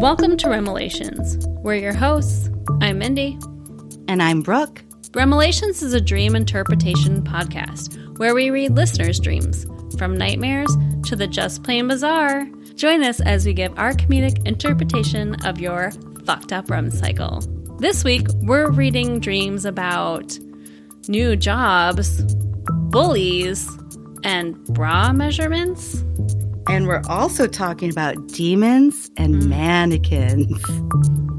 Welcome 0.00 0.38
to 0.38 0.48
Remelations. 0.48 1.46
We're 1.46 1.74
your 1.74 1.92
hosts. 1.92 2.48
I'm 2.80 3.00
Mindy. 3.00 3.38
And 4.08 4.22
I'm 4.22 4.40
Brooke. 4.40 4.82
Remelations 5.12 5.82
is 5.82 5.92
a 5.92 6.00
dream 6.00 6.34
interpretation 6.34 7.22
podcast 7.22 8.16
where 8.16 8.34
we 8.34 8.48
read 8.48 8.74
listeners' 8.74 9.20
dreams, 9.20 9.66
from 9.98 10.16
nightmares 10.16 10.74
to 11.04 11.16
the 11.16 11.26
just 11.26 11.64
plain 11.64 11.86
bizarre. 11.86 12.46
Join 12.76 13.04
us 13.04 13.20
as 13.20 13.44
we 13.44 13.52
give 13.52 13.78
our 13.78 13.92
comedic 13.92 14.46
interpretation 14.46 15.34
of 15.44 15.60
your 15.60 15.90
fucked 16.24 16.54
up 16.54 16.70
REM 16.70 16.90
cycle. 16.90 17.40
This 17.78 18.02
week, 18.02 18.26
we're 18.36 18.70
reading 18.70 19.20
dreams 19.20 19.66
about 19.66 20.38
new 21.08 21.36
jobs, 21.36 22.22
bullies, 22.88 23.68
and 24.24 24.56
bra 24.68 25.12
measurements. 25.12 26.02
And 26.70 26.86
we're 26.86 27.02
also 27.08 27.46
talking 27.46 27.90
about 27.90 28.28
demons 28.28 29.10
and 29.16 29.34
Mm. 29.42 29.48
mannequins. 29.48 30.62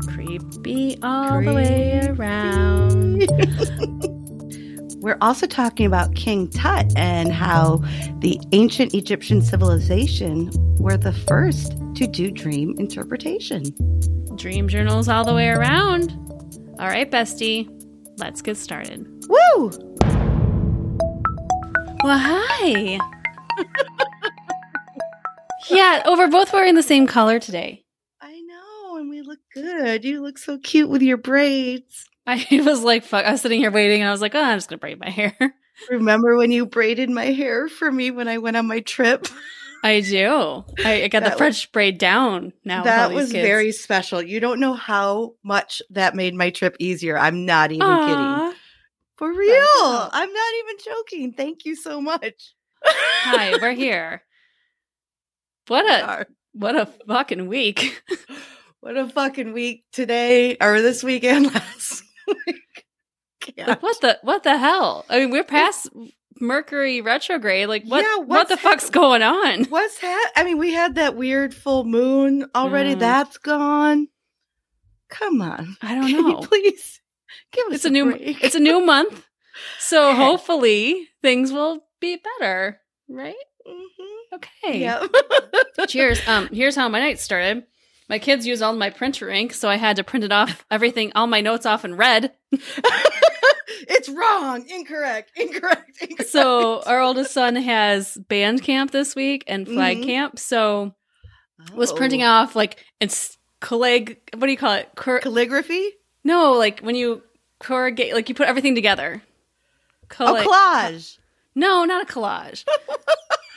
Creepy 0.08 0.98
all 1.02 1.42
the 1.42 1.54
way 1.54 2.02
around. 2.10 3.28
We're 5.02 5.18
also 5.20 5.48
talking 5.48 5.88
about 5.88 6.14
King 6.14 6.48
Tut 6.50 6.92
and 6.96 7.32
how 7.34 7.78
the 8.20 8.40
ancient 8.52 8.94
Egyptian 8.94 9.42
civilization 9.42 10.52
were 10.78 10.96
the 10.98 11.12
first 11.14 11.74
to 11.96 12.06
do 12.06 12.30
dream 12.30 12.76
interpretation. 12.78 13.64
Dream 14.36 14.68
journals 14.68 15.08
all 15.08 15.24
the 15.24 15.34
way 15.34 15.48
around. 15.50 16.12
All 16.80 16.88
right, 16.88 17.10
bestie, 17.10 17.68
let's 18.20 18.44
get 18.44 18.58
started. 18.58 19.08
Woo! 19.28 19.72
Well, 22.04 22.20
hi. 22.20 23.00
yeah, 25.76 26.04
oh, 26.06 26.18
we're 26.18 26.30
both 26.30 26.54
wearing 26.54 26.76
the 26.76 26.84
same 26.84 27.08
color 27.08 27.40
today. 27.40 27.84
I 28.20 28.40
know, 28.42 28.98
and 28.98 29.10
we 29.10 29.22
look 29.22 29.40
good. 29.54 30.04
You 30.04 30.22
look 30.22 30.38
so 30.38 30.58
cute 30.58 30.90
with 30.90 31.02
your 31.02 31.18
braids. 31.18 32.06
I 32.28 32.46
was 32.66 32.84
like, 32.84 33.04
fuck. 33.04 33.26
I 33.26 33.32
was 33.32 33.42
sitting 33.42 33.60
here 33.60 33.72
waiting, 33.72 34.02
and 34.02 34.08
I 34.08 34.12
was 34.12 34.22
like, 34.22 34.36
oh, 34.36 34.44
I'm 34.44 34.58
just 34.58 34.70
gonna 34.70 34.80
braid 34.80 35.00
my 35.00 35.10
hair. 35.10 35.36
Remember 35.90 36.38
when 36.38 36.52
you 36.52 36.66
braided 36.66 37.10
my 37.10 37.26
hair 37.26 37.68
for 37.68 37.92
me 37.92 38.12
when 38.12 38.28
I 38.28 38.38
went 38.38 38.58
on 38.58 38.68
my 38.68 38.82
trip? 38.82 39.28
I 39.84 40.02
do. 40.02 40.64
I, 40.86 41.04
I 41.04 41.08
got 41.08 41.24
the 41.24 41.32
French 41.32 41.72
braid 41.72 41.98
down 41.98 42.54
now. 42.64 42.84
that 42.84 43.14
was 43.14 43.32
kids. 43.32 43.44
very 43.44 43.72
special. 43.72 44.22
You 44.22 44.40
don't 44.40 44.60
know 44.60 44.74
how 44.74 45.34
much 45.44 45.82
that 45.90 46.14
made 46.14 46.36
my 46.36 46.52
trip 46.52 46.76
easier. 46.78 47.18
I'm 47.18 47.46
not 47.46 47.72
even 47.72 47.88
kidding. 47.88 48.54
For 49.16 49.34
real. 49.34 50.10
I'm 50.12 50.32
not 50.32 50.54
even 50.60 50.76
joking. 50.86 51.34
Thank 51.34 51.66
you 51.66 51.76
so 51.76 52.00
much. 52.00 52.54
Hi, 52.84 53.58
we're 53.60 53.74
here. 53.74 54.22
What 55.68 55.86
a 55.90 56.26
what 56.54 56.76
a 56.76 56.86
fucking 57.08 57.48
week. 57.48 58.02
What 58.84 58.98
a 58.98 59.08
fucking 59.08 59.54
week 59.54 59.84
today 59.92 60.58
or 60.60 60.82
this 60.82 61.04
weekend 61.04 61.46
last 61.54 62.02
week. 62.48 62.86
Like 63.56 63.84
what 63.84 64.02
the 64.02 64.18
what 64.24 64.42
the 64.42 64.58
hell? 64.58 65.06
I 65.08 65.20
mean, 65.20 65.30
we're 65.30 65.44
past 65.44 65.88
Mercury 66.40 67.00
retrograde. 67.00 67.68
Like 67.70 67.84
what 67.86 68.02
Yeah, 68.02 68.24
what 68.24 68.50
the 68.50 68.58
fuck's 68.58 68.90
going 68.90 69.22
on? 69.22 69.66
What's 69.66 70.00
that? 70.00 70.32
I 70.36 70.44
mean, 70.44 70.58
we 70.58 70.74
had 70.74 70.96
that 70.96 71.16
weird 71.16 71.54
full 71.54 71.84
moon 71.84 72.48
already. 72.56 72.96
Mm. 72.96 73.00
That's 73.00 73.38
gone. 73.38 74.08
Come 75.12 75.44
on. 75.44 75.78
I 75.84 75.94
don't 75.94 76.08
Can 76.08 76.16
you 76.16 76.24
know. 76.32 76.40
please 76.40 77.02
give 77.52 77.68
us 77.68 77.74
It's 77.76 77.86
a 77.86 77.92
new 77.92 78.06
break? 78.06 78.44
it's 78.44 78.56
a 78.56 78.60
new 78.60 78.84
month. 78.84 79.28
So 79.78 80.16
hopefully 80.16 81.08
things 81.22 81.52
will 81.52 81.84
be 82.00 82.18
better, 82.40 82.82
right? 83.08 83.36
Mhm. 83.68 84.11
Okay. 84.34 84.80
Yeah. 84.82 85.06
Cheers. 85.88 86.22
Um, 86.28 86.48
here's 86.52 86.76
how 86.76 86.88
my 86.90 87.00
night 87.00 87.20
started. 87.20 87.64
My 88.10 88.20
kids 88.20 88.46
used 88.46 88.62
all 88.62 88.74
my 88.74 88.90
printer 88.90 89.30
ink, 89.30 89.54
so 89.54 89.70
I 89.70 89.76
had 89.78 89.96
to 89.98 90.04
print 90.04 90.26
it 90.26 90.32
off 90.32 90.66
everything, 90.72 91.12
all 91.16 91.28
my 91.28 91.42
notes 91.42 91.66
off 91.66 91.86
in 91.86 91.96
red. 91.96 92.32
it's 92.52 94.10
wrong. 94.10 94.66
Incorrect. 94.70 95.32
Incorrect. 95.36 96.02
Incorrect. 96.02 96.30
So 96.30 96.82
our 96.84 97.00
oldest 97.02 97.32
son 97.34 97.56
has 97.56 98.18
band 98.28 98.64
camp 98.64 98.92
this 98.92 99.16
week 99.16 99.44
and 99.48 99.68
flag 99.68 99.98
Mhm. 100.00 100.06
camp. 100.06 100.40
So 100.40 100.94
was 101.74 101.94
printing 101.94 102.24
Oh. 102.24 102.28
off 102.28 102.56
like 102.56 102.84
it's 103.00 103.38
colleg 103.62 104.18
what 104.36 104.48
do 104.48 104.52
you 104.52 104.58
call 104.58 104.74
it? 104.74 104.90
Cor- 104.96 105.20
calligraphy. 105.20 105.92
no, 106.24 106.54
like 106.54 106.80
when 106.82 106.96
you 106.96 107.22
corrugate 107.60 108.14
like 108.14 108.28
you 108.30 108.36
put 108.36 108.48
everything 108.48 108.76
together. 108.76 109.22
Oh, 109.24 110.08
Colli- 110.10 110.42
collage. 110.46 111.18
no, 111.56 111.86
not 111.86 112.10
a 112.10 112.12
collage. 112.14 112.66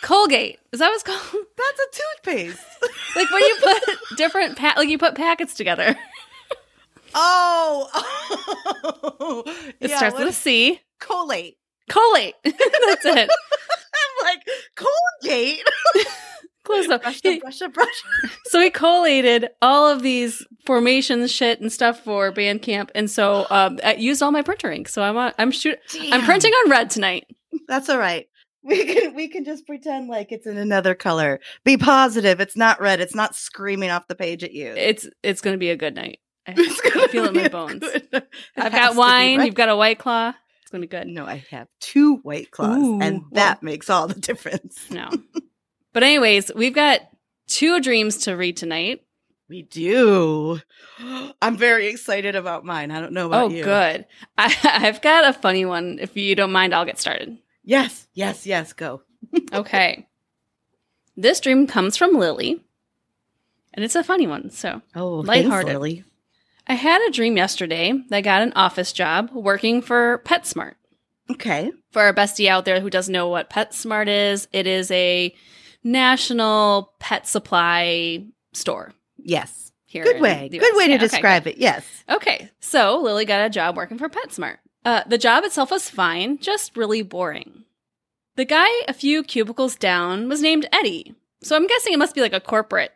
Colgate. 0.04 0.58
Is 0.72 0.80
that 0.80 0.88
what 0.88 0.94
it's 0.94 1.02
called? 1.02 1.20
That's 1.56 1.80
a 1.80 1.86
toothpaste. 2.32 2.62
like 3.16 3.30
when 3.30 3.42
you 3.42 3.56
put 3.62 3.82
different 4.18 4.56
pa- 4.58 4.74
like 4.76 4.88
you 4.90 4.98
put 4.98 5.14
packets 5.14 5.54
together. 5.54 5.96
oh. 7.14 7.90
It 9.80 9.90
Yeah, 9.90 9.96
starts 9.96 10.18
with 10.18 10.28
a 10.28 10.32
C. 10.32 10.80
collate. 11.00 11.56
Collate. 11.88 12.34
That's 12.44 13.04
it. 13.04 13.30
I'm 13.30 14.24
like 14.24 14.42
Colgate. 14.76 15.62
Close 16.64 16.88
up. 16.88 17.02
brush, 17.02 17.20
He- 17.22 17.40
brush, 17.40 17.60
up, 17.62 17.72
brush, 17.74 17.86
brush. 18.22 18.32
so 18.46 18.60
he 18.60 18.70
collated 18.70 19.50
all 19.60 19.86
of 19.88 20.02
these 20.02 20.44
formations, 20.64 21.30
shit, 21.30 21.60
and 21.60 21.70
stuff 21.72 22.00
for 22.02 22.32
Bandcamp, 22.32 22.88
and 22.94 23.10
so 23.10 23.46
um, 23.50 23.78
I 23.84 23.94
used 23.96 24.22
all 24.22 24.30
my 24.32 24.40
printer 24.40 24.70
ink. 24.70 24.88
So 24.88 25.02
I'm 25.02 25.16
on, 25.18 25.32
I'm 25.38 25.50
shoot 25.50 25.78
I'm 26.10 26.22
printing 26.24 26.52
on 26.52 26.70
red 26.70 26.88
tonight. 26.88 27.26
That's 27.68 27.90
all 27.90 27.98
right. 27.98 28.26
We 28.64 28.84
can 28.86 29.14
we 29.14 29.28
can 29.28 29.44
just 29.44 29.66
pretend 29.66 30.08
like 30.08 30.32
it's 30.32 30.46
in 30.46 30.56
another 30.56 30.94
color. 30.94 31.38
Be 31.64 31.76
positive. 31.76 32.40
It's 32.40 32.56
not 32.56 32.80
red. 32.80 32.98
It's 33.00 33.14
not 33.14 33.34
screaming 33.36 33.90
off 33.90 34.08
the 34.08 34.14
page 34.14 34.42
at 34.42 34.52
you. 34.52 34.68
It's 34.76 35.06
it's 35.22 35.40
gonna 35.42 35.58
be 35.58 35.70
a 35.70 35.76
good 35.76 35.94
night. 35.94 36.18
I, 36.46 36.54
It's 36.56 36.80
I 36.96 37.06
feel 37.08 37.24
it 37.26 37.36
in 37.36 37.42
my 37.42 37.48
bones. 37.48 37.80
good- 37.80 38.26
I've 38.56 38.72
got 38.72 38.96
wine. 38.96 39.38
right? 39.38 39.46
You've 39.46 39.54
got 39.54 39.68
a 39.68 39.76
white 39.76 39.98
claw. 39.98 40.32
It's 40.62 40.70
gonna 40.70 40.80
be 40.82 40.86
good. 40.86 41.06
No, 41.06 41.26
I 41.26 41.44
have 41.50 41.68
two 41.80 42.16
white 42.16 42.50
claws, 42.50 42.78
Ooh, 42.82 43.00
and 43.00 43.20
well- 43.20 43.28
that 43.32 43.62
makes 43.62 43.90
all 43.90 44.06
the 44.08 44.18
difference. 44.20 44.78
No. 44.90 45.10
but 45.92 46.02
anyways, 46.02 46.50
we've 46.56 46.74
got 46.74 47.00
two 47.46 47.80
dreams 47.80 48.16
to 48.24 48.32
read 48.34 48.56
tonight. 48.56 49.02
We 49.46 49.60
do. 49.62 50.60
I'm 51.42 51.58
very 51.58 51.88
excited 51.88 52.34
about 52.34 52.64
mine. 52.64 52.90
I 52.90 53.00
don't 53.02 53.12
know 53.12 53.26
about 53.26 53.42
Oh, 53.44 53.48
you. 53.50 53.62
good. 53.62 54.06
I, 54.38 54.56
I've 54.64 55.02
got 55.02 55.26
a 55.28 55.34
funny 55.34 55.66
one. 55.66 55.98
If 56.00 56.16
you 56.16 56.34
don't 56.34 56.50
mind, 56.52 56.74
I'll 56.74 56.86
get 56.86 56.98
started. 56.98 57.36
Yes, 57.64 58.06
yes, 58.12 58.46
yes. 58.46 58.72
Go. 58.72 59.02
Okay. 59.52 60.06
this 61.16 61.40
dream 61.40 61.66
comes 61.66 61.96
from 61.96 62.12
Lily, 62.18 62.62
and 63.72 63.84
it's 63.84 63.94
a 63.94 64.04
funny 64.04 64.26
one. 64.26 64.50
So 64.50 64.82
Oh, 64.94 65.20
Lighthearted. 65.20 65.66
thanks, 65.68 65.72
Lily. 65.72 66.04
I 66.66 66.74
had 66.74 67.00
a 67.02 67.10
dream 67.10 67.36
yesterday 67.36 67.92
that 68.08 68.16
I 68.16 68.20
got 68.20 68.42
an 68.42 68.52
office 68.54 68.92
job 68.92 69.30
working 69.32 69.80
for 69.82 70.22
PetSmart. 70.24 70.74
Okay. 71.30 71.72
For 71.92 72.02
our 72.02 72.12
bestie 72.14 72.48
out 72.48 72.64
there 72.64 72.80
who 72.80 72.90
doesn't 72.90 73.12
know 73.12 73.28
what 73.28 73.50
PetSmart 73.50 74.08
is, 74.08 74.46
it 74.52 74.66
is 74.66 74.90
a 74.90 75.34
national 75.82 76.92
pet 76.98 77.26
supply 77.26 78.24
store 78.52 78.92
Yes. 79.18 79.72
here. 79.86 80.04
Good 80.04 80.20
way. 80.20 80.48
Good 80.50 80.60
US. 80.62 80.76
way 80.76 80.84
to 80.86 80.90
Yeah, 80.90 80.96
okay, 80.96 81.06
describe 81.06 81.46
it. 81.46 81.58
Yes. 81.58 81.84
Okay, 82.10 82.50
so 82.60 83.00
Lily 83.00 83.24
got 83.24 83.44
a 83.46 83.50
job 83.50 83.76
working 83.76 83.98
for 83.98 84.08
PetSmart. 84.08 84.56
Uh, 84.84 85.02
the 85.06 85.18
job 85.18 85.44
itself 85.44 85.70
was 85.70 85.88
fine, 85.88 86.38
just 86.38 86.76
really 86.76 87.02
boring. 87.02 87.64
The 88.36 88.44
guy 88.44 88.68
a 88.88 88.92
few 88.92 89.22
cubicles 89.22 89.76
down 89.76 90.28
was 90.28 90.42
named 90.42 90.68
Eddie, 90.72 91.14
so 91.42 91.56
I'm 91.56 91.66
guessing 91.66 91.92
it 91.92 91.98
must 91.98 92.14
be 92.14 92.20
like 92.20 92.32
a 92.32 92.40
corporate 92.40 92.92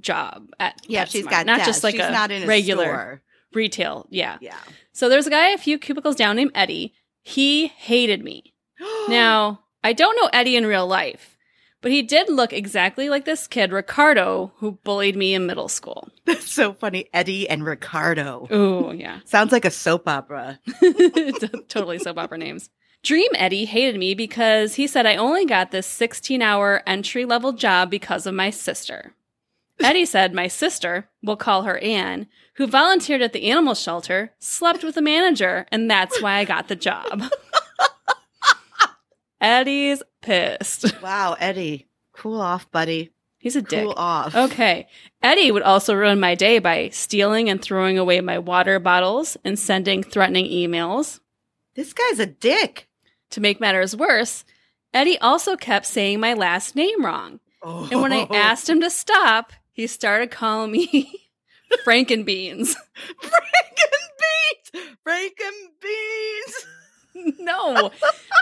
job 0.00 0.48
at 0.58 0.80
Yeah, 0.86 1.04
PetSmart, 1.04 1.10
she's 1.10 1.26
got 1.26 1.46
not 1.46 1.58
that. 1.58 1.66
just 1.66 1.84
like 1.84 1.94
she's 1.94 2.04
a 2.04 2.10
not 2.10 2.30
in 2.30 2.42
a 2.42 2.46
regular 2.46 2.84
store. 2.84 3.22
retail. 3.54 4.06
Yeah. 4.10 4.38
Yeah. 4.40 4.58
So 4.92 5.08
there's 5.08 5.26
a 5.26 5.30
guy 5.30 5.50
a 5.50 5.58
few 5.58 5.78
cubicles 5.78 6.16
down 6.16 6.36
named 6.36 6.52
Eddie. 6.54 6.94
He 7.22 7.68
hated 7.68 8.22
me. 8.24 8.54
Now, 9.08 9.60
I 9.84 9.92
don't 9.92 10.16
know 10.20 10.28
Eddie 10.32 10.56
in 10.56 10.66
real 10.66 10.86
life, 10.86 11.36
but 11.80 11.90
he 11.90 12.02
did 12.02 12.28
look 12.28 12.52
exactly 12.52 13.08
like 13.08 13.24
this 13.24 13.46
kid, 13.46 13.72
Ricardo, 13.72 14.52
who 14.56 14.72
bullied 14.84 15.16
me 15.16 15.34
in 15.34 15.46
middle 15.46 15.68
school. 15.68 16.08
That's 16.26 16.50
so 16.50 16.72
funny. 16.74 17.08
Eddie 17.12 17.48
and 17.48 17.64
Ricardo. 17.64 18.46
Oh, 18.50 18.92
yeah. 18.92 19.20
Sounds 19.24 19.52
like 19.52 19.64
a 19.64 19.70
soap 19.70 20.06
opera. 20.06 20.58
totally 21.68 21.98
soap 21.98 22.18
opera 22.18 22.38
names. 22.38 22.70
Dream 23.02 23.30
Eddie 23.34 23.64
hated 23.64 23.98
me 23.98 24.14
because 24.14 24.74
he 24.74 24.86
said 24.86 25.06
I 25.06 25.16
only 25.16 25.46
got 25.46 25.70
this 25.70 25.86
16 25.86 26.42
hour 26.42 26.82
entry 26.86 27.24
level 27.24 27.52
job 27.52 27.90
because 27.90 28.26
of 28.26 28.34
my 28.34 28.50
sister. 28.50 29.14
Eddie 29.82 30.04
said 30.06 30.34
my 30.34 30.48
sister, 30.48 31.08
we'll 31.22 31.36
call 31.36 31.62
her 31.62 31.78
Anne, 31.78 32.26
who 32.54 32.66
volunteered 32.66 33.22
at 33.22 33.32
the 33.32 33.50
animal 33.50 33.74
shelter, 33.74 34.32
slept 34.38 34.84
with 34.84 34.96
the 34.96 35.02
manager, 35.02 35.66
and 35.72 35.90
that's 35.90 36.20
why 36.20 36.34
I 36.34 36.44
got 36.44 36.68
the 36.68 36.76
job. 36.76 37.22
Eddie's 39.40 40.02
pissed. 40.20 40.86
Wow, 41.02 41.36
Eddie. 41.38 41.88
Cool 42.12 42.40
off, 42.40 42.70
buddy. 42.70 43.10
He's 43.38 43.56
a 43.56 43.62
dick. 43.62 43.84
Cool 43.84 43.94
off. 43.96 44.34
Okay. 44.34 44.86
Eddie 45.22 45.50
would 45.50 45.62
also 45.62 45.94
ruin 45.94 46.20
my 46.20 46.34
day 46.34 46.58
by 46.58 46.90
stealing 46.90 47.48
and 47.48 47.60
throwing 47.62 47.96
away 47.98 48.20
my 48.20 48.38
water 48.38 48.78
bottles 48.78 49.36
and 49.44 49.58
sending 49.58 50.02
threatening 50.02 50.44
emails. 50.46 51.20
This 51.74 51.92
guy's 51.94 52.18
a 52.18 52.26
dick. 52.26 52.88
To 53.30 53.40
make 53.40 53.60
matters 53.60 53.96
worse, 53.96 54.44
Eddie 54.92 55.18
also 55.20 55.56
kept 55.56 55.86
saying 55.86 56.20
my 56.20 56.34
last 56.34 56.74
name 56.76 57.04
wrong. 57.04 57.40
And 57.62 58.02
when 58.02 58.12
I 58.12 58.26
Oh. 58.28 58.34
asked 58.34 58.68
him 58.68 58.80
to 58.80 58.90
stop, 58.90 59.52
he 59.72 59.86
started 59.86 60.30
calling 60.30 60.72
me 60.72 61.14
Frankenbeans. 61.86 62.74
Frankenbeans! 63.22 64.86
Frankenbeans! 65.06 66.66
no. 67.38 67.90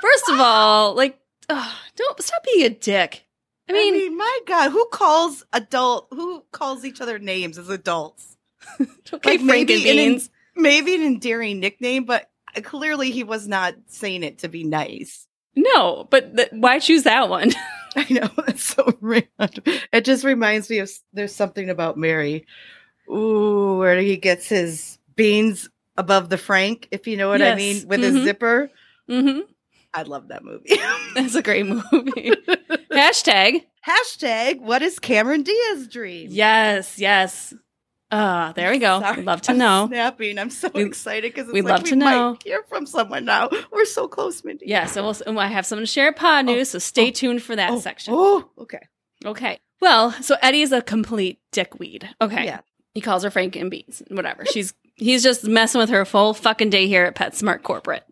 First 0.03 0.29
of 0.31 0.41
all, 0.41 0.95
like, 0.95 1.19
ugh, 1.49 1.77
don't 1.97 2.23
stop 2.23 2.43
being 2.45 2.67
a 2.67 2.71
dick. 2.71 3.25
I 3.69 3.73
I 3.73 3.75
mean, 3.75 3.95
mean, 3.95 4.17
my 4.17 4.39
God, 4.47 4.71
who 4.71 4.87
calls 4.87 5.45
adult, 5.53 6.09
who 6.11 6.43
calls 6.53 6.85
each 6.85 7.01
other 7.01 7.19
names 7.19 7.59
as 7.59 7.69
adults? 7.69 8.37
okay, 9.13 9.31
like, 9.33 9.41
maybe 9.43 9.89
an 9.91 10.21
Maybe 10.57 10.95
an 10.97 11.03
endearing 11.03 11.61
nickname, 11.61 12.05
but 12.05 12.29
clearly 12.65 13.13
he 13.13 13.23
was 13.23 13.47
not 13.47 13.75
saying 13.87 14.25
it 14.25 14.39
to 14.39 14.49
be 14.49 14.65
nice. 14.65 15.27
No, 15.55 16.05
but 16.11 16.37
th- 16.37 16.49
why 16.51 16.81
choose 16.81 17.05
that 17.05 17.29
one? 17.29 17.53
I 17.97 18.07
know 18.13 18.29
it's 18.49 18.65
so 18.65 18.97
random. 19.01 19.63
It 19.93 20.05
just 20.05 20.25
reminds 20.25 20.69
me 20.69 20.79
of 20.79 20.91
there's 21.13 21.35
something 21.35 21.71
about 21.71 21.97
Mary. 21.97 22.45
Ooh, 23.09 23.77
where 23.79 23.99
he 24.01 24.17
gets 24.17 24.49
his 24.49 24.99
beans 25.15 25.69
above 25.97 26.29
the 26.29 26.39
Frank, 26.39 26.89
if 26.91 27.07
you 27.07 27.17
know 27.17 27.29
what 27.29 27.41
I 27.43 27.55
mean, 27.55 27.87
with 27.87 28.01
Mhm. 28.01 28.03
his 28.03 28.25
zipper. 28.25 28.71
hmm 29.09 29.41
I 29.95 30.03
love 30.03 30.29
that 30.29 30.45
movie. 30.45 30.77
That's 31.15 31.35
a 31.35 31.43
great 31.43 31.67
movie. 31.67 32.33
Hashtag. 32.93 33.65
Hashtag 33.87 34.61
what 34.61 34.83
is 34.83 34.99
Cameron 34.99 35.43
Diaz's 35.43 35.89
dream? 35.89 36.29
Yes, 36.31 36.99
yes. 36.99 37.55
Uh, 38.11 38.53
there 38.53 38.71
we 38.71 38.79
go. 38.79 39.01
Sorry, 39.03 39.17
We'd 39.19 39.27
love 39.27 39.43
to 39.43 39.53
I'm 39.53 39.59
know. 39.59 39.87
Snapping. 39.89 40.39
I'm 40.39 40.51
so 40.51 40.71
We- 40.75 40.85
excited 40.85 41.35
because 41.35 41.53
we'd 41.53 41.63
like 41.63 41.73
love 41.73 41.83
we 41.85 41.91
to 41.91 41.97
know. 41.97 42.37
hear 42.45 42.63
from 42.69 42.87
someone 42.87 43.25
now. 43.25 43.51
We're 43.73 43.85
so 43.85 44.09
close, 44.09 44.43
Mindy. 44.45 44.67
Yeah, 44.67 44.87
so 44.87 45.03
we'll, 45.27 45.39
I 45.39 45.47
have 45.49 45.67
something 45.67 45.85
to 45.85 45.91
share 45.91 46.13
Pod 46.13 46.49
Oh, 46.49 46.53
News, 46.53 46.71
so 46.71 46.79
stay 46.79 47.09
oh, 47.09 47.13
tuned 47.13 47.43
for 47.43 47.55
that 47.57 47.71
Oh, 47.71 47.81
section. 47.81 48.15
Oh, 48.17 48.49
okay. 48.59 48.81
Okay. 49.25 49.59
Well, 49.81 50.13
so 50.23 50.37
Eddie's 50.43 50.73
a 50.73 50.81
complete 50.83 51.39
dickweed. 51.53 52.09
Okay. 52.21 52.45
Yeah. 52.47 52.61
He 52.95 53.01
calls 53.01 53.23
her 53.25 53.31
Frank 53.31 53.57
and 53.57 53.71
Beans. 53.71 54.03
Whatever. 54.09 54.45
She's 54.47 54.75
he's 54.97 55.23
just 55.23 55.45
messing 55.45 55.79
with 55.81 55.91
her 55.91 56.05
full 56.05 56.35
fucking 56.35 56.71
day 56.71 56.87
here 56.89 57.05
at 57.05 57.15
PetSmart 57.15 57.63
Corporate. 57.63 58.05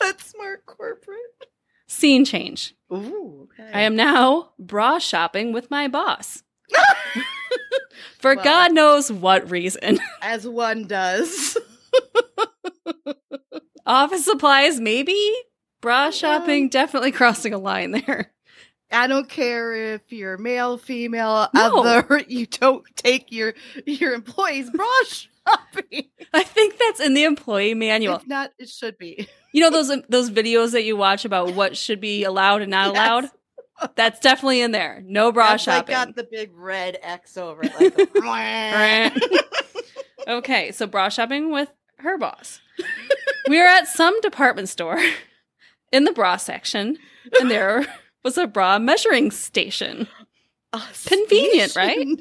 That's 0.00 0.26
smart 0.30 0.66
corporate. 0.66 1.16
Scene 1.88 2.24
change. 2.24 2.74
Ooh, 2.92 3.48
okay. 3.52 3.70
I 3.72 3.82
am 3.82 3.96
now 3.96 4.50
bra 4.58 4.98
shopping 4.98 5.52
with 5.52 5.70
my 5.70 5.88
boss. 5.88 6.42
For 8.18 8.34
Well. 8.34 8.44
God 8.44 8.72
knows 8.72 9.10
what 9.12 9.50
reason. 9.50 9.98
as 10.22 10.46
one 10.46 10.86
does. 10.86 11.56
Office 13.86 14.24
supplies, 14.24 14.80
maybe? 14.80 15.32
Bra 15.80 16.06
uh, 16.06 16.10
shopping, 16.10 16.64
um, 16.64 16.68
definitely 16.70 17.12
crossing 17.12 17.54
a 17.54 17.58
line 17.58 17.92
there. 17.92 18.32
I 18.90 19.06
don't 19.06 19.28
care 19.28 19.94
if 19.94 20.12
you're 20.12 20.38
male, 20.38 20.78
female, 20.78 21.48
No. 21.54 21.82
other. 21.84 22.22
You 22.28 22.46
don't 22.46 22.84
take 22.96 23.30
your 23.32 23.54
your 23.84 24.14
employees 24.14 24.70
bra 24.70 24.86
shopping. 25.06 26.08
I 26.32 26.44
in 27.06 27.14
the 27.14 27.24
employee 27.24 27.72
manual. 27.74 28.16
If 28.16 28.26
not, 28.26 28.52
it 28.58 28.68
should 28.68 28.98
be. 28.98 29.28
You 29.52 29.62
know 29.62 29.70
those 29.70 29.88
um, 29.88 30.02
those 30.10 30.30
videos 30.30 30.72
that 30.72 30.84
you 30.84 30.98
watch 30.98 31.24
about 31.24 31.54
what 31.54 31.78
should 31.78 31.98
be 31.98 32.24
allowed 32.24 32.60
and 32.60 32.70
not 32.70 32.92
Yes. 32.92 32.94
allowed? 32.94 33.30
That's 33.94 34.20
definitely 34.20 34.60
in 34.60 34.70
there. 34.70 35.02
No 35.06 35.32
bra 35.32 35.52
That's, 35.52 35.66
like, 35.66 35.76
shopping. 35.88 35.94
got 35.94 36.14
the 36.14 36.28
big 36.30 36.50
red 36.54 36.98
X 37.00 37.38
over 37.38 37.62
it. 37.64 37.72
Like, 38.14 39.14
okay, 40.28 40.72
so 40.72 40.86
bra 40.86 41.08
shopping 41.08 41.50
with 41.52 41.72
her 42.00 42.18
boss. 42.18 42.60
we 43.48 43.58
are 43.58 43.66
at 43.66 43.88
some 43.88 44.20
department 44.20 44.68
store 44.68 45.00
in 45.90 46.04
the 46.04 46.12
bra 46.12 46.36
section, 46.36 46.98
and 47.40 47.50
there 47.50 47.86
was 48.24 48.36
a 48.36 48.46
bra 48.46 48.78
measuring 48.78 49.30
station. 49.30 50.06
Convenient, 51.06 51.74
a 51.76 52.16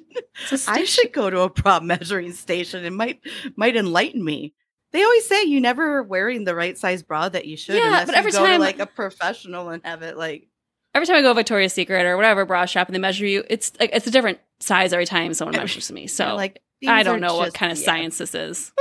I 0.69 0.85
should 0.85 1.11
go 1.11 1.29
to 1.29 1.41
a 1.41 1.49
bra 1.49 1.81
measuring 1.81 2.31
station. 2.31 2.85
It 2.85 2.93
might 2.93 3.19
might 3.57 3.75
enlighten 3.75 4.23
me. 4.23 4.53
They 4.95 5.03
always 5.03 5.27
say 5.27 5.43
you 5.43 5.59
never 5.59 5.97
are 5.97 6.03
wearing 6.03 6.45
the 6.45 6.55
right 6.55 6.77
size 6.77 7.03
bra 7.03 7.27
that 7.27 7.45
you 7.45 7.57
should. 7.57 7.75
Yeah, 7.75 7.87
unless 7.87 8.05
but 8.05 8.15
every 8.15 8.31
time- 8.31 8.61
like 8.61 8.79
a 8.79 8.85
professional 8.85 9.67
and 9.67 9.85
have 9.85 10.03
it 10.03 10.15
like 10.15 10.47
Every 10.93 11.05
time 11.05 11.17
I 11.17 11.21
go 11.21 11.31
to 11.31 11.33
Victoria's 11.33 11.73
Secret 11.73 12.05
or 12.05 12.15
whatever 12.15 12.45
bra 12.45 12.63
shop 12.63 12.87
and 12.87 12.95
they 12.95 12.99
measure 12.99 13.25
you, 13.25 13.43
it's 13.49 13.73
like 13.77 13.89
it's 13.91 14.07
a 14.07 14.11
different 14.11 14.39
size 14.61 14.93
every 14.93 15.05
time 15.05 15.33
someone 15.33 15.57
measures 15.57 15.91
me. 15.91 16.07
So 16.07 16.27
you're 16.27 16.35
like 16.35 16.61
I 16.87 17.03
don't 17.03 17.19
know 17.19 17.35
what 17.35 17.53
kind 17.53 17.73
of 17.73 17.77
science 17.77 18.19
this 18.19 18.33
is. 18.33 18.71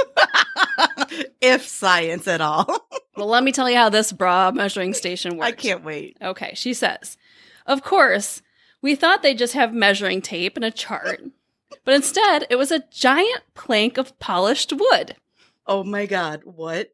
if 1.41 1.67
science 1.67 2.29
at 2.29 2.41
all. 2.41 2.87
Well, 3.17 3.29
let 3.29 3.45
me 3.45 3.53
tell 3.53 3.71
you 3.71 3.77
how 3.77 3.91
this 3.91 4.13
bra 4.13 4.51
measuring 4.51 4.93
station 4.93 5.37
works. 5.37 5.47
I 5.49 5.53
can't 5.53 5.85
wait. 5.85 6.17
Okay, 6.21 6.53
she 6.55 6.75
says, 6.75 7.17
Of 7.65 7.85
course, 7.85 8.43
we 8.83 8.97
thought 8.97 9.23
they'd 9.23 9.39
just 9.39 9.55
have 9.55 9.73
measuring 9.73 10.21
tape 10.21 10.57
and 10.57 10.65
a 10.65 10.73
chart, 10.73 11.23
but 11.85 11.95
instead 11.95 12.45
it 12.51 12.57
was 12.57 12.73
a 12.73 12.83
giant 12.91 13.43
plank 13.55 13.99
of 13.99 14.19
polished 14.19 14.73
wood. 14.73 15.15
Oh 15.67 15.83
my 15.85 16.07
god, 16.07 16.43
what? 16.45 16.89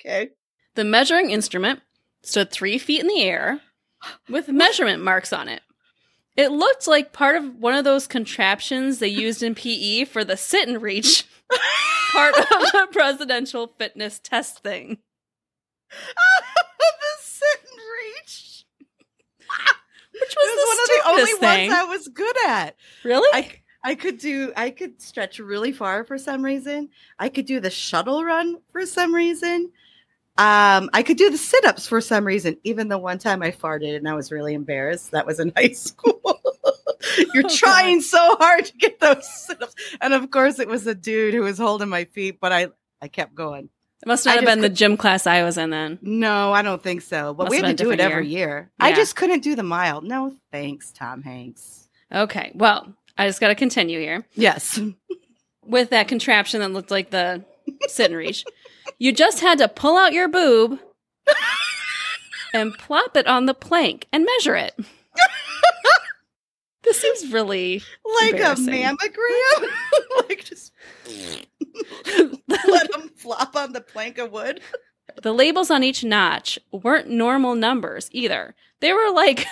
okay. 0.00 0.30
The 0.74 0.84
measuring 0.84 1.30
instrument 1.30 1.80
stood 2.22 2.50
three 2.50 2.78
feet 2.78 3.00
in 3.00 3.06
the 3.06 3.22
air 3.22 3.60
with 4.28 4.48
measurement 4.48 5.02
marks 5.02 5.32
on 5.32 5.48
it. 5.48 5.62
It 6.36 6.50
looked 6.52 6.86
like 6.86 7.12
part 7.12 7.36
of 7.36 7.56
one 7.56 7.74
of 7.74 7.84
those 7.84 8.06
contraptions 8.06 8.98
they 8.98 9.08
used 9.08 9.42
in 9.42 9.54
PE 9.54 10.04
for 10.04 10.24
the 10.24 10.36
sit 10.36 10.68
and 10.68 10.80
reach 10.80 11.24
part 12.12 12.34
of 12.34 12.46
the 12.48 12.88
presidential 12.92 13.74
fitness 13.78 14.20
test 14.20 14.62
thing. 14.62 14.98
the 15.90 15.96
sit 17.20 17.58
and 17.62 17.80
reach. 17.98 18.64
Which 20.12 20.36
was, 20.36 20.50
was 20.56 20.66
one 20.66 20.80
of 20.82 20.88
the 20.88 21.10
only 21.10 21.32
thing. 21.40 21.70
ones 21.70 21.80
I 21.80 21.84
was 21.84 22.08
good 22.08 22.36
at. 22.46 22.76
really? 23.04 23.28
I 23.32 23.59
I 23.82 23.94
could 23.94 24.18
do 24.18 24.52
I 24.56 24.70
could 24.70 25.00
stretch 25.00 25.38
really 25.38 25.72
far 25.72 26.04
for 26.04 26.18
some 26.18 26.44
reason. 26.44 26.90
I 27.18 27.28
could 27.28 27.46
do 27.46 27.60
the 27.60 27.70
shuttle 27.70 28.22
run 28.24 28.58
for 28.72 28.84
some 28.86 29.14
reason. 29.14 29.70
Um, 30.38 30.88
I 30.94 31.02
could 31.02 31.16
do 31.18 31.28
the 31.30 31.36
sit-ups 31.36 31.86
for 31.86 32.00
some 32.00 32.24
reason. 32.26 32.56
Even 32.64 32.88
the 32.88 32.96
one 32.98 33.18
time 33.18 33.42
I 33.42 33.50
farted 33.50 33.96
and 33.96 34.08
I 34.08 34.14
was 34.14 34.32
really 34.32 34.54
embarrassed. 34.54 35.10
That 35.10 35.26
was 35.26 35.38
in 35.40 35.52
high 35.56 35.72
school. 35.72 36.20
You're 37.34 37.44
Oh, 37.46 37.48
trying 37.54 38.00
so 38.00 38.18
hard 38.38 38.66
to 38.66 38.76
get 38.76 39.00
those 39.00 39.26
sit-ups. 39.46 39.74
And 40.00 40.14
of 40.14 40.30
course 40.30 40.58
it 40.58 40.68
was 40.68 40.86
a 40.86 40.94
dude 40.94 41.34
who 41.34 41.42
was 41.42 41.58
holding 41.58 41.88
my 41.88 42.04
feet, 42.04 42.38
but 42.40 42.52
I 42.52 42.68
I 43.02 43.08
kept 43.08 43.34
going. 43.34 43.70
it 44.02 44.06
must 44.06 44.26
not 44.26 44.32
I 44.32 44.34
have 44.36 44.44
been 44.44 44.60
the 44.60 44.68
gym 44.68 44.96
class 44.98 45.26
I 45.26 45.42
was 45.42 45.56
in 45.58 45.70
then. 45.70 45.98
No, 46.02 46.52
I 46.52 46.60
don't 46.62 46.82
think 46.82 47.00
so. 47.02 47.32
But 47.34 47.44
Must 47.44 47.50
we 47.50 47.56
had 47.56 47.76
to 47.78 47.84
do 47.84 47.90
it 47.90 47.96
different 47.96 48.12
every 48.12 48.26
year. 48.28 48.48
year. 48.48 48.70
I 48.78 48.92
just 48.92 49.16
couldn't 49.16 49.40
do 49.42 49.54
the 49.54 49.62
mile. 49.62 50.02
No, 50.02 50.36
thanks, 50.52 50.92
Tom 50.92 51.22
Hanks. 51.22 51.88
Okay, 52.12 52.50
well, 52.54 52.94
I 53.20 53.26
just 53.26 53.40
got 53.40 53.48
to 53.48 53.54
continue 53.54 54.00
here. 54.00 54.24
Yes. 54.34 54.80
With 55.64 55.90
that 55.90 56.08
contraption 56.08 56.60
that 56.60 56.72
looked 56.72 56.90
like 56.90 57.10
the 57.10 57.44
sit 57.88 58.06
and 58.10 58.16
reach, 58.16 58.44
you 58.98 59.12
just 59.12 59.40
had 59.40 59.58
to 59.58 59.68
pull 59.68 59.96
out 59.98 60.12
your 60.14 60.26
boob 60.26 60.78
and 62.54 62.72
plop 62.74 63.16
it 63.16 63.26
on 63.26 63.46
the 63.46 63.54
plank 63.54 64.06
and 64.12 64.24
measure 64.24 64.56
it. 64.56 64.74
this 66.82 66.98
seems 67.00 67.32
really 67.32 67.82
Like 68.22 68.40
a 68.40 68.54
mammogram? 68.56 69.68
like 70.28 70.44
just 70.44 70.72
let 72.48 72.90
them 72.92 73.10
flop 73.16 73.54
on 73.54 73.72
the 73.72 73.80
plank 73.82 74.18
of 74.18 74.32
wood? 74.32 74.60
the 75.22 75.32
labels 75.34 75.70
on 75.70 75.82
each 75.84 76.02
notch 76.04 76.58
weren't 76.72 77.10
normal 77.10 77.54
numbers 77.54 78.08
either. 78.12 78.54
They 78.80 78.92
were 78.92 79.10
like 79.12 79.44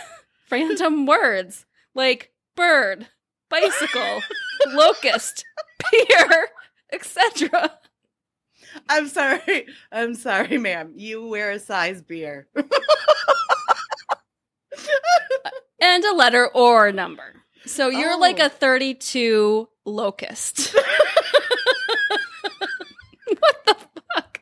random 0.51 1.05
words 1.05 1.67
like 1.95 2.33
bird, 2.57 3.09
bicycle, 3.51 4.21
locust, 4.69 5.45
pier, 5.79 6.49
etc. 6.93 7.79
I'm 8.89 9.09
sorry. 9.09 9.67
I'm 9.91 10.15
sorry, 10.15 10.59
ma'am. 10.59 10.93
You 10.97 11.27
wear 11.27 11.51
a 11.51 11.59
size 11.59 12.03
beer. 12.03 12.49
and 15.81 16.05
a 16.05 16.13
letter 16.15 16.49
or 16.55 16.87
a 16.89 16.93
number. 16.93 17.35
So 17.67 17.89
you're 17.89 18.13
Oh. 18.15 18.19
like 18.19 18.39
a 18.39 18.49
32 18.49 19.69
locust. 19.85 20.75
what 23.39 23.65
the 23.67 23.77
fuck? 24.15 24.41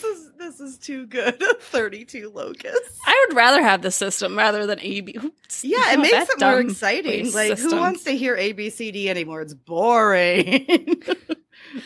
This 0.00 0.04
is 0.18 0.32
this 0.38 0.60
is 0.60 0.78
too 0.78 1.06
good. 1.06 1.42
32 1.60 2.30
locusts. 2.34 2.98
I 3.06 3.26
would 3.28 3.36
rather 3.36 3.62
have 3.62 3.82
the 3.82 3.90
system 3.90 4.36
rather 4.36 4.66
than 4.66 4.78
AB. 4.80 5.16
Oops. 5.22 5.64
Yeah, 5.64 5.92
it 5.92 5.98
Oh, 5.98 6.02
makes 6.02 6.30
it 6.30 6.40
more 6.40 6.60
exciting. 6.60 7.32
Like, 7.32 7.56
system. 7.58 7.70
who 7.70 7.76
wants 7.78 8.04
to 8.04 8.12
hear 8.12 8.36
ABCD 8.36 9.06
anymore? 9.06 9.42
It's 9.42 9.54
boring. 9.54 10.66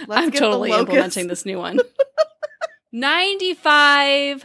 Let's 0.06 0.10
I'm 0.10 0.30
get 0.30 0.38
totally 0.38 0.70
implementing 0.70 1.26
this 1.28 1.44
new 1.46 1.58
one. 1.58 1.78
95 2.92 4.44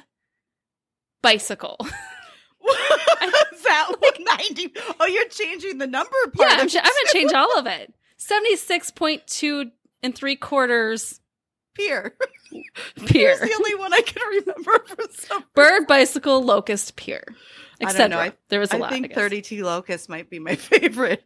bicycle. 1.22 1.78
Is 1.82 3.64
that 3.64 3.92
what 4.00 4.18
90? 4.40 4.74
Oh, 5.00 5.06
you're 5.06 5.28
changing 5.30 5.78
the 5.78 5.88
number 5.88 6.16
part. 6.34 6.50
yeah, 6.50 6.58
I'm, 6.60 6.68
ch- 6.68 6.76
I'm 6.78 6.84
going 6.84 7.06
to 7.08 7.14
change 7.14 7.34
all 7.34 7.58
of 7.60 7.68
it. 7.68 7.94
76.2 8.20 9.72
and 10.04 10.16
three 10.16 10.36
quarters 10.36 11.20
Pier. 11.78 12.16
Pier. 13.06 13.32
It's 13.32 13.42
the 13.42 13.54
only 13.56 13.76
one 13.76 13.94
I 13.94 14.02
can 14.02 14.22
remember 14.28 14.84
for 14.86 14.98
some. 15.12 15.44
Bird, 15.56 15.88
bicycle, 15.88 16.44
locust, 16.44 16.96
pier. 16.96 17.24
Etc. 17.80 18.18
I- 18.18 18.34
There 18.50 18.60
was 18.60 18.72
a 18.74 18.76
I 18.76 18.80
lot. 18.80 18.92
I 18.92 18.94
think 19.00 19.14
32 19.14 19.64
Locust 19.64 20.10
might 20.10 20.30
be 20.30 20.40
my 20.40 20.56
favorite. 20.56 21.24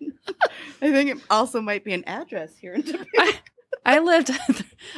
I 0.81 0.91
think 0.91 1.10
it 1.12 1.17
also 1.29 1.62
might 1.62 1.84
be 1.86 1.93
an 1.93 2.03
address 2.05 2.58
here 2.58 2.74
in 2.74 2.81
Dubuque. 2.81 3.08
I, 3.17 3.39
I 3.86 4.00
lived 4.00 4.31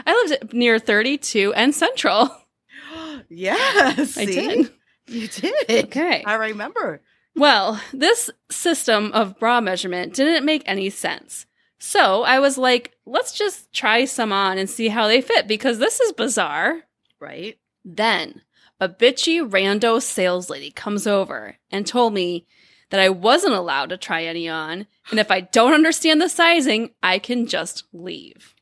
I 0.06 0.26
lived 0.28 0.54
near 0.54 0.80
32 0.80 1.54
and 1.54 1.74
Central. 1.76 2.36
yes, 3.30 4.18
I 4.18 4.26
see? 4.26 4.48
did. 4.48 4.72
You 5.08 5.28
did. 5.28 5.86
Okay. 5.86 6.24
I 6.26 6.36
remember. 6.36 7.02
Well, 7.36 7.80
this 7.94 8.30
system 8.50 9.12
of 9.14 9.38
bra 9.40 9.60
measurement 9.62 10.14
didn't 10.14 10.46
make 10.46 10.64
any 10.66 10.90
sense. 10.90 11.46
So 11.86 12.24
I 12.24 12.40
was 12.40 12.58
like, 12.58 12.94
let's 13.06 13.34
just 13.34 13.74
try 13.74 14.06
some 14.06 14.32
on 14.32 14.58
and 14.58 14.70
see 14.70 14.88
how 14.88 15.08
they 15.08 15.20
fit 15.20 15.50
because 15.50 15.80
this 15.80 16.00
is 16.00 16.13
bizarre. 16.13 16.84
Right? 17.20 17.60
Then 17.84 18.42
a 18.80 18.88
bitchy 18.88 19.46
rando 19.48 20.02
sales 20.02 20.50
lady 20.50 20.72
comes 20.72 21.06
over 21.06 21.58
and 21.70 21.86
told 21.86 22.13
me 22.13 22.48
that 22.90 23.02
I 23.02 23.10
wasn't 23.10 23.56
allowed 23.56 23.90
to 23.90 23.98
try 23.98 24.24
any 24.24 24.48
on. 24.48 24.88
And 25.12 25.20
if 25.20 25.30
I 25.30 25.42
don't 25.42 25.74
understand 25.74 26.22
the 26.22 26.30
sizing, 26.30 26.92
I 27.04 27.20
can 27.20 27.48
just 27.48 27.84
leave. 27.92 28.56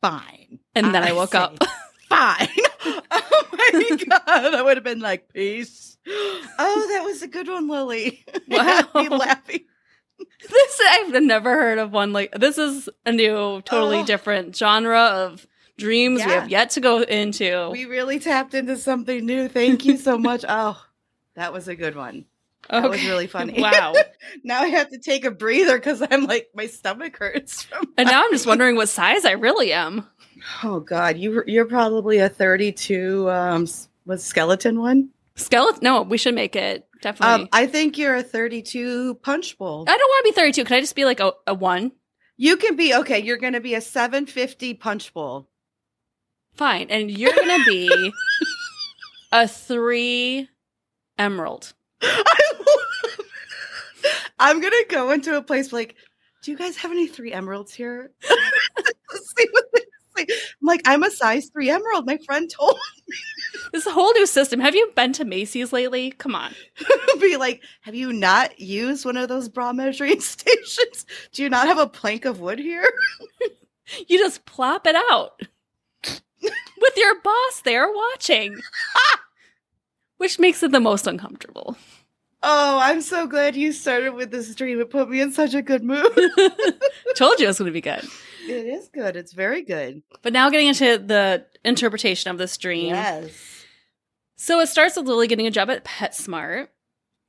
Fine. 0.00 0.60
And 0.76 0.94
then 0.94 1.02
I, 1.02 1.12
woke 1.12 1.32
say 1.32 1.38
up. 1.38 1.58
Fine. 2.08 2.48
oh 3.10 3.48
my 3.52 3.96
god. 4.08 4.54
I 4.54 4.62
would 4.62 4.76
have 4.76 4.84
been 4.84 5.00
like, 5.00 5.32
peace. 5.32 5.98
Oh, 6.06 6.86
that 6.92 7.02
was 7.04 7.22
a 7.22 7.28
good 7.28 7.48
one, 7.48 7.68
Lily. 7.68 8.24
Wow. 8.48 8.88
laughing. 8.94 9.64
This 10.48 10.80
I've 10.90 11.22
never 11.22 11.50
heard 11.54 11.78
of 11.78 11.92
one 11.92 12.12
like 12.12 12.32
this 12.32 12.58
is 12.58 12.88
a 13.06 13.12
new, 13.12 13.60
totally 13.62 13.98
Oh. 13.98 14.06
different 14.06 14.56
genre 14.56 14.98
of 15.00 15.46
dreams 15.78 16.24
we 16.24 16.30
have 16.30 16.50
yet 16.50 16.70
to 16.70 16.80
go 16.80 17.02
into. 17.02 17.70
We 17.70 17.84
really 17.86 18.18
tapped 18.18 18.54
into 18.54 18.76
something 18.76 19.24
new. 19.24 19.48
Thank 19.48 19.84
you 19.84 19.96
so 19.96 20.18
much. 20.18 20.44
Oh, 20.48 20.80
that 21.36 21.52
was 21.52 21.68
a 21.68 21.74
good 21.76 21.94
one. 21.96 22.26
That 22.68 22.88
was 22.90 23.02
really 23.04 23.26
funny. 23.26 23.60
Wow. 23.60 23.94
now 24.44 24.60
I 24.60 24.68
have 24.68 24.90
to 24.90 24.98
take 24.98 25.24
a 25.24 25.30
breather 25.30 25.76
because 25.78 26.02
I'm 26.10 26.24
like 26.26 26.50
my 26.54 26.66
stomach 26.66 27.16
hurts. 27.16 27.62
From 27.64 27.84
and 27.96 28.06
now 28.08 28.22
I'm 28.24 28.30
just 28.32 28.46
wondering 28.46 28.76
what 28.76 28.88
size 28.88 29.24
I 29.24 29.32
really 29.32 29.72
am. 29.72 30.06
oh 30.62 30.80
god, 30.80 31.16
you 31.18 31.42
you're 31.46 31.64
probably 31.66 32.18
a 32.18 32.28
32 32.28 33.28
um 33.30 33.66
was 34.06 34.22
skeleton 34.24 34.78
one. 34.80 35.08
Skeleton? 35.36 35.80
No, 35.82 36.02
we 36.02 36.18
should 36.18 36.34
make 36.34 36.54
it 36.56 36.86
definitely. 37.02 37.44
Um, 37.44 37.48
I 37.52 37.66
think 37.66 37.98
you're 37.98 38.16
a 38.16 38.22
32 38.22 39.16
punch 39.16 39.58
bowl. 39.58 39.84
I 39.88 39.96
don't 39.96 40.08
want 40.08 40.26
to 40.26 40.32
be 40.32 40.34
32. 40.34 40.64
Can 40.64 40.76
I 40.76 40.80
just 40.80 40.94
be 40.94 41.04
like 41.04 41.20
a, 41.20 41.32
a 41.46 41.54
one? 41.54 41.92
You 42.36 42.56
can 42.56 42.76
be 42.76 42.94
okay. 42.94 43.18
You're 43.20 43.36
going 43.36 43.52
to 43.52 43.60
be 43.60 43.74
a 43.74 43.80
750 43.80 44.74
punch 44.74 45.12
bowl. 45.12 45.50
Fine. 46.54 46.88
And 46.90 47.10
you're 47.10 47.34
gonna 47.34 47.64
be 47.64 48.12
a 49.32 49.48
three 49.48 50.48
emerald. 51.18 51.72
I'm 54.38 54.60
gonna 54.60 54.76
go 54.88 55.10
into 55.10 55.36
a 55.36 55.42
place 55.42 55.72
like, 55.72 55.96
do 56.42 56.50
you 56.50 56.56
guys 56.56 56.76
have 56.78 56.90
any 56.90 57.06
three 57.06 57.32
emeralds 57.32 57.72
here? 57.74 58.10
See 58.22 59.48
what 59.52 59.64
they 59.74 59.82
say. 60.28 60.34
I'm 60.60 60.66
like, 60.66 60.82
I'm 60.84 61.02
a 61.02 61.10
size 61.10 61.50
three 61.52 61.70
emerald. 61.70 62.06
My 62.06 62.18
friend 62.24 62.50
told 62.50 62.76
me. 62.76 63.16
This 63.72 63.82
is 63.82 63.88
a 63.88 63.92
whole 63.92 64.12
new 64.12 64.26
system. 64.26 64.58
Have 64.60 64.74
you 64.74 64.90
been 64.96 65.12
to 65.14 65.24
Macy's 65.24 65.72
lately? 65.72 66.12
Come 66.12 66.34
on. 66.34 66.54
be 67.20 67.36
like, 67.36 67.62
have 67.82 67.94
you 67.94 68.12
not 68.12 68.58
used 68.58 69.04
one 69.04 69.16
of 69.16 69.28
those 69.28 69.48
bra 69.48 69.72
measuring 69.72 70.20
stations? 70.20 71.06
Do 71.32 71.42
you 71.42 71.50
not 71.50 71.66
have 71.66 71.78
a 71.78 71.86
plank 71.86 72.24
of 72.24 72.40
wood 72.40 72.58
here? 72.58 72.88
You 74.08 74.18
just 74.18 74.44
plop 74.44 74.86
it 74.86 74.96
out 75.10 75.40
with 76.42 76.96
your 76.96 77.20
boss 77.20 77.60
there 77.64 77.88
watching, 77.92 78.56
which 80.16 80.38
makes 80.38 80.62
it 80.62 80.72
the 80.72 80.80
most 80.80 81.06
uncomfortable. 81.06 81.76
Oh, 82.42 82.78
I'm 82.80 83.02
so 83.02 83.26
glad 83.26 83.54
you 83.54 83.72
started 83.72 84.14
with 84.14 84.30
this 84.30 84.54
dream. 84.54 84.80
It 84.80 84.90
put 84.90 85.10
me 85.10 85.20
in 85.20 85.32
such 85.32 85.54
a 85.54 85.62
good 85.62 85.84
mood. 85.84 86.12
Told 87.14 87.38
you 87.38 87.46
it 87.46 87.48
was 87.48 87.58
going 87.58 87.66
to 87.66 87.72
be 87.72 87.80
good. 87.80 88.04
It 88.48 88.66
is 88.66 88.88
good. 88.88 89.16
It's 89.16 89.32
very 89.32 89.62
good. 89.62 90.02
But 90.22 90.32
now 90.32 90.50
getting 90.50 90.68
into 90.68 90.98
the 90.98 91.46
interpretation 91.64 92.30
of 92.30 92.38
this 92.38 92.56
dream. 92.56 92.94
Yes. 92.94 93.64
So 94.36 94.60
it 94.60 94.68
starts 94.68 94.96
with 94.96 95.06
Lily 95.06 95.26
getting 95.26 95.46
a 95.46 95.50
job 95.50 95.70
at 95.70 95.84
PetSmart. 95.84 96.68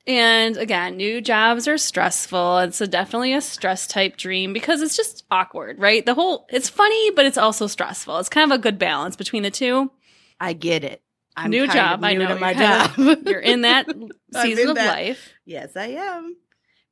And 0.08 0.58
again, 0.58 0.98
new 0.98 1.22
jobs 1.22 1.68
are 1.68 1.78
stressful. 1.78 2.58
It's 2.60 2.82
a, 2.82 2.88
definitely 2.88 3.34
a 3.34 3.42
stress 3.42 3.86
type 3.86 4.18
dream 4.18 4.52
because 4.52 4.82
it's 4.82 4.96
just 4.98 5.26
awkward, 5.30 5.78
right? 5.80 6.04
The 6.06 6.16
whole, 6.16 6.48
it's 6.50 6.70
funny, 6.70 7.12
but 7.12 7.26
it's 7.26 7.38
also 7.38 7.68
stressful. 7.68 8.18
It's 8.18 8.30
kind 8.30 8.52
of 8.52 8.58
a 8.58 8.62
good 8.62 8.80
balance 8.80 9.16
between 9.16 9.44
the 9.44 9.52
two. 9.52 9.92
I 10.40 10.54
get 10.54 10.84
it. 10.84 11.04
I'm 11.38 11.52
new 11.52 11.68
job. 11.68 12.00
of 12.00 12.04
I 12.04 12.14
know. 12.16 12.38
my 12.40 12.54
job. 12.54 12.98
of- 12.98 13.24
you're 13.28 13.40
in 13.40 13.62
that 13.62 13.86
season 14.34 14.64
in 14.64 14.70
of 14.70 14.76
that- 14.76 14.88
life. 14.96 15.30
Yes, 15.46 15.76
I 15.76 15.88
am. 15.88 16.36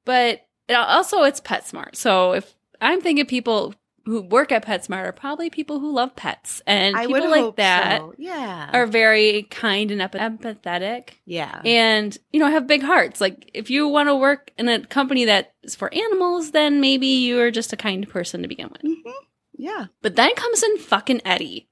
But 0.06 0.42
it, 0.68 0.74
also, 0.74 1.24
it's 1.24 1.42
PetSmart. 1.42 1.96
So 1.96 2.34
if 2.34 2.54
I'm 2.80 3.02
thinking 3.02 3.26
people 3.26 3.74
who 4.10 4.22
work 4.24 4.52
at 4.52 4.66
PetSmart 4.66 5.06
are 5.06 5.12
probably 5.12 5.50
people 5.50 5.80
who 5.80 5.92
love 5.94 6.16
pets. 6.16 6.62
And 6.66 6.96
I 6.96 7.06
people 7.06 7.30
like 7.30 7.56
that 7.58 8.00
so. 8.02 8.14
Yeah. 8.18 8.70
are 8.74 8.86
very 8.88 9.44
kind 9.44 9.92
and 9.92 10.02
empathetic. 10.02 11.10
yeah. 11.26 11.62
and 11.64 12.18
you 12.34 12.40
know 12.40 12.50
have 12.50 12.68
big 12.68 12.82
hearts 12.84 13.22
like 13.22 13.52
if 13.54 13.70
you 13.70 13.88
want 13.88 14.10
to 14.10 14.16
work 14.16 14.52
in 14.58 14.68
a 14.68 14.86
company 14.86 15.26
that 15.26 15.54
is 15.64 15.76
for 15.76 15.94
animals 15.94 16.52
then 16.52 16.82
maybe 16.82 17.08
you're 17.08 17.52
just 17.52 17.74
a 17.74 17.78
kind 17.78 18.08
person 18.10 18.42
to 18.42 18.48
begin 18.48 18.70
with 18.70 18.82
Mhm. 18.84 19.12
Yeah. 19.58 19.86
but 20.02 20.16
then 20.16 20.34
comes 20.36 20.64
in 20.64 20.78
fucking 20.78 21.22
eddie 21.26 21.68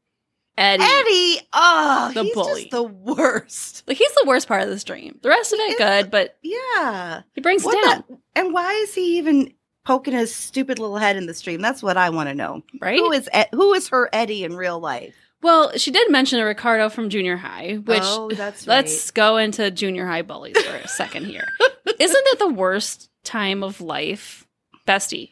eddie, 0.58 0.84
Eddie. 0.84 1.40
Oh, 1.54 2.12
The 2.16 2.24
he's 2.24 2.34
bully. 2.34 2.62
just 2.64 2.72
the 2.72 2.84
worst. 2.84 3.84
like 3.88 3.98
he's 3.98 4.14
the 4.16 4.26
worst 4.28 4.48
part 4.48 4.62
of 4.64 4.70
this 4.70 4.84
dream 4.84 5.20
the 5.22 5.30
rest 5.30 5.54
of 5.54 5.60
it 5.60 5.72
is 5.72 5.78
good 5.78 6.12
but 6.12 6.38
Yeah. 6.44 7.22
he 7.34 7.42
brings 7.42 7.64
What 7.64 7.82
down 7.84 8.04
the- 8.08 8.18
and 8.36 8.54
why 8.54 8.74
is 8.74 8.94
he 8.94 9.18
even 9.18 9.54
poking 9.88 10.14
his 10.14 10.34
stupid 10.36 10.78
little 10.80 10.98
head 10.98 11.16
in 11.16 11.26
the 11.26 11.34
stream? 11.34 11.62
That's 11.62 11.82
what 11.82 11.98
I 11.98 12.10
want 12.10 12.30
to 12.30 12.36
know. 12.36 12.62
right 12.82 13.00
Who 13.00 13.12
is 13.14 13.30
who 13.52 13.74
is 13.74 13.88
her 13.90 14.10
Eddie 14.14 14.44
in 14.44 14.56
real 14.56 14.80
life? 14.80 15.16
well 15.44 15.72
she 15.78 15.92
did 15.92 16.10
mention 16.12 16.40
a 16.40 16.46
ricardo 16.46 16.90
from 16.90 17.10
junior 17.12 17.38
high 17.38 17.76
which 17.86 18.02
oh, 18.04 18.28
that's 18.32 18.66
right. 18.68 18.78
let's 18.78 19.12
go 19.12 19.38
into 19.38 19.70
junior 19.70 20.08
high 20.08 20.24
bullies 20.24 20.58
for 20.60 20.76
a 20.76 20.88
second 20.88 21.26
here 21.28 21.46
isn't 22.00 22.26
that 22.32 22.40
the 22.40 22.50
worst 22.52 23.12
time 23.24 23.62
of 23.64 23.80
life 23.80 24.48
bestie 24.88 25.30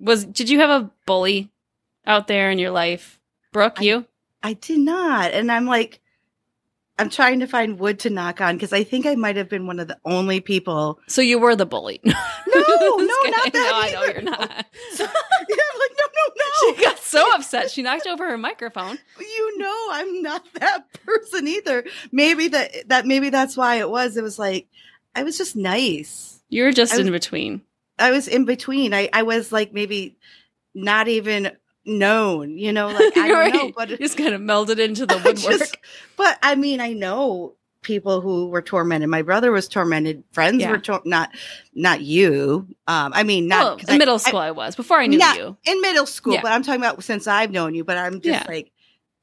was 0.00 0.24
did 0.24 0.50
you 0.50 0.58
have 0.58 0.70
a 0.82 0.90
bully 1.06 1.48
out 2.08 2.26
there 2.26 2.50
in 2.50 2.58
your 2.58 2.72
life 2.72 3.20
brooke 3.52 3.76
I- 3.78 3.84
you 3.84 4.06
I 4.42 4.54
did 4.54 4.80
not, 4.80 5.32
and 5.32 5.52
I'm 5.52 5.66
like, 5.66 5.99
I'm 7.00 7.08
trying 7.10 7.40
to 7.40 7.46
find 7.46 7.78
wood 7.78 7.98
to 8.00 8.10
knock 8.10 8.40
on 8.40 8.56
because 8.56 8.72
I 8.72 8.84
think 8.84 9.06
I 9.06 9.14
might 9.14 9.36
have 9.36 9.48
been 9.48 9.66
one 9.66 9.80
of 9.80 9.88
the 9.88 9.98
only 10.04 10.40
people. 10.40 11.00
So 11.08 11.22
you 11.22 11.38
were 11.38 11.56
the 11.56 11.66
bully. 11.66 12.00
No, 12.52 12.60
No, 12.66 12.96
no, 12.96 13.06
not 13.06 13.52
that. 13.52 13.54
No, 13.54 13.70
I 13.72 13.90
know 13.92 14.04
you're 14.12 14.22
not. 14.22 14.66
So- 14.92 15.04
yeah, 15.04 15.08
I'm 15.72 15.78
like, 15.80 15.98
no, 15.98 16.06
no, 16.06 16.34
no. 16.36 16.74
She 16.76 16.82
got 16.84 16.98
so 16.98 17.32
upset. 17.34 17.70
She 17.70 17.82
knocked 17.82 18.06
over 18.06 18.28
her 18.28 18.36
microphone. 18.38 18.98
you 19.18 19.58
know 19.58 19.88
I'm 19.92 20.20
not 20.22 20.44
that 20.54 20.92
person 21.04 21.46
either. 21.48 21.84
Maybe 22.12 22.48
that 22.48 22.88
that 22.88 23.06
maybe 23.06 23.30
that's 23.30 23.56
why 23.56 23.76
it 23.76 23.88
was. 23.88 24.16
It 24.16 24.22
was 24.22 24.38
like 24.38 24.66
I 25.14 25.22
was 25.22 25.38
just 25.38 25.56
nice. 25.56 26.40
You 26.48 26.64
were 26.64 26.72
just 26.72 26.92
was- 26.96 27.06
in 27.06 27.12
between. 27.12 27.62
I 27.98 28.10
was 28.10 28.26
in 28.28 28.44
between. 28.46 28.92
I 28.94 29.08
I 29.12 29.22
was 29.22 29.52
like 29.52 29.72
maybe 29.72 30.16
not 30.74 31.06
even 31.08 31.52
known, 31.84 32.58
you 32.58 32.72
know, 32.72 32.88
like 32.88 33.16
I 33.16 33.28
don't 33.28 33.52
know, 33.54 33.72
but 33.76 33.88
just 33.98 34.16
kind 34.16 34.34
of 34.34 34.40
melded 34.40 34.78
into 34.78 35.06
the 35.06 35.16
woodwork. 35.24 35.58
just- 35.58 35.76
but 36.16 36.38
I 36.42 36.54
mean, 36.54 36.80
I 36.80 36.92
know 36.92 37.54
people 37.82 38.20
who 38.20 38.48
were 38.48 38.60
tormented. 38.60 39.08
My 39.08 39.22
brother 39.22 39.50
was 39.50 39.66
tormented. 39.66 40.22
Friends 40.32 40.60
Yeah. 40.60 40.70
were 40.70 40.78
tor- 40.78 41.00
not 41.06 41.30
not 41.74 42.02
you. 42.02 42.66
Um, 42.86 43.12
I 43.14 43.22
mean, 43.22 43.48
not 43.48 43.64
well, 43.64 43.76
in 43.88 43.94
I- 43.94 43.98
middle 43.98 44.18
school 44.18 44.38
I, 44.38 44.50
was 44.50 44.76
before 44.76 44.98
I 44.98 45.06
knew 45.06 45.18
you. 45.18 45.56
in 45.64 45.80
middle 45.80 46.06
school, 46.06 46.34
Yeah. 46.34 46.42
but 46.42 46.52
I'm 46.52 46.62
talking 46.62 46.80
about 46.80 47.02
since 47.02 47.26
I've 47.26 47.50
known 47.50 47.74
you. 47.74 47.84
But 47.84 47.96
I'm 47.96 48.20
just 48.20 48.44
Yeah. 48.44 48.44
like 48.46 48.70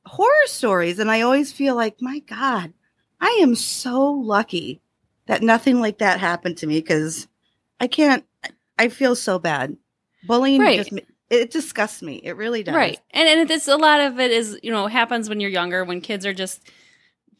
horror 0.05 0.31
stories, 0.47 0.97
and 0.99 1.11
I 1.11 1.21
always 1.21 1.51
feel 1.51 1.75
like, 1.75 2.01
my 2.01 2.19
God, 2.19 2.73
I 3.21 3.39
am 3.41 3.53
so 3.55 4.09
lucky 4.11 4.81
that 5.27 5.43
nothing 5.43 5.79
like 5.79 5.99
that 5.99 6.19
happened 6.19 6.57
to 6.57 6.67
me 6.67 6.79
because 6.79 7.27
I 7.79 7.85
can't. 7.87 8.25
I 8.79 8.89
feel 8.89 9.15
so 9.15 9.37
bad. 9.37 9.77
Bullying 10.25 10.61
Right. 10.61 10.77
just 10.77 10.91
it 11.29 11.51
disgusts 11.51 12.01
me. 12.01 12.15
It 12.23 12.37
really 12.37 12.63
does. 12.63 12.75
Right. 12.75 12.99
And 13.11 13.27
and 13.27 13.49
it's 13.51 13.67
a 13.67 13.75
lot 13.77 14.01
of 14.01 14.19
it 14.19 14.31
is, 14.31 14.59
you 14.63 14.71
know, 14.71 14.87
happens 14.87 15.27
when 15.29 15.39
you're 15.39 15.49
younger 15.49 15.83
when 15.83 16.01
kids 16.01 16.25
are 16.25 16.33
just 16.33 16.61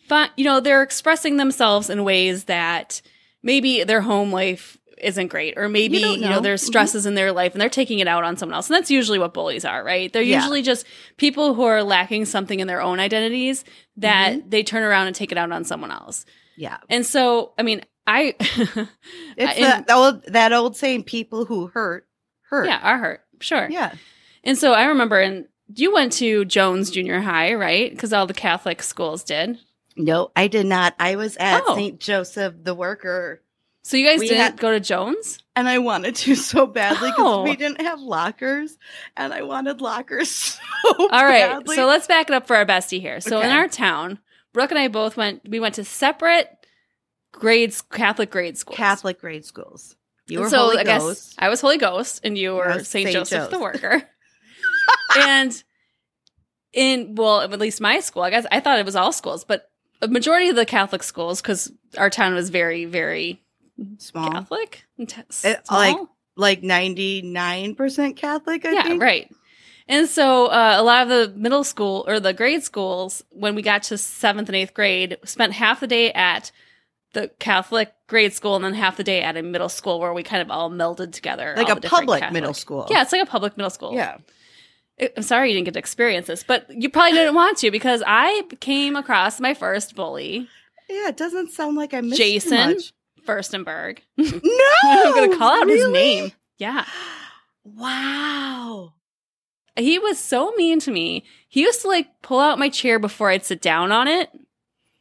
fun, 0.08 0.29
you 0.38 0.44
know, 0.46 0.60
they're 0.60 0.84
expressing 0.84 1.38
themselves 1.38 1.89
in 1.89 2.03
ways 2.03 2.46
that 2.46 3.01
maybe 3.44 3.84
their 3.84 4.01
home 4.01 4.32
life 4.32 4.77
isn't 4.98 5.27
great 5.27 5.53
or 5.58 5.70
maybe 5.70 5.98
You 6.00 6.08
you 6.08 6.12
don't 6.13 6.22
know, 6.22 6.29
know. 6.38 6.39
there's 6.41 6.63
Mhm. 6.63 6.67
stresses 6.67 7.06
in 7.06 7.13
their 7.13 7.32
life 7.32 7.51
and 7.53 7.62
they're 7.62 7.70
taking 7.70 8.00
it 8.00 8.08
out 8.08 8.24
on 8.24 8.36
someone 8.36 8.56
else 8.56 8.67
and 8.67 8.75
that's 8.75 8.89
usually 8.89 9.20
what 9.20 9.32
bullies 9.32 9.63
are 9.63 9.84
right 9.84 10.12
they're 10.12 10.24
Yeah. 10.24 10.38
usually 10.39 10.63
just 10.63 10.88
people 11.17 11.53
who 11.53 11.62
are 11.65 11.84
lacking 11.84 12.25
something 12.25 12.60
in 12.60 12.65
their 12.65 12.82
own 12.82 13.00
identities 13.00 13.63
that 13.98 14.34
Mm-hmm. 14.39 14.50
they 14.50 14.63
turn 14.63 14.82
around 14.82 15.06
and 15.06 15.15
take 15.15 15.32
it 15.32 15.38
out 15.38 15.51
on 15.51 15.65
someone 15.65 15.91
else 15.91 16.25
Yeah. 16.56 16.77
and 16.89 17.06
so 17.06 17.53
i 17.60 17.62
mean 17.62 17.84
i 18.08 18.34
It's 18.39 18.58
in- 19.58 19.63
that 19.63 19.86
old 19.91 20.24
that 20.29 20.51
old 20.51 20.75
saying: 20.75 21.03
people 21.03 21.46
who 21.46 21.67
hurt 21.67 22.08
hurt. 22.50 22.65
yeah 22.65 22.79
are 22.82 22.98
hurt 22.98 23.22
sure 23.39 23.67
Yeah. 23.70 23.94
and 24.44 24.58
so 24.58 24.74
I 24.74 24.86
remember 24.86 25.20
and 25.20 25.46
you 25.75 25.94
went 25.94 26.13
to 26.13 26.46
Jones 26.46 26.89
Junior 26.91 27.20
High, 27.20 27.53
right? 27.53 27.91
Because 27.91 28.13
all 28.13 28.25
the 28.25 28.34
Catholic 28.34 28.82
schools 28.82 29.24
did. 29.25 29.58
No, 29.98 30.32
I 30.36 30.48
did 30.48 30.65
not. 30.65 30.96
I 31.00 31.15
was 31.17 31.36
at 31.38 31.62
Oh. 31.67 31.75
St. 31.75 32.00
Joseph 32.00 32.53
the 32.63 32.74
Worker, 32.74 33.41
So 33.84 33.98
you 33.98 34.06
guys 34.06 34.20
We 34.20 34.27
didn't 34.29 34.41
had- 34.44 34.58
go 34.60 34.72
to 34.72 34.79
Jones? 34.79 35.39
and 35.58 35.67
I 35.67 35.79
wanted 35.79 36.15
to 36.15 36.36
so 36.36 36.67
badly 36.67 37.10
because 37.10 37.25
Oh. 37.25 37.44
we 37.44 37.56
didn't 37.58 37.82
have 37.82 38.00
lockers, 38.00 38.77
and 39.17 39.34
I 39.34 39.41
wanted 39.41 39.82
lockers 39.82 40.29
so 40.32 40.60
All 41.00 41.08
right. 41.25 41.50
badly. 41.50 41.75
So 41.75 41.86
let's 41.86 42.08
back 42.08 42.29
it 42.29 42.34
up 42.36 42.48
for 42.48 42.56
our 42.56 42.65
bestie 42.65 43.01
here. 43.01 43.20
So 43.20 43.41
in 43.41 43.50
our 43.50 43.67
town, 43.67 44.20
Brooke 44.53 44.72
and 44.72 44.79
I 44.79 44.88
both 44.88 45.17
went. 45.17 45.41
We 45.50 45.60
went 45.60 45.75
to 45.75 45.84
separate 45.84 46.48
grades, 47.34 47.82
Catholic 47.82 48.32
grade 48.32 48.58
schools. 48.58 48.77
Catholic 48.77 49.20
grade 49.20 49.44
schools. 49.46 49.96
You 50.27 50.41
were 50.41 50.50
so 50.50 50.57
Holy 50.60 50.77
I 50.79 50.84
guess 50.84 51.36
I 51.39 51.50
was 51.50 51.62
Holy 51.62 51.77
Ghost, 51.77 52.22
and 52.24 52.38
you 52.38 52.55
were 52.55 52.74
Saint 52.84 52.86
Saint 52.86 53.12
Joseph 53.12 53.50
the 53.50 53.60
Worker. 53.60 54.03
and 55.17 55.63
in 56.74 57.15
well, 57.15 57.41
at 57.41 57.60
least 57.60 57.81
my 57.81 58.00
school, 58.00 58.24
I 58.24 58.29
guess 58.29 58.46
I 58.51 58.60
thought 58.60 58.79
it 58.79 58.86
was 58.86 58.96
all 58.96 59.12
schools, 59.12 59.43
but 59.43 59.69
a 60.01 60.07
majority 60.07 60.50
of 60.50 60.55
the 60.55 60.65
Catholic 60.65 61.01
schools, 61.03 61.41
because 61.41 61.72
our 61.98 62.10
town 62.10 62.34
was 62.34 62.50
very, 62.50 62.86
very 62.86 63.41
Small, 64.00 64.31
Catholic, 64.31 64.86
t- 65.00 65.05
It- 65.43 65.65
small. 65.65 65.79
like 65.79 65.98
like 66.36 66.63
ninety 66.63 67.22
nine 67.22 67.75
percent 67.75 68.17
Catholic. 68.17 68.65
I 68.65 68.72
yeah, 68.74 68.84
think. 68.84 69.01
right. 69.01 69.31
And 69.88 70.07
so 70.10 70.48
uh, 70.48 70.75
a 70.77 70.84
lot 70.84 71.03
of 71.03 71.10
the 71.10 71.39
middle 71.39 71.63
school 71.63 72.03
or 72.07 72.19
the 72.19 72.34
grade 72.34 72.63
schools, 72.63 73.24
when 73.29 73.55
we 73.55 73.62
got 73.62 73.84
to 73.84 73.98
seventh 73.98 74.50
and 74.50 74.55
eighth 74.55 74.74
grade, 74.74 75.17
spent 75.24 75.53
half 75.53 75.79
the 75.79 75.88
day 75.88 76.12
at 76.12 76.51
the 77.13 77.29
Catholic 77.39 77.93
grade 78.07 78.33
school 78.33 78.55
and 78.55 78.63
then 78.65 78.73
half 78.73 78.97
the 78.97 79.03
day 79.03 79.21
at 79.21 79.35
a 79.37 79.41
middle 79.43 79.69
school 79.69 79.99
where 79.99 80.13
we 80.13 80.23
kind 80.23 80.41
of 80.41 80.51
all 80.51 80.69
melded 80.69 81.11
together. 81.13 81.53
like 81.57 81.69
a 81.69 81.75
public 81.75 82.19
Catholic- 82.21 82.33
middle 82.33 82.53
school. 82.53 82.87
Yeah, 82.89 83.01
it's 83.01 83.11
like 83.11 83.21
a 83.23 83.25
public 83.25 83.57
middle 83.57 83.69
school. 83.69 83.93
yeah. 83.93 84.17
I'm 85.15 85.21
sorry 85.23 85.49
you 85.49 85.53
didn't 85.55 85.65
get 85.65 85.73
to 85.73 85.79
experience 85.79 86.25
this, 86.25 86.43
but 86.43 86.65
you 86.69 86.89
probably 86.89 87.11
didn't 87.11 87.35
want 87.35 87.59
to 87.59 87.69
because 87.69 88.01
I 88.07 88.43
came 88.59 88.95
across 88.95 89.39
my 89.39 89.53
first 89.53 89.95
bully, 89.95 90.47
Yeah, 90.89 91.09
it 91.09 91.17
doesn't 91.17 91.51
sound 91.51 91.75
like 91.77 91.93
I 91.93 92.01
missed 92.01 92.17
Jason? 92.17 92.77
Furstenberg. 93.25 93.99
No, 94.17 94.31
I'm 94.83 95.13
going 95.13 95.31
to 95.31 95.37
call 95.37 95.61
out 95.61 95.67
his 95.67 95.87
name. 95.89 96.31
Yeah. 96.57 96.83
Wow. 97.63 98.93
He 99.75 99.99
was 99.99 100.17
so 100.17 100.51
mean 100.57 100.79
to 100.79 100.91
me. 100.91 101.23
He 101.47 101.61
used 101.61 101.81
to 101.81 101.87
like 101.87 102.07
pull 102.23 102.39
out 102.39 102.57
my 102.57 102.69
chair 102.69 102.97
before 102.97 103.29
I'd 103.29 103.45
sit 103.45 103.61
down 103.61 103.91
on 103.91 104.07
it, 104.07 104.29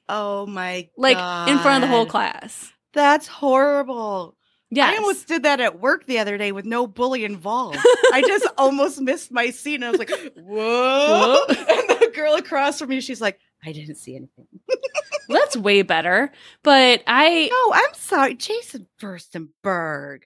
Oh 0.09 0.47
my 0.47 0.89
like 0.97 1.17
in 1.49 1.59
front 1.59 1.83
of 1.85 1.91
the 1.91 1.95
whole 1.97 2.07
class. 2.07 2.73
That's 2.93 3.27
horrible. 3.27 4.37
Yes. 4.71 4.95
I 4.95 4.97
almost 4.97 5.29
did 5.29 5.45
that 5.45 5.61
at 5.61 5.79
work 5.79 6.07
the 6.07 6.19
other 6.19 6.37
day 6.39 6.51
with 6.51 6.65
no 6.65 6.87
bully 6.87 7.25
involved. 7.25 7.79
I 8.13 8.23
just 8.27 8.47
almost 8.59 9.01
missed 9.01 9.31
my 9.31 9.51
seat 9.51 9.77
and 9.77 9.85
I 9.85 9.91
was 9.91 9.99
like, 9.99 10.11
whoa. 10.37 11.45
Whoa. 11.47 11.47
And 11.49 11.89
the 12.01 12.11
girl 12.15 12.35
across 12.35 12.79
from 12.79 12.89
me, 12.89 13.01
she's 13.01 13.21
like, 13.21 13.39
I 13.65 13.73
didn't 13.73 13.97
see 13.97 14.17
anything. 14.17 14.47
That's 15.29 15.57
way 15.57 15.83
better. 15.83 16.33
But 16.63 17.03
I 17.07 17.49
Oh, 17.53 17.73
I'm 17.75 17.95
sorry. 17.95 18.35
Jason 18.35 18.87
Furstenberg. 19.01 20.23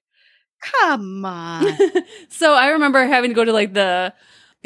Come 0.80 1.24
on. 1.24 1.64
so 2.28 2.52
I 2.54 2.68
remember 2.68 3.04
having 3.06 3.30
to 3.30 3.34
go 3.34 3.44
to 3.44 3.52
like 3.52 3.72
the 3.74 4.12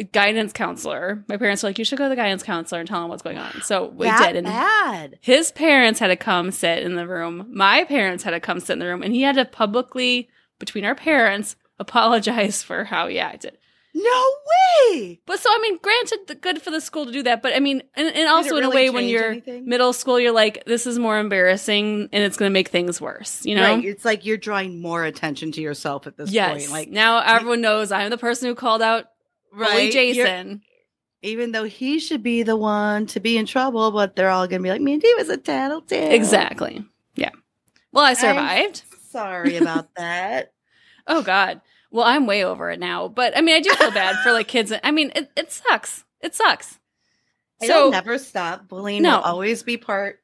guidance 0.03 0.53
counselor. 0.53 1.25
My 1.29 1.37
parents 1.37 1.63
were 1.63 1.69
like, 1.69 1.79
"You 1.79 1.85
should 1.85 1.99
go 1.99 2.05
to 2.05 2.09
the 2.11 2.17
guidance 2.17 2.43
counselor 2.43 2.81
and 2.81 2.89
tell 2.89 3.03
him 3.03 3.09
what's 3.11 3.23
going 3.23 3.39
on." 3.39 3.63
So 3.63 3.87
we 3.87 4.07
that 4.07 4.29
did, 4.33 4.37
and 4.39 4.47
bad. 4.47 5.19
his 5.21 5.53
parents 5.53 6.01
had 6.01 6.09
to 6.09 6.17
come 6.17 6.51
sit 6.51 6.83
in 6.83 6.97
the 6.97 7.07
room. 7.07 7.47
My 7.53 7.85
parents 7.85 8.25
had 8.25 8.33
to 8.33 8.41
come 8.41 8.59
sit 8.61 8.73
in 8.75 8.79
the 8.81 8.87
room, 8.87 9.03
and 9.03 9.15
he 9.15 9.23
had 9.23 9.37
to 9.37 9.45
publicly, 9.45 10.29
between 10.59 10.85
our 10.85 10.95
parents, 10.97 11.55
apologize 11.79 12.63
for 12.63 12.85
how 12.85 13.07
he 13.09 13.19
acted. 13.21 13.57
No 13.97 14.33
way. 14.91 15.21
But 15.25 15.39
so 15.39 15.49
I 15.49 15.59
mean, 15.63 15.79
granted, 15.81 16.19
the- 16.27 16.35
good 16.35 16.61
for 16.61 16.73
the 16.73 16.81
school 16.81 17.07
to 17.07 17.13
do 17.13 17.23
that. 17.23 17.43
But 17.43 17.55
I 17.55 17.61
mean, 17.61 17.81
and, 17.95 18.09
and 18.09 18.29
also 18.29 18.57
in 18.57 18.65
a 18.65 18.71
way, 18.71 18.91
when 18.91 19.07
you're 19.07 19.31
anything? 19.31 19.69
middle 19.69 19.93
school, 19.93 20.19
you're 20.19 20.33
like, 20.33 20.65
this 20.65 20.85
is 20.89 20.99
more 20.99 21.17
embarrassing, 21.17 22.09
and 22.13 22.25
it's 22.25 22.37
going 22.37 22.51
to 22.51 22.53
make 22.53 22.69
things 22.71 23.01
worse. 23.01 23.47
You 23.47 23.55
know. 23.55 23.63
Right. 23.63 23.85
It's 23.85 24.05
like 24.05 24.27
you're 24.27 24.37
drawing 24.37 24.83
more 24.83 25.05
attention 25.05 25.53
to 25.53 25.61
yourself 25.61 26.09
at 26.09 26.17
this 26.17 26.33
Yes. 26.33 26.51
point. 26.67 26.71
Like, 26.73 26.89
now 26.91 27.21
everyone 27.21 27.61
knows 27.61 27.93
I'm 27.93 28.11
the 28.11 28.19
person 28.19 28.49
who 28.49 28.57
called 28.57 28.83
out 28.83 29.05
bully 29.55 29.67
right? 29.67 29.95
You're- 29.95 30.13
Jason. 30.15 30.63
even 31.23 31.53
though 31.53 31.65
he 31.65 31.99
should 31.99 32.23
be 32.23 32.43
the 32.43 32.57
one 32.57 33.07
to 33.07 33.21
be 33.21 33.37
in 33.39 33.47
trouble, 33.47 33.91
but 33.91 34.15
they're 34.17 34.31
all 34.31 34.47
going 34.47 34.61
to 34.61 34.63
be 34.67 34.71
like, 34.71 34.81
man, 34.83 35.01
he 35.01 35.15
was 35.15 35.29
a 35.31 35.37
tattletale. 35.37 36.11
Exactly. 36.13 36.85
Yeah. 37.15 37.31
Well, 37.93 38.05
I 38.05 38.15
survived. 38.15 38.83
Sorry 39.11 39.57
about 39.57 39.95
that. 39.97 40.53
oh 41.07 41.23
God. 41.23 41.61
Well, 41.91 42.05
I'm 42.05 42.27
way 42.27 42.45
over 42.45 42.71
it 42.71 42.81
now. 42.81 43.07
But 43.09 43.37
I 43.37 43.41
mean, 43.41 43.55
I 43.55 43.61
do 43.61 43.73
feel 43.75 43.93
bad 43.93 44.17
for 44.25 44.33
like 44.33 44.49
kids. 44.49 44.73
I 44.83 44.91
mean, 44.91 45.13
it, 45.15 45.31
it 45.37 45.53
sucks. 45.53 46.05
It 46.21 46.35
sucks. 46.35 46.79
It'll 47.63 47.87
So 47.87 47.91
never 47.91 48.19
stop. 48.19 48.67
Bullying 48.69 49.03
No. 49.03 49.19
will 49.19 49.23
always 49.25 49.63
be 49.63 49.77
part 49.77 50.19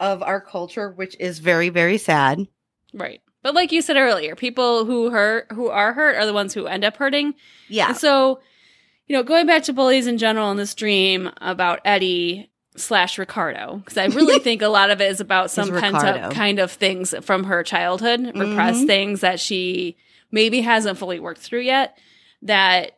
of 0.00 0.22
our 0.22 0.40
culture, 0.40 0.90
which 0.90 1.14
is 1.20 1.38
very, 1.38 1.68
very 1.68 1.98
sad. 1.98 2.46
right. 2.94 3.20
But 3.42 3.54
like 3.54 3.72
you 3.72 3.82
said 3.82 3.96
earlier, 3.96 4.36
people 4.36 4.84
who 4.84 5.10
hurt, 5.10 5.50
who 5.52 5.68
are 5.68 5.92
hurt, 5.92 6.16
are 6.16 6.24
the 6.26 6.32
ones 6.32 6.54
who 6.54 6.66
end 6.66 6.84
up 6.84 6.96
hurting. 6.96 7.34
Yeah. 7.68 7.88
And 7.88 7.96
so, 7.96 8.40
you 9.12 9.18
know, 9.18 9.22
going 9.22 9.46
back 9.46 9.62
to 9.64 9.74
bullies 9.74 10.06
in 10.06 10.16
general 10.16 10.50
in 10.50 10.56
this 10.56 10.74
dream 10.74 11.30
about 11.42 11.80
Eddie 11.84 12.50
slash 12.76 13.18
Ricardo, 13.18 13.76
because 13.84 13.98
I 13.98 14.06
really 14.06 14.38
think 14.42 14.62
a 14.62 14.68
lot 14.68 14.88
of 14.88 15.02
it 15.02 15.10
is 15.10 15.20
about 15.20 15.50
some 15.50 15.68
pent 15.78 15.96
up 15.96 16.32
kind 16.32 16.58
of 16.58 16.72
things 16.72 17.14
from 17.20 17.44
her 17.44 17.62
childhood, 17.62 18.20
repressed 18.34 18.84
Mhm. 18.84 18.86
things 18.86 19.20
that 19.20 19.38
she 19.38 19.98
maybe 20.30 20.62
hasn't 20.62 20.96
fully 20.96 21.20
worked 21.20 21.42
through 21.42 21.60
yet. 21.60 21.98
That 22.40 22.92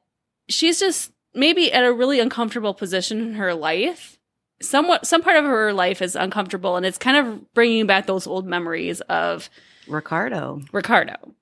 she's 0.49 0.79
just 0.79 1.11
maybe 1.35 1.73
at 1.73 1.83
a 1.85 1.93
really 1.93 2.21
uncomfortable 2.21 2.75
position 2.75 3.21
in 3.21 3.35
her 3.35 3.53
life. 3.53 4.17
Somewhat, 4.63 5.09
some 5.09 5.21
part 5.21 5.37
of 5.37 5.45
her 5.45 5.73
life 5.73 6.01
is 6.01 6.15
uncomfortable, 6.15 6.77
and 6.77 6.87
it's 6.87 6.97
kind 6.97 7.17
of 7.17 7.53
bringing 7.55 7.89
back 7.89 8.07
those 8.07 8.29
old 8.29 8.47
memories 8.47 9.01
of 9.01 9.51
Ricardo. 9.89 10.63
Ricardo. 10.73 11.35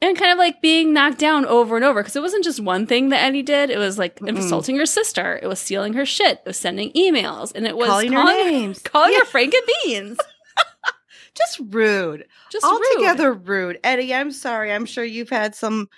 And 0.00 0.16
kind 0.16 0.30
of 0.30 0.38
like 0.38 0.62
being 0.62 0.92
knocked 0.92 1.18
down 1.18 1.44
over 1.44 1.74
and 1.74 1.84
over 1.84 2.00
because 2.00 2.14
it 2.14 2.22
wasn't 2.22 2.44
just 2.44 2.60
one 2.60 2.86
thing 2.86 3.08
that 3.08 3.20
Eddie 3.22 3.42
did. 3.42 3.68
It 3.70 3.78
was 3.78 3.98
like 3.98 4.20
Mm-mm. 4.20 4.28
insulting 4.28 4.76
her 4.78 4.86
sister. 4.86 5.40
It 5.42 5.48
was 5.48 5.58
stealing 5.58 5.94
her 5.94 6.06
shit. 6.06 6.38
It 6.38 6.46
was 6.46 6.56
sending 6.56 6.92
emails. 6.92 7.52
And 7.54 7.66
it 7.66 7.76
was 7.76 7.88
calling 7.88 8.12
her 8.12 8.24
names. 8.24 8.78
calling 8.84 9.12
Yeah. 9.12 9.18
her 9.20 9.24
Frank 9.24 9.54
and 9.54 9.62
Beans. 9.84 10.18
Just 11.34 11.60
rude. 11.70 12.26
Just 12.50 12.64
rude. 12.64 12.80
Altogether 12.96 13.32
rude. 13.32 13.78
Eddie, 13.84 14.14
I'm 14.14 14.30
sorry. 14.30 14.72
I'm 14.72 14.86
sure 14.86 15.04
you've 15.04 15.30
had 15.30 15.54
some 15.54 15.88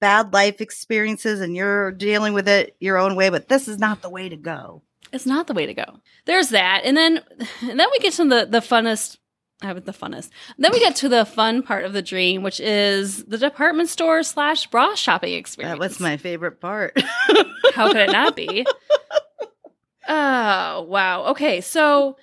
bad 0.00 0.32
life 0.32 0.60
experiences 0.60 1.40
and 1.40 1.54
you're 1.54 1.92
dealing 1.92 2.32
with 2.32 2.48
it 2.48 2.76
your 2.80 2.96
own 2.98 3.14
way, 3.16 3.28
but 3.30 3.48
this 3.48 3.68
is 3.68 3.78
not 3.78 4.02
the 4.02 4.10
way 4.10 4.28
to 4.28 4.36
go. 4.36 4.82
It's 5.12 5.26
not 5.26 5.46
the 5.46 5.54
way 5.54 5.66
to 5.66 5.74
go. 5.74 6.00
There's 6.24 6.50
that. 6.50 6.82
And 6.84 6.96
then 6.96 7.16
and 7.62 7.78
then 7.80 7.88
we 7.90 7.98
get 7.98 8.14
to 8.14 8.24
the 8.28 8.46
the 8.48 8.60
funnest 8.60 9.18
I 9.62 9.66
have 9.66 9.84
the 9.84 9.92
funnest. 9.92 10.30
Then 10.58 10.72
we 10.72 10.80
get 10.80 10.96
to 10.96 11.08
the 11.08 11.24
fun 11.26 11.62
part 11.62 11.84
of 11.84 11.92
the 11.92 12.00
dream, 12.02 12.42
which 12.42 12.60
is 12.60 13.24
the 13.26 13.36
department 13.36 13.88
store 13.90 14.22
slash 14.22 14.66
bra 14.68 14.94
shopping 14.94 15.34
experience. 15.34 15.74
That 15.78 15.78
was 15.78 16.00
my 16.00 16.16
favorite 16.16 16.60
part. 16.60 16.98
How 17.74 17.88
could 17.88 17.96
it 17.96 18.10
not 18.12 18.34
be? 18.36 18.66
oh, 20.08 20.82
wow. 20.88 21.26
Okay, 21.28 21.60
so 21.60 22.16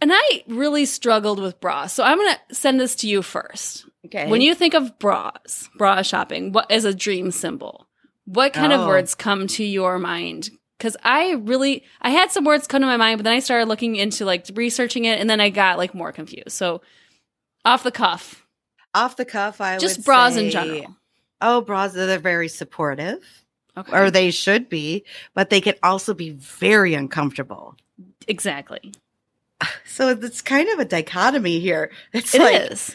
and 0.00 0.10
I 0.12 0.44
really 0.46 0.84
struggled 0.84 1.40
with 1.40 1.60
bras. 1.60 1.92
So 1.94 2.02
I'm 2.04 2.18
going 2.18 2.34
to 2.48 2.54
send 2.54 2.78
this 2.80 2.96
to 2.96 3.08
you 3.08 3.22
first. 3.22 3.86
okay. 4.06 4.28
When 4.28 4.40
you 4.42 4.54
think 4.54 4.74
of 4.74 4.98
bras, 4.98 5.68
bra 5.78 6.02
shopping, 6.02 6.52
what 6.52 6.70
is 6.70 6.84
a 6.84 6.92
dream 6.94 7.30
symbol? 7.30 7.86
What 8.26 8.52
kind 8.52 8.72
of 8.72 8.80
Oh. 8.80 8.88
words 8.88 9.14
come 9.14 9.46
to 9.48 9.64
your 9.64 9.98
mind? 9.98 10.50
Cuz 10.78 10.96
I 11.02 11.32
really 11.32 11.84
I 12.02 12.10
had 12.10 12.30
some 12.30 12.44
words 12.44 12.66
come 12.66 12.80
to 12.82 12.86
my 12.86 12.96
mind, 12.96 13.18
but 13.18 13.24
then 13.24 13.32
I 13.32 13.38
started 13.40 13.66
looking 13.66 13.96
into 13.96 14.24
like 14.24 14.46
researching 14.54 15.04
it 15.06 15.18
and 15.20 15.28
then 15.30 15.40
I 15.40 15.48
got 15.50 15.78
like 15.78 15.94
more 15.94 16.12
confused. 16.12 16.50
So 16.52 16.82
off 17.64 17.82
the 17.82 17.90
cuff, 17.92 18.46
off 18.94 19.16
the 19.16 19.24
cuff, 19.24 19.60
I 19.60 19.74
was 19.74 19.82
just 19.82 20.04
bras 20.04 20.36
in 20.36 20.50
general. 20.50 20.96
Oh, 21.40 21.60
bras, 21.60 21.92
they're 21.92 22.18
very 22.18 22.48
supportive, 22.48 23.22
Okay. 23.76 23.92
or 23.92 24.10
they 24.10 24.30
should 24.30 24.68
be, 24.70 25.04
but 25.34 25.50
they 25.50 25.60
can 25.60 25.74
also 25.82 26.14
be 26.14 26.30
very 26.30 26.94
uncomfortable. 26.94 27.76
exactly. 28.28 28.92
So 29.86 30.08
it's 30.10 30.42
kind 30.42 30.68
of 30.70 30.78
a 30.78 30.84
dichotomy 30.84 31.58
here. 31.60 31.90
It's 32.12 32.34
It 32.34 32.40
like, 32.42 32.70
is. 32.72 32.94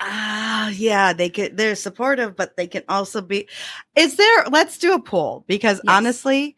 ah, 0.00 0.68
yeah, 0.70 1.12
they 1.12 1.28
can, 1.30 1.54
they're 1.56 1.74
supportive, 1.76 2.34
but 2.36 2.56
they 2.56 2.66
can 2.66 2.82
also 2.88 3.20
be. 3.22 3.48
Is 3.96 4.16
there, 4.16 4.44
let's 4.50 4.78
do 4.78 4.94
a 4.94 5.00
poll 5.00 5.44
because 5.46 5.80
Yes. 5.84 5.94
honestly, 5.96 6.56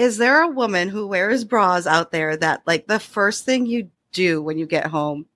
is 0.00 0.16
there 0.16 0.42
a 0.42 0.48
woman 0.48 0.88
who 0.88 1.06
wears 1.06 1.44
bras 1.44 1.86
out 1.86 2.10
there 2.10 2.34
that 2.36 2.62
like 2.66 2.86
the 2.86 2.98
first 2.98 3.44
thing 3.44 3.66
you 3.66 3.90
do 4.12 4.42
when 4.42 4.56
you 4.56 4.64
get 4.66 4.86
home 4.86 5.26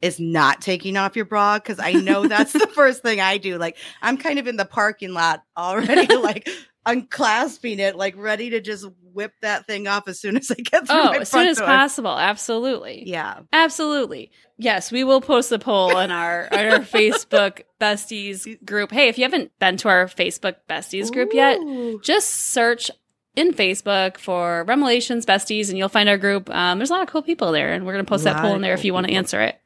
is 0.00 0.18
not 0.18 0.60
taking 0.60 0.96
off 0.96 1.14
your 1.14 1.24
bra? 1.24 1.58
Cause 1.60 1.78
I 1.78 1.92
know 1.92 2.26
that's 2.26 2.52
the 2.52 2.66
first 2.66 3.02
thing 3.02 3.20
I 3.20 3.38
do. 3.38 3.58
Like 3.58 3.76
I'm 4.02 4.16
kind 4.18 4.40
of 4.40 4.48
in 4.48 4.56
the 4.56 4.64
parking 4.64 5.12
lot 5.12 5.44
already, 5.56 6.12
like 6.16 6.48
unclasping 6.84 7.78
it, 7.78 7.94
like 7.94 8.16
ready 8.16 8.50
to 8.50 8.60
just 8.60 8.84
whip 9.12 9.32
that 9.42 9.66
thing 9.66 9.86
off 9.86 10.08
as 10.08 10.18
soon 10.18 10.36
as 10.36 10.50
I 10.50 10.54
get 10.54 10.88
through 10.88 10.96
Oh, 10.96 11.12
as 11.12 11.30
soon 11.30 11.46
as 11.46 11.58
door. 11.58 11.66
possible. 11.66 12.18
Absolutely. 12.18 13.04
Yeah. 13.06 13.40
Absolutely. 13.52 14.32
Yes, 14.58 14.90
we 14.90 15.04
will 15.04 15.20
post 15.20 15.52
a 15.52 15.58
poll 15.58 15.94
on 15.94 16.10
our 16.10 16.48
on 16.52 16.58
our 16.58 16.78
Facebook 16.80 17.62
besties 17.80 18.46
group. 18.64 18.90
Hey, 18.90 19.08
if 19.08 19.18
you 19.18 19.24
haven't 19.24 19.56
been 19.60 19.76
to 19.78 19.88
our 19.88 20.06
Facebook 20.06 20.56
besties 20.68 21.12
group 21.12 21.32
yet, 21.32 21.58
just 22.02 22.28
search 22.30 22.90
in 23.34 23.52
Facebook 23.52 24.18
for 24.18 24.64
Remelations 24.64 25.24
Besties, 25.26 25.68
and 25.68 25.78
you'll 25.78 25.88
find 25.88 26.08
our 26.08 26.18
group. 26.18 26.50
Um, 26.50 26.78
there's 26.78 26.90
a 26.90 26.94
lot 26.94 27.02
of 27.02 27.08
cool 27.08 27.22
people 27.22 27.52
there, 27.52 27.72
and 27.72 27.86
we're 27.86 27.92
going 27.92 28.04
to 28.04 28.08
post 28.08 28.24
that 28.24 28.40
poll 28.40 28.54
in 28.54 28.62
there 28.62 28.74
if 28.74 28.84
you 28.84 28.92
want 28.92 29.06
to 29.06 29.12
answer 29.12 29.40
it. 29.40 29.60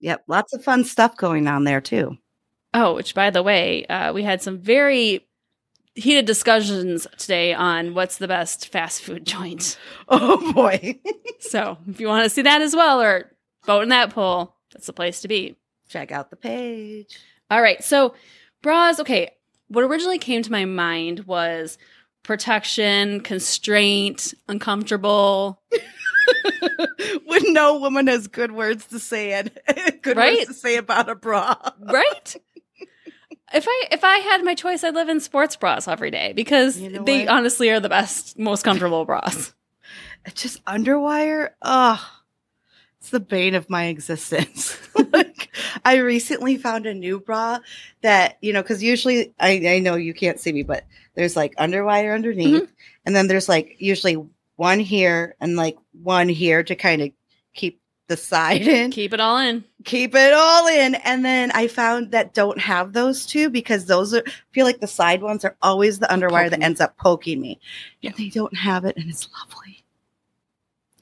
Yep, 0.00 0.24
lots 0.26 0.52
of 0.52 0.62
fun 0.62 0.84
stuff 0.84 1.16
going 1.16 1.46
on 1.46 1.64
there 1.64 1.80
too. 1.80 2.18
Oh, 2.74 2.94
which 2.94 3.14
by 3.14 3.30
the 3.30 3.42
way, 3.42 3.86
uh, 3.86 4.12
we 4.12 4.22
had 4.22 4.42
some 4.42 4.58
very 4.58 5.26
heated 5.94 6.26
discussions 6.26 7.06
today 7.16 7.54
on 7.54 7.94
what's 7.94 8.18
the 8.18 8.28
best 8.28 8.68
fast 8.68 9.00
food 9.02 9.24
joint. 9.26 9.78
Oh 10.08 10.52
boy. 10.52 11.00
So 11.38 11.76
if 11.86 12.00
you 12.00 12.08
want 12.08 12.24
to 12.24 12.30
see 12.30 12.42
that 12.42 12.62
as 12.62 12.74
well 12.74 13.00
or 13.00 13.30
vote 13.66 13.82
in 13.82 13.90
that 13.90 14.10
poll, 14.10 14.56
that's 14.72 14.86
the 14.86 14.92
place 14.92 15.20
to 15.20 15.28
be. 15.28 15.54
Check 15.88 16.10
out 16.10 16.30
the 16.30 16.36
page. 16.36 17.20
All 17.50 17.60
right. 17.60 17.84
So 17.84 18.14
bras, 18.62 18.98
okay. 19.00 19.32
What 19.68 19.84
originally 19.84 20.18
came 20.18 20.42
to 20.42 20.50
my 20.50 20.64
mind 20.64 21.20
was 21.20 21.76
protection, 22.26 23.20
constraint, 23.20 24.34
uncomfortable. 24.48 25.62
when 27.24 27.52
no 27.52 27.78
woman 27.78 28.06
has 28.08 28.26
good 28.26 28.52
words 28.52 28.86
to 28.86 28.98
say 28.98 29.32
and 29.32 29.50
good 30.02 30.16
Right? 30.16 30.38
words 30.38 30.48
to 30.48 30.54
say 30.54 30.76
about 30.76 31.08
a 31.08 31.14
bra. 31.14 31.56
right? 31.80 32.36
If 33.54 33.64
I 33.68 33.84
if 33.92 34.02
I 34.02 34.18
had 34.18 34.42
my 34.44 34.56
choice, 34.56 34.82
I'd 34.82 34.94
live 34.94 35.08
in 35.08 35.20
sports 35.20 35.54
bras 35.54 35.86
every 35.86 36.10
day 36.10 36.32
because 36.32 36.80
You 36.80 36.90
know 36.90 37.04
they 37.04 37.20
what? 37.20 37.28
honestly 37.28 37.70
are 37.70 37.78
the 37.78 37.88
best, 37.88 38.36
most 38.36 38.64
comfortable 38.64 39.04
bras. 39.04 39.54
It's 40.24 40.42
just 40.42 40.64
underwire. 40.64 41.50
Ugh. 41.62 42.00
It's 42.98 43.10
the 43.10 43.20
bane 43.20 43.54
of 43.54 43.70
my 43.70 43.84
existence. 43.84 44.76
like, 45.12 45.35
I 45.84 45.96
recently 45.96 46.56
found 46.56 46.86
a 46.86 46.94
new 46.94 47.20
bra 47.20 47.58
that, 48.02 48.38
you 48.40 48.52
know, 48.52 48.62
because 48.62 48.82
usually 48.82 49.34
I, 49.38 49.62
I 49.66 49.78
know 49.78 49.94
you 49.96 50.14
can't 50.14 50.40
see 50.40 50.52
me, 50.52 50.62
but 50.62 50.84
there's 51.14 51.36
like 51.36 51.54
underwire 51.56 52.14
underneath. 52.14 52.62
Mm-hmm. 52.62 52.72
And 53.04 53.16
then 53.16 53.28
there's 53.28 53.48
like 53.48 53.76
usually 53.78 54.24
one 54.56 54.80
here 54.80 55.36
and 55.40 55.56
like 55.56 55.76
one 56.02 56.28
here 56.28 56.62
to 56.62 56.74
kind 56.74 57.02
of 57.02 57.10
keep 57.54 57.80
the 58.08 58.16
side 58.16 58.62
in. 58.68 58.90
Keep 58.90 59.12
it 59.14 59.20
all 59.20 59.38
in. 59.38 59.64
keep 59.84 60.14
it 60.14 60.32
all 60.32 60.66
in. 60.68 60.94
And 60.96 61.24
then 61.24 61.50
I 61.52 61.66
found 61.68 62.12
that 62.12 62.34
don't 62.34 62.58
have 62.60 62.92
those 62.92 63.26
two 63.26 63.50
because 63.50 63.86
those 63.86 64.14
are 64.14 64.22
I 64.26 64.30
feel 64.52 64.64
like 64.66 64.80
the 64.80 64.86
side 64.86 65.22
ones 65.22 65.44
are 65.44 65.56
always 65.62 65.98
the 65.98 66.06
underwire 66.06 66.50
that 66.50 66.62
ends 66.62 66.80
up 66.80 66.96
poking 66.96 67.40
me. 67.40 67.60
Yeah. 68.00 68.10
And 68.10 68.18
they 68.18 68.28
don't 68.28 68.56
have 68.56 68.84
it 68.84 68.96
and 68.96 69.08
it's 69.10 69.28
lovely. 69.32 69.84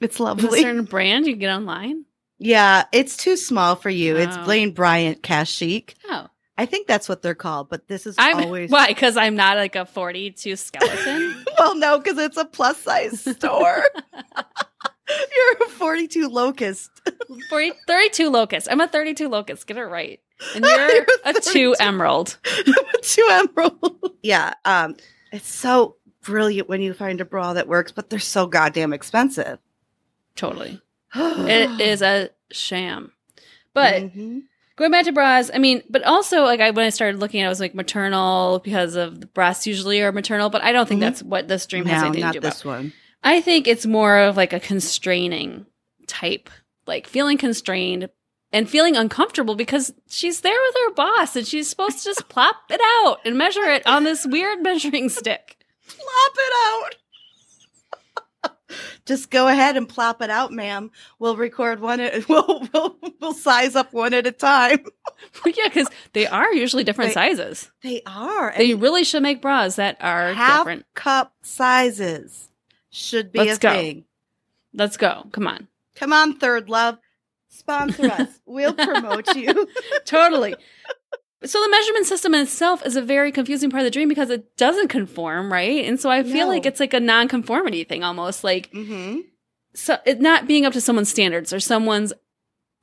It's 0.01 0.15
Is 0.15 0.19
it 0.19 0.23
a 0.23 0.25
lovely. 0.25 0.61
certain 0.61 0.83
brand 0.85 1.25
you 1.25 1.33
can 1.33 1.39
get 1.39 1.55
online? 1.55 2.05
Yeah, 2.37 2.85
it's 2.91 3.15
too 3.17 3.37
small 3.37 3.75
for 3.75 3.89
you. 3.89 4.17
It's 4.17 4.35
Oh. 4.37 4.43
Lane 4.45 4.71
Bryant 4.71 5.21
Cacique. 5.23 5.95
Oh, 6.09 6.27
I 6.57 6.65
think 6.65 6.87
that's 6.87 7.07
what 7.09 7.21
they're 7.21 7.35
called, 7.35 7.69
but 7.69 7.87
this 7.87 8.05
is 8.05 8.15
I'm 8.17 8.43
always 8.43 8.69
why? 8.69 8.87
Because 8.87 9.17
I'm 9.17 9.35
not 9.35 9.57
like 9.57 9.75
a 9.75 9.85
42 9.85 10.55
skeleton. 10.55 11.45
well, 11.59 11.75
no, 11.77 11.97
because 11.97 12.17
it's 12.17 12.37
a 12.37 12.45
plus 12.45 12.77
size 12.81 13.21
store. 13.21 13.83
You're 15.07 15.67
a 15.67 15.69
42 15.69 16.27
locust. 16.29 16.89
40, 17.49 17.73
32 17.87 18.29
locust. 18.29 18.67
I'm 18.71 18.81
a 18.81 18.87
32 18.87 19.27
locust. 19.29 19.67
Get 19.67 19.77
it 19.77 19.81
right. 19.83 20.19
And 20.55 20.65
you're 20.65 20.91
You're 20.91 21.05
a 21.25 21.33
two 21.33 21.73
32. 21.73 21.75
emerald. 21.79 22.37
two 23.03 23.27
emerald. 23.29 24.11
Yeah. 24.23 24.53
Um, 24.65 24.95
it's 25.31 25.47
so 25.53 25.97
brilliant 26.23 26.67
when 26.67 26.81
you 26.81 26.93
find 26.93 27.21
a 27.21 27.25
bra 27.25 27.53
that 27.53 27.67
works, 27.67 27.91
but 27.91 28.09
they're 28.09 28.17
so 28.19 28.47
goddamn 28.47 28.93
expensive. 28.93 29.59
Totally. 30.35 30.81
It 31.15 31.79
is 31.81 32.01
a 32.01 32.29
sham. 32.51 33.11
But 33.73 34.03
Mhm. 34.03 34.43
going 34.75 34.91
back 34.91 35.05
to 35.05 35.11
bras, 35.11 35.49
I 35.53 35.57
mean, 35.57 35.83
but 35.89 36.03
also 36.03 36.43
like 36.43 36.59
I 36.59 36.71
when 36.71 36.85
I 36.85 36.89
started 36.89 37.19
looking, 37.19 37.41
at 37.41 37.43
it, 37.43 37.47
I 37.47 37.49
was 37.49 37.59
like 37.59 37.75
maternal 37.75 38.59
because 38.63 38.95
of 38.95 39.19
the 39.21 39.27
breasts 39.27 39.67
usually 39.67 40.01
are 40.01 40.11
maternal, 40.11 40.49
but 40.49 40.63
I 40.63 40.71
don't 40.71 40.87
think 40.87 40.99
Mhm. 40.99 41.03
that's 41.03 41.23
what 41.23 41.47
this 41.47 41.65
dream 41.65 41.85
has 41.85 42.01
no, 42.01 42.07
anything 42.07 42.21
to 42.21 42.25
not 42.27 42.33
do 42.33 42.39
this 42.39 42.61
about. 42.61 42.69
one. 42.77 42.93
I 43.23 43.41
think 43.41 43.67
it's 43.67 43.85
more 43.85 44.17
of 44.19 44.37
like 44.37 44.53
a 44.53 44.59
constraining 44.59 45.65
type, 46.07 46.49
like 46.87 47.07
feeling 47.07 47.37
constrained 47.37 48.09
and 48.53 48.69
feeling 48.69 48.95
uncomfortable 48.95 49.55
because 49.55 49.93
she's 50.09 50.41
there 50.41 50.57
with 50.67 50.75
her 50.85 50.93
boss 50.93 51.35
and 51.35 51.45
she's 51.47 51.67
supposed 51.67 51.97
to 51.99 52.03
just 52.05 52.29
plop 52.29 52.55
it 52.69 52.79
out 53.01 53.19
and 53.25 53.37
measure 53.37 53.63
it 53.65 53.85
on 53.87 54.03
this 54.03 54.25
weird 54.25 54.61
measuring 54.61 55.09
stick. 55.09 55.57
Plop 55.87 56.31
it 56.37 56.53
out. 56.67 56.95
Just 59.05 59.29
go 59.29 59.47
ahead 59.47 59.77
and 59.77 59.87
plop 59.87 60.21
it 60.21 60.29
out, 60.29 60.51
ma'am. 60.51 60.89
We'll 61.19 61.35
record 61.37 61.79
one. 61.79 61.99
At, 61.99 62.27
we'll 62.29 62.67
we'll 62.73 62.97
we'll 63.19 63.33
size 63.33 63.75
up 63.75 63.93
one 63.93 64.13
at 64.13 64.25
a 64.25 64.31
time. 64.31 64.85
yeah, 65.45 65.53
because 65.65 65.87
they 66.13 66.25
are 66.27 66.51
usually 66.53 66.83
different 66.83 67.09
They- 67.09 67.13
sizes. 67.13 67.71
They 67.83 68.01
are. 68.05 68.53
They 68.57 68.73
really 68.73 69.03
should 69.03 69.21
make 69.23 69.41
bras 69.41 69.75
that 69.75 69.97
are 70.01 70.33
half 70.33 70.61
different. 70.61 70.85
cup 70.95 71.33
sizes 71.43 72.49
should 72.89 73.31
be 73.31 73.39
Let's 73.39 73.57
a 73.57 73.61
go. 73.61 73.69
thing. 73.71 74.05
Let's 74.73 74.97
go. 74.97 75.27
Come 75.31 75.47
on. 75.47 75.67
Come 75.95 76.11
on, 76.11 76.37
Third 76.37 76.67
Love, 76.69 76.97
sponsor 77.49 78.07
us. 78.11 78.27
We'll 78.45 78.73
promote 78.73 79.33
you. 79.35 79.67
totally. 80.05 80.55
So 81.45 81.61
the 81.61 81.69
measurement 81.69 82.05
system 82.05 82.33
in 82.33 82.41
itself 82.41 82.85
is 82.85 82.95
a 82.95 83.01
very 83.01 83.31
confusing 83.31 83.69
part 83.69 83.81
of 83.81 83.85
the 83.85 83.91
dream 83.91 84.09
because 84.09 84.29
it 84.29 84.57
doesn't 84.57 84.87
conform, 84.89 85.51
right? 85.51 85.85
And 85.85 85.99
so 85.99 86.09
I 86.09 86.23
feel 86.23 86.47
No. 86.47 86.53
like 86.53 86.65
it's 86.65 86.79
like 86.79 86.93
a 86.93 86.99
non-conformity 86.99 87.83
thing 87.83 88.03
almost 88.03 88.43
like 88.43 88.71
mm-hmm. 88.71 89.19
so 89.73 89.97
it 90.05 90.19
not 90.21 90.47
being 90.47 90.65
up 90.65 90.73
to 90.73 90.81
someone's 90.81 91.09
standards 91.09 91.53
or 91.53 91.59
someone's 91.59 92.13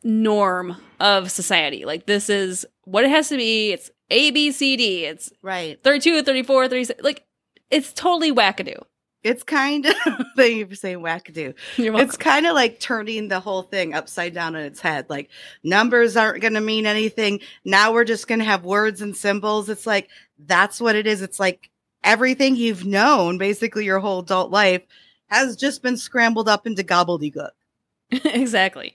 norm 0.05 0.77
of 1.01 1.31
society. 1.31 1.85
Like 1.85 2.07
this 2.07 2.29
is 2.29 2.66
what 2.85 3.05
it 3.05 3.11
has 3.11 3.29
to 3.29 3.37
be. 3.37 3.72
It's 3.72 3.90
A 4.11 4.31
B 4.31 4.51
C 4.53 4.77
D. 4.77 5.05
It's 5.05 5.33
Right. 5.42 5.83
32, 5.83 6.22
34, 6.22 6.68
36. 6.68 7.03
Like 7.03 7.25
it's 7.70 7.92
totally 7.92 8.33
wackadoo. 8.33 8.81
It's 9.24 9.42
kind 9.42 9.87
of 9.87 9.94
thank 10.37 10.56
you 10.56 10.66
for 10.66 10.74
saying 10.74 10.98
wackadoo. 10.98 11.54
You're. 11.76 12.00
It's 12.00 12.16
kind 12.16 12.46
of 12.46 12.54
like 12.54 12.80
turning 12.80 13.28
the 13.28 13.40
whole 13.40 13.62
thing 13.62 13.94
upside 13.94 14.35
down 14.35 14.56
on 14.56 14.62
its 14.62 14.80
head. 14.80 15.06
Like 15.08 15.30
numbers 15.62 16.16
aren't 16.16 16.42
going 16.42 16.54
to 16.54 16.61
mean 16.61 16.87
anything. 16.87 17.40
Now 17.64 17.92
we're 17.92 18.04
just 18.04 18.26
going 18.26 18.40
to 18.40 18.44
have 18.44 18.64
words 18.64 19.00
and 19.00 19.16
symbols. 19.16 19.68
It's 19.68 19.87
like 19.87 20.08
that's 20.38 20.80
what 20.80 20.96
it 20.96 21.06
is. 21.06 21.22
It's 21.22 21.38
like 21.38 21.70
everything 22.02 22.56
you've 22.56 22.85
known 22.85 23.38
basically 23.38 23.85
your 23.85 24.00
whole 24.00 24.20
adult 24.20 24.50
life 24.50 24.82
has 25.28 25.56
just 25.56 25.82
been 25.82 25.96
scrambled 25.96 26.48
up 26.48 26.66
into 26.66 26.82
gobbledygook. 26.82 27.52
exactly. 28.11 28.94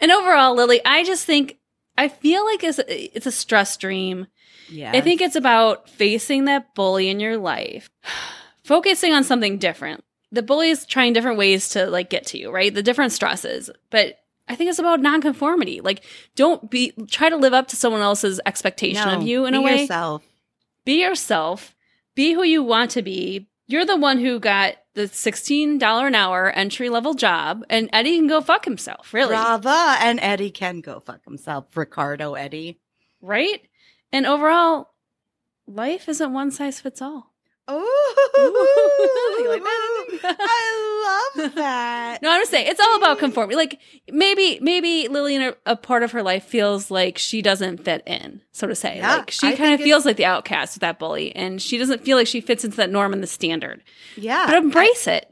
And 0.00 0.12
overall, 0.12 0.54
Lily, 0.54 0.84
I 0.84 1.04
just 1.04 1.24
think 1.24 1.58
I 1.96 2.08
feel 2.08 2.44
like 2.44 2.62
it's 2.62 2.78
a, 2.78 3.16
it's 3.16 3.26
a 3.26 3.32
stress 3.32 3.76
dream. 3.76 4.26
Yeah. 4.70 4.92
I 4.94 5.00
think 5.00 5.20
it's 5.20 5.36
about 5.36 5.88
facing 5.88 6.44
that 6.44 6.74
bully 6.74 7.08
in 7.08 7.20
your 7.20 7.38
life, 7.38 7.90
focusing 8.68 9.14
on 9.14 9.24
something 9.24 9.56
different. 9.56 10.04
The 10.30 10.42
bully 10.42 10.68
is 10.68 10.84
trying 10.84 11.14
different 11.14 11.38
ways 11.38 11.70
to 11.70 11.86
like 11.86 12.10
get 12.10 12.26
to 12.26 12.38
you, 12.38 12.50
right? 12.50 12.72
The 12.72 12.82
different 12.82 13.12
stresses. 13.12 13.70
But 13.88 14.18
I 14.46 14.54
think 14.56 14.68
it's 14.68 14.78
about 14.78 15.00
nonconformity. 15.00 15.80
Like, 15.80 16.04
don't 16.36 16.70
be 16.70 16.92
try 17.10 17.30
to 17.30 17.36
live 17.36 17.54
up 17.54 17.68
to 17.68 17.76
someone 17.76 18.02
else's 18.02 18.40
expectation 18.44 19.08
of 19.08 19.22
you 19.22 19.46
in 19.46 19.54
a 19.54 19.58
be 19.58 19.64
way. 19.64 19.80
Yourself. 19.80 20.22
Be 20.84 21.00
yourself. 21.00 21.74
Be 22.14 22.34
who 22.34 22.42
you 22.42 22.62
want 22.62 22.90
to 22.92 23.02
be. 23.02 23.48
You're 23.66 23.86
the 23.86 23.96
one 23.96 24.18
who 24.18 24.38
got 24.38 24.74
the 24.94 25.02
$16 25.02 25.80
an 25.80 26.14
hour 26.14 26.50
entry 26.50 26.88
level 26.88 27.14
job, 27.14 27.64
and 27.70 27.88
Eddie 27.92 28.16
can 28.16 28.26
go 28.26 28.40
fuck 28.40 28.64
himself, 28.64 29.14
really. 29.14 29.34
Brava. 29.34 29.96
And 30.00 30.18
Eddie 30.20 30.50
can 30.50 30.80
go 30.80 31.00
fuck 31.00 31.24
himself. 31.24 31.76
Ricardo 31.76 32.34
Eddie. 32.34 32.80
Right? 33.20 33.62
And 34.10 34.26
overall, 34.26 34.90
life 35.66 36.08
isn't 36.08 36.32
one 36.32 36.50
size 36.50 36.80
fits 36.80 37.00
all. 37.00 37.32
Oh, 37.70 39.46
like? 39.48 39.62
I 40.38 41.30
love 41.36 41.54
that. 41.54 42.18
No, 42.22 42.30
I'm 42.30 42.40
just 42.40 42.50
saying 42.50 42.66
it's 42.68 42.80
all 42.80 42.96
about 42.96 43.18
conformity. 43.18 43.56
Like 43.56 43.78
maybe 44.10 44.58
maybe 44.60 45.08
Lillian 45.08 45.42
a, 45.42 45.54
a 45.66 45.76
part 45.76 46.02
of 46.02 46.12
her 46.12 46.22
life 46.22 46.44
feels 46.44 46.90
like 46.90 47.18
she 47.18 47.42
doesn't 47.42 47.84
fit 47.84 48.02
in, 48.06 48.40
so 48.52 48.66
to 48.66 48.74
say. 48.74 48.96
Yeah, 48.96 49.16
like 49.16 49.30
she 49.30 49.48
I 49.48 49.56
kind 49.56 49.74
of 49.74 49.80
feels 49.80 50.04
like 50.06 50.16
the 50.16 50.24
outcast 50.24 50.76
with 50.76 50.80
that 50.80 50.98
bully, 50.98 51.34
and 51.36 51.60
she 51.60 51.78
doesn't 51.78 52.02
feel 52.04 52.16
like 52.16 52.26
she 52.26 52.40
fits 52.40 52.64
into 52.64 52.76
that 52.78 52.90
norm 52.90 53.12
and 53.12 53.22
the 53.22 53.26
standard. 53.26 53.82
Yeah. 54.16 54.46
But 54.46 54.56
embrace 54.56 55.06
it. 55.06 55.30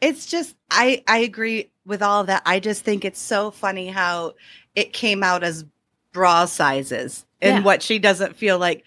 it's 0.00 0.26
just 0.26 0.54
I 0.70 1.02
I 1.08 1.18
agree 1.18 1.70
with 1.86 2.02
all 2.02 2.20
of 2.20 2.26
that. 2.28 2.42
I 2.46 2.60
just 2.60 2.84
think 2.84 3.04
it's 3.04 3.20
so 3.20 3.50
funny 3.50 3.88
how 3.88 4.34
it 4.74 4.92
came 4.92 5.22
out 5.22 5.42
as 5.42 5.64
bra 6.12 6.44
sizes 6.44 7.24
and 7.40 7.58
Yeah. 7.58 7.62
what 7.64 7.82
she 7.82 7.98
doesn't 7.98 8.36
feel 8.36 8.58
like 8.58 8.84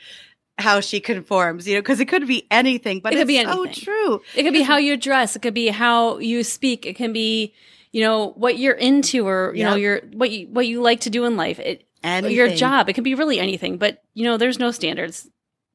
how 0.57 0.79
she 0.79 0.99
conforms, 0.99 1.67
you 1.67 1.75
know, 1.75 1.81
because 1.81 1.99
it 1.99 2.05
could 2.07 2.27
be 2.27 2.45
anything, 2.51 2.99
but 2.99 3.13
It 3.13 3.17
could 3.17 3.29
it's 3.29 3.39
be 3.39 3.43
so 3.45 3.65
true. 3.65 4.21
It 4.35 4.43
could 4.43 4.53
be 4.53 4.61
how 4.61 4.77
you 4.77 4.95
dress. 4.97 5.35
It 5.35 5.41
could 5.41 5.53
be 5.53 5.67
how 5.69 6.19
you 6.19 6.43
speak. 6.43 6.85
It 6.85 6.95
can 6.95 7.11
be, 7.13 7.53
you 7.91 8.01
know, 8.01 8.29
what 8.35 8.57
you're 8.57 8.75
into 8.75 9.27
or 9.27 9.53
you 9.55 9.63
know 9.63 9.75
your 9.75 10.01
what 10.13 10.29
you 10.31 10.47
what 10.47 10.67
you 10.67 10.81
like 10.81 11.01
to 11.01 11.09
do 11.09 11.25
in 11.25 11.35
life. 11.37 11.59
It 11.59 11.87
Anything. 12.03 12.35
your 12.35 12.49
job. 12.49 12.89
It 12.89 12.93
can 12.93 13.03
be 13.03 13.15
really 13.15 13.39
anything. 13.39 13.77
But 13.77 14.03
you 14.13 14.25
know, 14.25 14.37
there's 14.37 14.59
no 14.59 14.71
standards. 14.71 15.27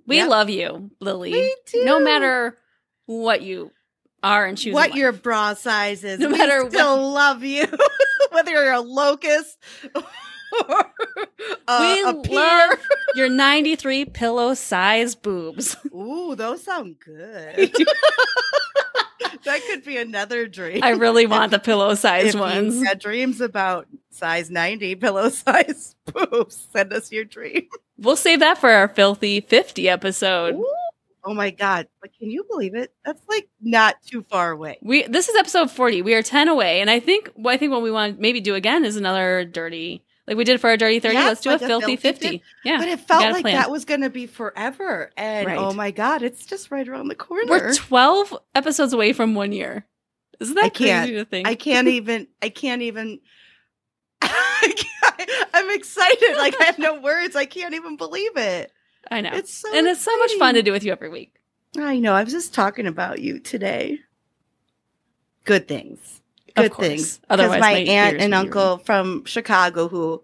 We 0.07 0.17
Yep. 0.17 0.29
love 0.29 0.51
you, 0.51 0.91
Lily. 1.01 1.33
We. 1.33 1.55
No 1.85 2.01
matter 2.01 2.57
what 3.07 3.43
you 3.43 3.71
are 4.23 4.47
and 4.47 4.57
choose. 4.59 4.75
what 4.75 4.95
your 4.95 5.13
bra 5.13 5.55
size 5.55 6.03
is. 6.05 6.19
No 6.19 6.29
we 6.29 6.39
matter 6.39 6.63
what- 6.65 6.73
still 6.73 7.11
love 7.13 7.43
you. 7.45 7.67
Whether 8.33 8.51
you're 8.53 8.73
a 8.73 8.81
locust 8.81 9.57
uh, 11.69 12.23
we 12.27 12.35
love 12.35 12.79
your 13.15 13.29
93 13.29 14.07
pillow 14.07 14.55
size 14.55 15.15
boobs. 15.15 15.77
Ooh, 15.95 16.35
those 16.35 16.63
sound 16.63 16.97
good. 17.05 17.73
that 19.45 19.61
could 19.67 19.85
be 19.85 19.97
another 19.97 20.47
dream. 20.47 20.83
I 20.83 20.91
really 20.91 21.27
want 21.27 21.51
the 21.51 21.59
pillow 21.59 21.95
you 21.95 22.41
ones. 22.41 22.83
had 22.83 22.99
dreams 22.99 23.41
about 23.41 23.87
size 24.11 24.51
90 24.51 24.97
pillow 24.97 25.29
size 25.31 25.95
boobs, 26.13 26.69
send 26.73 26.93
us 26.93 27.13
your 27.13 27.25
dream. 27.25 27.69
We'll 27.99 28.17
save 28.17 28.41
that 28.41 28.59
for 28.59 28.71
our 28.71 28.89
filthy 28.89 29.41
50 29.41 29.89
episode. 29.89 30.55
Ooh. 30.55 30.75
Oh 31.25 31.35
my 31.35 31.51
god! 31.51 31.89
But 32.01 32.17
can 32.19 32.31
you 32.31 32.45
believe 32.49 32.75
it? 32.75 32.91
That's 33.05 33.21
like 33.29 33.51
not 33.61 33.97
too 34.03 34.25
far 34.31 34.51
away. 34.51 34.79
We 34.81 35.03
this 35.03 35.29
is 35.29 35.37
episode 35.37 35.71
40. 35.71 36.01
We 36.01 36.15
are 36.15 36.23
10 36.23 36.49
away. 36.49 36.81
And 36.81 36.89
I 36.89 37.01
think 37.01 37.31
I 37.45 37.59
think 37.59 37.71
what 37.71 37.83
we 37.83 37.91
want 37.91 38.17
to 38.17 38.23
maybe 38.23 38.41
do 38.41 38.55
again 38.55 38.85
is 38.85 38.97
another 38.97 39.45
dirty 39.45 40.03
like 40.29 40.37
we 40.37 40.45
did 40.45 40.61
for 40.61 40.71
our 40.71 40.77
dirty 40.77 41.01
30. 41.01 41.15
Yeah, 41.15 41.25
let's 41.27 41.41
do 41.41 41.51
like 41.51 41.63
a 41.63 41.65
a 41.65 41.69
filthy 41.69 41.97
filthy 41.97 42.19
50. 42.29 42.43
Yeah. 42.65 42.79
but 42.79 42.87
it 42.89 43.01
felt 43.01 43.33
like 43.33 43.43
plan. 43.43 43.55
that 43.57 43.71
was 43.71 43.85
going 43.85 44.03
to 44.03 44.11
be 44.11 44.27
forever, 44.27 45.11
and 45.17 45.47
Right. 45.47 45.59
oh 45.59 45.73
my 45.73 45.91
god, 45.91 46.23
it's 46.23 46.47
just 46.47 46.71
right 46.71 46.87
around 46.87 47.09
the 47.09 47.15
corner. 47.17 47.51
We're 47.51 47.73
12 47.75 48.37
episodes 48.55 48.93
away 48.93 49.13
from 49.13 49.35
1 49.35 49.53
year. 49.53 49.87
Isn't 50.39 50.55
that 50.55 50.65
I 50.67 50.69
crazy 50.69 51.15
to 51.15 51.25
think? 51.25 51.49
I 51.49 51.57
can't 51.57 51.89
even. 51.89 52.29
I 52.41 52.49
can't 52.51 52.83
even. 52.83 53.19
I 54.23 54.29
can't- 54.77 55.31
I'm 55.55 55.71
excited. 55.71 56.37
Like 56.37 56.55
I 56.61 56.65
have 56.65 56.79
no 56.79 57.01
words. 57.01 57.35
I 57.35 57.45
can't 57.47 57.75
even 57.75 57.97
believe 57.97 58.37
it. 58.37 58.71
I 59.11 59.21
know. 59.21 59.31
It's 59.33 59.53
so 59.53 59.77
and 59.77 59.87
it's 59.87 60.03
so 60.03 60.17
much 60.19 60.33
fun 60.35 60.55
to 60.55 60.63
do 60.63 60.71
with 60.73 60.85
you 60.85 60.93
every 60.93 61.09
week. 61.09 61.35
I 61.77 61.99
know. 61.99 62.13
I 62.15 62.23
was 62.23 62.33
just 62.33 62.55
talking 62.55 62.87
about 62.87 63.21
you 63.21 63.41
today. 63.41 63.99
Good 65.45 65.67
things. 65.67 66.18
Good 66.63 66.73
course. 66.73 66.87
things. 66.89 67.21
Otherwise, 67.31 67.57
Because 67.57 67.61
my, 67.61 67.73
my 67.73 67.79
aunt 67.81 68.21
and 68.21 68.35
uncle 68.35 68.79
from 68.79 69.25
Chicago, 69.25 69.89
who 69.89 70.23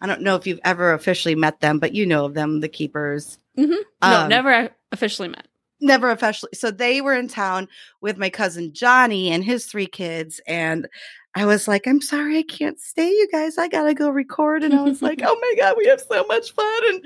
I 0.00 0.06
don't 0.06 0.22
know 0.22 0.36
if 0.36 0.46
you've 0.46 0.60
ever 0.64 0.92
officially 0.92 1.34
met 1.34 1.60
them, 1.60 1.78
but 1.78 1.94
you 1.94 2.06
know 2.06 2.24
of 2.26 2.34
them, 2.34 2.60
the 2.60 2.68
keepers. 2.68 3.38
Mhm. 3.56 3.76
No, 4.02 4.20
Um, 4.22 4.28
never 4.28 4.70
officially 4.92 5.28
met. 5.28 5.46
Never 5.80 6.10
officially. 6.10 6.50
So 6.54 6.70
they 6.70 7.00
were 7.00 7.14
in 7.14 7.28
town 7.28 7.68
with 8.00 8.16
my 8.18 8.30
cousin 8.30 8.72
Johnny 8.72 9.30
and 9.30 9.44
his 9.44 9.66
three 9.66 9.86
kids. 9.86 10.40
And 10.46 10.86
I 11.34 11.44
was 11.44 11.68
like, 11.68 11.86
I'm 11.86 12.00
sorry, 12.00 12.38
I 12.38 12.42
can't 12.42 12.80
stay, 12.80 13.08
you 13.08 13.28
guys. 13.30 13.58
I 13.58 13.68
got 13.68 13.84
to 13.84 13.94
go 13.94 14.08
record. 14.08 14.62
And 14.64 14.74
I 14.74 14.82
was 14.82 15.02
like, 15.02 15.20
oh 15.24 15.38
my 15.40 15.54
God, 15.58 15.76
we 15.78 15.86
have 15.86 16.00
so 16.00 16.24
much 16.28 16.52
fun. 16.52 16.82
And 16.88 17.04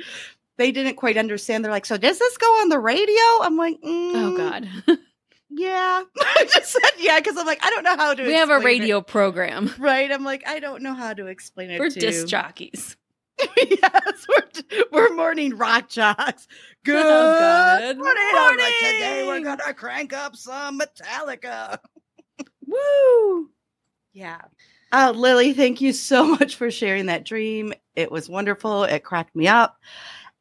they 0.56 0.70
didn't 0.72 0.96
quite 0.96 1.16
understand. 1.16 1.64
They're 1.64 1.72
like, 1.72 1.86
so 1.86 1.96
does 1.96 2.18
this 2.18 2.36
go 2.38 2.46
on 2.60 2.68
the 2.68 2.78
radio? 2.78 3.22
I'm 3.40 3.56
like, 3.56 3.78
Oh 3.82 3.88
"Mm, 3.88 4.36
God. 4.36 4.98
Yeah. 5.50 6.02
I 6.20 6.46
just 6.52 6.72
said 6.72 6.90
yeah 6.98 7.18
because 7.18 7.36
I'm 7.36 7.46
like, 7.46 7.62
I 7.64 7.70
don't 7.70 7.82
know 7.84 7.96
how 7.96 8.14
to 8.14 8.22
we 8.24 8.34
have 8.34 8.50
a 8.50 8.54
explain 8.56 8.76
it. 8.76 8.80
radio 8.80 9.00
program 9.00 9.70
Right. 9.78 10.10
I'm 10.10 10.24
like, 10.24 10.46
I 10.46 10.60
don't 10.60 10.82
know 10.82 10.94
how 10.94 11.12
to 11.12 11.26
explain 11.26 11.70
it. 11.70 11.78
for 11.78 11.90
to 11.90 12.00
disc 12.00 12.26
jockeys. 12.26 12.96
yes, 13.56 14.26
we're, 14.28 14.82
we're 14.92 15.14
morning 15.16 15.56
rock 15.56 15.88
jocks. 15.88 16.46
Good, 16.84 16.94
Good 17.02 17.98
morning. 17.98 18.22
Right, 18.22 18.54
morning. 18.56 18.92
today 18.92 19.24
we're 19.26 19.40
gonna 19.40 19.74
crank 19.74 20.12
up 20.12 20.36
some 20.36 20.78
Metallica. 20.80 21.78
Woo! 22.66 23.50
Yeah. 24.12 24.40
Uh, 24.92 25.12
Lily, 25.14 25.52
thank 25.52 25.80
you 25.80 25.92
so 25.92 26.26
much 26.26 26.56
for 26.56 26.70
sharing 26.70 27.06
that 27.06 27.24
dream. 27.24 27.72
It 27.96 28.10
was 28.10 28.28
wonderful. 28.28 28.84
It 28.84 29.04
cracked 29.04 29.34
me 29.36 29.46
up. 29.48 29.76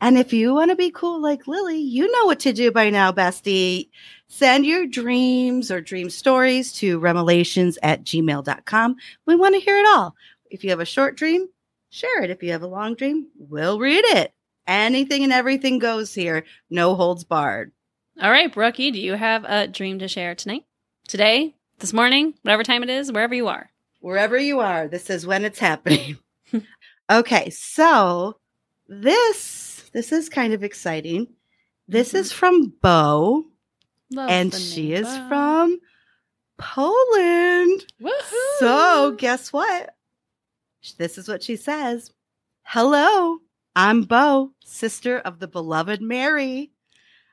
And 0.02 0.18
if 0.18 0.32
you 0.34 0.54
want 0.54 0.72
to 0.72 0.76
be 0.76 0.92
cool 0.92 1.22
like 1.22 1.48
Lily, 1.48 1.78
you 1.80 2.10
know 2.12 2.26
what 2.26 2.40
to 2.42 2.54
do 2.54 2.72
by 2.72 2.90
now, 2.90 3.12
bestie. 3.12 3.90
Send 4.32 4.66
your 4.66 4.86
dreams 4.86 5.72
or 5.72 5.82
dream 5.82 6.10
stories 6.10 6.72
to 6.74 7.00
remelations 7.00 7.80
at 7.82 8.04
gmail.com. 8.04 8.96
We 9.26 9.36
want 9.36 9.56
to 9.56 9.62
hear 9.62 9.80
it 9.80 9.88
all. 9.88 10.16
If 10.52 10.64
you 10.64 10.70
have 10.70 10.80
a 10.80 10.86
short 10.86 11.18
dream, 11.18 11.48
share 11.90 12.24
it. 12.24 12.30
If 12.30 12.44
you 12.44 12.52
have 12.52 12.62
a 12.62 12.68
long 12.68 12.94
dream, 12.94 13.28
we'll 13.38 13.80
read 13.80 14.06
it. 14.06 14.32
Anything 14.68 15.24
and 15.24 15.34
everything 15.34 15.80
goes 15.80 16.14
here. 16.14 16.46
No 16.70 16.94
holds 16.94 17.24
barred. 17.24 17.72
All 18.22 18.30
right, 18.30 18.54
Brookie, 18.54 18.92
do 18.92 19.00
you 19.00 19.16
have 19.16 19.46
a 19.46 19.68
dream 19.68 19.98
to 20.00 20.08
share 20.08 20.36
tonight? 20.36 20.64
Today? 21.08 21.56
This 21.80 21.92
morning? 21.92 22.36
Whatever 22.44 22.64
time 22.64 22.84
it 22.84 22.90
is, 22.90 23.12
wherever 23.12 23.34
you 23.34 23.48
are. 23.48 23.72
wherever 24.00 24.38
you 24.38 24.60
are, 24.60 24.88
this 24.88 25.10
is 25.10 25.26
when 25.26 25.44
it's 25.44 25.60
happening. 25.60 26.20
okay, 27.10 27.50
so 27.50 28.38
this 28.88 29.90
this 29.92 30.12
is 30.12 30.30
kind 30.30 30.54
of 30.54 30.64
exciting. 30.64 31.28
This 31.88 32.14
is 32.14 32.30
mm-hmm. 32.30 32.38
from 32.38 32.74
Bo, 32.82 33.46
Love 34.12 34.30
and 34.30 34.54
she 34.54 34.94
is 34.94 35.08
from 35.28 35.80
Poland. 36.58 37.86
Woohoo! 38.02 38.60
So, 38.60 39.16
guess 39.18 39.54
what? 39.54 39.92
This 40.98 41.18
is 41.18 41.28
what 41.28 41.44
she 41.44 41.56
says. 41.56 42.12
Hello, 42.64 43.38
I'm 43.76 44.04
Bo, 44.04 44.52
sister 44.64 45.20
of 45.20 45.40
the 45.40 45.48
beloved 45.48 46.02
Mary. 46.02 46.72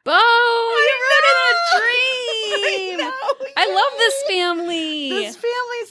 Bo, 0.05 0.12
you 0.12 0.97
wrote 1.03 1.27
in 1.29 1.37
a 1.37 1.55
I 1.77 2.87
dream. 2.89 2.99
know, 2.99 3.47
I 3.57 3.67
love 3.75 3.99
this 3.99 4.23
family. 4.29 5.09
This 5.11 5.37
family's 5.37 5.91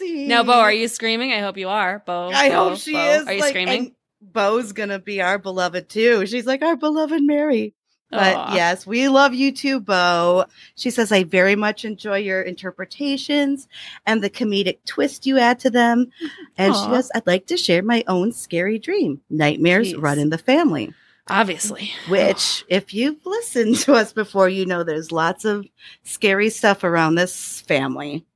amazing. 0.00 0.28
now, 0.28 0.42
Bo, 0.42 0.52
are 0.52 0.72
you 0.72 0.88
screaming? 0.88 1.32
I 1.32 1.40
hope 1.40 1.56
you 1.56 1.68
are, 1.68 2.02
Bo. 2.06 2.30
I 2.32 2.48
Bo, 2.50 2.70
hope 2.70 2.78
she 2.78 2.92
Bo. 2.92 2.98
is. 3.00 3.26
Are 3.26 3.32
you 3.32 3.40
like, 3.40 3.50
screaming? 3.50 3.94
Bo's 4.22 4.72
gonna 4.72 4.98
be 4.98 5.20
our 5.22 5.38
beloved 5.38 5.88
too. 5.88 6.26
She's 6.26 6.46
like 6.46 6.62
our 6.62 6.76
beloved 6.76 7.22
Mary. 7.22 7.74
But 8.10 8.36
Aw. 8.36 8.54
yes, 8.54 8.86
we 8.86 9.08
love 9.08 9.34
you 9.34 9.52
too, 9.52 9.78
Bo. 9.80 10.46
She 10.74 10.90
says, 10.90 11.12
I 11.12 11.22
very 11.24 11.54
much 11.54 11.84
enjoy 11.84 12.18
your 12.18 12.42
interpretations 12.42 13.68
and 14.04 14.22
the 14.22 14.30
comedic 14.30 14.78
twist 14.84 15.26
you 15.26 15.38
add 15.38 15.60
to 15.60 15.70
them. 15.70 16.10
And 16.58 16.74
she 16.74 16.82
Aw. 16.82 16.90
goes, 16.90 17.10
I'd 17.14 17.26
like 17.26 17.46
to 17.46 17.56
share 17.56 17.82
my 17.82 18.02
own 18.08 18.32
scary 18.32 18.78
dream. 18.78 19.20
Nightmares 19.30 19.92
Jeez. 19.92 20.02
run 20.02 20.18
in 20.18 20.30
the 20.30 20.38
family. 20.38 20.92
Obviously. 21.28 21.92
Which, 22.08 22.64
if 22.68 22.92
you've 22.92 23.24
listened 23.24 23.76
to 23.80 23.92
us 23.92 24.12
before, 24.12 24.48
you 24.48 24.66
know 24.66 24.82
there's 24.82 25.12
lots 25.12 25.44
of 25.44 25.64
scary 26.02 26.50
stuff 26.50 26.82
around 26.82 27.14
this 27.14 27.60
family. 27.60 28.26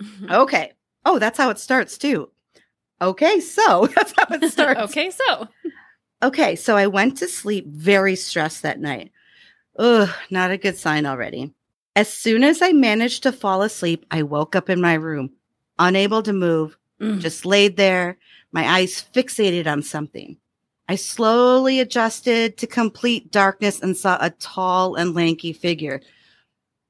Mm-hmm. 0.00 0.30
Okay. 0.30 0.72
Oh, 1.06 1.18
that's 1.18 1.38
how 1.38 1.48
it 1.48 1.58
starts 1.58 1.96
too. 1.96 2.30
Okay, 3.00 3.40
so 3.40 3.86
that's 3.94 4.12
how 4.16 4.26
it 4.34 4.44
starts. 4.52 4.80
okay, 4.90 5.10
so 5.10 5.48
Okay, 6.22 6.54
so 6.54 6.76
I 6.76 6.86
went 6.86 7.18
to 7.18 7.26
sleep 7.28 7.66
very 7.66 8.14
stressed 8.14 8.62
that 8.62 8.78
night. 8.78 9.10
Ugh, 9.78 10.08
not 10.30 10.50
a 10.50 10.58
good 10.58 10.76
sign 10.76 11.06
already. 11.06 11.52
As 11.96 12.12
soon 12.12 12.42
as 12.44 12.62
I 12.62 12.72
managed 12.72 13.22
to 13.24 13.32
fall 13.32 13.62
asleep, 13.62 14.06
I 14.10 14.22
woke 14.22 14.54
up 14.56 14.70
in 14.70 14.80
my 14.80 14.94
room, 14.94 15.30
unable 15.78 16.22
to 16.22 16.32
move, 16.32 16.76
Mm. 17.00 17.18
just 17.20 17.44
laid 17.44 17.76
there, 17.76 18.16
my 18.52 18.66
eyes 18.68 19.04
fixated 19.14 19.66
on 19.66 19.82
something. 19.82 20.36
I 20.88 20.94
slowly 20.96 21.80
adjusted 21.80 22.56
to 22.58 22.66
complete 22.66 23.30
darkness 23.32 23.80
and 23.80 23.96
saw 23.96 24.18
a 24.20 24.30
tall 24.30 24.94
and 24.94 25.14
lanky 25.14 25.52
figure. 25.52 26.00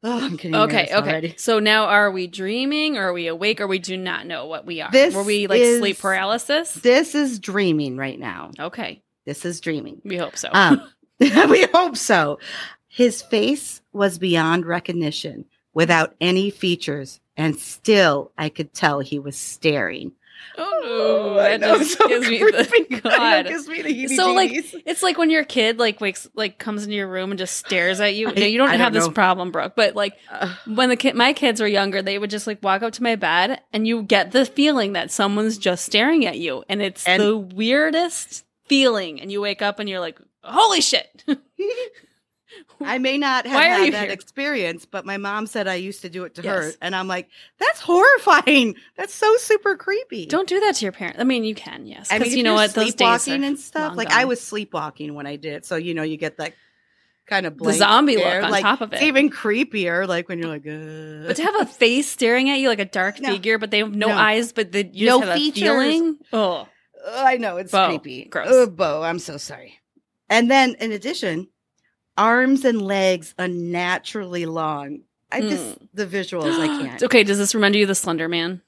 Oh, 0.03 0.19
I'm 0.25 0.35
getting 0.37 0.55
Okay, 0.57 0.83
okay. 0.85 0.95
already. 0.95 1.35
So 1.39 1.61
now 1.61 1.85
are 1.85 2.11
we 2.11 2.27
dreaming 2.27 2.97
or 2.99 3.09
are 3.09 3.13
we 3.13 3.29
awake 3.29 3.61
or 3.61 3.67
we 3.69 3.79
do 3.79 3.97
not 3.97 4.27
know 4.27 4.47
what 4.47 4.67
we 4.67 4.81
are? 4.81 4.91
This 4.91 5.15
Were 5.15 5.23
we 5.23 5.47
like 5.47 5.61
is- 5.61 5.79
sleep 5.79 5.99
paralysis? 5.99 6.73
This 6.73 7.15
is 7.15 7.39
dreaming 7.39 7.97
right 7.97 8.19
now. 8.19 8.51
Okay. 8.59 9.03
This 9.25 9.45
is 9.45 9.61
dreaming. 9.61 10.03
We 10.05 10.17
hope 10.17 10.37
so. 10.37 10.49
Um, 10.53 10.83
we 11.21 11.67
hope 11.73 11.97
so. 11.97 12.39
His 12.89 13.23
face 13.23 13.81
was 13.93 14.19
beyond 14.19 14.67
recognition, 14.67 15.47
without 15.75 16.15
any 16.21 16.51
features, 16.51 17.21
and 17.37 17.57
still 17.59 18.33
I 18.37 18.49
could 18.49 18.75
tell 18.75 19.01
he 19.01 19.19
was 19.19 19.37
staring. 19.37 20.13
oh, 20.59 21.35
that 21.37 21.61
just 21.61 21.99
gives 22.01 22.29
me 22.29 22.39
the 22.39 23.01
God. 23.05 23.47
gives 23.47 23.69
me 23.69 23.81
the 23.83 24.09
So, 24.09 24.33
like. 24.33 24.51
It's 24.53 25.03
like 25.03 25.17
when 25.17 25.31
your 25.31 25.45
kid 25.45 25.79
like 25.79 26.01
wakes 26.01 26.29
like 26.35 26.59
comes 26.59 26.83
into 26.85 26.97
your 26.97 27.07
room 27.09 27.31
and 27.31 27.39
just 27.39 27.57
stares 27.57 28.01
at 28.01 28.15
you. 28.15 28.29
I- 28.29 28.33
No, 28.33 28.45
you 28.47 28.59
don't 28.59 28.69
I 28.69 28.73
have 28.77 28.93
don't 28.93 29.01
this 29.01 29.07
know. 29.07 29.13
problem, 29.15 29.51
Brooke, 29.53 29.75
but 29.77 29.95
like 29.95 30.15
Uh, 30.31 30.53
when 30.67 30.89
the 30.89 30.97
kid 30.97 31.15
my 31.15 31.33
kids 31.33 31.61
were 31.61 31.67
younger, 31.69 32.03
they 32.03 32.19
would 32.19 32.29
just 32.31 32.47
like 32.47 32.59
walk 32.63 32.83
up 32.83 32.93
to 32.95 33.03
my 33.03 33.15
bed 33.15 33.61
and 33.73 33.87
you 33.87 34.03
get 34.03 34.33
the 34.33 34.45
feeling 34.45 34.93
that 34.95 35.11
someone's 35.13 35.57
just 35.59 35.85
staring 35.85 36.27
at 36.27 36.39
you. 36.39 36.65
And 36.69 36.83
it's 36.83 37.07
And- 37.07 37.23
the 37.23 37.39
weirdest 37.39 38.45
feeling. 38.67 39.21
And 39.21 39.31
you 39.31 39.41
wake 39.41 39.63
up 39.63 39.79
and 39.79 39.89
you're 39.89 40.01
like, 40.01 40.19
Holy 40.45 40.81
shit. 40.81 41.25
I 42.83 42.99
may 42.99 43.17
not 43.17 43.47
have 43.47 43.63
had 43.63 43.93
that 43.95 44.03
here? 44.05 44.13
experience, 44.13 44.85
but 44.85 45.07
my 45.07 45.17
mom 45.17 45.47
said 45.47 45.67
I 45.69 45.77
used 45.77 46.03
to 46.03 46.11
do 46.11 46.25
it 46.25 46.35
to 46.35 46.43
her, 46.43 46.71
and 46.83 46.95
I'm 46.95 47.09
like, 47.09 47.29
that's 47.59 47.81
horrifying. 47.81 48.75
That's 48.97 49.15
so 49.15 49.35
super 49.37 49.77
creepy. 49.77 50.27
don't 50.27 50.49
do 50.49 50.61
that 50.61 50.75
to 50.77 50.85
your 50.85 50.93
parents. 50.93 51.19
I 51.21 51.25
mean 51.25 51.45
you 51.45 51.55
can, 51.55 51.87
yes. 51.87 52.11
I 52.11 52.19
Because 52.19 52.31
mean, 52.33 52.39
you 52.39 52.45
know 52.45 52.55
what? 52.55 52.75
Those 52.75 52.95
days 52.95 53.29
are 53.29 53.33
and 53.33 53.59
stuff. 53.59 53.97
Like 53.97 54.09
gone. 54.11 54.19
I 54.19 54.25
was 54.27 54.41
sleepwalking 54.41 55.15
when 55.15 55.27
I 55.27 55.37
did, 55.37 55.55
it, 55.55 55.67
so 55.67 55.77
you 55.77 55.95
know 55.95 56.03
you 56.03 56.17
get 56.19 56.37
that 56.39 56.53
kind 57.27 57.47
of 57.47 57.57
the 57.57 57.73
zombie 57.73 58.17
stare. 58.17 58.35
look 58.41 58.45
on 58.47 58.51
like, 58.51 58.63
top 58.63 58.81
of 58.83 58.93
It's 58.93 59.01
it. 59.01 59.07
even 59.07 59.31
creepier, 59.31 60.07
like 60.07 60.29
when 60.29 60.39
you're 60.39 60.49
like, 60.49 60.67
uh. 60.67 61.27
But 61.29 61.37
to 61.37 61.43
have 61.45 61.55
a 61.61 61.67
face 61.67 62.09
staring 62.09 62.51
at 62.51 62.59
you 62.59 62.69
like 62.69 62.81
a 62.81 62.85
dark 62.85 63.19
No. 63.21 63.31
figure, 63.31 63.59
but 63.59 63.71
they 63.71 63.79
have 63.79 63.95
no, 63.95 64.09
No. 64.09 64.17
eyes, 64.17 64.53
but 64.53 64.73
the, 64.73 64.85
you 64.93 65.07
No 65.07 65.21
just 65.21 65.29
have 65.31 65.39
features. 65.39 65.63
a 65.63 65.65
feeling. 65.67 66.19
Oh, 66.33 66.69
Oh, 67.05 67.25
I 67.25 67.37
know 67.39 67.57
it's 67.57 67.73
Bo. 67.73 67.89
creepy. 67.89 68.27
Gross. 68.27 68.47
Oh, 68.51 68.67
Bo, 68.69 69.03
I'm 69.03 69.19
so 69.19 69.37
sorry. 69.37 69.79
And 70.33 70.51
then, 70.51 70.75
in 70.81 70.93
addition, 70.93 71.49
arms 72.17 72.65
and 72.65 72.81
legs 72.83 73.35
unnaturally 73.39 74.47
long. 74.47 75.01
I 75.31 75.41
just 75.41 75.79
Mm. 75.79 75.89
the 75.95 76.07
visuals 76.07 76.59
I 76.59 76.67
can't. 76.83 77.03
okay, 77.05 77.23
does 77.25 77.39
this 77.39 77.55
remind 77.55 77.75
you 77.75 77.83
of 77.83 77.89
the 77.89 77.95
Slender 77.95 78.29
Man? 78.29 78.61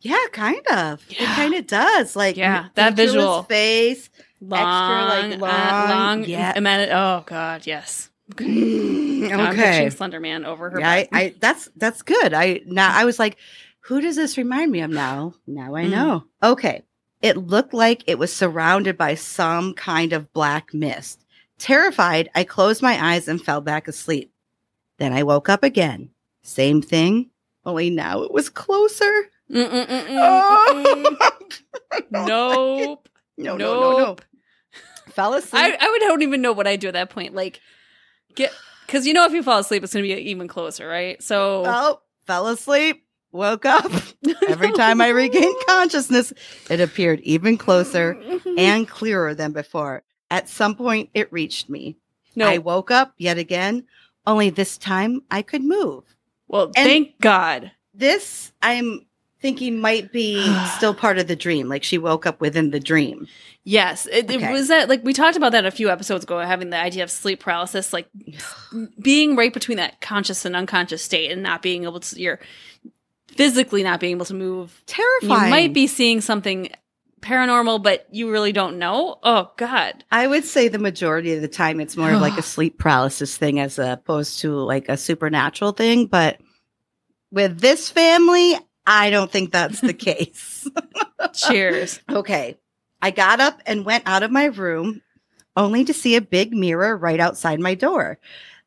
Yeah, 0.00 0.16
kind 0.32 0.64
of. 0.68 1.04
It 1.10 1.16
kind 1.18 1.54
of 1.54 1.66
does. 1.66 2.14
Like 2.16 2.36
Yeah, 2.36 2.68
that 2.74 2.94
visual. 2.94 3.42
face. 3.42 4.08
Long, 4.40 5.30
like, 5.30 5.34
uh, 5.34 5.36
long, 5.38 5.88
long. 5.90 6.24
yeah. 6.24 6.52
imagine- 6.56 6.94
oh 6.94 7.24
God, 7.26 7.66
yes. 7.66 8.08
Mm, 8.34 9.28
Now 9.30 9.40
I'm 9.40 9.52
okay. 9.58 9.90
Slender 9.90 10.20
Man 10.20 10.44
over 10.44 10.70
her. 10.70 10.78
Yeah, 10.80 10.90
I. 10.90 11.08
I 11.12 11.34
that's 11.40 11.68
that's 11.76 12.02
good. 12.02 12.32
I 12.34 12.60
now 12.66 12.90
I 12.94 13.04
was 13.04 13.18
like, 13.18 13.36
who 13.80 14.00
does 14.00 14.16
this 14.16 14.36
remind 14.38 14.70
me 14.70 14.80
of 14.80 14.90
now? 14.90 15.34
Now 15.46 15.74
I 15.74 15.84
Mm. 15.84 15.90
know. 15.90 16.24
Okay. 16.42 16.82
It 17.20 17.36
looked 17.36 17.74
like 17.74 18.04
it 18.06 18.18
was 18.18 18.32
surrounded 18.32 18.96
by 18.96 19.14
some 19.14 19.74
kind 19.74 20.12
of 20.12 20.32
black 20.32 20.72
mist. 20.72 21.24
Terrified, 21.58 22.30
I 22.34 22.44
closed 22.44 22.82
my 22.82 23.12
eyes 23.12 23.26
and 23.26 23.42
fell 23.42 23.60
back 23.60 23.88
asleep. 23.88 24.32
Then 24.98 25.12
I 25.12 25.24
woke 25.24 25.48
up 25.48 25.64
again. 25.64 26.10
Same 26.42 26.80
thing, 26.80 27.30
only 27.64 27.90
now 27.90 28.22
it 28.22 28.32
was 28.32 28.48
closer. 28.48 29.28
Mm-mm-mm-mm-mm. 29.50 31.16
Oh. 31.90 32.06
nope. 32.10 33.08
No, 33.38 33.56
no, 33.56 33.56
no, 33.56 33.80
no. 33.80 33.98
Nope. 33.98 34.22
Fell 35.08 35.34
asleep. 35.34 35.62
I, 35.62 35.76
I 35.80 35.90
would 35.90 36.00
don't 36.00 36.22
even 36.22 36.42
know 36.42 36.52
what 36.52 36.66
I'd 36.66 36.80
do 36.80 36.88
at 36.88 36.94
that 36.94 37.10
point. 37.10 37.34
Like, 37.34 37.60
get 38.34 38.52
because 38.86 39.06
you 39.06 39.14
know 39.14 39.24
if 39.24 39.32
you 39.32 39.42
fall 39.42 39.58
asleep, 39.58 39.82
it's 39.82 39.94
going 39.94 40.06
to 40.06 40.14
be 40.14 40.20
even 40.30 40.48
closer, 40.48 40.86
right? 40.86 41.22
So 41.22 41.64
oh, 41.66 42.00
fell 42.26 42.48
asleep. 42.48 43.04
Woke 43.32 43.66
up. 43.66 43.90
Every 44.48 44.72
time 44.72 45.00
I 45.00 45.08
regained 45.08 45.56
consciousness, 45.66 46.32
it 46.70 46.80
appeared 46.80 47.20
even 47.20 47.58
closer 47.58 48.18
and 48.56 48.88
clearer 48.88 49.34
than 49.34 49.52
before. 49.52 50.02
At 50.30 50.48
some 50.48 50.74
point, 50.74 51.10
it 51.14 51.32
reached 51.32 51.68
me. 51.68 51.96
no. 52.36 52.46
I 52.46 52.58
woke 52.58 52.90
up 52.90 53.14
yet 53.18 53.38
again, 53.38 53.84
only 54.26 54.50
this 54.50 54.78
time 54.78 55.22
I 55.30 55.42
could 55.42 55.62
move. 55.62 56.16
well, 56.48 56.66
and- 56.76 56.86
thank 56.88 57.18
God. 57.20 57.72
This 57.94 58.52
I'm 58.62 59.06
thinking 59.40 59.78
might 59.80 60.12
be 60.12 60.42
still 60.76 60.94
part 60.94 61.18
of 61.18 61.26
the 61.28 61.36
dream. 61.36 61.68
Like 61.68 61.82
she 61.82 61.98
woke 61.98 62.26
up 62.26 62.40
within 62.40 62.70
the 62.70 62.80
dream. 62.80 63.26
Yes, 63.64 64.06
it, 64.06 64.30
it 64.30 64.50
was 64.50 64.68
that 64.68 64.88
like 64.88 65.04
we 65.04 65.12
talked 65.12 65.36
about 65.36 65.52
that 65.52 65.66
a 65.66 65.70
few 65.70 65.90
episodes 65.90 66.24
ago, 66.24 66.38
having 66.38 66.70
the 66.70 66.78
idea 66.78 67.02
of 67.04 67.10
sleep 67.10 67.40
paralysis, 67.40 67.92
like 67.92 68.08
being 69.00 69.36
right 69.36 69.52
between 69.52 69.76
that 69.76 70.00
conscious 70.00 70.44
and 70.44 70.56
unconscious 70.56 71.02
state, 71.02 71.30
and 71.30 71.42
not 71.42 71.60
being 71.60 71.84
able 71.84 72.00
to 72.00 72.20
you're 72.20 72.40
physically 73.38 73.84
not 73.84 74.00
being 74.00 74.16
able 74.16 74.26
to 74.26 74.34
move. 74.34 74.82
Terrifying. 74.86 75.44
You 75.44 75.50
might 75.50 75.72
be 75.72 75.86
seeing 75.86 76.20
something 76.20 76.70
paranormal, 77.20 77.84
but 77.84 78.04
you 78.10 78.32
really 78.32 78.50
don't 78.50 78.78
know. 78.78 79.16
Oh 79.22 79.52
God. 79.56 80.04
I 80.10 80.26
would 80.26 80.44
say 80.44 80.66
the 80.66 80.80
majority 80.80 81.34
of 81.34 81.40
the 81.40 81.48
time 81.48 81.80
it's 81.80 81.96
more 81.96 82.12
of 82.12 82.20
like 82.20 82.36
a 82.36 82.42
sleep 82.54 82.78
paralysis 82.78 83.36
thing 83.36 83.60
as 83.60 83.78
opposed 83.78 84.40
to 84.40 84.52
like 84.54 84.88
a 84.88 84.96
supernatural 84.96 85.70
thing. 85.70 86.06
But 86.06 86.40
with 87.30 87.60
this 87.60 87.88
family, 87.88 88.56
I 88.84 89.10
don't 89.10 89.30
think 89.30 89.52
that's 89.52 89.80
the 89.80 89.94
case. 89.94 90.68
Cheers. 91.32 92.00
Okay. 92.10 92.58
I 93.00 93.12
got 93.12 93.38
up 93.38 93.62
and 93.66 93.84
went 93.84 94.02
out 94.06 94.24
of 94.24 94.32
my 94.32 94.46
room 94.46 95.00
only 95.56 95.84
to 95.84 95.94
see 95.94 96.16
a 96.16 96.20
big 96.20 96.52
mirror 96.52 96.96
right 96.96 97.20
outside 97.20 97.60
my 97.60 97.76
door. 97.76 98.18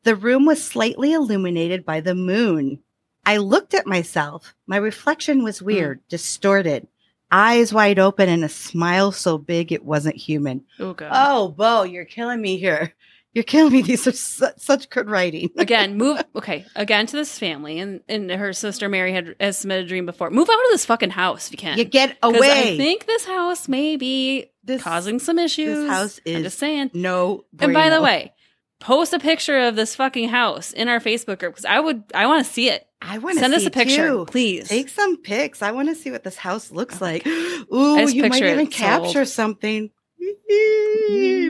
The 0.04 0.16
room 0.16 0.46
was 0.46 0.64
slightly 0.64 1.12
illuminated 1.12 1.84
by 1.84 2.00
the 2.00 2.14
moon. 2.14 2.82
I 3.24 3.36
looked 3.38 3.74
at 3.74 3.86
myself. 3.86 4.54
My 4.66 4.76
reflection 4.76 5.44
was 5.44 5.58
hmm. 5.58 5.66
weird, 5.66 6.00
distorted, 6.08 6.88
eyes 7.30 7.72
wide 7.72 7.98
open, 7.98 8.28
and 8.28 8.44
a 8.44 8.48
smile 8.48 9.12
so 9.12 9.38
big 9.38 9.72
it 9.72 9.84
wasn't 9.84 10.16
human. 10.16 10.64
Oh 10.78 10.94
God. 10.94 11.10
Oh, 11.12 11.48
Bo, 11.48 11.82
you're 11.84 12.04
killing 12.04 12.40
me 12.40 12.58
here. 12.58 12.94
You're 13.34 13.44
killing 13.44 13.72
me. 13.72 13.80
These 13.80 14.06
are 14.06 14.12
su- 14.12 14.46
such 14.58 14.90
good 14.90 15.08
writing. 15.08 15.50
again, 15.56 15.96
move. 15.96 16.22
Okay, 16.36 16.66
again 16.76 17.06
to 17.06 17.16
this 17.16 17.38
family, 17.38 17.78
and 17.78 18.02
and 18.06 18.30
her 18.30 18.52
sister 18.52 18.90
Mary 18.90 19.12
had, 19.12 19.34
has 19.40 19.56
submitted 19.56 19.86
a 19.86 19.88
dream 19.88 20.04
before. 20.04 20.28
Move 20.28 20.50
out 20.50 20.64
of 20.64 20.70
this 20.70 20.84
fucking 20.84 21.10
house 21.10 21.46
if 21.46 21.52
you 21.52 21.58
can. 21.58 21.78
You 21.78 21.84
get 21.84 22.18
away. 22.22 22.74
I 22.74 22.76
think 22.76 23.06
this 23.06 23.24
house 23.24 23.68
may 23.68 23.96
be 23.96 24.50
this 24.64 24.82
causing 24.82 25.18
some 25.18 25.38
issues. 25.38 25.88
house 25.88 26.20
is. 26.26 26.36
I'm 26.36 26.42
just 26.42 26.58
saying. 26.58 26.90
no. 26.92 27.46
And 27.58 27.72
by 27.72 27.88
the 27.88 28.02
way, 28.02 28.34
post 28.82 29.12
a 29.14 29.18
picture 29.18 29.58
of 29.58 29.76
this 29.76 29.94
fucking 29.94 30.28
house 30.28 30.72
in 30.72 30.88
our 30.88 31.00
Facebook 31.00 31.38
group 31.38 31.52
because 31.54 31.64
I 31.64 31.80
would. 31.80 32.02
I 32.14 32.26
want 32.26 32.44
to 32.46 32.52
see 32.52 32.68
it. 32.68 32.86
I 33.00 33.18
want 33.18 33.34
to 33.36 33.40
Send 33.40 33.54
us 33.54 33.64
a 33.66 33.70
picture, 33.70 34.08
too. 34.08 34.26
please. 34.26 34.68
Take 34.68 34.88
some 34.88 35.16
pics. 35.16 35.60
I 35.62 35.72
want 35.72 35.88
to 35.88 35.94
see 35.94 36.10
what 36.10 36.22
this 36.24 36.36
house 36.36 36.70
looks 36.70 37.00
Oh 37.00 37.04
like. 37.04 37.26
Ooh, 37.26 37.98
you 38.10 38.28
might 38.28 38.42
even 38.42 38.70
sold. 38.70 38.72
capture 38.72 39.24
something 39.24 39.90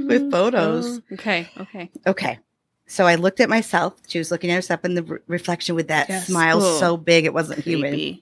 with 0.06 0.30
photos. 0.30 0.98
Oh, 0.98 1.14
okay. 1.14 1.48
Okay. 1.58 1.90
Okay. 2.06 2.38
So 2.86 3.06
I 3.06 3.14
looked 3.16 3.40
at 3.40 3.48
myself. 3.48 3.94
She 4.06 4.18
was 4.18 4.30
looking 4.30 4.50
at 4.50 4.54
herself 4.54 4.84
in 4.84 4.94
the 4.94 5.02
re- 5.02 5.18
reflection 5.26 5.74
with 5.74 5.88
that 5.88 6.08
Yes. 6.08 6.26
smile 6.26 6.62
Ooh. 6.62 6.78
so 6.78 6.96
big 6.96 7.24
it 7.24 7.32
wasn't 7.34 7.60
human. 7.60 8.20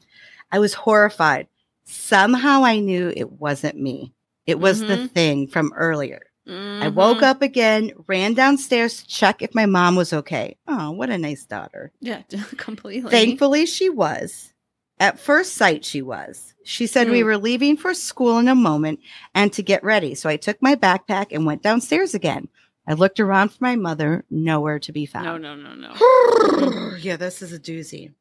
I 0.52 0.58
was 0.58 0.74
horrified. 0.74 1.48
Somehow 1.84 2.64
I 2.64 2.78
knew 2.78 3.12
it 3.16 3.32
wasn't 3.32 3.76
me. 3.80 4.12
It 4.46 4.58
was 4.60 4.80
the 4.80 4.96
Mhm. 4.96 5.10
thing 5.10 5.46
from 5.48 5.72
earlier. 5.76 6.22
I 6.50 6.88
Mhm. 6.88 6.94
woke 6.94 7.22
up 7.22 7.42
again, 7.42 7.92
ran 8.06 8.34
downstairs 8.34 8.98
to 9.02 9.06
check 9.06 9.40
if 9.42 9.54
my 9.54 9.66
mom 9.66 9.94
was 9.96 10.12
okay. 10.12 10.56
Oh, 10.66 10.90
what 10.90 11.10
a 11.10 11.18
nice 11.18 11.44
daughter. 11.44 11.92
Yeah, 12.00 12.22
completely. 12.56 13.10
Thankfully, 13.10 13.66
she 13.66 13.88
was. 13.88 14.52
At 14.98 15.18
first 15.18 15.54
sight, 15.54 15.84
she 15.84 16.02
was. 16.02 16.54
She 16.64 16.86
said 16.86 17.08
we 17.08 17.20
Hmm. 17.20 17.26
were 17.26 17.38
leaving 17.38 17.76
for 17.76 17.94
school 17.94 18.38
in 18.38 18.48
a 18.48 18.54
moment 18.54 19.00
and 19.34 19.52
to 19.54 19.62
get 19.62 19.82
ready. 19.84 20.14
So 20.14 20.28
I 20.28 20.36
took 20.36 20.60
my 20.60 20.74
backpack 20.74 21.26
and 21.30 21.46
went 21.46 21.62
downstairs 21.62 22.14
again. 22.14 22.48
I 22.86 22.94
looked 22.94 23.20
around 23.20 23.50
for 23.50 23.58
my 23.64 23.76
mother, 23.76 24.24
nowhere 24.30 24.78
to 24.80 24.92
be 24.92 25.06
found. 25.06 25.24
No, 25.26 25.36
no, 25.38 25.54
no, 25.54 25.74
no. 25.74 26.96
yeah, 27.00 27.16
this 27.16 27.40
is 27.42 27.52
a 27.52 27.58
doozy. 27.60 28.12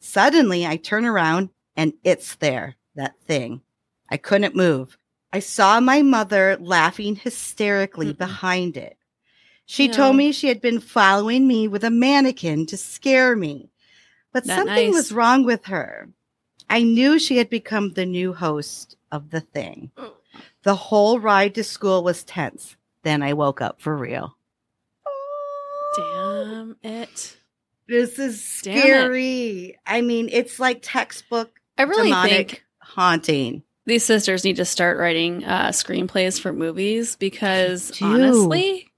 Suddenly, 0.00 0.66
I 0.66 0.76
turn 0.76 1.04
around 1.04 1.50
and 1.76 1.94
it's 2.04 2.34
there, 2.36 2.76
that 2.94 3.14
thing. 3.26 3.62
I 4.10 4.16
couldn't 4.16 4.54
move. 4.56 4.98
I 5.32 5.38
saw 5.38 5.80
my 5.80 6.02
mother 6.02 6.56
laughing 6.60 7.16
hysterically 7.16 8.12
Mm-mm. 8.12 8.18
behind 8.18 8.76
it. 8.76 8.96
She 9.64 9.86
No. 9.88 9.94
told 9.94 10.16
me 10.16 10.32
she 10.32 10.48
had 10.48 10.60
been 10.60 10.80
following 10.80 11.46
me 11.46 11.68
with 11.68 11.84
a 11.84 11.90
mannequin 11.90 12.66
to 12.66 12.76
scare 12.76 13.34
me, 13.34 13.70
but 14.32 14.44
Not 14.44 14.58
something 14.58 14.90
nice. 14.90 14.94
was 14.94 15.12
wrong 15.12 15.44
with 15.44 15.66
her. 15.66 16.10
I 16.68 16.82
knew 16.82 17.18
she 17.18 17.38
had 17.38 17.48
become 17.48 17.92
the 17.92 18.04
new 18.06 18.32
host 18.34 18.96
of 19.10 19.30
the 19.30 19.40
thing. 19.40 19.90
Oh. 19.96 20.14
The 20.64 20.74
whole 20.74 21.18
ride 21.18 21.54
to 21.56 21.64
school 21.64 22.02
was 22.04 22.22
tense. 22.24 22.76
Then 23.02 23.22
I 23.22 23.32
woke 23.32 23.60
up 23.60 23.80
for 23.80 23.96
real. 23.96 24.36
Damn 25.96 26.76
it. 26.82 27.36
This 27.86 28.18
is 28.18 28.42
scary. 28.42 29.78
I 29.86 30.00
mean, 30.00 30.28
it's 30.32 30.58
like 30.58 30.78
textbook 30.82 31.60
I 31.76 31.82
really 31.82 32.04
demonic 32.08 32.50
think 32.50 32.64
haunting. 32.78 33.62
These 33.86 34.04
sisters 34.04 34.44
need 34.44 34.56
to 34.56 34.64
start 34.64 34.98
writing 34.98 35.44
uh, 35.44 35.68
screenplays 35.68 36.40
for 36.40 36.52
movies 36.52 37.16
because 37.16 38.00
honestly, 38.00 38.88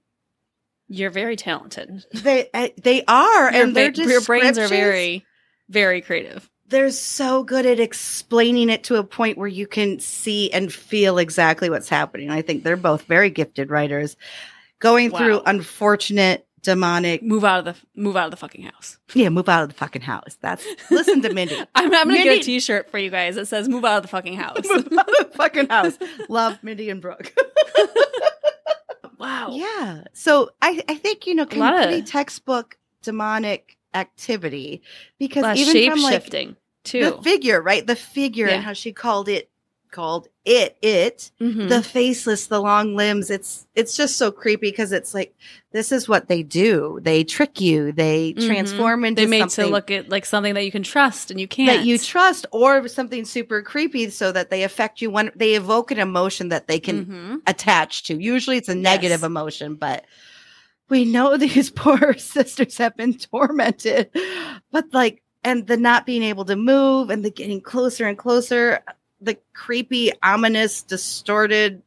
you're 0.87 1.09
very 1.09 1.35
talented. 1.35 2.05
They 2.13 2.49
uh, 2.53 2.69
they 2.81 3.03
are, 3.05 3.51
Your, 3.51 3.63
and 3.63 3.75
their 3.75 3.91
ba- 3.91 4.03
your 4.03 4.21
brains 4.21 4.57
are 4.57 4.67
very, 4.67 5.25
very 5.69 6.01
creative. 6.01 6.49
They're 6.67 6.91
so 6.91 7.43
good 7.43 7.65
at 7.65 7.79
explaining 7.79 8.69
it 8.69 8.85
to 8.85 8.95
a 8.95 9.03
point 9.03 9.37
where 9.37 9.47
you 9.47 9.67
can 9.67 9.99
see 9.99 10.51
and 10.51 10.73
feel 10.73 11.19
exactly 11.19 11.69
what's 11.69 11.89
happening. 11.89 12.29
I 12.31 12.41
think 12.41 12.63
they're 12.63 12.75
both 12.75 13.03
very 13.03 13.29
gifted 13.29 13.69
writers, 13.69 14.15
going 14.79 15.11
through 15.11 15.41
unfortunate 15.45 16.44
demonic. 16.65 17.23
Move 17.23 17.43
out 17.45 17.65
of 17.67 17.75
the 17.75 18.01
move 18.01 18.15
out 18.17 18.25
of 18.25 18.31
the 18.31 18.37
fucking 18.37 18.63
house. 18.63 18.97
Yeah, 19.13 19.29
move 19.29 19.47
out 19.47 19.63
of 19.63 19.69
the 19.69 19.75
fucking 19.75 20.01
house. 20.01 20.37
That's 20.41 20.65
listen 20.91 21.21
to 21.21 21.33
Mindy. 21.33 21.55
I'm, 21.75 21.93
I'm 21.93 22.07
gonna 22.07 22.23
get 22.23 22.39
a 22.39 22.43
T-shirt 22.43 22.91
for 22.91 22.97
you 22.97 23.09
guys 23.09 23.35
that 23.35 23.47
says 23.47 23.69
"Move 23.69 23.85
out 23.85 23.97
of 23.97 24.01
the 24.03 24.09
fucking 24.09 24.33
house." 24.37 24.57
move 24.63 24.87
out 24.97 25.09
of 25.09 25.31
the 25.31 25.31
fucking 25.35 25.69
house. 25.69 25.97
Love 26.29 26.59
Mindy 26.63 26.89
and 26.89 27.01
Brooke. 27.01 27.33
wow. 29.19 29.49
Yeah. 29.51 30.03
So 30.13 30.49
I, 30.61 30.81
I 30.89 30.95
think, 30.95 31.27
you 31.27 31.35
know, 31.35 31.47
lot 31.55 31.91
of- 31.93 32.05
textbook 32.05 32.77
demonic 33.01 33.77
activity 33.93 34.81
because 35.19 35.57
even 35.57 35.73
shape 35.73 35.91
from 35.91 36.01
like 36.01 36.13
shifting 36.13 36.55
too. 36.83 37.11
the 37.11 37.21
figure, 37.21 37.61
right? 37.61 37.85
The 37.85 37.95
figure 37.95 38.47
Yeah. 38.47 38.55
and 38.55 38.63
how 38.63 38.73
she 38.73 38.91
called 38.91 39.29
it 39.29 39.49
called 39.95 40.27
it 40.43 40.77
it 40.81 41.31
Mhm. 41.41 41.69
the 41.69 41.81
faceless 41.81 42.47
the 42.47 42.61
long 42.61 42.95
limbs 42.95 43.29
it's 43.29 43.65
it's 43.75 43.95
just 43.95 44.17
so 44.17 44.29
creepy 44.31 44.69
because 44.69 44.91
it's 44.91 45.13
like 45.13 45.33
this 45.71 45.91
is 45.91 46.09
what 46.09 46.27
they 46.27 46.43
do 46.43 46.99
they 47.01 47.23
trick 47.23 47.61
you 47.61 47.91
they 47.93 48.33
Mhm. 48.33 48.45
transform 48.45 49.05
into 49.05 49.21
they 49.21 49.25
made 49.27 49.39
something 49.49 49.65
to 49.67 49.71
look 49.71 49.89
at 49.89 50.09
like 50.09 50.25
something 50.25 50.53
that 50.53 50.65
you 50.65 50.71
can 50.71 50.83
trust 50.83 51.31
and 51.31 51.39
you 51.39 51.47
can't. 51.47 51.67
that 51.79 51.85
you 51.85 51.97
trust 51.97 52.45
or 52.51 52.87
something 52.89 53.23
super 53.23 53.61
creepy 53.61 54.09
so 54.09 54.31
that 54.33 54.49
they 54.49 54.63
affect 54.63 55.01
you 55.01 55.09
when 55.09 55.31
they 55.35 55.55
evoke 55.55 55.89
an 55.91 55.99
emotion 55.99 56.49
that 56.49 56.67
they 56.67 56.79
can 56.79 57.05
Mhm. 57.05 57.41
attach 57.47 58.03
to. 58.03 58.19
Usually 58.21 58.57
it's 58.57 58.69
a 58.69 58.75
negative 58.75 59.21
Yes. 59.21 59.23
emotion, 59.23 59.75
but 59.75 60.03
we 60.89 61.05
know 61.05 61.37
these 61.37 61.69
poor 61.69 62.13
sisters 62.17 62.77
have 62.77 62.95
been 62.97 63.13
tormented. 63.13 64.09
But 64.71 64.85
like, 64.93 65.21
and 65.43 65.65
the 65.67 65.77
not 65.77 66.05
being 66.05 66.23
able 66.23 66.43
to 66.45 66.55
move 66.55 67.09
and 67.11 67.23
the 67.23 67.29
getting 67.31 67.61
closer 67.61 68.05
and 68.07 68.17
closer, 68.17 68.79
the 69.25 69.37
creepy, 69.53 70.11
ominous, 70.23 70.81
distorted. 70.83 71.81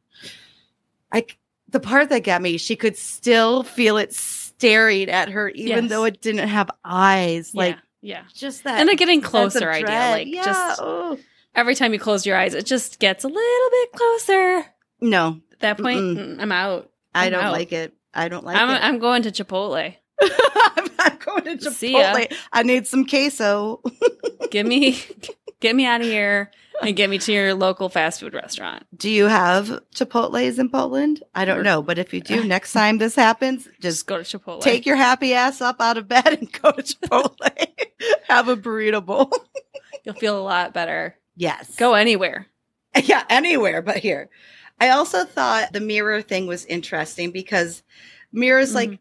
Like 1.13 1.39
the 1.69 1.81
part 1.81 2.11
that 2.11 2.25
got 2.25 2.43
me, 2.43 2.59
she 2.59 2.77
could 2.77 2.97
still 2.97 3.63
feel 3.63 3.97
it 3.97 4.15
staring 4.15 5.09
at 5.09 5.31
her, 5.31 5.49
even 5.51 5.85
Yes. 5.85 5.91
though 5.91 6.05
it 6.05 6.21
didn't 6.21 6.49
have 6.49 6.71
eyes. 6.85 7.55
Like 7.55 7.77
yeah, 8.01 8.19
yeah. 8.19 8.23
just 8.35 8.65
that. 8.65 8.81
And 8.81 8.89
the 8.89 8.97
getting 8.97 9.21
closer 9.23 9.71
idea, 9.71 10.11
like 10.11 10.27
Yeah, 10.29 10.45
just 10.45 10.81
oh. 10.83 11.19
every 11.55 11.75
time 11.75 11.93
you 11.93 11.99
close 11.99 12.27
your 12.27 12.37
eyes, 12.37 12.55
it 12.55 12.67
just 12.67 12.99
gets 12.99 13.25
a 13.25 13.29
little 13.29 13.71
bit 13.71 13.93
closer. 13.93 14.65
no, 15.01 15.41
At 15.53 15.61
that 15.61 15.79
point, 15.79 16.01
Mm-mm. 16.01 16.37
mm, 16.37 16.41
I'm 16.43 16.53
out. 16.53 16.91
I 17.15 17.27
I'm 17.27 17.33
don't 17.33 17.45
out. 17.45 17.53
like 17.53 17.73
it. 17.73 17.95
I 18.13 18.29
don't 18.29 18.45
like 18.45 18.57
I'm 18.57 18.71
it. 18.71 18.81
I'm 18.85 18.99
going 18.99 19.23
to 19.23 19.31
Chipotle. 19.31 19.95
I'm 20.21 20.89
not 20.99 21.25
going 21.25 21.59
to 21.59 21.71
See. 21.71 21.95
Chipotle. 21.95 22.35
I 22.53 22.63
need 22.65 22.87
some 22.87 23.07
queso. 23.07 23.81
Give 24.51 24.67
me, 24.67 24.99
get 25.61 25.75
me 25.77 25.87
out 25.87 26.01
of 26.01 26.07
here 26.07 26.51
and 26.83 26.95
get 26.97 27.11
me 27.11 27.19
to 27.19 27.33
your 27.33 27.55
local 27.55 27.89
fast 27.89 28.21
food 28.21 28.35
restaurant. 28.35 28.85
Do 28.97 29.11
you 29.11 29.27
have 29.27 29.81
Chipotle's 29.95 30.59
in 30.59 30.69
Poland? 30.71 31.23
I 31.35 31.45
don't 31.45 31.63
know, 31.63 31.83
but 31.83 31.99
if 31.99 32.13
you 32.15 32.21
do, 32.21 32.45
next 32.47 32.73
time 32.73 32.99
this 32.99 33.15
happens, 33.15 33.65
Just 33.65 33.81
just 33.81 34.07
go 34.07 34.23
to 34.23 34.39
Chipotle. 34.39 34.61
take 34.61 34.87
your 34.87 34.97
happy 34.97 35.35
ass 35.35 35.61
up 35.61 35.81
out 35.81 35.97
of 35.97 36.09
bed 36.09 36.27
and 36.27 36.53
go 36.63 36.73
to 36.73 36.83
Chipotle. 36.83 37.67
have 38.29 38.49
a 38.49 38.57
burrito 38.57 39.05
bowl. 39.05 39.31
You'll 40.05 40.15
feel 40.15 40.39
a 40.39 40.43
lot 40.43 40.73
better. 40.73 41.17
yes. 41.37 41.75
Go 41.77 41.95
anywhere. 41.95 42.47
Yeah, 43.05 43.25
anywhere 43.29 43.83
but 43.83 43.99
here. 43.99 44.29
I 44.81 44.91
also 44.91 45.25
thought 45.25 45.73
the 45.73 45.81
mirror 45.81 46.23
thing 46.23 46.47
was 46.47 46.65
interesting 46.65 47.31
because 47.33 47.83
mirrors 48.33 48.75
like 48.75 48.91
Mhm. 48.91 48.99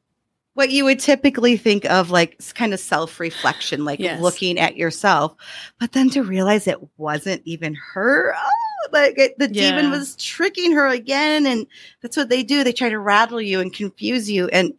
What 0.58 0.72
you 0.72 0.86
would 0.86 1.00
typically 1.00 1.56
think 1.56 1.86
of 1.86 2.10
like 2.10 2.42
kind 2.56 2.74
of 2.74 2.80
self-reflection, 2.80 3.86
like 3.86 4.00
Yes. 4.00 4.20
looking 4.20 4.58
at 4.58 4.76
yourself, 4.76 5.36
but 5.80 5.92
then 5.92 6.10
to 6.10 6.24
realize 6.24 6.68
it 6.68 6.80
wasn't 6.98 7.44
even 7.46 7.76
her. 7.94 8.34
Oh, 8.36 8.90
like 8.92 9.20
it, 9.20 9.38
the 9.38 9.48
demon 9.48 9.92
was 9.92 10.16
tricking 10.16 10.72
her 10.72 10.88
again, 10.88 11.46
and 11.46 11.68
that's 12.02 12.18
what 12.18 12.30
they 12.30 12.42
do. 12.42 12.64
They 12.64 12.74
try 12.74 12.90
to 12.90 12.98
rattle 12.98 13.40
you 13.40 13.60
and 13.60 13.72
confuse 13.72 14.32
you, 14.32 14.48
and 14.48 14.74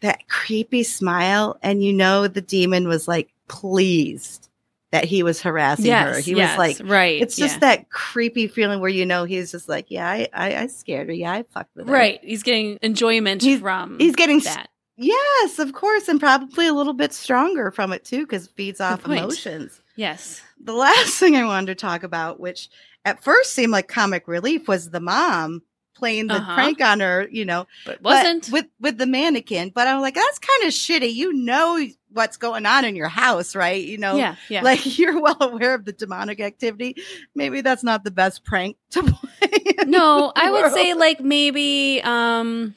that 0.00 0.26
creepy 0.28 0.82
smile, 0.82 1.56
and 1.62 1.84
you 1.84 1.92
know 1.92 2.26
the 2.26 2.40
demon 2.40 2.88
was 2.88 3.06
like 3.06 3.32
pleased 3.46 4.48
that 4.90 5.04
he 5.04 5.22
was 5.22 5.40
harassing 5.40 5.92
her. 5.92 6.18
He 6.18 6.34
yes, 6.34 6.50
was 6.50 6.58
like, 6.58 6.90
right. 6.90 7.22
it's 7.22 7.36
just 7.36 7.54
yeah. 7.56 7.60
that 7.60 7.90
creepy 7.90 8.48
feeling 8.48 8.80
where 8.80 8.90
you 8.90 9.06
know 9.06 9.24
he's 9.24 9.52
just 9.52 9.68
like, 9.68 9.86
yeah, 9.88 10.08
I, 10.08 10.28
I, 10.34 10.56
I 10.56 10.66
scared 10.66 11.06
her. 11.06 11.14
Yeah, 11.14 11.32
I 11.32 11.44
fucked 11.44 11.74
with 11.76 11.86
her. 11.86 11.92
right. 11.92 12.18
He's 12.22 12.42
getting 12.42 12.78
enjoyment 12.82 13.40
He's- 13.42 13.60
from 13.60 13.98
He's 14.00 14.16
getting 14.16 14.40
that. 14.40 14.68
Yes, 14.96 15.58
of 15.58 15.72
course, 15.72 16.08
and 16.08 16.20
probably 16.20 16.66
a 16.66 16.72
little 16.74 16.92
bit 16.92 17.12
stronger 17.12 17.70
from 17.70 17.92
it 17.92 18.04
too 18.04 18.20
because 18.26 18.46
it 18.46 18.52
feeds 18.56 18.80
off 18.80 19.04
emotions. 19.04 19.80
Yes. 19.96 20.40
The 20.62 20.72
last 20.74 21.14
thing 21.18 21.36
I 21.36 21.44
wanted 21.44 21.66
to 21.66 21.74
talk 21.74 22.02
about, 22.02 22.40
which 22.40 22.68
at 23.04 23.22
first 23.22 23.52
seemed 23.54 23.72
like 23.72 23.88
comic 23.88 24.28
relief, 24.28 24.68
was 24.68 24.90
the 24.90 25.00
mom 25.00 25.62
playing 25.94 26.26
the 26.28 26.34
Uh-huh. 26.34 26.54
prank 26.54 26.80
on 26.80 27.00
her. 27.00 27.28
You 27.30 27.44
know, 27.44 27.66
But 27.84 28.02
but 28.02 28.24
wasn't. 28.24 28.50
with 28.50 28.66
with 28.80 28.98
the 28.98 29.06
mannequin. 29.06 29.70
But 29.74 29.86
I'm 29.88 30.00
like, 30.00 30.14
that's 30.14 30.38
kind 30.38 30.64
of 30.64 30.70
shitty. 30.72 31.12
You 31.14 31.32
know 31.32 31.84
what's 32.10 32.36
going 32.36 32.66
on 32.66 32.84
in 32.84 32.94
your 32.96 33.08
house, 33.08 33.54
right? 33.56 33.82
You 33.82 33.98
know, 33.98 34.16
yeah. 34.16 34.36
Yeah. 34.48 34.62
like 34.62 34.98
you're 34.98 35.20
well 35.20 35.36
aware 35.40 35.74
of 35.74 35.84
the 35.84 35.92
demonic 35.92 36.40
activity. 36.40 36.96
Maybe 37.34 37.60
that's 37.60 37.82
not 37.82 38.04
the 38.04 38.10
best 38.10 38.44
prank 38.44 38.76
to 38.90 39.02
play. 39.02 39.74
no, 39.86 40.32
I 40.34 40.50
would 40.50 40.72
say 40.72 40.94
like 40.94 41.20
maybe 41.20 42.00
um 42.02 42.74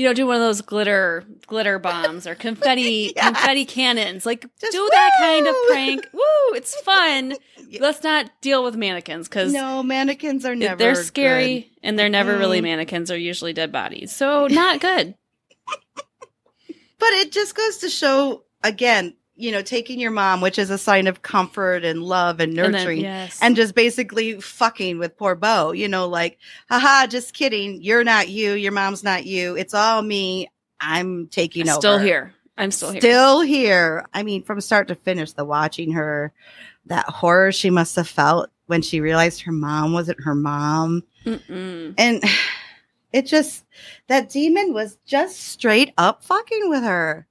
you 0.00 0.06
know, 0.06 0.14
do 0.14 0.26
one 0.26 0.36
of 0.36 0.40
those 0.42 0.62
glitter 0.62 1.24
glitter 1.46 1.78
bombs 1.88 2.26
or 2.26 2.34
confetti 2.34 3.12
Yes. 3.14 3.24
confetti 3.26 3.64
cannons. 3.66 4.24
Like 4.24 4.46
Just 4.60 4.72
do 4.72 4.88
that 4.90 5.10
kind 5.20 5.46
of 5.46 5.54
prank. 5.68 6.08
Woo, 6.12 6.54
it's 6.54 6.74
fun. 6.82 7.34
Yeah. 7.68 7.80
Let's 7.82 8.02
not 8.02 8.30
deal 8.40 8.64
with 8.64 8.76
mannequins 8.76 9.28
because 9.28 9.52
no 9.52 9.82
mannequins 9.82 10.46
are 10.46 10.56
never. 10.56 10.76
they're 10.76 10.94
scary 10.94 11.70
and 11.82 11.98
they're 11.98 12.08
never 12.08 12.38
really 12.38 12.60
Mm. 12.60 12.64
mannequins. 12.64 13.08
They're 13.10 13.18
usually 13.18 13.52
dead 13.52 13.70
bodies. 13.72 14.10
So 14.14 14.46
not 14.46 14.80
good. 14.80 15.14
good. 15.96 16.74
But 16.98 17.08
it 17.14 17.32
just 17.32 17.54
goes 17.54 17.78
to 17.78 17.88
show 17.90 18.44
again, 18.62 19.14
you 19.40 19.50
know, 19.52 19.62
taking 19.62 19.98
your 19.98 20.10
mom, 20.10 20.40
which 20.40 20.58
is 20.58 20.70
a 20.70 20.78
sign 20.78 21.06
of 21.06 21.22
comfort 21.22 21.84
and 21.84 22.02
love 22.02 22.40
and 22.40 22.50
And 22.50 22.58
then- 22.58 22.72
nurturing. 22.72 23.00
yes. 23.00 23.38
and 23.42 23.56
just 23.56 23.74
basically 23.74 24.40
fucking 24.40 24.98
with 24.98 25.16
poor 25.16 25.34
Bo, 25.34 25.72
you 25.72 25.88
know, 25.88 26.06
like, 26.08 26.38
haha, 26.68 27.06
just 27.06 27.34
kidding. 27.34 27.82
You're 27.82 28.04
not 28.04 28.28
you. 28.28 28.52
Your 28.52 28.72
mom's 28.72 29.02
not 29.02 29.24
you. 29.26 29.56
It's 29.56 29.74
all 29.74 30.02
me. 30.02 30.48
I'm 30.80 31.26
taking 31.28 31.68
over. 31.68 31.80
still 31.80 31.98
here. 31.98 32.34
I'm 32.58 32.70
still 32.70 32.90
here. 32.90 33.00
Still 33.00 33.40
here. 33.40 34.06
I 34.12 34.22
mean, 34.22 34.42
from 34.42 34.60
start 34.60 34.88
to 34.88 34.94
finish, 34.94 35.32
the 35.32 35.44
watching 35.44 35.92
her, 35.92 36.32
that 36.86 37.06
horror 37.06 37.52
she 37.52 37.70
must 37.70 37.96
have 37.96 38.08
felt 38.08 38.50
when 38.66 38.82
she 38.82 39.00
realized 39.00 39.42
her 39.42 39.52
mom 39.52 39.92
wasn't 39.92 40.22
her 40.22 40.34
mom. 40.34 41.02
Mm-mm. 41.24 41.94
And 41.98 42.22
it 43.12 43.26
just, 43.26 43.64
that 44.08 44.30
demon 44.30 44.72
was 44.72 44.98
just 45.06 45.38
straight 45.40 45.92
up 45.98 46.22
fucking 46.22 46.68
with 46.70 46.82
her. 46.82 47.26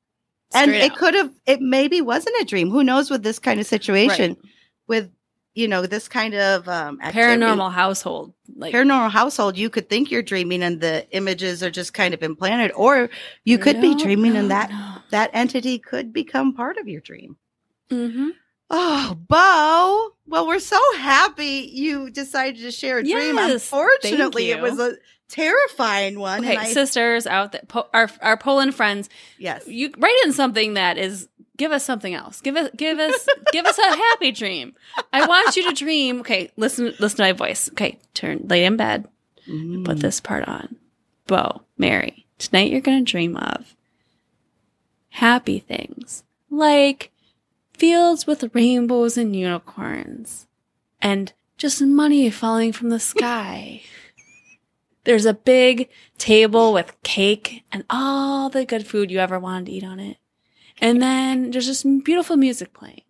And 0.54 0.72
it 0.72 0.96
could 0.96 1.14
have, 1.14 1.32
it 1.46 1.62
maybe 1.62 2.02
wasn't 2.02 2.36
a 2.42 2.46
dream. 2.46 2.70
Who 2.70 2.84
knows 2.84 3.10
with 3.10 3.24
this 3.24 3.40
kind 3.40 3.60
of 3.60 3.66
situation, 3.66 4.32
Right. 4.32 4.52
with, 4.88 5.12
you 5.56 5.68
know, 5.68 5.86
this 5.86 6.08
kind 6.08 6.34
of 6.36 6.68
um, 6.70 7.00
activity. 7.02 7.42
paranormal 7.42 7.72
household. 7.72 8.34
Like 8.56 8.74
Paranormal 8.74 9.12
household, 9.12 9.58
you 9.58 9.70
could 9.70 9.90
think 9.90 10.10
you're 10.12 10.22
dreaming 10.24 10.64
and 10.64 10.82
the 10.82 11.08
images 11.12 11.62
are 11.64 11.70
just 11.72 11.94
kind 11.94 12.14
of 12.14 12.24
implanted, 12.24 12.72
or 12.76 13.10
you 13.46 13.58
could 13.58 13.80
be 13.82 13.96
dreaming 13.96 14.34
no, 14.34 14.40
and 14.40 14.52
that 14.52 14.70
no. 14.70 14.96
that 15.12 15.30
entity 15.34 15.80
could 15.80 16.12
become 16.14 16.54
part 16.54 16.78
of 16.78 16.88
your 16.88 17.02
dream. 17.02 17.38
mm-hmm. 17.92 18.30
Oh, 18.72 19.18
Bo. 19.28 20.12
Well, 20.28 20.46
we're 20.46 20.60
so 20.60 20.80
happy 20.98 21.72
you 21.74 22.12
decided 22.12 22.62
to 22.62 22.70
share 22.72 23.00
a 23.00 23.04
dream. 23.04 23.38
Unfortunately, 23.40 24.52
it 24.52 24.62
was 24.62 24.78
a 24.80 24.94
terrifying 25.30 26.20
one. 26.20 26.42
Okay, 26.42 26.56
and 26.56 26.60
I, 26.60 26.74
sisters 26.74 27.26
out 27.26 27.52
there, 27.52 27.62
po- 27.68 27.88
our 27.94 28.10
our 28.22 28.38
Poland 28.38 28.76
friends, 28.76 29.10
yes. 29.38 29.68
you 29.68 29.94
write 29.98 30.20
in 30.26 30.34
something 30.34 30.74
that 30.74 30.98
is 30.98 31.28
give 31.58 31.72
us 31.72 31.86
something 31.86 32.14
else. 32.14 32.42
Give 32.42 32.56
us 32.56 32.70
give 32.76 33.00
us 33.00 33.28
give 33.52 33.66
us 33.66 33.78
a 33.78 33.96
happy 33.96 34.32
dream. 34.32 34.76
I 35.14 35.26
want 35.28 35.56
you 35.56 35.70
to 35.70 35.76
dream. 35.76 36.22
Okay, 36.22 36.52
listen 36.58 36.94
listen 37.00 37.18
to 37.18 37.24
my 37.24 37.34
voice. 37.34 37.70
Okay, 37.72 38.00
turn 38.14 38.46
lay 38.48 38.66
in 38.66 38.78
bed. 38.78 39.08
Mm. 39.48 39.86
Put 39.86 40.00
this 40.00 40.20
part 40.20 40.48
on. 40.48 40.76
Bo, 41.28 41.62
Mary, 41.78 42.26
tonight 42.38 42.72
you're 42.72 42.82
going 42.82 43.04
to 43.04 43.12
dream 43.12 43.38
of 43.38 43.76
happy 45.10 45.60
things 45.60 46.24
like 46.50 47.12
fields 47.74 48.26
with 48.26 48.56
rainbows 48.56 49.18
and 49.18 49.36
unicorns 49.36 50.48
and 51.02 51.34
just 51.58 51.82
money 51.82 52.30
falling 52.30 52.72
from 52.72 52.90
the 52.90 53.00
sky. 53.00 53.82
There's 55.10 55.26
a 55.26 55.34
big 55.34 55.90
table 56.20 56.72
with 56.72 56.96
cake 57.02 57.64
and 57.72 57.84
all 57.90 58.48
the 58.52 58.64
good 58.64 58.86
food 58.86 59.10
you 59.10 59.18
ever 59.18 59.40
wanted 59.40 59.66
to 59.66 59.72
eat 59.72 59.84
on 59.84 60.00
it. 60.00 60.18
And 60.80 61.02
then 61.02 61.50
there's 61.50 61.66
just 61.66 61.84
beautiful 62.04 62.38
music 62.38 62.74
playing. 62.76 63.02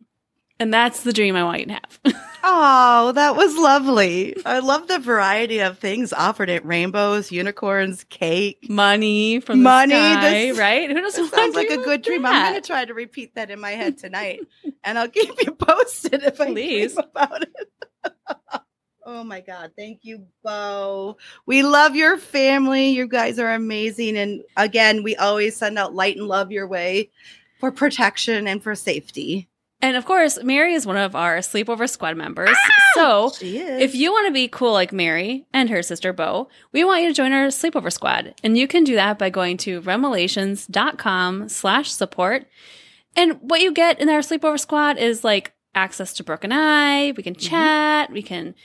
And 0.61 0.73
that's 0.73 1.03
the 1.03 1.11
dream 1.11 1.35
I 1.35 1.43
want 1.43 1.59
you 1.59 1.65
to 1.65 1.73
have. 1.73 1.99
Oh, 2.41 3.11
that 3.15 3.35
was 3.35 3.53
lovely. 3.57 4.33
I 4.45 4.59
love 4.59 4.87
the 4.87 4.97
variety 4.97 5.59
of 5.59 5.77
things 5.77 6.13
offered 6.13 6.49
at 6.49 6.65
rainbows, 6.65 7.33
unicorns, 7.33 8.05
cake. 8.05 8.65
Money 8.69 9.41
from 9.41 9.57
the 9.59 9.63
Money, 9.63 9.91
sky, 9.93 10.29
this- 10.31 10.57
right? 10.57 10.89
Who 10.89 11.01
doesn't 11.01 11.27
sounds 11.33 11.53
like 11.53 11.69
a 11.69 11.75
good 11.75 12.01
dream. 12.01 12.25
I'm 12.25 12.51
going 12.53 12.61
to 12.61 12.65
try 12.65 12.85
to 12.85 12.93
repeat 12.93 13.35
that 13.35 13.51
in 13.51 13.59
my 13.59 13.71
head 13.71 13.97
tonight, 13.97 14.39
and 14.85 14.97
I'll 14.97 15.09
keep 15.09 15.33
you 15.45 15.51
posted 15.59 16.23
if 16.23 16.39
I 16.39 16.45
Please. 16.45 16.93
dream 16.93 17.07
about 17.13 17.41
it. 17.43 17.69
oh 19.09 19.23
my 19.23 19.41
God! 19.41 19.71
Thank 19.75 19.99
you, 20.03 20.27
Bo. 20.43 21.17
We 21.45 21.63
love 21.63 21.95
your 21.95 22.17
family. 22.17 22.89
You 22.89 23.07
guys 23.07 23.39
are 23.39 23.53
amazing, 23.53 24.17
and 24.17 24.43
again, 24.55 25.03
we 25.03 25.15
always 25.15 25.55
send 25.55 25.79
out 25.79 25.95
light 25.95 26.17
and 26.17 26.27
love 26.27 26.51
your 26.51 26.67
way 26.67 27.09
for 27.59 27.71
protection 27.71 28.47
and 28.47 28.61
for 28.61 28.75
safety. 28.75 29.49
And 29.81 29.95
of 29.95 30.05
course, 30.05 30.37
Mary 30.43 30.73
is 30.73 30.85
one 30.85 30.97
of 30.97 31.15
our 31.15 31.37
sleepover 31.37 31.89
squad 31.89 32.17
members. 32.17 32.49
Ah, 32.51 32.69
so 32.95 33.31
if 33.41 33.95
you 33.95 34.11
want 34.11 34.27
to 34.27 34.33
be 34.33 34.49
cool 34.49 34.73
like 34.73 34.91
Mary 34.91 35.45
and 35.53 35.69
her 35.69 35.81
sister 35.81 36.11
Bo, 36.11 36.49
we 36.73 36.83
want 36.83 37.01
you 37.01 37.07
to 37.07 37.13
join 37.13 37.31
our 37.31 37.47
sleepover 37.47 37.91
squad. 37.91 38.35
And 38.43 38.57
you 38.57 38.67
can 38.67 38.83
do 38.83 38.95
that 38.95 39.17
by 39.17 39.29
going 39.29 39.55
to 39.57 39.79
remelations.com 39.81 41.47
slash 41.47 41.91
support. 41.91 42.45
And 43.15 43.39
what 43.41 43.61
you 43.61 43.71
get 43.71 44.01
in 44.01 44.09
our 44.09 44.19
sleepover 44.19 44.59
squad 44.59 44.97
is 44.97 45.23
like 45.23 45.53
access 45.73 46.11
to 46.13 46.23
Brooke 46.23 46.43
and 46.43 46.53
I. 46.53 47.13
We 47.15 47.23
can 47.23 47.35
mm-hmm. 47.35 47.49
chat. 47.49 48.11
We 48.11 48.21
can 48.21 48.55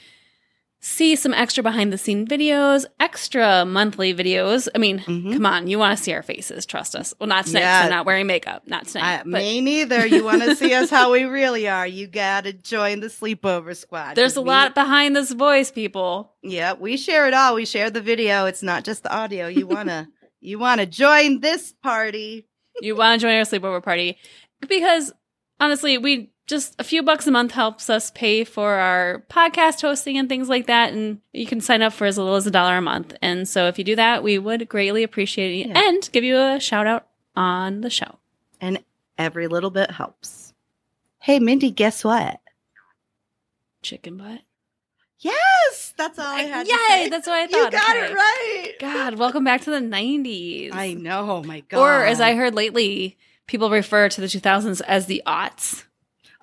see 0.86 1.16
some 1.16 1.32
extra 1.32 1.62
behind 1.62 1.90
the 1.90 1.96
scene 1.96 2.26
videos, 2.26 2.84
extra 3.00 3.64
monthly 3.64 4.12
videos. 4.12 4.68
I 4.74 4.78
mean, 4.78 4.98
Mhm. 4.98 5.32
come 5.32 5.46
on, 5.46 5.66
you 5.66 5.78
want 5.78 5.96
to 5.96 6.04
see 6.04 6.12
our 6.12 6.22
faces. 6.22 6.66
Trust 6.66 6.94
us. 6.94 7.14
Well, 7.18 7.26
not 7.26 7.46
tonight 7.46 7.60
Yeah. 7.60 7.80
I'm 7.84 7.90
not 7.90 8.04
wearing 8.04 8.26
makeup. 8.26 8.64
Not 8.66 8.86
tonight. 8.88 9.20
I, 9.20 9.22
but 9.22 9.38
me 9.40 9.62
neither. 9.62 10.06
You 10.06 10.22
want 10.24 10.42
to 10.42 10.54
see 10.54 10.74
us 10.74 10.90
how 10.90 11.10
we 11.10 11.24
really 11.24 11.66
are? 11.66 11.86
You 11.86 12.06
got 12.06 12.44
to 12.44 12.52
join 12.52 13.00
the 13.00 13.06
sleepover 13.06 13.74
squad. 13.74 14.14
There's 14.14 14.36
a 14.36 14.42
we- 14.42 14.48
lot 14.48 14.74
behind 14.74 15.16
this 15.16 15.32
voice, 15.32 15.70
people. 15.70 16.34
Yeah, 16.42 16.74
we 16.74 16.98
share 16.98 17.26
it 17.28 17.32
all. 17.32 17.54
We 17.54 17.64
share 17.64 17.88
the 17.88 18.02
video. 18.02 18.44
It's 18.44 18.62
not 18.62 18.84
just 18.84 19.04
the 19.04 19.12
audio. 19.14 19.46
You 19.46 19.66
wanna 19.66 20.08
you 20.40 20.58
wanna 20.58 20.84
join 20.84 21.40
this 21.40 21.72
party. 21.82 22.46
you 22.82 22.94
want 22.94 23.18
to 23.20 23.24
join 23.26 23.36
our 23.36 23.42
sleepover 23.44 23.82
party 23.82 24.18
because 24.68 25.12
honestly 25.60 25.96
we 25.96 26.30
just 26.46 26.74
a 26.78 26.84
few 26.84 27.02
bucks 27.02 27.26
a 27.26 27.30
month 27.30 27.52
helps 27.52 27.88
us 27.88 28.10
pay 28.10 28.44
for 28.44 28.74
our 28.74 29.24
podcast 29.30 29.80
hosting 29.80 30.18
and 30.18 30.28
things 30.28 30.48
like 30.48 30.66
that 30.66 30.92
and 30.92 31.20
you 31.32 31.46
can 31.46 31.60
sign 31.60 31.80
up 31.82 31.92
for 31.92 32.06
as 32.06 32.18
little 32.18 32.34
as 32.34 32.46
a 32.46 32.50
dollar 32.50 32.76
a 32.76 32.82
month 32.82 33.14
and 33.22 33.48
so 33.48 33.66
if 33.66 33.78
you 33.78 33.84
do 33.84 33.96
that 33.96 34.22
we 34.22 34.38
would 34.38 34.68
greatly 34.68 35.02
appreciate 35.02 35.60
it 35.60 35.68
Yeah. 35.68 35.78
and 35.88 36.08
give 36.12 36.22
you 36.24 36.36
a 36.38 36.60
shout 36.60 36.86
out 36.86 37.06
on 37.34 37.80
the 37.80 37.90
show 37.90 38.18
And 38.60 38.82
every 39.16 39.46
little 39.48 39.70
bit 39.70 39.90
helps. 39.92 40.52
Hey 41.20 41.38
Mindy, 41.38 41.70
guess 41.70 42.04
what? 42.04 42.40
chicken 43.82 44.16
butt 44.16 44.40
Yes, 45.20 45.94
that's 45.96 46.18
all 46.18 46.26
I 46.26 46.42
had. 46.42 46.66
Yay! 46.66 46.74
to 46.74 46.78
say. 46.88 47.08
That's 47.08 47.26
what 47.26 47.36
I 47.36 47.46
thought. 47.48 47.72
you 47.72 47.78
got 47.78 47.96
Okay. 47.96 48.06
it 48.06 48.14
right. 48.14 48.72
God, 48.78 49.14
welcome 49.14 49.42
back 49.42 49.62
to 49.62 49.70
the 49.70 49.78
90s. 49.78 50.70
I 50.74 50.92
know. 50.92 51.30
Oh 51.30 51.42
my 51.42 51.60
God. 51.60 51.80
Or 51.80 52.04
as 52.04 52.20
I 52.20 52.34
heard 52.34 52.54
lately, 52.54 53.16
people 53.46 53.70
refer 53.70 54.10
to 54.10 54.20
the 54.20 54.26
2000s 54.26 54.82
as 54.86 55.06
the 55.06 55.22
aughts. 55.26 55.84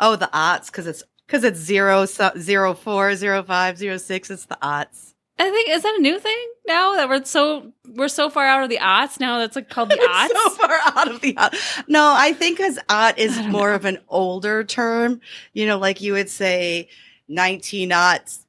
Oh, 0.02 0.16
the 0.16 0.30
aughts 0.34 0.66
because 0.66 0.88
it's 0.88 1.04
because 1.28 1.44
it's 1.44 1.60
zero 1.60 2.06
zero 2.06 2.74
four 2.74 3.16
zero 3.16 3.44
five 3.44 3.78
zero 3.78 3.98
six. 3.98 4.30
It's 4.30 4.46
the 4.46 4.58
aughts. 4.62 5.14
I 5.40 5.50
think 5.50 5.70
is 5.70 5.84
that 5.84 5.96
a 5.98 6.02
new 6.02 6.20
thing 6.20 6.38
now 6.68 6.96
that 6.96 7.08
we're 7.08 7.24
so 7.24 7.72
we're 7.96 8.08
so 8.10 8.30
far 8.30 8.46
out 8.46 8.64
of 8.64 8.70
the 8.70 8.78
aughts 8.78 9.20
now 9.20 9.40
that's 9.40 9.56
like 9.56 9.70
called 9.70 9.90
the 9.90 9.96
aughts. 10.10 10.28
so 10.28 10.50
far 10.52 10.78
out 10.86 11.10
of 11.10 11.22
the 11.22 11.34
aughts. 11.36 11.84
No, 11.88 12.14
I 12.16 12.34
think 12.34 12.58
because 12.58 12.78
aught 12.90 13.18
is 13.18 13.40
more 13.48 13.70
know. 13.70 13.76
of 13.76 13.86
an 13.86 14.00
older 14.10 14.64
term. 14.64 15.22
You 15.54 15.68
know, 15.68 15.78
like 15.78 16.02
you 16.02 16.14
would 16.14 16.30
say 16.30 16.90
nineteen 17.28 17.92
aughts 17.92 18.46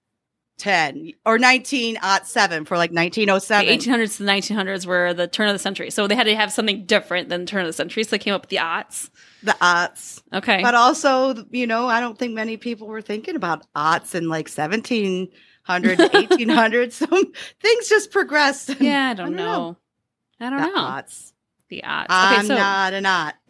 10 0.59 1.13
or 1.27 1.39
19 1.39 1.99
at 2.03 2.27
7 2.27 2.65
for 2.65 2.77
like 2.77 2.93
1907 2.93 3.67
the 3.67 3.79
1800s 3.79 4.17
to 4.19 4.25
1900s 4.25 4.87
were 4.87 5.13
the 5.13 5.27
turn 5.27 5.49
of 5.49 5.55
the 5.55 5.59
century. 5.59 5.91
So 5.91 6.07
they 6.07 6.15
had 6.15 6.25
to 6.25 6.37
have 6.37 6.53
something 6.53 6.87
different 6.87 7.29
than 7.29 7.47
turn 7.47 7.63
of 7.63 7.67
the 7.67 7.73
century. 7.73 8.05
So 8.05 8.11
they 8.11 8.19
came 8.19 8.35
up 8.35 8.43
with 8.43 8.51
the 8.51 8.59
aughts. 8.59 9.11
The 9.43 9.53
aughts. 9.53 10.23
Okay. 10.33 10.63
But 10.63 10.75
also 10.75 11.45
you 11.51 11.67
know 11.67 11.87
i 11.89 11.99
don't 12.01 12.19
think 12.19 12.35
many 12.35 12.57
people 12.57 12.87
were 12.87 13.03
thinking 13.03 13.35
about 13.35 13.67
aughts 13.75 14.15
in 14.15 14.29
like 14.29 14.49
1700 14.49 15.99
1800 15.99 16.93
so 17.01 17.07
things 17.61 17.89
just 17.89 18.11
progressed. 18.13 18.71
Yeah 18.81 19.11
i 19.11 19.15
don't, 19.15 19.27
I 19.27 19.29
don't 19.29 19.37
know. 19.37 19.45
know. 19.45 19.77
i 20.41 20.51
don't 20.51 20.61
the 20.61 20.67
know. 20.69 20.77
aughts. 20.83 21.33
the 21.71 21.83
aughts. 21.85 22.05
Okay, 22.05 22.37
i'm 22.39 22.47
so- 22.47 22.55
not 22.57 22.93
an 22.95 23.07
aught. 23.07 23.35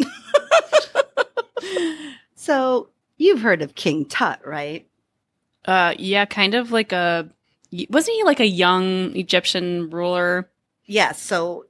So 2.35 2.89
you've 3.19 3.41
heard 3.41 3.63
of 3.63 3.75
king 3.77 4.05
tut 4.07 4.45
right? 4.47 4.89
Uh, 5.65 5.95
yeah, 5.99 6.25
kind 6.25 6.55
of 6.55 6.73
like 6.73 6.93
a 6.93 7.29
wasn't 7.89 8.17
he 8.17 8.25
like 8.25 8.41
a 8.41 8.47
young 8.47 9.17
Egyptian 9.17 9.91
ruler? 9.91 10.49
Yes. 10.85 11.23
So 11.23 11.67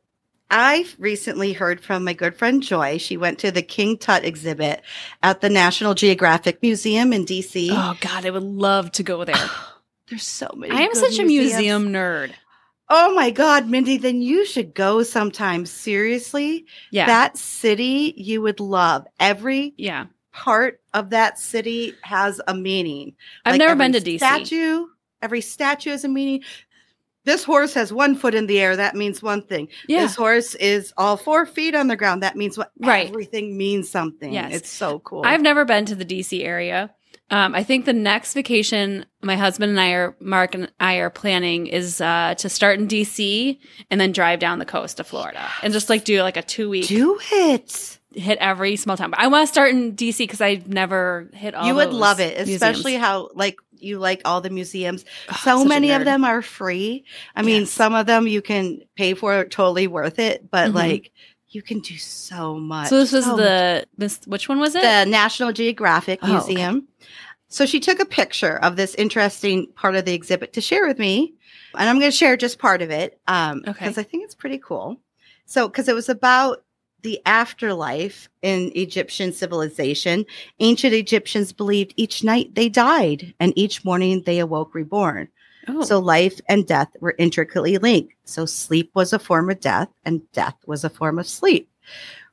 I 0.51 0.85
recently 0.99 1.53
heard 1.53 1.81
from 1.81 2.05
my 2.05 2.13
good 2.13 2.37
friend 2.37 2.63
Joy. 2.63 2.99
She 2.99 3.17
went 3.17 3.39
to 3.41 3.51
the 3.51 3.63
King 3.63 3.97
Tut 3.99 4.25
exhibit 4.25 4.83
at 5.23 5.41
the 5.41 5.49
National 5.49 5.95
Geographic 5.95 6.61
Museum 6.63 7.13
in 7.13 7.25
DC. 7.25 7.69
Oh 7.71 7.97
God, 8.01 8.27
I 8.27 8.31
would 8.31 8.43
love 8.43 8.93
to 8.93 9.03
go 9.03 9.25
there. 9.25 9.51
There's 10.09 10.27
so 10.27 10.51
many. 10.55 10.75
I 10.75 10.81
am 10.81 10.95
such 10.95 11.19
a 11.19 11.25
museums. 11.25 11.53
museum 11.55 11.89
nerd. 11.89 12.33
Oh 12.91 13.15
my 13.15 13.31
God, 13.31 13.69
Mindy, 13.69 13.97
then 13.97 14.21
you 14.21 14.45
should 14.45 14.75
go 14.75 15.03
sometime. 15.03 15.65
Seriously. 15.65 16.67
Yeah, 16.91 17.07
That 17.07 17.39
city 17.39 18.13
you 18.17 18.43
would 18.43 18.61
love. 18.61 19.07
Every 19.19 19.73
yeah. 19.79 20.07
Part 20.33 20.81
of 20.95 21.11
that 21.11 21.39
city 21.39 21.95
has 22.03 22.41
a 22.47 22.55
meaning. 22.55 23.15
I've 23.45 23.55
Like 23.55 23.59
never 23.61 23.77
been 23.77 23.93
to 23.93 24.01
DC. 24.01 24.19
Statue, 24.19 24.87
every 25.21 25.41
statue 25.41 25.91
has 25.91 26.05
a 26.05 26.09
meaning. 26.09 26.43
This 27.25 27.45
horse 27.45 27.73
has 27.75 27.93
one 27.93 28.17
foot 28.17 28.35
in 28.35 28.47
the 28.49 28.59
air. 28.59 28.75
That 28.75 28.97
means 28.97 29.23
one 29.23 29.43
thing. 29.43 29.69
Yeah, 29.87 30.03
This 30.03 30.17
horse 30.17 30.57
is 30.57 30.93
all 30.97 31.17
four 31.17 31.47
feet 31.47 31.75
on 31.75 31.87
the 31.87 31.95
ground. 31.95 32.25
That 32.25 32.37
means 32.37 32.59
what? 32.59 32.73
Right. 32.81 33.09
Everything 33.09 33.57
means 33.57 33.89
something. 33.89 34.33
Yes. 34.33 34.53
It's 34.55 34.71
so 34.71 34.99
cool. 34.99 35.23
I've 35.25 35.41
never 35.41 35.65
been 35.65 35.87
to 35.87 35.95
the 35.95 36.05
DC 36.05 36.43
area. 36.45 36.93
Um, 37.31 37.55
I 37.55 37.63
think 37.63 37.87
the 37.87 37.93
next 37.95 38.35
vacation 38.35 39.07
my 39.23 39.37
husband 39.37 39.71
and 39.71 39.81
I 39.81 39.93
are 39.93 40.17
Mark 40.21 40.55
and 40.55 40.71
I 40.81 40.97
are 40.97 41.09
planning 41.11 41.67
is 41.67 42.01
uh, 42.01 42.35
to 42.39 42.49
start 42.49 42.79
in 42.79 42.89
DC 42.89 43.59
and 43.91 44.01
then 44.01 44.13
drive 44.13 44.39
down 44.41 44.59
the 44.59 44.67
coast 44.67 44.99
to 44.99 45.05
Florida 45.05 45.49
and 45.63 45.73
just 45.73 45.89
like 45.89 46.05
do 46.05 46.21
like 46.23 46.37
a 46.37 46.43
two 46.43 46.69
week 46.69 46.89
do 46.89 47.19
it. 47.31 47.99
Hit 48.15 48.39
every 48.41 48.77
small 48.77 48.97
town. 48.97 49.11
But 49.11 49.21
I 49.21 49.27
want 49.29 49.47
to 49.47 49.53
start 49.53 49.71
in 49.71 49.93
DC 49.95 50.19
because 50.19 50.41
I've 50.41 50.69
never 50.69 51.29
hit 51.33 51.55
all. 51.55 51.67
you 51.67 51.75
would 51.75 51.93
love 51.93 52.21
it, 52.21 52.37
especially 52.49 52.93
museums. 52.93 53.05
how 53.05 53.31
like 53.35 53.59
you 53.79 53.99
like 53.99 54.23
all 54.25 54.41
the 54.41 54.51
museums. 54.51 55.05
Ugh, 55.29 55.37
so 55.43 55.65
many 55.65 55.91
of 55.93 56.05
them 56.05 56.25
are 56.25 56.41
free. 56.43 57.05
I 57.35 57.43
mean, 57.43 57.63
Yes. 57.63 57.71
some 57.71 57.95
of 57.95 58.07
them 58.07 58.27
you 58.29 58.41
can 58.43 58.83
pay 58.97 59.15
for, 59.15 59.45
totally 59.45 59.87
worth 59.89 60.19
it, 60.19 60.51
but 60.51 60.71
Mhm. 60.71 60.75
like 60.75 61.11
you 61.49 61.63
can 61.63 61.81
do 61.81 61.97
so 61.99 62.55
much. 62.59 62.89
So 62.89 62.99
this 62.99 63.13
was 63.13 63.25
so 63.25 63.37
the 63.37 63.87
this 63.99 64.21
which 64.27 64.49
one 64.49 64.59
was 64.61 64.75
it? 64.75 64.83
the 64.83 65.05
National 65.11 65.53
Geographic 65.53 66.21
Oh, 66.23 66.27
okay. 66.27 66.33
Museum. 66.33 66.89
So 67.49 67.67
she 67.67 67.81
took 67.81 67.99
a 68.01 68.07
picture 68.07 68.57
of 68.57 68.77
this 68.77 68.95
interesting 68.95 69.67
part 69.75 69.95
of 69.95 70.05
the 70.07 70.15
exhibit 70.15 70.55
to 70.55 70.61
share 70.63 70.87
with 70.87 70.99
me, 70.99 71.35
and 71.77 71.87
I'm 71.89 71.99
going 71.99 72.11
to 72.11 72.17
share 72.17 72.37
just 72.37 72.59
part 72.59 72.81
of 72.81 72.91
it 72.91 73.21
um, 73.29 73.59
Okay. 73.59 73.73
because 73.73 73.99
I 73.99 74.03
think 74.05 74.25
it's 74.25 74.35
pretty 74.35 74.57
cool. 74.59 75.01
So, 75.45 75.69
because 75.69 75.87
it 75.89 75.95
was 75.95 76.09
about 76.09 76.65
the 77.03 77.21
afterlife 77.27 78.29
in 78.43 78.73
Egyptian 78.75 79.33
civilization, 79.33 80.25
ancient 80.61 80.95
Egyptians 80.95 81.53
believed 81.53 81.95
each 81.97 82.23
night 82.25 82.55
they 82.55 82.69
died 82.69 83.35
and 83.41 83.53
each 83.57 83.85
morning 83.85 84.23
they 84.25 84.39
awoke 84.39 84.75
reborn. 84.75 85.29
oh, 85.69 85.83
So 85.83 85.99
life 85.99 86.41
and 86.49 86.67
death 86.67 86.89
were 87.01 87.15
intricately 87.19 87.79
linked. 87.79 88.15
So 88.25 88.47
sleep 88.47 88.91
was 88.95 89.13
a 89.13 89.19
form 89.19 89.51
of 89.51 89.61
death 89.61 89.89
and 90.05 90.23
death 90.33 90.57
was 90.67 90.85
a 90.85 90.91
form 90.91 91.19
of 91.19 91.29
sleep, 91.29 91.69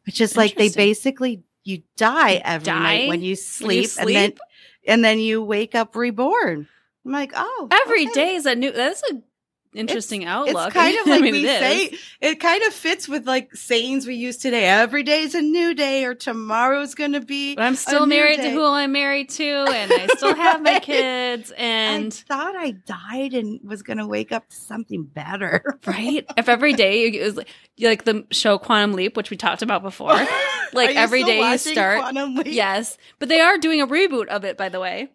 which 0.05 0.21
is 0.21 0.37
like 0.37 0.55
they 0.55 0.69
basically 0.69 1.43
you 1.63 1.81
die 1.97 2.33
You 2.33 2.41
every 2.43 2.65
die 2.65 2.79
night 2.79 3.07
when 3.09 3.21
you 3.21 3.35
when 3.61 3.77
you 3.77 3.85
sleep, 3.85 3.89
and 3.99 4.09
then 4.09 4.33
and 4.87 5.03
then 5.03 5.19
you 5.19 5.43
wake 5.43 5.75
up 5.75 5.95
reborn. 5.95 6.67
I'm 7.05 7.11
like, 7.11 7.31
oh, 7.35 7.67
every 7.71 8.05
okay. 8.05 8.13
day 8.13 8.35
is 8.35 8.45
a 8.45 8.55
new. 8.55 8.71
That's 8.71 9.03
a 9.11 9.21
interesting 9.73 10.25
outlook. 10.25 10.49
It's 10.69 10.73
kind 10.73 10.97
of 10.99 11.07
I 11.07 11.11
like 11.11 11.21
mean, 11.21 11.33
we 11.33 11.47
it 11.47 11.59
say. 11.59 11.97
It 12.21 12.39
kind 12.39 12.63
of 12.63 12.73
fits 12.73 13.07
with 13.07 13.27
like 13.27 13.55
sayings 13.55 14.05
we 14.05 14.15
use 14.15 14.37
today. 14.37 14.65
Every 14.65 15.03
day 15.03 15.21
is 15.21 15.35
a 15.35 15.41
new 15.41 15.73
day, 15.73 16.05
or 16.05 16.13
tomorrow's 16.15 16.95
going 16.95 17.13
to 17.13 17.21
be. 17.21 17.55
But 17.55 17.63
I'm 17.63 17.75
still 17.75 18.05
married 18.05 18.37
to 18.37 18.49
who 18.49 18.65
I'm 18.65 18.91
married 18.91 19.29
to, 19.29 19.45
and 19.45 19.91
I 19.91 20.07
still 20.15 20.35
have 20.35 20.61
my 20.61 20.79
kids. 20.81 21.51
And 21.57 22.07
I 22.07 22.33
thought 22.33 22.55
I 22.55 22.71
died 22.71 23.33
and 23.33 23.59
was 23.63 23.81
going 23.81 23.97
to 23.97 24.07
wake 24.07 24.31
up 24.31 24.47
to 24.49 24.55
something 24.55 25.03
better. 25.03 25.79
right, 25.85 26.25
if 26.37 26.49
every 26.49 26.73
day 26.73 27.03
is 27.03 27.35
like, 27.35 27.49
like 27.79 28.03
the 28.05 28.25
show 28.31 28.57
Quantum 28.57 28.93
Leap, 28.93 29.15
which 29.17 29.29
we 29.29 29.37
talked 29.37 29.61
about 29.61 29.81
before. 29.81 30.19
Like, 30.71 30.95
every 30.95 31.23
day 31.23 31.39
you 31.51 31.57
start- 31.57 31.99
Quantum 31.99 32.35
Leap? 32.35 32.47
yes, 32.47 32.97
but 33.17 33.29
they 33.29 33.39
are 33.39 33.57
doing 33.57 33.81
a 33.81 33.87
reboot 33.87 34.27
of 34.27 34.45
it, 34.45 34.57
by 34.57 34.69
the 34.69 34.79
way. 34.79 35.09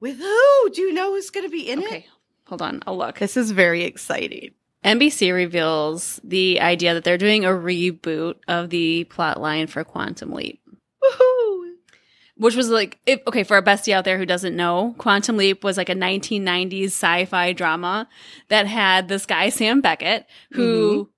With 0.00 0.18
who? 0.18 0.70
Do 0.70 0.82
you 0.82 0.92
know 0.92 1.12
who's 1.12 1.30
going 1.30 1.46
to 1.46 1.50
be 1.50 1.70
in 1.70 1.78
okay, 1.82 1.98
it? 1.98 2.04
Hold 2.46 2.62
on, 2.62 2.82
I'll 2.86 2.96
look. 2.96 3.18
This 3.18 3.36
is 3.36 3.50
very 3.50 3.84
exciting. 3.84 4.52
NBC 4.84 5.34
reveals 5.34 6.20
the 6.22 6.60
idea 6.60 6.94
that 6.94 7.04
they're 7.04 7.18
doing 7.18 7.44
a 7.44 7.50
reboot 7.50 8.36
of 8.46 8.70
the 8.70 9.04
plot 9.04 9.40
line 9.40 9.66
for 9.66 9.82
Quantum 9.84 10.32
Leap. 10.32 10.60
Woohoo! 11.02 11.46
which 12.36 12.54
was 12.54 12.68
like 12.68 12.98
if, 13.06 13.20
okay 13.26 13.42
for 13.42 13.56
a 13.56 13.62
bestie 13.62 13.92
out 13.92 14.04
there 14.04 14.18
who 14.18 14.26
doesn't 14.26 14.54
know 14.54 14.94
quantum 14.98 15.36
leap 15.36 15.64
was 15.64 15.76
like 15.76 15.88
a 15.88 15.94
1990s 15.94 16.86
sci-fi 16.86 17.52
drama 17.52 18.08
that 18.48 18.66
had 18.66 19.08
this 19.08 19.26
guy 19.26 19.48
sam 19.48 19.80
beckett 19.80 20.26
who 20.52 21.04
mm-hmm. 21.04 21.10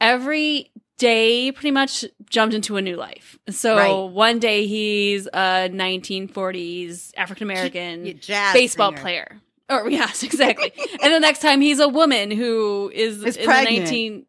every 0.00 0.70
day 0.98 1.50
pretty 1.52 1.70
much 1.70 2.04
jumped 2.28 2.54
into 2.54 2.76
a 2.76 2.82
new 2.82 2.96
life 2.96 3.38
so 3.48 3.76
Right. 3.76 4.12
one 4.12 4.38
day 4.38 4.66
he's 4.66 5.26
a 5.28 5.70
1940s 5.70 7.12
african 7.16 7.48
american 7.48 8.20
baseball 8.28 8.90
singer. 8.90 9.00
player 9.00 9.40
or 9.70 9.88
yes 9.90 10.22
exactly 10.22 10.72
and 11.02 11.12
the 11.14 11.20
next 11.20 11.40
time 11.40 11.60
he's 11.60 11.78
a 11.80 11.88
woman 11.88 12.30
who 12.30 12.90
is, 12.94 13.22
Is 13.22 13.36
in 13.36 13.44
pregnant. 13.44 13.88
the 13.88 14.24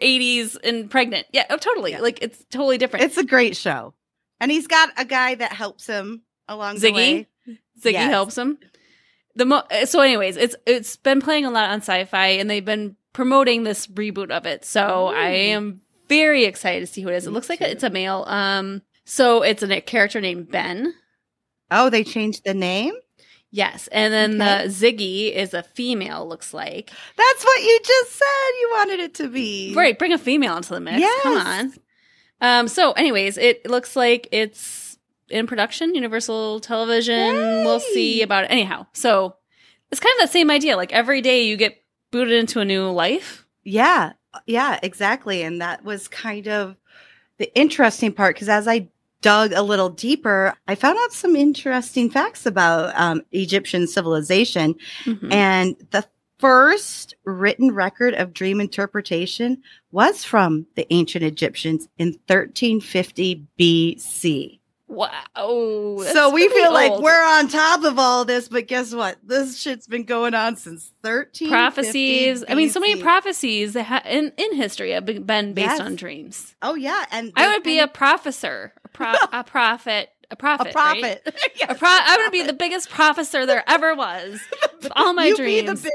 1980s 0.00 0.56
and 0.64 0.90
pregnant 0.90 1.26
yeah 1.32 1.44
oh, 1.50 1.56
totally 1.56 1.92
Yeah. 1.92 2.00
like 2.00 2.18
it's 2.22 2.44
totally 2.50 2.78
different 2.78 3.04
It's 3.04 3.18
a 3.18 3.24
great 3.24 3.56
show, 3.56 3.94
and 4.40 4.50
he's 4.50 4.66
got 4.66 4.90
a 4.96 5.04
guy 5.04 5.34
that 5.34 5.52
helps 5.52 5.86
him 5.86 6.22
along 6.48 6.76
the 6.78 6.88
Ziggy? 6.88 6.94
way. 6.94 7.28
Ziggy 7.80 7.92
Yes. 7.92 8.10
helps 8.10 8.38
him. 8.38 8.58
The 9.34 9.44
mo- 9.44 9.62
so, 9.84 10.00
anyways, 10.00 10.36
it's 10.36 10.56
it's 10.66 10.96
been 10.96 11.20
playing 11.20 11.44
a 11.44 11.50
lot 11.50 11.70
on 11.70 11.78
Sci-Fi, 11.80 12.26
and 12.28 12.48
they've 12.50 12.64
been 12.64 12.96
promoting 13.12 13.62
this 13.62 13.86
reboot 13.86 14.30
of 14.30 14.46
it. 14.46 14.64
So 14.64 15.08
Ooh. 15.08 15.14
I 15.14 15.28
am 15.28 15.80
very 16.08 16.44
excited 16.44 16.80
to 16.80 16.86
see 16.92 17.02
who 17.02 17.08
it 17.10 17.14
is. 17.16 17.26
It 17.26 17.30
Me 17.30 17.34
looks 17.34 17.48
like 17.48 17.60
it's 17.60 17.84
a 17.84 17.90
male. 17.90 18.24
Um, 18.26 18.82
so 19.04 19.42
it's 19.42 19.62
a 19.62 19.80
character 19.80 20.20
named 20.20 20.50
Ben. 20.50 20.92
Oh, 21.70 21.88
they 21.90 22.02
changed 22.02 22.44
the 22.44 22.54
name. 22.54 22.94
Yes, 23.50 23.88
and 23.90 24.12
then 24.12 24.40
Okay. 24.42 24.66
the 24.66 24.68
Ziggy 24.70 25.34
is 25.34 25.54
a 25.54 25.62
female. 25.62 26.28
Looks 26.28 26.52
like 26.52 26.90
That's 27.16 27.44
what 27.44 27.62
you 27.62 27.80
just 27.82 28.12
said. 28.12 28.50
You 28.60 28.70
wanted 28.76 29.00
it 29.00 29.14
to 29.14 29.28
be 29.28 29.72
right. 29.74 29.98
Bring 29.98 30.12
a 30.12 30.18
female 30.18 30.56
into 30.56 30.74
the 30.74 30.80
mix. 30.80 31.02
Come 31.22 31.36
on. 31.38 31.72
Um. 32.40 32.68
So, 32.68 32.92
anyways, 32.92 33.38
it 33.38 33.68
looks 33.68 33.96
like 33.96 34.28
it's 34.32 34.98
in 35.30 35.46
production. 35.46 35.94
Universal 35.94 36.60
Television. 36.60 37.34
We'll 37.64 37.80
see 37.80 38.22
about 38.22 38.44
it. 38.44 38.50
Anyhow, 38.50 38.86
so 38.92 39.36
it's 39.90 40.00
kind 40.00 40.12
of 40.18 40.26
that 40.26 40.32
same 40.32 40.50
idea. 40.50 40.76
Like 40.76 40.92
every 40.92 41.22
day 41.22 41.42
you 41.44 41.56
get 41.56 41.82
booted 42.10 42.34
into 42.34 42.60
a 42.60 42.64
new 42.66 42.90
life. 42.90 43.46
Yeah, 43.64 44.12
yeah, 44.46 44.78
exactly. 44.82 45.42
And 45.42 45.60
that 45.62 45.84
was 45.84 46.06
kind 46.06 46.48
of 46.48 46.76
the 47.38 47.50
interesting 47.58 48.12
part 48.12 48.36
because 48.36 48.48
as 48.50 48.68
I 48.68 48.88
dug 49.20 49.52
a 49.52 49.62
little 49.62 49.88
deeper, 49.88 50.54
I 50.66 50.74
found 50.74 50.98
out 50.98 51.12
some 51.12 51.36
interesting 51.36 52.10
facts 52.10 52.46
about 52.46 52.92
um, 52.98 53.22
Egyptian 53.32 53.86
civilization. 53.86 54.74
Mhm. 55.04 55.32
And 55.32 55.76
the 55.90 56.04
first 56.38 57.14
written 57.24 57.72
record 57.74 58.14
of 58.14 58.32
dream 58.32 58.60
interpretation 58.60 59.60
was 59.90 60.24
from 60.24 60.66
the 60.76 60.86
ancient 60.92 61.24
Egyptians 61.24 61.88
in 61.98 62.18
1350 62.28 63.44
BC. 63.58 64.60
Wow. 64.88 65.10
so 65.36 66.30
we 66.30 66.48
feel 66.48 66.72
like 66.72 66.98
we're 67.00 67.24
on 67.38 67.48
top 67.48 67.84
of 67.84 67.98
all 67.98 68.24
this, 68.24 68.48
but 68.48 68.66
guess 68.66 68.94
what? 68.94 69.18
This 69.22 69.60
shit's 69.60 69.86
been 69.86 70.04
going 70.04 70.32
on 70.34 70.56
since 70.56 70.92
13 71.02 71.48
prophecies. 71.50 72.42
I 72.48 72.54
mean, 72.54 72.70
so 72.70 72.80
many 72.80 73.00
prophecies 73.02 73.74
ha- 73.76 74.02
in 74.06 74.32
in 74.38 74.54
history 74.54 74.92
have 74.92 75.04
been 75.04 75.52
based 75.52 75.68
Yes. 75.68 75.80
on 75.80 75.94
dreams. 75.96 76.54
Oh 76.62 76.74
yeah, 76.74 77.04
and 77.12 77.32
I 77.36 77.52
would 77.54 77.62
be 77.62 77.78
a 77.80 77.86
professor, 77.86 78.72
a, 78.84 78.88
pro- 78.88 79.12
a 79.32 79.44
prophet, 79.44 80.08
a 80.30 80.36
prophet, 80.36 80.68
a 80.68 80.78
right? 80.78 81.22
prophet. 81.22 81.34
A 81.68 81.74
pro- 81.74 81.88
I 81.90 82.18
would 82.22 82.32
be 82.32 82.42
the 82.42 82.52
biggest 82.54 82.88
professor 82.88 83.44
there 83.44 83.64
ever 83.68 83.94
was 83.94 84.40
with 84.82 84.92
all 84.96 85.12
my 85.12 85.26
you 85.26 85.36
dreams. 85.36 85.62
Be 85.62 85.66
the 85.66 85.82
big. 85.82 85.92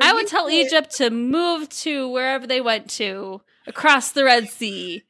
I 0.00 0.12
would 0.12 0.22
You 0.22 0.28
tell 0.28 0.48
do 0.48 0.52
it. 0.54 0.66
Egypt 0.66 0.90
to 0.96 1.10
move 1.10 1.68
to 1.70 2.08
wherever 2.08 2.46
they 2.46 2.60
went 2.60 2.88
to 2.90 3.42
across 3.66 4.10
the 4.12 4.24
Red 4.24 4.48
Sea 4.48 5.02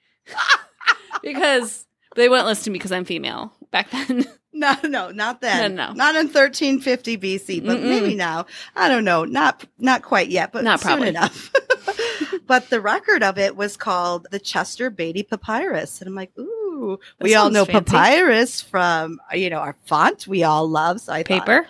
because 1.22 1.86
they 2.16 2.28
wouldn't 2.28 2.46
listen 2.46 2.64
to 2.64 2.70
me 2.70 2.78
because 2.78 2.92
I'm 2.92 3.04
female 3.04 3.52
back 3.70 3.90
then. 3.90 4.24
No, 4.54 4.74
no, 4.84 5.10
not 5.10 5.40
then. 5.40 5.76
No, 5.76 5.86
no. 5.88 5.92
not 5.94 6.14
in 6.14 6.26
1350 6.26 7.16
BC, 7.16 7.64
but 7.64 7.78
Mm-mm. 7.78 7.84
maybe 7.88 8.14
now. 8.14 8.44
I 8.76 8.90
don't 8.90 9.02
know. 9.02 9.24
Not 9.24 9.64
not 9.78 10.02
quite 10.02 10.28
yet, 10.28 10.52
but 10.52 10.62
Not 10.62 10.78
soon 10.78 10.88
probably. 10.88 11.08
enough. 11.08 11.50
but 12.46 12.68
the 12.68 12.78
record 12.82 13.22
of 13.22 13.38
it 13.38 13.56
was 13.56 13.78
called 13.78 14.26
the 14.30 14.38
Chester 14.38 14.90
Beatty 14.90 15.22
Papyrus, 15.22 16.02
and 16.02 16.08
I'm 16.08 16.14
like, 16.14 16.36
ooh, 16.38 16.98
That 17.18 17.24
we 17.24 17.34
all 17.34 17.48
know 17.48 17.64
fancy. 17.64 17.90
papyrus 17.90 18.60
from 18.60 19.20
you 19.32 19.48
know 19.48 19.56
our 19.56 19.74
font 19.86 20.26
we 20.26 20.44
all 20.44 20.68
love. 20.68 21.00
So 21.00 21.14
I 21.14 21.22
thought 21.22 21.46
Paper. 21.46 21.66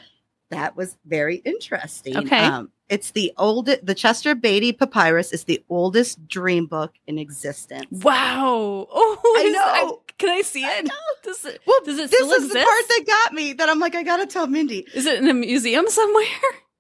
that 0.50 0.76
was 0.76 0.96
very 1.06 1.36
interesting. 1.36 2.16
Okay. 2.16 2.36
Um, 2.44 2.72
it's 2.92 3.12
the 3.12 3.32
oldest, 3.38 3.86
the 3.86 3.94
Chester 3.94 4.34
Beatty 4.34 4.72
Papyrus 4.74 5.32
is 5.32 5.44
the 5.44 5.64
oldest 5.70 6.28
dream 6.28 6.66
book 6.66 6.92
in 7.06 7.18
existence. 7.18 7.86
Wow. 7.90 8.86
Oh, 8.92 9.34
I 9.38 9.48
know. 9.48 10.02
can 10.18 10.28
I 10.28 10.42
see 10.42 10.62
it? 10.62 10.84
know. 10.84 10.92
Does 11.22 11.42
it? 11.46 11.62
Well, 11.66 11.80
Does 11.86 11.98
it 11.98 12.10
this 12.10 12.20
is 12.20 12.44
exist? 12.44 12.52
the 12.52 12.58
part 12.58 12.88
that 12.88 13.04
got 13.06 13.32
me 13.32 13.54
that 13.54 13.70
I'm 13.70 13.78
like, 13.78 13.94
I 13.94 14.02
gotta 14.02 14.26
tell 14.26 14.46
Mindy. 14.46 14.86
Is 14.92 15.06
it 15.06 15.18
in 15.22 15.28
a 15.28 15.34
museum 15.34 15.88
somewhere? 15.88 16.26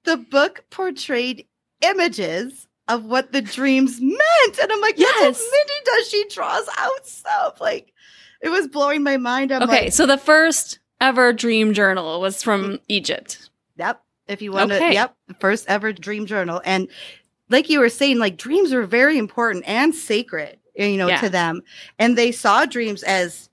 The 0.04 0.16
book 0.16 0.64
portrayed 0.68 1.46
images 1.80 2.66
of 2.88 3.04
what 3.04 3.30
the 3.30 3.40
dreams 3.40 4.00
meant. 4.00 4.58
And 4.60 4.72
I'm 4.72 4.80
like, 4.80 4.98
yes, 4.98 5.14
Yes. 5.20 5.40
Mindy 5.40 5.84
does. 5.84 6.08
She 6.08 6.24
draws 6.28 6.68
out 6.76 7.06
stuff. 7.06 7.60
Like, 7.60 7.92
it 8.40 8.48
was 8.48 8.66
blowing 8.66 9.04
my 9.04 9.16
mind. 9.16 9.52
I'm 9.52 9.62
okay, 9.62 9.84
like, 9.84 9.92
so 9.92 10.06
the 10.06 10.18
first 10.18 10.80
ever 11.00 11.32
dream 11.32 11.72
journal 11.72 12.20
was 12.20 12.42
from 12.42 12.62
mm-hmm. 12.64 12.74
Egypt. 12.88 13.48
Yep. 13.76 14.02
If 14.32 14.42
you 14.42 14.52
want 14.52 14.70
to, 14.70 14.78
yep. 14.92 15.14
The 15.28 15.34
first 15.34 15.66
ever 15.68 15.92
dream 15.92 16.26
journal. 16.26 16.60
And 16.64 16.88
like 17.50 17.68
you 17.68 17.80
were 17.80 17.88
saying, 17.88 18.18
like 18.18 18.36
dreams 18.36 18.72
were 18.72 18.86
very 18.86 19.18
important 19.18 19.64
and 19.66 19.94
sacred, 19.94 20.58
you 20.74 20.96
know, 20.96 21.08
Yeah. 21.08 21.20
to 21.20 21.28
them. 21.28 21.62
And 21.98 22.16
they 22.16 22.32
saw 22.32 22.64
dreams 22.64 23.02
as 23.02 23.48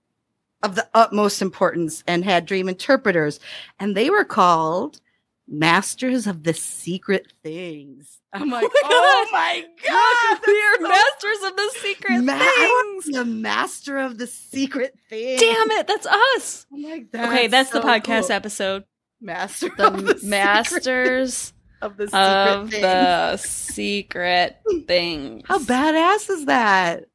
of 0.64 0.76
the 0.76 0.88
utmost 0.94 1.42
importance 1.42 2.04
and 2.08 2.24
had 2.26 2.46
dream 2.46 2.68
interpreters. 2.70 3.40
And 3.80 3.96
they 3.96 4.10
were 4.10 4.26
called 4.26 5.00
masters 5.48 6.28
of 6.28 6.44
the 6.44 6.54
secret 6.54 7.34
things. 7.44 8.18
I'm 8.32 8.54
oh 8.54 8.58
like, 8.58 8.64
Oh 8.72 8.80
oh 8.84 9.28
my 9.32 9.66
God. 9.88 10.40
we 10.46 10.62
are 10.62 10.76
so- 10.78 10.88
masters 10.88 11.44
of 11.50 11.56
the 11.56 11.72
secret 11.82 12.22
Ma- 12.22 12.38
things. 12.38 13.06
the 13.06 13.26
master 13.26 13.98
of 13.98 14.18
the 14.20 14.28
secret 14.28 14.96
things. 15.10 15.42
Damn 15.42 15.72
it, 15.72 15.88
that's 15.88 16.06
us. 16.06 16.68
I'm 16.72 16.84
like, 16.84 17.08
okay, 17.16 17.48
that's 17.48 17.72
the 17.72 17.80
podcast 17.82 18.28
cool. 18.28 18.32
episode. 18.34 18.84
Master 19.22 19.70
The, 19.78 19.88
of 19.88 20.06
the 20.06 20.14
secret- 20.18 20.24
masters 20.30 21.54
of 21.82 21.98
the 21.98 22.08
secret 22.08 22.20
of 22.22 22.70
things. 22.70 22.82
the 22.82 23.38
secret 23.38 24.58
things. 24.88 25.44
How 25.46 25.60
badass 25.60 26.30
is 26.30 26.46
that? 26.46 27.06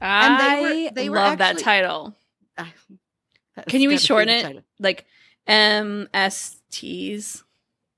And 0.00 0.40
they 0.40 0.60
were- 0.62 0.68
I 0.68 0.90
they 0.94 1.08
were 1.10 1.16
love 1.16 1.38
that 1.38 1.58
title. 1.58 2.14
Ah, 2.56 2.72
Can 3.68 3.80
you 3.80 3.90
gotta 3.90 4.00
shorten 4.00 4.28
it? 4.28 4.42
title. 4.42 4.62
Like 4.78 5.04
MSTs. 5.48 7.42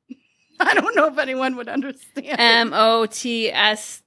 I 0.61 0.75
don't 0.75 0.95
know 0.97 1.07
if 1.09 1.19
anyone 1.19 1.57
would 1.57 1.69
understand. 1.69 2.27
M 2.39 2.73
O 2.75 3.07
T 3.07 3.51
S 3.53 4.03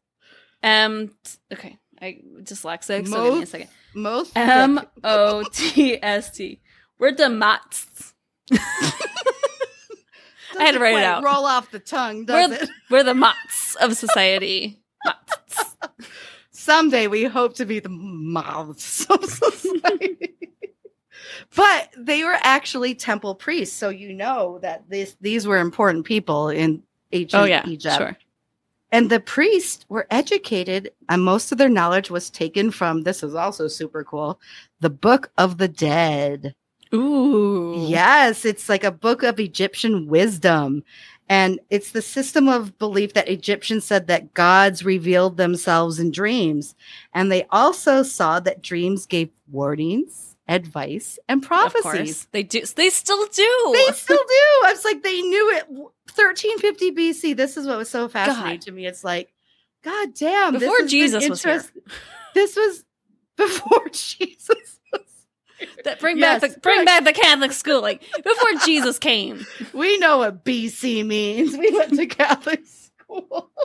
M. 0.61 1.11
Okay, 1.51 1.77
I 2.01 2.19
dyslexic. 2.41 3.07
So 3.07 3.23
give 3.25 3.33
me 3.37 3.43
a 3.43 3.45
second. 3.45 3.69
Most 3.95 4.31
M 4.35 4.77
thick- 4.79 4.89
O 5.03 5.43
T 5.51 5.99
S 6.01 6.31
T. 6.31 6.59
We're 6.99 7.11
the 7.11 7.29
Mats. 7.29 8.13
I 10.59 10.63
had 10.65 10.73
to 10.73 10.79
write 10.79 10.95
it 10.97 11.03
out. 11.03 11.23
Roll 11.23 11.45
off 11.45 11.71
the 11.71 11.79
tongue, 11.79 12.25
We're, 12.27 12.51
it? 12.53 12.69
we're 12.89 13.03
the 13.03 13.13
Mats 13.13 13.75
of 13.81 13.95
society. 13.97 14.79
Mats. 15.05 15.75
Someday 16.51 17.07
we 17.07 17.25
hope 17.25 17.55
to 17.55 17.65
be 17.65 17.79
the 17.79 17.89
mouths 17.89 19.05
of 19.09 19.23
society. 19.25 20.33
but 21.55 21.89
they 21.97 22.23
were 22.23 22.37
actually 22.41 22.95
temple 22.95 23.35
priests, 23.35 23.75
so 23.75 23.89
you 23.89 24.13
know 24.13 24.59
that 24.61 24.89
this 24.89 25.15
these 25.19 25.45
were 25.45 25.57
important 25.57 26.05
people 26.05 26.49
in 26.49 26.83
ancient 27.11 27.41
Oh 27.41 27.45
yeah, 27.45 27.63
Egypt. 27.67 27.97
sure. 27.97 28.17
And 28.91 29.09
the 29.09 29.19
priests 29.19 29.85
were 29.89 30.05
educated, 30.11 30.91
and 31.09 31.23
most 31.23 31.51
of 31.51 31.57
their 31.57 31.67
knowledge 31.69 32.11
was 32.11 32.29
taken 32.29 32.69
from 32.69 33.01
this 33.01 33.23
is 33.23 33.33
also 33.35 33.67
super 33.67 34.03
cool 34.03 34.39
the 34.79 34.89
Book 34.89 35.31
of 35.37 35.57
the 35.57 35.67
Dead. 35.67 36.55
Ooh. 36.93 37.87
Yes, 37.87 38.45
it's 38.45 38.69
like 38.69 38.83
a 38.83 38.91
book 38.91 39.23
of 39.23 39.39
Egyptian 39.39 40.07
wisdom. 40.07 40.83
And 41.29 41.59
it's 41.69 41.91
the 41.91 42.01
system 42.01 42.47
of 42.47 42.77
belief 42.77 43.13
that 43.13 43.29
Egyptians 43.29 43.85
said 43.85 44.07
that 44.07 44.33
gods 44.33 44.83
revealed 44.83 45.37
themselves 45.37 45.99
in 45.99 46.11
dreams. 46.11 46.75
And 47.13 47.31
they 47.31 47.45
also 47.49 48.03
saw 48.03 48.39
that 48.41 48.61
dreams 48.61 49.05
gave 49.05 49.29
warnings, 49.49 50.35
advice, 50.47 51.17
and 51.29 51.41
prophecies. 51.41 52.27
They 52.31 52.43
do. 52.43 52.61
They 52.75 52.89
still 52.89 53.25
do. 53.27 53.71
They 53.73 53.91
still 53.95 54.17
do. 54.17 54.65
I 54.65 54.73
was 54.73 54.85
like, 54.85 55.01
they 55.01 55.21
knew 55.21 55.55
it. 55.55 55.69
1350 55.69 56.91
BC. 56.91 57.35
This 57.35 57.57
is 57.57 57.65
what 57.65 57.77
was 57.77 57.89
so 57.89 58.07
fascinating 58.07 58.59
God. 58.59 58.61
to 58.61 58.71
me. 58.71 58.85
It's 58.85 59.03
like, 59.03 59.33
God 59.83 60.13
damn. 60.13 60.53
Before 60.59 60.81
Jesus 60.85 61.27
was 61.27 61.41
here. 61.41 61.63
This 62.33 62.55
was 62.55 62.83
before 63.37 63.87
Jesus. 63.91 64.79
That 65.83 65.99
bring 65.99 66.17
Yes, 66.17 66.41
back 66.41 66.53
the 66.53 66.59
bring 66.59 66.85
correct. 66.85 67.05
back 67.05 67.15
the 67.15 67.21
Catholic 67.21 67.51
school, 67.51 67.81
like 67.81 68.01
before 68.23 68.53
Jesus 68.65 68.99
came. 68.99 69.45
we 69.73 69.97
know 69.97 70.19
what 70.19 70.43
BC 70.45 71.05
means. 71.05 71.57
We 71.57 71.71
went 71.71 71.95
to 71.95 72.05
Catholic 72.05 72.65
school. 72.65 73.49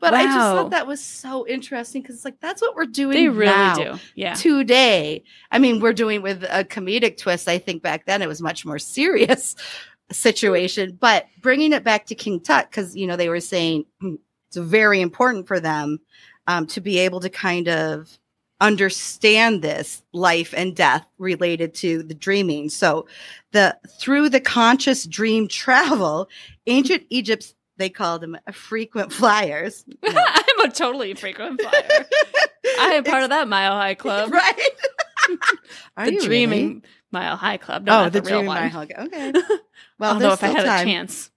But 0.00 0.14
I 0.14 0.24
just 0.24 0.36
thought 0.36 0.70
that 0.70 0.86
was 0.86 1.04
so 1.04 1.46
interesting 1.46 2.00
because, 2.00 2.16
it's 2.16 2.24
like, 2.24 2.40
that's 2.40 2.62
what 2.62 2.74
we're 2.74 2.86
doing. 2.86 3.14
They 3.16 3.28
really 3.28 3.52
now, 3.52 3.74
do. 3.74 3.98
Yeah. 4.14 4.32
Today, 4.32 5.24
I 5.52 5.58
mean, 5.58 5.80
we're 5.80 5.92
doing 5.92 6.22
with 6.22 6.42
a 6.44 6.64
comedic 6.64 7.18
twist. 7.18 7.48
I 7.48 7.58
think 7.58 7.82
back 7.82 8.06
then 8.06 8.22
it 8.22 8.28
was 8.28 8.40
much 8.40 8.64
more 8.64 8.78
serious 8.78 9.54
situation, 10.10 10.96
but 10.98 11.26
bringing 11.42 11.72
it 11.72 11.84
back 11.84 12.06
to 12.06 12.14
King 12.14 12.40
Tut 12.40 12.70
because 12.70 12.96
you 12.96 13.06
know 13.06 13.16
they 13.16 13.28
were 13.28 13.40
saying 13.40 13.84
hmm, 14.00 14.14
it's 14.48 14.56
very 14.56 15.00
important 15.00 15.46
for 15.46 15.60
them 15.60 16.00
um, 16.46 16.66
to 16.68 16.80
be 16.80 16.98
able 16.98 17.20
to 17.20 17.28
kind 17.28 17.68
of 17.68 18.18
understand 18.60 19.62
this 19.62 20.02
life 20.12 20.52
and 20.56 20.74
death 20.74 21.06
related 21.18 21.74
to 21.74 22.02
the 22.02 22.14
dreaming. 22.14 22.68
So 22.68 23.06
the 23.52 23.78
through 23.98 24.30
the 24.30 24.40
conscious 24.40 25.04
dream 25.06 25.48
travel, 25.48 26.28
ancient 26.66 27.04
Egypt's 27.10 27.54
they 27.76 27.88
called 27.88 28.22
them 28.22 28.36
frequent 28.52 29.12
flyers. 29.12 29.84
No. 30.02 30.10
I'm 30.12 30.68
a 30.68 30.72
totally 30.72 31.14
frequent 31.14 31.60
flyer. 31.60 32.06
I 32.80 32.94
am 32.94 33.04
part 33.04 33.22
of 33.22 33.30
that 33.30 33.46
Mile 33.46 33.72
High 33.72 33.94
Club. 33.94 34.32
right? 34.32 34.70
Are 35.96 36.06
the 36.06 36.14
you 36.14 36.20
Dreaming 36.20 36.68
really? 36.68 36.82
Mile 37.12 37.36
High 37.36 37.56
Club. 37.56 37.84
No, 37.84 37.92
oh, 37.92 38.02
not 38.02 38.12
the, 38.12 38.20
the, 38.20 38.26
real 38.26 38.40
dreaming 38.40 38.46
one. 38.48 38.56
Mile 38.56 38.70
High. 38.70 38.88
Okay. 38.98 39.32
Well, 40.00 40.14
Although 40.14 40.32
if 40.32 40.42
I 40.42 40.48
had 40.48 40.64
time. 40.64 40.80
a 40.80 40.90
chance, 40.90 41.30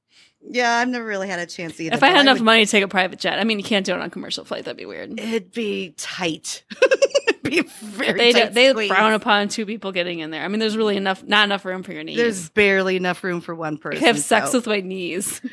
yeah, 0.44 0.76
I've 0.76 0.88
never 0.88 1.06
really 1.06 1.28
had 1.28 1.40
a 1.40 1.46
chance 1.46 1.80
either. 1.80 1.96
if 1.96 2.04
I 2.04 2.08
had 2.10 2.22
enough 2.22 2.40
would- 2.40 2.46
money 2.46 2.66
to 2.66 2.72
take 2.72 2.84
a 2.84 2.88
private 2.88 3.20
jet, 3.20 3.40
I 3.40 3.44
mean, 3.44 3.58
you 3.60 3.64
can't 3.66 3.86
do 3.86 3.94
it 3.94 4.02
on 4.02 4.10
commercial 4.10 4.44
flight. 4.46 4.66
That'd 4.66 4.78
be 4.78 4.86
weird. 4.86 5.20
it'd 5.20 5.52
be 5.52 5.94
tight. 5.98 6.64
it'd 6.82 7.42
be 7.44 7.62
very 7.62 8.18
They 8.18 8.32
tight. 8.34 8.54
they 8.54 8.70
squeeze. 8.72 8.90
frown 8.90 9.14
upon 9.14 9.48
two 9.50 9.66
people 9.66 9.92
getting 9.92 10.20
in 10.20 10.32
there. 10.32 10.44
I 10.44 10.48
mean, 10.48 10.60
there's 10.60 10.78
really 10.78 10.98
enough, 10.98 11.24
not 11.24 11.46
enough 11.46 11.64
room 11.66 11.84
for 11.84 11.94
your 11.94 12.04
knees. 12.04 12.18
There's 12.18 12.50
barely 12.50 12.96
enough 12.96 13.24
room 13.24 13.42
for 13.42 13.54
one 13.56 13.78
person. 13.78 14.00
could 14.00 14.08
have 14.08 14.20
sex 14.20 14.52
so- 14.52 14.58
with 14.60 14.68
my 14.68 14.82
knees 14.82 15.42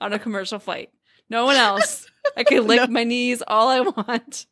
on 0.00 0.12
a 0.12 0.18
commercial 0.18 0.58
flight. 0.58 0.90
No 1.30 1.44
one 1.46 1.56
else. 1.56 2.06
I 2.36 2.44
can 2.44 2.66
lick 2.66 2.80
No. 2.80 2.86
my 2.88 3.04
knees 3.04 3.42
all 3.46 3.68
I 3.68 3.80
want. 3.80 4.46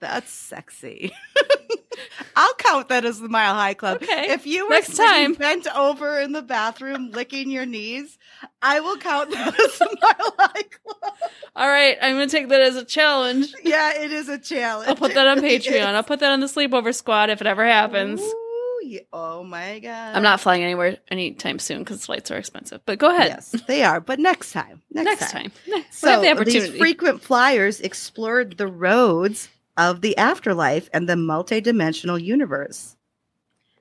That's 0.00 0.30
sexy. 0.30 1.12
I'll 2.36 2.54
count 2.54 2.88
that 2.88 3.04
as 3.04 3.20
the 3.20 3.28
Mile 3.28 3.54
High 3.54 3.74
Club. 3.74 4.02
Okay. 4.02 4.30
If 4.30 4.46
you 4.46 4.64
were 4.64 4.70
Next 4.70 4.96
time. 4.96 5.34
bent 5.34 5.66
over 5.74 6.18
in 6.20 6.32
the 6.32 6.42
bathroom 6.42 7.10
licking 7.12 7.50
your 7.50 7.66
knees, 7.66 8.18
I 8.62 8.80
will 8.80 8.96
count 8.96 9.30
that 9.30 9.48
as 9.60 9.78
the 9.78 9.96
Mile 10.02 10.34
High 10.38 10.62
Club. 10.62 11.12
All 11.56 11.68
right, 11.68 11.96
I'm 12.02 12.14
gonna 12.14 12.26
take 12.28 12.48
that 12.48 12.60
as 12.60 12.76
a 12.76 12.84
challenge. 12.84 13.54
Yeah, 13.62 14.00
it 14.02 14.12
is 14.12 14.28
a 14.28 14.38
challenge. 14.38 14.88
I'll 14.88 14.96
put 14.96 15.14
that 15.14 15.26
on 15.26 15.38
Patreon. 15.42 15.94
I'll 15.94 16.02
put 16.02 16.20
that 16.20 16.32
on 16.32 16.40
the 16.40 16.46
sleepover 16.46 16.94
squad 16.94 17.30
if 17.30 17.40
it 17.40 17.46
ever 17.46 17.64
happens. 17.64 18.20
Ooh, 18.20 18.80
yeah. 18.84 19.00
Oh 19.12 19.44
my 19.44 19.78
god. 19.78 20.16
I'm 20.16 20.22
not 20.22 20.40
flying 20.40 20.62
anywhere 20.64 20.98
anytime 21.10 21.58
soon 21.58 21.78
because 21.78 22.04
flights 22.06 22.30
are 22.30 22.36
expensive. 22.36 22.80
But 22.84 22.98
go 22.98 23.14
ahead. 23.14 23.28
Yes, 23.28 23.50
they 23.68 23.82
are, 23.84 24.00
but 24.00 24.18
next 24.18 24.52
time. 24.52 24.82
Next, 24.90 25.20
Next 25.20 25.32
time. 25.32 25.52
time. 25.70 25.84
So 25.90 26.20
I 26.22 26.26
have 26.26 26.38
the 26.38 26.44
these 26.44 26.68
frequent 26.76 27.22
flyers 27.22 27.80
explored 27.80 28.58
the 28.58 28.66
roads 28.66 29.48
of 29.76 30.00
the 30.00 30.16
afterlife 30.16 30.88
and 30.92 31.08
the 31.08 31.14
multidimensional 31.14 32.22
universe. 32.22 32.96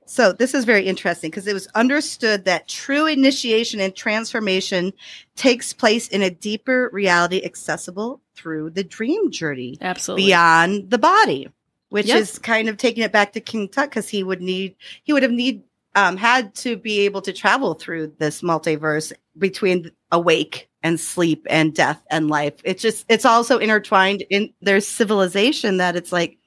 So, 0.05 0.33
this 0.33 0.53
is 0.53 0.65
very 0.65 0.85
interesting 0.85 1.29
because 1.31 1.47
it 1.47 1.53
was 1.53 1.67
understood 1.75 2.45
that 2.45 2.67
true 2.67 3.05
initiation 3.05 3.79
and 3.79 3.95
transformation 3.95 4.91
takes 5.35 5.71
place 5.71 6.09
in 6.09 6.21
a 6.21 6.29
deeper 6.29 6.89
reality 6.91 7.41
accessible 7.43 8.21
through 8.35 8.71
the 8.71 8.83
dream 8.83 9.31
journey 9.31 9.77
Absolutely. 9.79 10.25
beyond 10.25 10.89
the 10.89 10.97
body, 10.97 11.49
which 11.89 12.07
Yep. 12.07 12.19
is 12.19 12.37
kind 12.39 12.67
of 12.67 12.77
taking 12.77 13.03
it 13.03 13.13
back 13.13 13.31
to 13.33 13.39
King 13.39 13.69
Tut 13.69 13.89
because 13.89 14.09
he 14.09 14.23
would 14.23 14.41
need, 14.41 14.75
he 15.03 15.13
would 15.13 15.23
have 15.23 15.31
need, 15.31 15.63
um, 15.95 16.17
had 16.17 16.53
to 16.55 16.75
be 16.75 17.01
able 17.01 17.21
to 17.21 17.31
travel 17.31 17.73
through 17.73 18.13
this 18.17 18.41
multiverse 18.41 19.13
between 19.37 19.89
awake 20.11 20.69
and 20.83 20.99
sleep 20.99 21.47
and 21.49 21.73
death 21.73 22.03
and 22.11 22.29
life. 22.29 22.55
It's 22.63 22.81
just, 22.81 23.05
it's 23.09 23.25
also 23.25 23.57
intertwined 23.57 24.23
in 24.29 24.53
their 24.61 24.81
civilization 24.81 25.77
that 25.77 25.95
it's 25.95 26.11
like, 26.11 26.37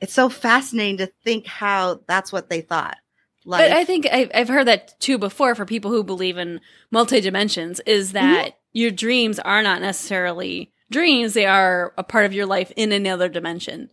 it's 0.00 0.12
so 0.12 0.28
fascinating 0.28 0.98
to 0.98 1.10
think 1.24 1.46
how 1.46 2.00
that's 2.06 2.30
what 2.30 2.50
they 2.50 2.60
thought. 2.60 2.98
But 3.46 3.72
I 3.72 3.84
think 3.84 4.06
I've, 4.10 4.30
I've 4.34 4.48
heard 4.48 4.66
that 4.66 4.98
too 4.98 5.18
before 5.18 5.54
for 5.54 5.64
people 5.64 5.90
who 5.90 6.02
believe 6.02 6.36
in 6.36 6.60
multi 6.90 7.20
dimensions 7.20 7.80
is 7.86 8.12
that 8.12 8.48
mm-hmm. 8.48 8.56
your 8.72 8.90
dreams 8.90 9.38
are 9.38 9.62
not 9.62 9.80
necessarily 9.80 10.72
dreams; 10.90 11.34
they 11.34 11.46
are 11.46 11.94
a 11.96 12.02
part 12.02 12.26
of 12.26 12.32
your 12.32 12.46
life 12.46 12.72
in 12.76 12.90
another 12.90 13.28
dimension. 13.28 13.90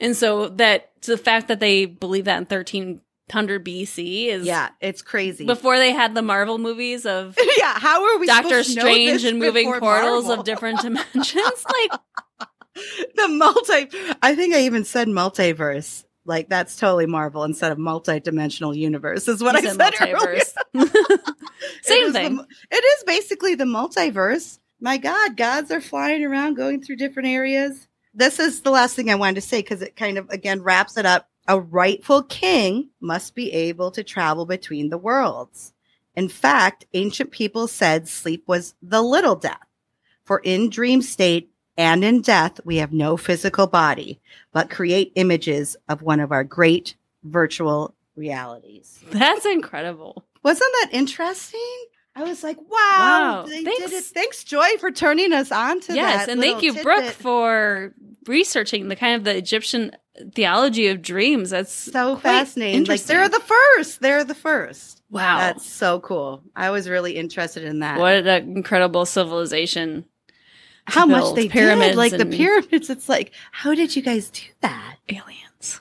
And 0.00 0.16
so 0.16 0.48
that 0.48 0.92
the 1.02 1.18
fact 1.18 1.48
that 1.48 1.60
they 1.60 1.84
believe 1.84 2.24
that 2.24 2.38
in 2.38 2.46
thirteen 2.46 3.02
hundred 3.30 3.64
BC 3.64 4.26
is 4.28 4.46
yeah, 4.46 4.70
it's 4.80 5.02
crazy. 5.02 5.44
before 5.46 5.78
they 5.78 5.92
had 5.92 6.14
the 6.14 6.22
Marvel 6.22 6.58
movies 6.58 7.06
of 7.06 7.36
yeah, 7.58 7.78
how 7.78 8.04
are 8.04 8.18
we 8.18 8.26
Doctor 8.26 8.62
supposed 8.62 8.68
to 8.70 8.74
know 8.76 8.82
Strange 8.82 9.24
and 9.24 9.38
moving 9.38 9.68
portals 9.72 10.26
Marvel? 10.26 10.32
of 10.32 10.44
different 10.44 10.80
dimensions. 10.80 11.34
like 11.34 12.00
the 13.16 13.28
multi 13.28 13.88
I 14.22 14.34
think 14.34 14.54
I 14.54 14.60
even 14.62 14.84
said 14.84 15.08
multiverse. 15.08 16.04
Like 16.24 16.48
that's 16.48 16.76
totally 16.76 17.06
Marvel 17.06 17.44
instead 17.44 17.70
of 17.70 17.78
multi-dimensional 17.78 18.74
universe 18.74 19.28
is 19.28 19.42
what 19.42 19.62
you 19.62 19.68
I 19.68 19.72
said 19.72 19.92
multiverse. 19.94 20.54
It 20.74 21.20
Same 21.82 22.06
the 22.08 22.12
thing. 22.12 22.36
mu- 22.36 22.44
it 22.70 22.84
is 22.84 23.04
basically 23.04 23.54
the 23.54 23.64
multiverse. 23.64 24.58
My 24.80 24.98
God, 24.98 25.36
gods 25.36 25.70
are 25.70 25.80
flying 25.80 26.24
around, 26.24 26.54
going 26.54 26.82
through 26.82 26.96
different 26.96 27.28
areas. 27.28 27.86
This 28.12 28.40
is 28.40 28.60
the 28.62 28.70
last 28.70 28.94
thing 28.96 29.08
I 29.10 29.14
wanted 29.14 29.36
to 29.36 29.40
say 29.42 29.60
because 29.62 29.82
it 29.82 29.94
kind 29.96 30.18
of 30.18 30.28
again 30.30 30.62
wraps 30.62 30.96
it 30.96 31.06
up. 31.06 31.28
A 31.48 31.60
rightful 31.60 32.22
king 32.24 32.90
must 33.00 33.34
be 33.34 33.52
able 33.52 33.90
to 33.92 34.02
travel 34.02 34.46
between 34.46 34.88
the 34.90 34.98
worlds. 34.98 35.72
In 36.14 36.28
fact, 36.28 36.86
ancient 36.94 37.30
people 37.30 37.68
said 37.68 38.08
sleep 38.08 38.44
was 38.46 38.74
the 38.82 39.02
little 39.02 39.36
death. 39.36 39.60
For 40.24 40.40
in 40.40 40.70
dream 40.70 41.02
state 41.02 41.50
and 41.76 42.02
in 42.02 42.22
death, 42.22 42.58
we 42.64 42.76
have 42.76 42.92
no 42.92 43.16
physical 43.16 43.66
body, 43.66 44.20
but 44.52 44.70
create 44.70 45.12
images 45.14 45.76
of 45.88 46.02
one 46.02 46.20
of 46.20 46.32
our 46.32 46.42
great 46.42 46.96
virtual 47.22 47.94
realities. 48.16 48.98
That's 49.10 49.44
incredible. 49.44 50.24
Wasn't 50.42 50.72
that 50.80 50.90
interesting? 50.92 51.60
I 52.16 52.22
was 52.24 52.42
like, 52.42 52.56
wow, 52.58 52.66
Wow. 52.72 53.46
they 53.46 53.62
Thanks. 53.62 53.90
did 53.90 53.92
it. 53.92 54.04
Thanks, 54.06 54.42
Joy, 54.42 54.78
for 54.80 54.90
turning 54.90 55.32
us 55.34 55.52
on 55.52 55.80
to 55.82 55.94
yes, 55.94 56.12
that. 56.12 56.18
Yes, 56.20 56.28
and 56.28 56.40
thank 56.40 56.62
you, 56.62 56.72
little 56.72 56.84
Brooke, 56.84 57.12
for 57.12 57.92
researching 58.26 58.88
the 58.88 58.96
kind 58.96 59.16
of 59.16 59.24
the 59.24 59.36
Egyptian 59.36 59.92
theology 60.34 60.88
of 60.88 61.02
dreams. 61.02 61.50
That's 61.50 61.72
so 61.72 62.16
fascinating. 62.16 62.84
Like 62.84 63.02
they're 63.02 63.28
the 63.28 63.40
first. 63.40 64.00
They're 64.00 64.24
the 64.24 64.34
first. 64.34 65.02
wow. 65.10 65.38
That's 65.38 65.66
so 65.66 66.00
cool. 66.00 66.42
I 66.54 66.70
was 66.70 66.88
really 66.88 67.16
interested 67.16 67.64
in 67.64 67.80
that. 67.80 67.98
what 67.98 68.26
an 68.26 68.56
incredible 68.56 69.06
civilization. 69.06 70.04
how 70.86 71.06
much 71.06 71.34
they 71.34 71.48
pyramids 71.48 71.90
did, 71.90 71.96
like 71.96 72.12
the 72.12 72.26
pyramids. 72.26 72.90
It's 72.90 73.08
like, 73.08 73.32
how 73.52 73.74
did 73.74 73.94
you 73.96 74.02
guys 74.02 74.30
do 74.30 74.42
that? 74.60 74.96
Aliens. 75.08 75.80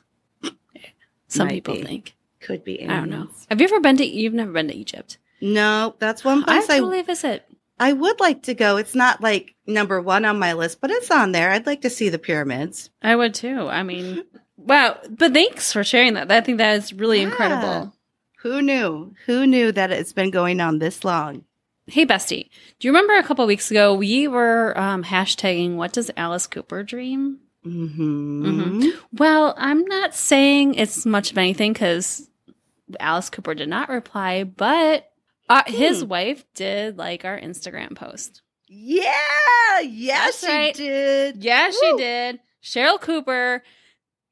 Some 1.28 1.48
Might 1.48 1.56
people 1.56 1.76
be. 1.76 1.84
think. 1.84 2.16
Could 2.40 2.64
be. 2.64 2.84
I 2.84 2.98
don't 2.98 3.10
know. 3.10 3.28
Have 3.50 3.60
you 3.60 3.68
ever 3.68 3.80
been 3.80 3.98
to? 3.98 4.06
You've 4.06 4.34
never 4.34 4.52
been 4.52 4.68
to 4.68 4.76
Egypt. 4.76 5.18
No, 5.42 5.96
that's 6.00 6.24
one 6.24 6.44
I 6.44 6.60
place 6.60 6.70
I, 6.70 6.78
totally 6.78 7.02
visit. 7.02 7.46
I 7.80 7.92
would 7.94 8.20
like 8.20 8.44
to 8.44 8.54
go. 8.54 8.78
It's 8.78 8.96
not 8.96 9.22
like 9.22 9.56
number 9.68 10.02
one 10.02 10.24
on 10.26 10.40
my 10.40 10.54
list, 10.54 10.80
but 10.82 10.92
it's 10.92 11.12
on 11.12 11.32
there. 11.34 11.52
I'd 11.52 11.66
like 11.66 11.82
to 11.82 11.90
see 11.90 12.10
the 12.10 12.20
pyramids. 12.20 12.90
I 13.02 13.16
would 13.16 13.34
too. 13.34 13.68
I 13.68 13.84
mean, 13.84 14.24
wow. 14.58 14.98
But 15.10 15.34
thanks 15.34 15.74
for 15.74 15.84
sharing 15.84 16.14
that. 16.14 16.32
I 16.32 16.42
think 16.42 16.58
that 16.60 16.78
is 16.78 16.94
really 16.94 17.20
Yeah. 17.20 17.28
incredible. 17.28 17.94
Who 18.44 18.62
knew? 18.62 19.14
Who 19.26 19.46
knew 19.48 19.72
that 19.72 19.92
it's 19.92 20.14
been 20.14 20.30
going 20.32 20.62
on 20.62 20.80
this 20.80 21.04
long? 21.04 21.44
Hey, 21.88 22.06
Bestie, 22.06 22.50
do 22.80 22.88
you 22.88 22.92
remember 22.92 23.16
a 23.18 23.24
couple 23.24 23.46
weeks 23.46 23.70
ago 23.70 23.94
we 23.94 24.28
were 24.28 24.74
um, 24.80 25.04
hashtagging 25.04 25.76
what 25.76 25.94
does 25.94 26.10
Alice 26.18 26.48
Cooper 26.48 26.82
dream? 26.84 27.40
Mm-hmm. 27.66 28.90
Well, 29.14 29.54
I'm 29.58 29.86
not 29.86 30.14
saying 30.16 30.76
it's 30.76 31.06
much 31.06 31.32
of 31.32 31.38
anything 31.38 31.74
because 31.74 32.30
Alice 33.00 33.30
Cooper 33.30 33.54
did 33.56 33.70
not 33.70 33.90
reply, 33.90 34.44
but 34.44 35.12
uh, 35.50 35.64
his 35.68 36.02
Hmm. 36.02 36.08
wife 36.10 36.44
did 36.54 36.98
like 36.98 37.26
our 37.26 37.40
Instagram 37.40 37.96
post. 37.96 38.42
Yeah, 38.68 39.12
yes, 39.82 40.42
That's 40.42 40.46
she 40.46 40.48
right. 40.58 40.74
did. 40.76 41.44
Yeah, 41.44 41.70
she 41.72 41.94
did. 41.98 42.40
Cheryl 42.64 43.00
Cooper 43.00 43.64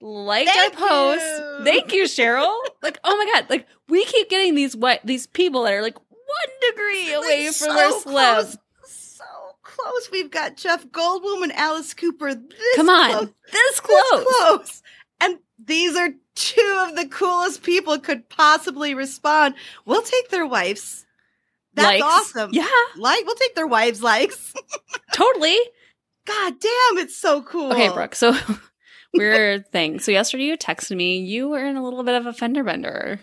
liked 0.02 0.50
Thank 0.50 0.82
our 0.82 0.88
post. 0.90 1.22
you. 1.26 1.64
Thank 1.64 1.94
you, 1.94 2.04
Cheryl. 2.06 2.58
like, 2.82 3.00
oh 3.04 3.16
my 3.16 3.32
god, 3.32 3.50
like 3.50 3.68
we 3.90 4.04
keep 4.06 4.30
getting 4.30 4.56
these 4.56 4.76
what 4.76 5.02
these 5.04 5.28
people 5.28 5.64
that 5.64 5.74
are 5.74 5.82
like 5.84 5.98
one 5.98 6.72
degree 6.72 7.14
away 7.14 7.44
They're 7.44 7.54
from 7.54 7.76
their 7.76 7.92
so 7.92 8.02
celeb. 8.10 8.58
So 8.88 9.24
close. 9.62 10.10
We've 10.12 10.32
got 10.32 10.58
Jeff 10.58 10.86
Goldblum 10.88 11.44
and 11.44 11.54
Alice 11.54 11.94
Cooper. 11.94 12.34
This 12.34 12.76
Come 12.76 12.90
on, 12.90 13.12
close, 13.12 13.30
this 13.52 13.62
this 13.72 13.80
close. 13.80 14.26
close. 14.38 14.84
And 15.22 15.38
these 15.64 15.96
are 15.96 16.10
two 16.36 16.86
of 16.90 16.96
the 16.96 17.08
coolest 17.08 17.62
people 17.64 18.00
could 18.00 18.28
possibly 18.30 18.96
respond. 18.96 19.54
We'll 19.86 20.02
take 20.02 20.30
their 20.30 20.46
wives. 20.48 21.03
That's 21.76 22.02
Likes. 22.02 22.04
awesome. 22.06 22.50
Yeah, 22.54 22.68
Like, 22.98 23.26
we'll 23.26 23.36
take 23.36 23.56
their 23.56 23.68
wives' 23.68 24.04
likes. 24.04 24.54
totally. 25.14 25.58
God 26.26 26.54
damn, 26.60 26.98
it's 27.00 27.18
so 27.18 27.42
cool. 27.42 27.72
Okay, 27.72 27.90
Brooke. 27.90 28.16
So 28.16 28.36
weird 29.14 29.72
thing. 29.72 30.00
So 30.00 30.12
yesterday 30.12 30.44
you 30.46 30.58
texted 30.58 30.96
me. 30.96 31.18
You 31.18 31.50
were 31.50 31.66
in 31.66 31.76
a 31.76 31.84
little 31.84 32.04
bit 32.04 32.16
of 32.16 32.26
a 32.26 32.34
fender 32.34 32.64
bender. 32.64 33.20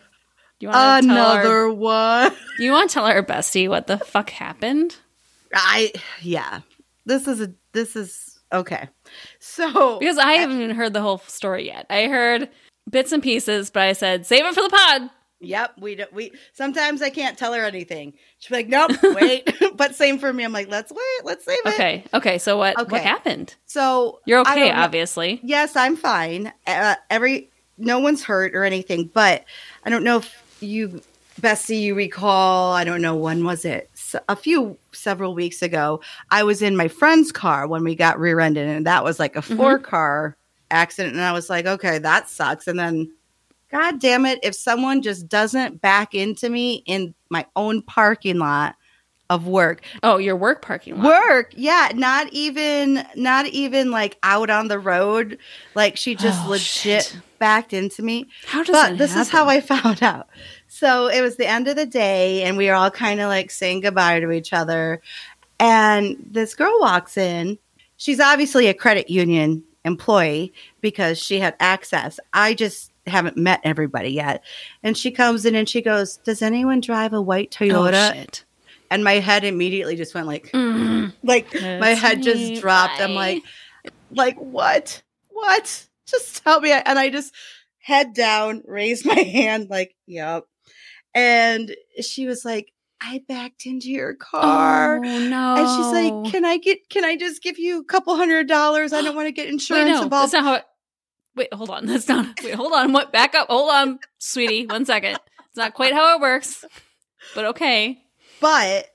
You 0.58 0.68
want 0.68 1.04
to 1.04 1.08
tell 1.08 1.26
our, 1.26 1.40
Another 1.40 1.72
one. 1.72 2.32
you 2.58 2.72
want 2.72 2.90
to 2.90 2.94
tell 2.94 3.06
our 3.06 3.22
bestie 3.22 3.68
what 3.68 3.86
the 3.86 3.98
fuck 3.98 4.30
happened? 4.30 4.96
I 5.54 5.92
yeah. 6.20 6.60
This 7.06 7.26
is 7.26 7.40
a 7.40 7.54
this 7.72 7.96
is 7.96 8.38
okay. 8.52 8.88
So 9.38 9.98
Because 9.98 10.18
I 10.18 10.34
haven't 10.34 10.60
even 10.60 10.76
heard 10.76 10.92
the 10.92 11.00
whole 11.00 11.18
story 11.18 11.66
yet. 11.66 11.86
I 11.88 12.08
heard 12.08 12.50
bits 12.90 13.12
and 13.12 13.22
pieces, 13.22 13.70
but 13.70 13.82
I 13.84 13.94
said 13.94 14.26
save 14.26 14.44
it 14.44 14.54
for 14.54 14.62
the 14.62 14.68
pod. 14.68 15.10
Yep, 15.40 15.74
we 15.80 15.94
do, 15.94 16.04
we 16.12 16.32
sometimes 16.52 17.00
I 17.00 17.08
can't 17.10 17.38
tell 17.38 17.54
her 17.54 17.64
anything. 17.64 18.12
She'll 18.38 18.56
like, 18.58 18.68
"Nope, 18.68 18.92
wait." 19.02 19.50
but 19.74 19.94
same 19.94 20.18
for 20.18 20.32
me. 20.32 20.44
I'm 20.44 20.52
like, 20.52 20.68
"Let's 20.68 20.92
wait. 20.92 21.24
Let's 21.24 21.44
save 21.44 21.58
it." 21.64 21.74
Okay. 21.74 22.04
Okay. 22.12 22.38
So 22.38 22.58
what 22.58 22.76
what 22.90 23.00
happened? 23.00 23.54
So 23.66 24.20
You're 24.26 24.40
okay, 24.40 24.70
obviously. 24.70 25.40
Yes, 25.42 25.76
I'm 25.76 25.96
fine. 25.96 26.52
Uh, 26.66 26.96
every 27.08 27.48
no 27.78 27.98
one's 27.98 28.22
hurt 28.22 28.54
or 28.54 28.64
anything, 28.64 29.10
but 29.12 29.44
I 29.84 29.88
don't 29.90 30.04
know 30.04 30.18
if 30.18 30.58
you, 30.60 31.00
Bessie, 31.40 31.78
you 31.78 31.94
recall. 31.94 32.74
I 32.74 32.84
don't 32.84 33.00
know 33.00 33.16
when 33.16 33.42
was 33.44 33.64
it. 33.64 33.88
A 34.28 34.36
few 34.36 34.76
several 34.92 35.34
weeks 35.34 35.62
ago, 35.62 36.02
I 36.30 36.42
was 36.42 36.60
in 36.60 36.76
my 36.76 36.88
friend's 36.88 37.32
car 37.32 37.66
when 37.66 37.82
we 37.82 37.94
got 37.94 38.20
rear-ended, 38.20 38.68
and 38.68 38.86
that 38.86 39.04
was 39.04 39.18
like 39.18 39.36
a 39.36 39.40
Mm-hmm. 39.40 39.56
four-car 39.56 40.36
accident. 40.70 41.14
And 41.14 41.24
I 41.24 41.32
was 41.32 41.48
like, 41.48 41.64
okay, 41.64 41.96
that 41.98 42.28
sucks. 42.28 42.68
And 42.68 42.78
then, 42.78 43.10
God 43.70 44.00
damn 44.00 44.26
it, 44.26 44.40
if 44.42 44.54
someone 44.54 45.02
just 45.02 45.28
doesn't 45.28 45.80
back 45.80 46.14
into 46.14 46.48
me 46.48 46.82
in 46.86 47.14
my 47.28 47.46
own 47.56 47.82
parking 47.82 48.38
lot 48.38 48.74
of 49.28 49.46
work, 49.46 49.82
Oh, 50.02 50.16
your 50.18 50.34
work 50.34 50.60
parking 50.60 50.96
lot. 51.00 51.04
work 51.06 51.52
yeah 51.56 51.90
not 51.94 52.26
even 52.32 53.06
not 53.14 53.46
even 53.46 53.92
like 53.92 54.18
out 54.24 54.50
on 54.50 54.66
the 54.66 54.78
road. 54.80 55.38
Like 55.76 55.96
she 55.96 56.16
just 56.16 56.40
Oh, 56.46 56.50
legit 56.50 57.04
shit. 57.04 57.16
backed 57.38 57.72
into 57.72 58.02
me. 58.02 58.26
How 58.46 58.64
does 58.64 58.72
but 58.74 58.98
this 58.98 59.14
is 59.14 59.28
how 59.28 59.46
i 59.48 59.60
found 59.60 60.02
out. 60.02 60.26
So 60.66 61.06
it 61.06 61.20
was 61.20 61.36
the 61.36 61.46
end 61.46 61.68
of 61.68 61.76
the 61.76 61.86
day 61.86 62.42
and 62.42 62.56
we 62.56 62.66
were 62.66 62.74
all 62.74 62.90
kind 62.90 63.20
of 63.20 63.28
like 63.28 63.52
saying 63.52 63.80
goodbye 63.82 64.18
to 64.18 64.32
each 64.32 64.52
other. 64.52 65.00
And 65.60 66.16
this 66.28 66.54
girl 66.54 66.74
walks 66.80 67.16
in. 67.16 67.58
She's 67.96 68.18
obviously 68.18 68.66
a 68.66 68.74
credit 68.74 69.10
union 69.10 69.62
employee 69.84 70.52
because 70.80 71.18
she 71.18 71.38
had 71.38 71.54
access. 71.60 72.18
I 72.32 72.54
just 72.54 72.89
haven't 73.06 73.36
met 73.36 73.60
everybody 73.64 74.10
yet 74.10 74.44
and 74.82 74.96
she 74.96 75.10
comes 75.10 75.44
in 75.46 75.54
and 75.54 75.68
she 75.68 75.80
goes 75.82 76.18
does 76.18 76.42
anyone 76.42 76.80
drive 76.80 77.12
a 77.12 77.20
white 77.20 77.56
Oh, 77.60 77.64
toyota 77.64 78.12
shit. 78.12 78.44
and 78.90 79.02
my 79.02 79.14
head 79.14 79.44
immediately 79.44 79.96
just 79.96 80.14
went 80.14 80.26
like 80.26 80.50
Mm. 80.52 81.12
like 81.22 81.50
That's 81.50 81.80
my 81.80 81.90
head 81.90 82.18
me. 82.18 82.24
just 82.24 82.60
dropped. 82.60 83.00
I'm 83.00 83.14
like, 83.14 83.42
like 84.10 84.36
what? 84.36 85.02
What? 85.30 85.86
Just 86.06 86.42
tell 86.44 86.60
me. 86.60 86.72
And 86.72 86.98
I 86.98 87.08
just 87.08 87.32
head 87.78 88.12
down, 88.14 88.62
raised 88.66 89.06
my 89.06 89.14
hand, 89.20 89.68
like, 89.70 89.94
yep. 90.06 90.44
And 91.14 91.74
she 92.00 92.26
was 92.26 92.44
like, 92.44 92.72
I 93.00 93.22
backed 93.26 93.64
into 93.64 93.88
your 93.88 94.14
car. 94.14 94.96
Oh 94.98 95.00
no. 95.28 95.54
And 95.56 95.66
she's 95.68 95.92
like, 96.26 96.32
Can 96.32 96.44
I 96.44 96.58
get 96.58 96.88
can 96.90 97.04
I 97.04 97.16
just 97.16 97.42
give 97.42 97.58
you 97.58 97.80
a 97.80 97.84
couple 97.84 98.14
hundred 98.16 98.46
dollars? 98.46 98.92
I 98.92 99.00
don't 99.02 99.16
want 99.16 99.26
to 99.28 99.32
get 99.32 99.46
Wait, 99.46 99.52
insurance 99.54 99.88
no, 99.88 100.02
involved. 100.02 100.32
that's 100.32 100.44
not 100.44 100.44
how. 100.44 100.54
It, 100.56 100.64
Wait, 101.40 101.54
hold 101.54 101.70
on. 101.70 101.86
That's 101.86 102.06
not. 102.06 102.26
Wait, 102.44 102.54
hold 102.54 102.74
on. 102.74 102.92
What? 102.92 103.12
Back 103.12 103.34
up. 103.34 103.48
Hold 103.48 103.70
on, 103.70 103.98
sweetie. 104.18 104.66
One 104.66 104.84
second. 104.84 105.18
It's 105.48 105.56
not 105.56 105.72
quite 105.72 105.94
how 105.94 106.14
it 106.14 106.20
works, 106.20 106.66
but 107.34 107.46
okay. 107.46 107.98
But 108.42 108.86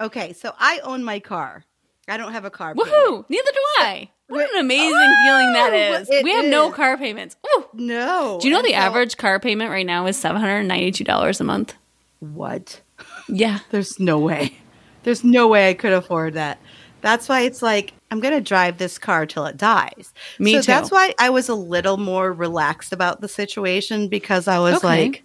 okay, 0.00 0.32
so 0.32 0.54
I 0.56 0.78
own 0.84 1.02
my 1.02 1.18
car. 1.18 1.64
I 2.06 2.16
don't 2.16 2.32
have 2.32 2.44
a 2.44 2.50
car. 2.50 2.76
payment. 2.76 2.88
Woohoo! 2.92 3.24
Neither 3.28 3.50
do 3.52 3.60
I. 3.80 4.10
What 4.28 4.48
an 4.54 4.60
amazing 4.60 4.92
feeling 4.92 5.52
that 5.52 5.70
oh, 5.72 5.94
is. 6.00 6.08
we 6.22 6.32
have 6.32 6.44
no 6.44 6.70
car 6.70 6.96
payments. 6.96 7.36
Ooh. 7.44 7.64
No. 7.72 8.38
Do 8.40 8.46
you 8.46 8.54
know 8.54 8.62
the 8.62 8.70
so- 8.70 8.76
average 8.76 9.16
car 9.16 9.40
payment 9.40 9.70
right 9.70 9.84
now 9.84 10.06
is 10.06 10.16
seven 10.16 10.40
hundred 10.40 10.62
ninety-two 10.62 11.02
dollars 11.02 11.40
a 11.40 11.44
month? 11.44 11.74
What? 12.20 12.82
Yeah. 13.28 13.58
There's 13.70 13.98
no 13.98 14.20
way. 14.20 14.56
There's 15.02 15.24
no 15.24 15.48
way 15.48 15.70
I 15.70 15.74
could 15.74 15.92
afford 15.92 16.34
that. 16.34 16.60
That's 17.00 17.28
why 17.28 17.40
it's 17.40 17.62
like 17.62 17.94
I'm 18.10 18.20
gonna 18.20 18.40
drive 18.40 18.78
this 18.78 18.98
car 18.98 19.26
till 19.26 19.46
it 19.46 19.56
dies. 19.56 20.12
Me 20.38 20.54
so 20.54 20.62
too. 20.62 20.66
That's 20.66 20.90
why 20.90 21.14
I 21.18 21.30
was 21.30 21.48
a 21.48 21.54
little 21.54 21.96
more 21.96 22.32
relaxed 22.32 22.92
about 22.92 23.20
the 23.20 23.28
situation 23.28 24.08
because 24.08 24.48
I 24.48 24.58
was 24.58 24.76
Okay. 24.76 25.04
like, 25.04 25.22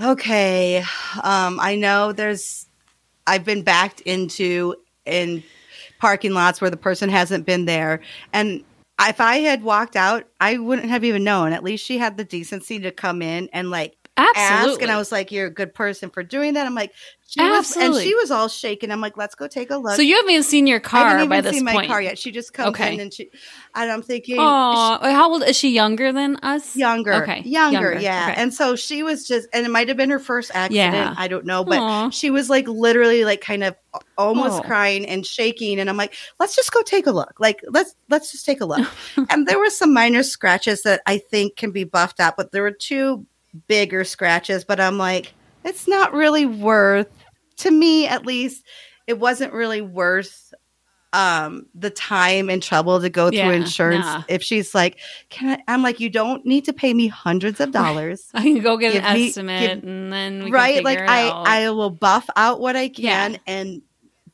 okay, 0.00 0.84
um, 1.22 1.58
I 1.60 1.76
know 1.76 2.12
there's. 2.12 2.66
I've 3.26 3.44
been 3.44 3.62
backed 3.62 4.02
into 4.02 4.74
in 5.06 5.42
parking 5.98 6.32
lots 6.32 6.60
where 6.60 6.70
the 6.70 6.76
person 6.76 7.08
hasn't 7.08 7.46
been 7.46 7.64
there, 7.64 8.00
and 8.32 8.62
if 9.00 9.20
I 9.20 9.36
had 9.36 9.62
walked 9.62 9.96
out, 9.96 10.24
I 10.40 10.58
wouldn't 10.58 10.88
have 10.88 11.04
even 11.04 11.24
known. 11.24 11.52
At 11.52 11.64
least 11.64 11.84
she 11.84 11.98
had 11.98 12.16
the 12.16 12.24
decency 12.24 12.78
to 12.80 12.90
come 12.90 13.22
in 13.22 13.48
and 13.52 13.70
like 13.70 13.96
ask 14.16 14.36
Absolutely. 14.36 14.82
and 14.84 14.92
I 14.92 14.96
was 14.98 15.10
like, 15.12 15.32
You're 15.32 15.46
a 15.46 15.50
good 15.50 15.74
person 15.74 16.10
for 16.10 16.22
doing 16.22 16.54
that. 16.54 16.66
I'm 16.66 16.74
like, 16.74 16.92
she 17.26 17.40
was 17.40 17.76
and 17.76 17.94
she 17.96 18.14
was 18.14 18.30
all 18.30 18.48
shaken. 18.48 18.92
I'm 18.92 19.00
like, 19.00 19.16
let's 19.16 19.34
go 19.34 19.48
take 19.48 19.70
a 19.70 19.76
look. 19.76 19.96
so 19.96 20.02
you 20.02 20.14
haven't 20.16 20.30
even 20.30 20.42
seen 20.44 20.66
your 20.68 20.76
I 20.76 20.80
car 20.82 21.08
haven't 21.08 21.30
by 21.30 21.38
even 21.38 21.44
this 21.44 21.54
seen 21.54 21.64
my 21.64 21.86
car 21.86 22.00
yet. 22.00 22.18
She 22.18 22.30
just 22.30 22.52
comes 22.52 22.68
Okay. 22.68 22.94
in 22.94 23.00
and 23.00 23.12
she 23.12 23.30
and 23.74 23.90
I'm 23.90 24.02
thinking 24.02 24.36
Oh, 24.38 24.98
how 25.02 25.32
old 25.32 25.42
is 25.42 25.56
she? 25.56 25.70
Younger 25.70 26.12
than 26.12 26.36
us? 26.42 26.76
younger. 26.76 27.14
Okay, 27.14 27.40
Younger, 27.44 27.92
younger. 27.92 28.00
yeah. 28.00 28.28
Okay. 28.30 28.40
And 28.42 28.54
so 28.54 28.76
she 28.76 29.02
was 29.02 29.26
just 29.26 29.48
and 29.52 29.66
it 29.66 29.70
might 29.70 29.88
have 29.88 29.96
been 29.96 30.10
her 30.10 30.18
first 30.20 30.52
accident. 30.54 30.94
Yeah. 30.94 31.14
I 31.16 31.26
don't 31.26 31.46
know. 31.46 31.64
But 31.64 31.78
Aw. 31.80 32.10
she 32.10 32.30
was 32.30 32.48
like 32.50 32.68
literally 32.68 33.24
like 33.24 33.40
kind 33.40 33.64
of 33.64 33.74
almost 34.18 34.60
Oh. 34.62 34.66
crying 34.66 35.06
and 35.06 35.24
shaking. 35.26 35.80
And 35.80 35.88
I'm 35.90 35.96
like, 35.96 36.14
let's 36.38 36.54
just 36.54 36.72
go 36.72 36.82
take 36.82 37.06
a 37.06 37.12
look. 37.12 37.34
Like 37.40 37.60
let's 37.68 37.96
let's 38.10 38.30
just 38.30 38.44
take 38.46 38.60
a 38.60 38.66
look. 38.66 38.86
and 39.30 39.48
there 39.48 39.58
were 39.58 39.70
some 39.70 39.92
minor 39.92 40.22
scratches 40.22 40.82
that 40.82 41.00
I 41.06 41.18
think 41.18 41.56
can 41.56 41.72
be 41.72 41.82
buffed 41.84 42.20
out, 42.20 42.36
but 42.36 42.52
there 42.52 42.62
were 42.62 42.70
two 42.70 43.26
bigger 43.68 44.04
scratches. 44.04 44.64
But 44.64 44.80
I'm 44.80 44.98
like, 44.98 45.34
it's 45.64 45.86
not 45.88 46.12
really 46.12 46.46
worth 46.46 47.08
to 47.58 47.70
me 47.70 48.06
at 48.06 48.26
least. 48.26 48.64
It 49.06 49.18
wasn't 49.18 49.52
really 49.52 49.80
worth 49.82 50.52
um 51.12 51.66
the 51.76 51.90
time 51.90 52.50
and 52.50 52.60
trouble 52.60 53.00
to 53.00 53.08
go 53.08 53.30
through 53.30 53.50
insurance 53.52 54.04
nah. 54.04 54.24
if 54.26 54.42
she's 54.42 54.74
like 54.74 54.98
can 55.30 55.56
i 55.68 55.72
i'm 55.72 55.80
like 55.80 56.00
you 56.00 56.10
don't 56.10 56.44
need 56.44 56.64
to 56.64 56.72
pay 56.72 56.92
me 56.92 57.06
hundreds 57.06 57.60
of 57.60 57.70
dollars 57.70 58.26
I 58.34 58.42
can 58.42 58.58
go 58.60 58.76
get 58.76 58.96
an 58.96 59.14
me- 59.14 59.28
estimate 59.28 59.60
give- 59.80 59.88
and 59.88 60.12
then 60.12 60.42
we 60.46 60.50
right 60.50 60.74
can 60.74 60.82
like 60.84 60.98
it 60.98 61.08
i 61.08 61.28
out. 61.28 61.46
i 61.46 61.70
will 61.70 61.90
buff 61.90 62.28
out 62.34 62.58
what 62.58 62.74
i 62.74 62.88
can 62.88 63.34
Yeah. 63.34 63.38
and 63.46 63.80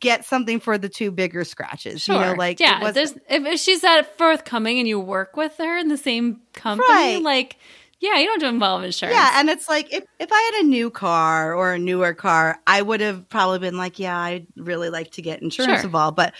get 0.00 0.24
something 0.24 0.58
for 0.58 0.78
the 0.78 0.88
two 0.88 1.10
bigger 1.10 1.44
scratches 1.44 2.00
Sure. 2.00 2.14
you 2.14 2.20
know 2.22 2.32
like 2.32 2.58
it 2.58 2.64
yeah, 2.64 2.82
was- 2.82 2.94
there's 2.94 3.12
if, 3.28 3.44
if 3.44 3.60
she's 3.60 3.82
that 3.82 4.16
forthcoming 4.16 4.78
and 4.78 4.88
you 4.88 4.98
work 4.98 5.36
with 5.36 5.58
her 5.58 5.76
in 5.76 5.88
the 5.88 5.98
same 5.98 6.40
company, 6.54 6.88
Right. 6.88 7.22
like 7.22 7.56
yeah, 8.00 8.16
you 8.18 8.24
don't 8.26 8.40
have 8.40 8.48
to 8.50 8.54
involve 8.54 8.82
insurance. 8.82 9.14
yeah 9.14 9.32
and 9.38 9.48
it's 9.50 9.68
like 9.68 9.92
if, 9.92 10.04
if 10.18 10.30
i 10.32 10.50
had 10.54 10.64
a 10.64 10.68
new 10.68 10.90
car 10.90 11.54
or 11.54 11.74
a 11.74 11.78
newer 11.78 12.14
car 12.14 12.58
i 12.66 12.80
would 12.82 13.00
have 13.00 13.28
probably 13.28 13.58
been 13.58 13.76
like 13.76 13.98
yeah 13.98 14.18
i'd 14.18 14.46
really 14.56 14.90
like 14.90 15.10
to 15.12 15.22
get 15.22 15.42
insurance 15.42 15.80
Sure. 15.80 15.84
involved 15.86 16.16
but 16.16 16.32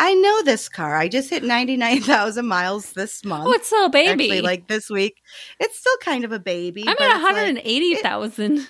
i 0.00 0.12
know 0.14 0.42
this 0.42 0.68
car 0.68 0.96
i 0.96 1.06
just 1.08 1.30
hit 1.30 1.42
99000 1.44 2.44
miles 2.46 2.92
this 2.94 3.24
month 3.24 3.46
oh, 3.46 3.52
it's 3.52 3.68
still 3.68 3.86
a 3.86 3.90
baby. 3.90 4.10
actually 4.24 4.40
like 4.40 4.66
this 4.68 4.90
week 4.90 5.22
it's 5.60 5.78
still 5.78 5.96
kind 6.00 6.24
of 6.24 6.32
a 6.32 6.40
baby 6.40 6.82
I'm 6.82 6.88
at 6.90 7.00
it's 7.00 7.22
like, 7.22 7.22
180,000. 7.22 8.68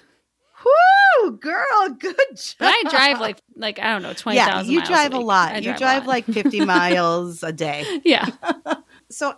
Whoo, 0.64 1.30
girl, 1.38 1.88
good 1.99 2.16
job. 2.16 2.55
But 2.59 2.68
I 2.68 2.82
drive 2.88 3.20
like 3.20 3.38
like 3.57 3.78
I 3.78 3.92
don't 3.92 4.03
know, 4.03 4.14
20,000 4.14 4.34
yeah, 4.36 4.62
you 4.80 4.82
drive 4.86 5.12
a, 5.12 5.18
lot. 5.18 5.62
You 5.62 5.72
a 5.72 5.76
drive 5.76 6.07
lot. 6.07 6.09
like 6.09 6.24
50 6.24 6.64
miles 6.64 7.42
a 7.42 7.53
day. 7.53 7.84
Yeah. 8.05 8.26
So 9.11 9.34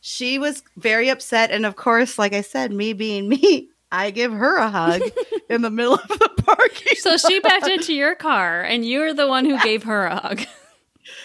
she 0.00 0.38
was 0.38 0.62
very 0.76 1.08
upset. 1.08 1.50
And 1.50 1.64
of 1.66 1.76
course, 1.76 2.18
like 2.18 2.32
I 2.32 2.40
said, 2.42 2.72
me 2.72 2.92
being 2.92 3.28
me, 3.28 3.68
I 3.92 4.10
give 4.10 4.32
her 4.32 4.56
a 4.56 4.70
hug 4.70 5.02
in 5.50 5.62
the 5.62 5.70
middle 5.70 5.94
of 5.94 6.06
the 6.08 6.30
parking. 6.44 6.96
So 6.98 7.16
she 7.16 7.40
backed 7.40 7.68
into 7.68 7.92
your 7.92 8.14
car 8.14 8.62
and 8.62 8.84
you're 8.86 9.12
the 9.14 9.26
one 9.26 9.44
who 9.44 9.58
gave 9.60 9.82
her 9.84 10.06
a 10.06 10.16
hug. 10.16 10.40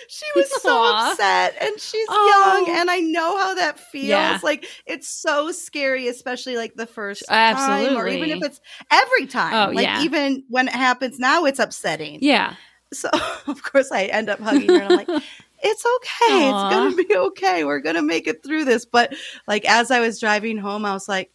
She 0.08 0.26
was 0.36 0.62
so 0.64 0.70
Aw. 0.72 1.12
upset 1.12 1.58
and 1.62 1.80
she's 1.80 2.08
Oh. 2.10 2.64
young 2.66 2.76
and 2.80 2.90
I 2.90 3.02
know 3.02 3.38
how 3.38 3.54
that 3.56 3.80
feels. 3.80 4.08
Yeah. 4.08 4.40
Like 4.42 4.66
it's 4.88 5.08
so 5.08 5.52
scary, 5.52 6.08
especially 6.08 6.58
like 6.58 6.74
the 6.76 6.88
first 6.88 7.24
time 7.28 7.96
or 7.96 8.08
even 8.08 8.32
if 8.32 8.44
it's 8.44 8.60
every 8.92 9.28
time. 9.28 9.70
Oh, 9.70 9.74
like 9.74 9.84
yeah. 9.86 10.02
even 10.04 10.44
when 10.50 10.68
it 10.70 10.74
happens 10.74 11.20
now 11.20 11.46
it's 11.46 11.60
upsetting. 11.60 12.20
Yeah. 12.22 12.56
So 12.94 13.10
of 13.48 13.62
course 13.62 13.92
I 13.92 14.06
end 14.06 14.30
up 14.30 14.40
hugging 14.40 14.70
her 14.70 14.76
and 14.82 14.94
I'm 14.94 15.06
like, 15.06 15.24
it's 15.68 15.84
okay. 15.86 16.50
Aw. 16.50 16.68
It's 16.68 16.76
gonna 16.76 16.96
be 17.08 17.16
okay. 17.18 17.64
We're 17.66 17.80
gonna 17.80 18.02
make 18.04 18.28
it 18.28 18.44
through 18.44 18.66
this. 18.66 18.86
But 18.86 19.14
like 19.48 19.66
as 19.66 19.92
I 19.92 20.00
was 20.00 20.20
driving 20.20 20.58
home, 20.58 20.86
I 20.86 20.94
was 20.94 21.10
like, 21.10 21.32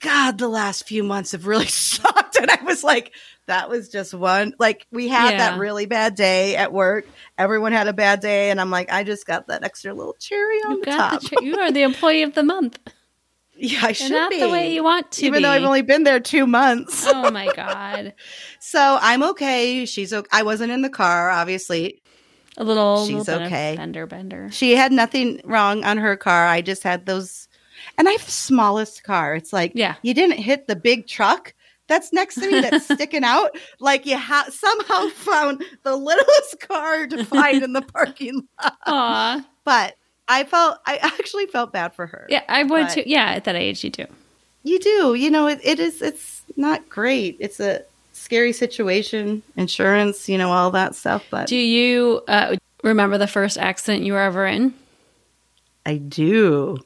God, 0.00 0.38
the 0.38 0.48
last 0.48 0.86
few 0.86 1.02
months 1.02 1.32
have 1.32 1.46
really 1.46 1.66
sucked. 1.68 2.36
And 2.36 2.50
I 2.50 2.62
was 2.64 2.84
like, 2.84 3.12
that 3.46 3.70
was 3.70 3.88
just 3.88 4.12
one 4.12 4.54
like 4.58 4.86
we 4.90 5.08
had 5.08 5.30
Yeah. 5.32 5.38
that 5.50 5.58
really 5.58 5.86
bad 5.86 6.14
day 6.16 6.56
at 6.56 6.72
work. 6.72 7.06
Everyone 7.38 7.72
had 7.72 7.86
a 7.88 7.92
bad 7.92 8.20
day, 8.20 8.50
and 8.50 8.60
I'm 8.60 8.70
like, 8.70 8.92
I 8.92 9.04
just 9.04 9.26
got 9.26 9.46
that 9.48 9.62
extra 9.64 9.94
little 9.94 10.14
cherry 10.18 10.58
on 10.64 10.72
You 10.72 10.80
the 10.80 10.84
got 10.86 11.22
top. 11.22 11.22
the 11.22 11.44
you 11.44 11.58
are 11.58 11.70
the 11.72 11.82
employee 11.90 12.22
of 12.22 12.34
the 12.34 12.42
month. 12.42 12.78
yeah, 13.56 13.80
I 13.84 13.92
should 13.92 14.10
not 14.12 14.30
be. 14.30 14.40
the 14.40 14.48
way 14.50 14.74
you 14.74 14.82
want 14.84 15.12
to 15.12 15.26
even 15.26 15.38
be. 15.38 15.42
though 15.44 15.50
I've 15.50 15.62
only 15.62 15.82
been 15.82 16.02
there 16.02 16.20
two 16.20 16.46
months. 16.46 17.06
oh 17.08 17.30
my 17.30 17.50
god. 17.54 18.14
so 18.60 18.98
I'm 19.00 19.22
okay. 19.22 19.86
She's 19.86 20.12
okay. 20.12 20.28
I 20.32 20.42
wasn't 20.42 20.72
in 20.72 20.82
the 20.82 20.90
car, 20.90 21.30
obviously. 21.30 22.02
A 22.58 22.64
little, 22.64 23.04
She's 23.06 23.14
little 23.16 23.34
bit 23.34 23.42
of 23.42 23.52
okay. 23.52 23.76
bender 23.76 24.06
bender. 24.06 24.48
She 24.50 24.74
had 24.76 24.92
nothing 24.92 25.40
wrong 25.44 25.84
on 25.84 25.98
her 25.98 26.16
car. 26.16 26.46
I 26.46 26.62
just 26.62 26.82
had 26.82 27.04
those, 27.06 27.48
and 27.98 28.08
I 28.08 28.12
have 28.12 28.24
the 28.24 28.30
smallest 28.30 29.04
car. 29.04 29.34
It's 29.34 29.52
like, 29.52 29.72
Yeah. 29.74 29.96
you 30.02 30.14
didn't 30.14 30.38
hit 30.38 30.66
the 30.66 30.76
big 30.76 31.06
truck 31.06 31.52
that's 31.88 32.12
next 32.12 32.34
to 32.36 32.50
me 32.50 32.60
that's 32.62 32.84
sticking 32.94 33.22
out. 33.22 33.56
Like 33.78 34.06
you 34.06 34.16
ha- 34.18 34.48
somehow 34.50 35.08
found 35.10 35.62
the 35.84 35.94
littlest 35.96 36.58
car 36.60 37.06
to 37.06 37.24
find 37.24 37.62
in 37.62 37.74
the 37.74 37.82
parking 37.94 38.48
lot. 38.62 38.72
Aw. 38.86 39.46
But 39.64 39.94
I 40.26 40.42
felt, 40.44 40.78
I 40.86 40.96
actually 40.96 41.46
felt 41.46 41.72
bad 41.72 41.94
for 41.94 42.06
her. 42.08 42.26
Yeah, 42.28 42.42
I 42.48 42.62
would 42.64 42.86
But- 42.86 42.92
too. 42.94 43.02
Yeah, 43.06 43.26
at 43.32 43.44
that 43.44 43.54
age 43.54 43.84
you 43.84 43.90
do. 43.90 44.06
You 44.64 44.80
do. 44.80 45.14
You 45.14 45.30
know, 45.30 45.46
it, 45.46 45.60
it 45.62 45.78
is, 45.78 46.02
it's 46.02 46.42
not 46.56 46.88
great. 46.88 47.36
It's 47.38 47.60
a 47.60 47.82
scary 48.16 48.52
situation, 48.52 49.42
insurance, 49.56 50.28
you 50.28 50.38
know, 50.38 50.50
all 50.50 50.70
that 50.72 50.94
stuff. 50.94 51.24
But 51.30 51.46
Do 51.48 51.56
you 51.56 52.22
uh, 52.26 52.56
remember 52.82 53.18
the 53.18 53.26
first 53.26 53.58
accident 53.58 54.04
you 54.04 54.14
were 54.14 54.20
ever 54.20 54.46
in? 54.46 54.74
I 55.84 55.98
do. 55.98 56.78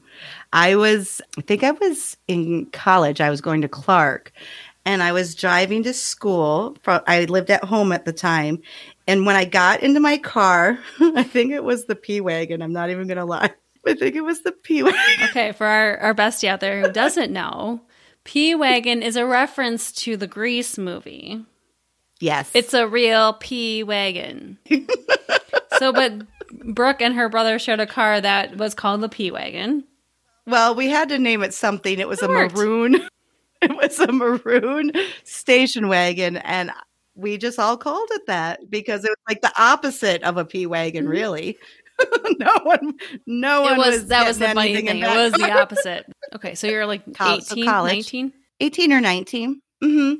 I 0.52 0.74
was, 0.74 1.22
I 1.38 1.40
think 1.42 1.62
I 1.62 1.70
was 1.70 2.16
in 2.28 2.66
college. 2.66 3.20
I 3.20 3.30
was 3.30 3.40
going 3.40 3.62
to 3.62 3.68
Clark 3.68 4.32
and 4.84 5.02
I 5.02 5.12
was 5.12 5.34
driving 5.34 5.82
to 5.84 5.94
school. 5.94 6.76
I 6.86 7.24
lived 7.26 7.50
at 7.50 7.64
home 7.64 7.92
at 7.92 8.04
the 8.04 8.12
time. 8.12 8.60
And 9.06 9.24
when 9.24 9.36
I 9.36 9.44
got 9.44 9.82
into 9.82 10.00
my 10.00 10.18
car, 10.18 10.78
I 11.00 11.22
think 11.22 11.52
it 11.52 11.64
was 11.64 11.86
the 11.86 11.96
P 11.96 12.20
Wagon. 12.20 12.60
I'm 12.60 12.72
not 12.72 12.90
even 12.90 13.06
going 13.06 13.18
to 13.18 13.24
lie. 13.24 13.52
I 13.86 13.94
think 13.94 14.14
it 14.14 14.24
was 14.24 14.42
the 14.42 14.52
P 14.52 14.82
Wagon. 14.82 14.98
Okay, 15.30 15.52
for 15.52 15.66
our, 15.66 15.96
our 15.98 16.14
bestie 16.14 16.48
out 16.48 16.60
there 16.60 16.82
who 16.82 16.92
doesn't 16.92 17.32
know, 17.32 17.80
P 18.24 18.54
Wagon 18.54 19.02
is 19.02 19.16
a 19.16 19.26
reference 19.26 19.92
to 19.92 20.16
the 20.16 20.26
Grease 20.26 20.78
movie. 20.78 21.44
Yes. 22.20 22.50
It's 22.54 22.74
a 22.74 22.86
real 22.86 23.34
P 23.34 23.82
Wagon. 23.82 24.58
so, 25.78 25.92
but 25.92 26.12
Brooke 26.74 27.00
and 27.00 27.14
her 27.14 27.28
brother 27.28 27.58
shared 27.58 27.80
a 27.80 27.86
car 27.86 28.20
that 28.20 28.56
was 28.56 28.74
called 28.74 29.00
the 29.00 29.08
P 29.08 29.30
Wagon. 29.30 29.84
well, 30.46 30.74
we 30.74 30.88
had 30.88 31.08
to 31.10 31.18
name 31.18 31.42
it 31.42 31.54
something. 31.54 31.98
It 31.98 32.08
was 32.08 32.22
It 32.22 32.26
a 32.26 32.28
worked. 32.28 32.54
maroon. 32.56 32.96
It 33.62 33.76
was 33.76 33.98
a 34.00 34.10
maroon 34.10 34.90
station 35.24 35.88
wagon. 35.88 36.38
And 36.38 36.70
we 37.14 37.36
just 37.36 37.58
all 37.58 37.76
called 37.76 38.08
it 38.12 38.22
that 38.26 38.70
because 38.70 39.04
it 39.04 39.10
was 39.10 39.18
like 39.28 39.42
the 39.42 39.52
opposite 39.58 40.22
of 40.22 40.38
a 40.38 40.46
P 40.46 40.64
Wagon, 40.64 41.04
Mhm. 41.04 41.10
really. 41.10 41.58
no 42.38 42.58
one, 42.62 42.94
no 43.26 43.62
one 43.62 43.74
It 43.74 43.78
was, 43.78 44.06
that 44.06 44.26
was 44.26 44.38
the 44.38 44.48
funny 44.48 44.74
thing. 44.76 44.86
It 44.98 45.06
was 45.06 45.32
the 45.32 45.50
opposite. 45.50 46.06
Okay, 46.34 46.54
so 46.54 46.66
you're 46.66 46.86
like 46.86 47.02
Col- 47.14 47.40
so 47.40 47.54
18, 47.54 47.64
college. 47.66 47.92
19? 47.94 48.32
18 48.60 48.92
or 48.92 49.00
19. 49.00 49.60
hmm 49.82 50.14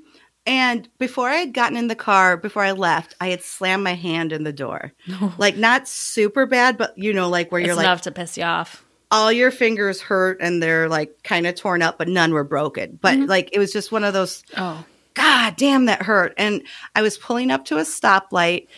And 0.46 0.88
before 0.98 1.28
I 1.28 1.36
had 1.36 1.52
gotten 1.54 1.76
in 1.76 1.88
the 1.88 1.94
car, 1.94 2.36
before 2.36 2.62
I 2.62 2.72
left, 2.72 3.14
I 3.20 3.28
had 3.28 3.42
slammed 3.42 3.84
my 3.84 3.94
hand 3.94 4.32
in 4.32 4.44
the 4.44 4.52
door. 4.52 4.92
No. 5.06 5.32
Like 5.38 5.56
not 5.56 5.86
super 5.88 6.46
bad, 6.46 6.78
but 6.78 6.96
you 6.96 7.12
know, 7.12 7.28
like 7.28 7.52
where 7.52 7.60
It's 7.60 7.66
you're 7.66 7.76
like 7.76 7.84
enough 7.84 8.02
to 8.02 8.10
piss 8.12 8.36
you 8.38 8.44
off. 8.44 8.84
all 9.10 9.30
your 9.32 9.50
fingers 9.50 10.00
hurt 10.00 10.38
and 10.40 10.62
they're 10.62 10.88
like 10.88 11.22
kind 11.22 11.46
of 11.46 11.54
torn 11.54 11.82
up, 11.82 11.98
but 11.98 12.08
none 12.08 12.32
were 12.32 12.44
broken. 12.44 12.98
But 13.00 13.18
Mhm. 13.18 13.28
like 13.28 13.50
it 13.52 13.58
was 13.58 13.72
just 13.72 13.92
one 13.92 14.04
of 14.04 14.12
those, 14.14 14.42
Oh. 14.56 14.84
God 15.14 15.56
damn, 15.56 15.86
that 15.86 16.02
hurt. 16.02 16.32
And 16.38 16.62
I 16.94 17.02
was 17.02 17.18
pulling 17.18 17.50
up 17.50 17.64
to 17.66 17.78
a 17.78 17.82
stoplight 17.82 18.68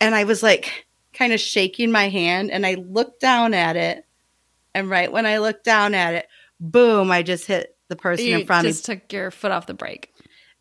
and 0.00 0.14
I 0.14 0.24
was 0.24 0.42
like 0.42 0.86
kind 1.12 1.32
of 1.32 1.40
shaking 1.40 1.90
my 1.92 2.08
hand 2.08 2.50
and 2.50 2.64
I 2.66 2.74
looked 2.74 3.20
down 3.20 3.54
at 3.54 3.76
it 3.76 4.04
And 4.74 4.88
right 4.88 5.12
when 5.12 5.26
I 5.26 5.38
looked 5.38 5.64
down 5.64 5.94
at 5.94 6.14
it, 6.14 6.28
boom, 6.58 7.10
I 7.10 7.22
just 7.22 7.46
hit 7.46 7.76
the 7.88 7.96
person 7.96 8.24
You 8.26 8.38
in 8.38 8.46
front 8.46 8.60
of 8.66 8.70
me. 8.70 8.72
just 8.72 8.86
took 8.86 9.12
your 9.12 9.30
foot 9.30 9.50
off 9.52 9.66
the 9.66 9.74
brake. 9.74 10.14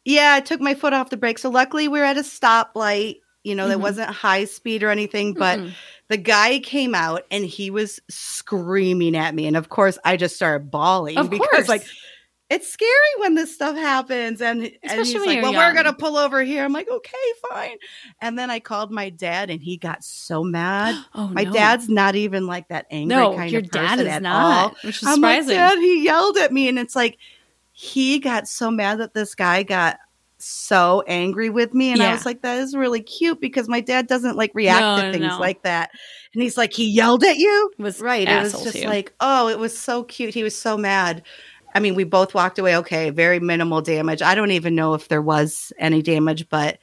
Yeah, 0.04 0.34
I 0.34 0.41
took 0.41 0.60
my 0.60 0.74
foot 0.74 0.91
off 0.93 1.10
the 1.12 1.16
brake. 1.18 1.39
So 1.39 1.49
luckily 1.49 1.88
we 1.88 1.99
are 2.02 2.04
at 2.04 2.18
a 2.18 2.22
stoplight. 2.22 3.20
You 3.43 3.56
know, 3.56 3.68
that 3.70 3.78
Mhm. 3.78 3.82
wasn't 3.82 4.10
high 4.10 4.45
speed 4.45 4.84
or 4.84 4.89
anything, 4.89 5.34
but 5.34 5.60
Mm-mm. 5.60 5.72
the 6.10 6.18
guy 6.18 6.60
came 6.60 6.93
out 6.93 7.26
and 7.32 7.45
he 7.45 7.72
was 7.72 7.99
screaming 8.10 9.16
at 9.16 9.34
me. 9.34 9.47
And 9.47 9.56
of 9.56 9.70
course, 9.70 9.97
I 10.04 10.18
just 10.18 10.36
started 10.36 10.70
bawling 10.72 11.18
of 11.18 11.30
because 11.30 11.47
course, 11.49 11.68
like 11.70 11.86
it's 12.52 12.68
scary 12.68 12.91
when 13.20 13.34
this 13.36 13.54
stuff 13.56 13.78
happens. 13.78 14.41
And, 14.41 14.64
and 14.64 14.72
Especially 14.84 15.06
he's 15.06 15.16
when 15.22 15.28
like, 15.28 15.41
Well, 15.43 15.54
young. 15.54 15.64
we're 15.64 15.74
gonna 15.74 15.93
pull 15.93 16.18
over 16.18 16.43
here. 16.43 16.66
I'm 16.66 16.74
like, 16.74 16.89
okay, 16.89 17.18
fine. 17.49 17.78
And 18.20 18.38
then 18.38 18.52
I 18.52 18.60
called 18.60 18.91
my 18.91 19.10
dad 19.10 19.49
and 19.49 19.62
he 19.62 19.78
got 19.78 20.04
so 20.04 20.43
mad. 20.43 21.02
oh, 21.16 21.30
My 21.30 21.45
no. 21.45 21.54
dad's 21.54 21.88
not 21.88 22.16
even 22.16 22.47
like 22.47 22.68
that 22.68 22.88
angry 22.91 23.16
no, 23.16 23.36
kind 23.38 23.49
your 23.52 23.62
of 23.62 23.72
dad 23.72 23.89
person 23.91 24.08
is 24.08 24.14
at 24.14 24.22
not, 24.22 24.64
all. 24.72 24.76
which 24.84 25.02
is 25.02 25.08
I'm 25.08 25.22
like. 25.22 25.47
Dad, 25.47 25.78
he 25.78 26.04
yelled 26.04 26.36
at 26.38 26.52
me, 26.52 26.68
and 26.68 26.78
it's 26.78 26.95
like 26.95 27.18
he 27.72 28.20
got 28.20 28.49
so 28.49 28.70
mad 28.70 28.99
that 28.99 29.14
this 29.14 29.34
guy 29.34 29.64
got 29.64 29.97
so 30.38 31.04
angry 31.08 31.49
with 31.49 31.74
me, 31.74 31.91
and 31.91 31.99
Yeah. 31.99 32.10
I 32.10 32.14
was 32.14 32.26
like, 32.26 32.41
that 32.41 32.58
is 32.60 32.76
really 32.76 33.02
cute 33.02 33.39
because 33.39 33.70
my 33.70 33.80
dad 33.80 34.08
doesn't 34.08 34.36
like 34.36 34.52
react 34.54 34.82
No, 34.82 35.06
to 35.06 35.12
things 35.14 35.26
no. 35.34 35.39
like 35.39 35.64
that. 35.64 35.91
And 36.34 36.43
he's 36.43 36.58
like, 36.58 36.74
he 36.74 36.89
yelled 36.89 37.24
at 37.24 37.38
you, 37.38 37.72
was 37.78 38.02
right? 38.02 38.28
It 38.28 38.41
was 38.41 38.52
just 38.54 38.74
to 38.74 38.80
you. 38.82 38.88
like, 38.89 39.14
oh, 39.22 39.47
it 39.47 39.58
was 39.60 39.78
so 39.78 40.04
cute. 40.04 40.34
He 40.34 40.43
was 40.43 40.58
so 40.58 40.78
mad. 40.78 41.24
I 41.74 41.80
mean, 41.80 41.95
we 41.95 42.03
both 42.03 42.34
walked 42.34 42.59
away 42.59 42.76
okay, 42.78 43.09
very 43.09 43.39
minimal 43.39 43.82
damage. 43.82 44.22
I 44.22 44.36
don't 44.36 44.51
even 44.51 44.76
know 44.76 44.93
if 44.93 45.07
there 45.07 45.22
was 45.22 45.72
any 45.80 46.01
damage, 46.01 46.49
but 46.49 46.80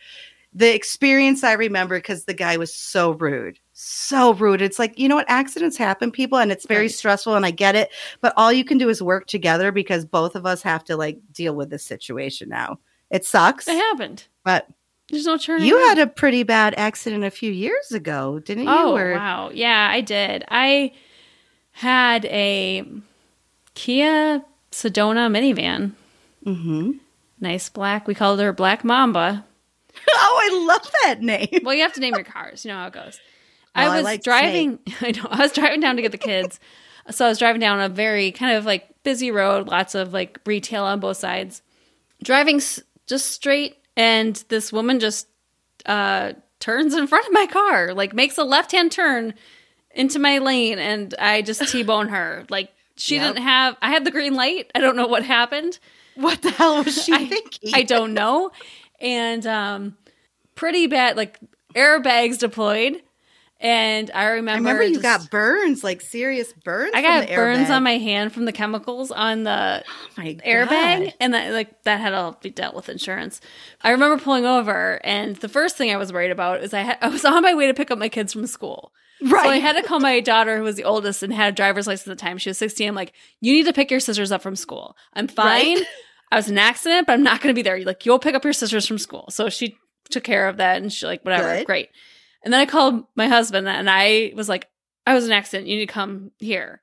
the 0.55 0.74
experience 0.74 1.45
I 1.45 1.53
remember 1.53 1.99
because 1.99 2.24
the 2.24 2.34
guy 2.34 2.57
was 2.57 2.72
so 2.74 3.11
rude, 3.11 3.59
so 3.74 4.32
rude. 4.34 4.62
It's 4.62 4.78
like, 4.78 4.99
you 4.99 5.07
know 5.09 5.14
what? 5.16 5.28
Accidents 5.28 5.76
happen, 5.76 6.11
people, 6.11 6.39
and 6.39 6.51
it's 6.51 6.66
very 6.66 6.84
Right. 6.84 6.91
stressful, 6.91 7.34
and 7.34 7.45
I 7.45 7.51
get 7.51 7.76
it. 7.76 7.91
But 8.22 8.32
all 8.36 8.51
you 8.53 8.64
can 8.64 8.78
do 8.78 8.89
is 8.89 9.03
work 9.03 9.26
together 9.26 9.70
because 9.72 10.05
both 10.07 10.34
of 10.34 10.47
us 10.47 10.62
have 10.62 10.82
to 10.84 10.97
like 10.97 11.18
deal 11.32 11.55
with 11.55 11.68
this 11.70 11.84
situation 11.84 12.49
now. 12.49 12.78
It 13.11 13.24
sucks, 13.26 13.68
it 13.68 13.76
happened. 13.76 14.24
but 14.45 14.66
There's 15.11 15.26
no 15.26 15.36
turning. 15.36 15.66
you 15.66 15.76
around. 15.78 15.89
had 15.97 15.99
a 15.99 16.07
pretty 16.11 16.43
bad 16.45 16.74
accident 16.78 17.24
a 17.24 17.30
few 17.30 17.53
years 17.53 17.93
ago, 17.93 18.39
didn't 18.39 18.64
you? 18.64 18.70
Oh 18.70 18.97
Or- 18.97 19.12
wow, 19.12 19.51
yeah, 19.53 19.89
I 19.91 20.01
did. 20.01 20.45
I 20.49 20.93
had 21.72 22.24
a 22.24 22.84
Kia 23.74 24.43
Sedona 24.71 25.29
minivan, 25.31 25.93
Mm-hmm. 26.47 26.93
nice 27.41 27.69
black. 27.69 28.07
We 28.07 28.14
called 28.14 28.41
her 28.41 28.53
Black 28.53 28.85
Mamba. 28.85 29.45
oh, 30.14 30.41
I 30.43 30.66
love 30.66 30.91
that 31.03 31.21
name. 31.23 31.61
Well, 31.64 31.75
you 31.75 31.83
have 31.83 31.95
to 31.95 32.01
name 32.01 32.14
your 32.14 32.25
cars. 32.25 32.64
You 32.64 32.71
know 32.71 32.79
how 32.79 32.87
it 32.87 32.93
goes. 32.93 33.19
I 33.75 33.87
I 33.87 33.95
was 33.97 34.05
like 34.05 34.23
driving. 34.23 34.79
I 35.01 35.11
know. 35.12 35.27
I 35.31 35.39
was 35.43 35.53
driving 35.53 35.81
down 35.81 35.97
to 35.97 36.03
get 36.03 36.12
the 36.12 36.19
kids. 36.19 36.61
so 37.11 37.25
I 37.27 37.29
was 37.29 37.39
driving 37.39 37.61
down 37.61 37.81
a 37.81 37.89
very 37.89 38.31
kind 38.33 38.57
of 38.57 38.64
like 38.64 38.89
busy 39.03 39.31
road, 39.31 39.66
lots 39.69 39.95
of 39.95 40.12
like 40.12 40.39
retail 40.47 40.85
on 40.85 41.01
both 41.01 41.16
sides. 41.16 41.62
Driving 42.23 42.57
s- 42.57 42.81
just 43.07 43.27
straight, 43.27 43.77
and 43.97 44.37
this 44.49 44.73
woman 44.73 45.01
just 45.01 45.27
uh, 45.87 46.33
turns 46.61 46.95
in 46.95 47.07
front 47.07 47.27
of 47.27 47.33
my 47.33 47.47
car, 47.47 47.95
like 47.95 48.12
makes 48.14 48.37
a 48.39 48.45
left 48.45 48.73
hand 48.73 48.93
turn 48.93 49.35
into 49.93 50.19
my 50.19 50.39
lane, 50.39 50.79
and 50.79 51.14
I 51.19 51.43
just 51.43 51.66
t-bone 51.69 52.09
her. 52.09 52.45
Like 52.51 52.71
she 52.99 53.16
Yep. 53.16 53.34
didn't 53.34 53.42
have. 53.44 53.76
I 53.80 53.90
had 53.90 54.05
the 54.05 54.11
green 54.11 54.34
light. 54.34 54.70
I 54.74 54.80
don't 54.80 54.96
know 54.96 55.07
what 55.07 55.22
happened. 55.24 55.78
What 56.16 56.42
the 56.42 56.51
hell 56.51 56.82
was 56.82 57.03
she 57.05 57.12
I- 57.14 57.26
thinking? 57.26 57.70
I 57.74 57.82
don't 57.82 58.12
know. 58.14 58.51
And 59.01 59.46
um 59.46 59.96
pretty 60.55 60.86
bad 60.88 61.16
like 61.16 61.38
airbags 61.74 62.38
deployed. 62.38 63.03
And 63.61 64.09
I 64.14 64.22
I 64.22 64.26
remember 64.30 64.68
remember 64.70 64.82
you 64.84 64.90
just- 64.94 65.03
got 65.03 65.30
burns, 65.30 65.82
like 65.82 66.01
serious 66.01 66.53
burns. 66.53 66.92
I 66.94 67.03
got 67.03 67.28
burns 67.28 67.70
on 67.70 67.82
my 67.82 67.99
hand 67.99 68.32
from 68.32 68.44
the 68.44 68.53
chemicals 68.53 69.11
on 69.11 69.42
the 69.42 69.82
Oh 70.16 70.22
airbag 70.22 71.12
and 71.20 71.34
that 71.34 71.53
like 71.53 71.82
that 71.82 71.99
had 72.01 72.11
to 72.11 72.36
be 72.40 72.51
dealt 72.51 72.74
with 72.76 72.88
insurance. 72.88 73.40
I 73.82 73.90
remember 73.90 74.22
pulling 74.22 74.46
over 74.46 75.01
and 75.05 75.34
the 75.36 75.49
first 75.49 75.76
thing 75.76 75.90
I 75.92 75.96
was 75.96 76.12
worried 76.12 76.30
about 76.30 76.62
is 76.62 76.72
I 76.72 76.82
had, 76.82 76.99
I 77.01 77.09
was 77.09 77.24
on 77.24 77.42
my 77.42 77.55
way 77.55 77.66
to 77.66 77.74
pick 77.74 77.90
up 77.90 77.99
my 77.99 78.09
kids 78.09 78.32
from 78.32 78.46
school. 78.46 78.92
Right. 79.21 79.43
So 79.45 79.51
I 79.51 79.59
had 79.59 79.75
to 79.75 79.83
call 79.83 80.01
my 80.01 80.21
daughter, 80.21 80.57
who 80.57 80.62
was 80.62 80.77
the 80.77 80.85
oldest 80.85 81.23
and 81.23 81.33
had 81.33 81.53
a 81.53 81.57
driver's 81.57 81.87
license 81.87 82.09
at 82.09 82.16
the 82.16 82.21
time. 82.23 82.39
She 82.39 82.51
was 82.51 82.59
16. 82.59 82.89
I'm 82.89 82.95
like, 82.95 83.12
you 83.41 83.53
need 83.53 83.66
to 83.66 83.73
pick 83.73 83.91
your 83.91 84.01
sisters 84.01 84.31
up 84.33 84.43
from 84.43 84.55
school. 84.57 84.97
I'm 85.14 85.27
fine. 85.29 85.77
Right. 85.79 85.87
I 86.31 86.37
was 86.37 86.49
in 86.49 86.55
an 86.55 86.59
accident, 86.59 87.07
but 87.07 87.14
I'm 87.14 87.23
not 87.23 87.41
going 87.41 87.53
to 87.53 87.59
be 87.59 87.62
there. 87.62 87.83
Like, 87.85 88.05
you'll 88.07 88.19
pick 88.19 88.35
up 88.35 88.45
your 88.45 88.53
sisters 88.53 88.87
from 88.87 88.99
school. 88.99 89.27
So 89.31 89.49
she 89.49 89.77
took 90.11 90.25
care 90.25 90.47
of 90.49 90.59
that 90.59 90.81
and 90.81 90.93
she 90.93 91.07
like, 91.07 91.23
whatever, 91.25 91.57
Good. 91.57 91.66
great. 91.66 91.89
And 92.45 92.53
then 92.53 92.61
I 92.61 92.66
called 92.66 93.05
my 93.16 93.27
husband 93.27 93.69
and 93.69 93.89
I 93.91 94.33
was 94.37 94.49
like, 94.49 94.69
I 95.07 95.14
was 95.14 95.25
in 95.25 95.33
an 95.33 95.39
accident. 95.39 95.69
You 95.69 95.79
need 95.79 95.87
to 95.87 95.93
come 95.93 96.31
here. 96.39 96.81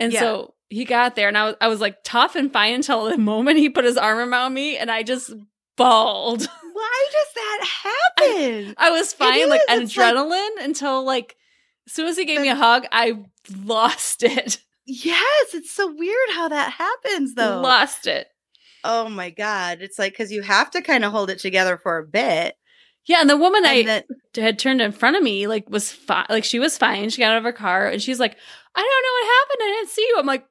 And 0.00 0.12
Yeah. 0.12 0.20
so 0.20 0.54
he 0.68 0.84
got 0.84 1.16
there 1.16 1.28
and 1.28 1.38
I 1.38 1.44
was, 1.46 1.54
I 1.60 1.68
was 1.68 1.80
like 1.80 1.98
tough 2.04 2.36
and 2.36 2.52
fine 2.52 2.74
until 2.74 3.06
the 3.06 3.16
moment 3.16 3.58
he 3.58 3.70
put 3.70 3.84
his 3.84 3.96
arm 3.96 4.18
around 4.32 4.52
me 4.52 4.76
and 4.76 4.90
I 4.90 5.02
just 5.04 5.32
bawled. 5.76 6.42
Why 6.72 7.06
does 7.12 7.34
that 7.34 7.66
happen? 8.18 8.74
I 8.78 8.90
was 8.90 9.12
fine, 9.12 9.48
like 9.48 9.60
is, 9.70 9.80
it's 9.80 9.96
like- 9.96 10.14
adrenaline 10.14 10.64
until 10.64 11.04
like 11.04 11.36
as 11.88 11.92
soon 11.94 12.06
as 12.06 12.16
he 12.16 12.24
gave 12.26 12.40
me 12.40 12.50
a 12.50 12.54
hug, 12.54 12.86
I 12.92 13.14
lost 13.64 14.22
it. 14.22 14.58
yes, 14.86 15.54
it's 15.54 15.70
so 15.72 15.92
weird 15.96 16.28
how 16.34 16.48
that 16.48 16.72
happens, 16.74 17.34
though. 17.34 17.60
Lost 17.60 18.06
it. 18.06 18.28
oh 18.84 19.08
my 19.08 19.30
god, 19.30 19.78
it's 19.80 19.98
like 19.98 20.12
because 20.12 20.30
you 20.30 20.42
have 20.42 20.70
to 20.72 20.82
kind 20.82 21.04
of 21.04 21.12
hold 21.12 21.30
it 21.30 21.38
together 21.38 21.78
for 21.78 21.98
a 21.98 22.06
bit. 22.06 22.54
Yeah, 23.06 23.22
and 23.22 23.30
the 23.30 23.38
woman 23.38 23.64
I 23.64 23.72
And 23.74 23.88
then, 23.88 24.02
had 24.36 24.58
turned 24.58 24.82
in 24.82 24.92
front 24.92 25.16
of 25.16 25.22
me 25.22 25.46
like 25.46 25.68
was 25.70 25.90
fine. 25.90 26.26
Like 26.28 26.44
she 26.44 26.58
was 26.58 26.76
fine. 26.76 27.08
She 27.08 27.22
got 27.22 27.32
out 27.32 27.38
of 27.38 27.44
her 27.44 27.52
car 27.52 27.86
and 27.88 28.02
she's 28.02 28.20
like, 28.20 28.36
"I 28.74 28.80
don't 28.80 29.02
know 29.02 29.14
what 29.14 29.38
happened. 29.40 29.60
I 29.62 29.76
didn't 29.78 29.90
see 29.90 30.02
you." 30.02 30.16
I'm 30.18 30.26
like, 30.26 30.44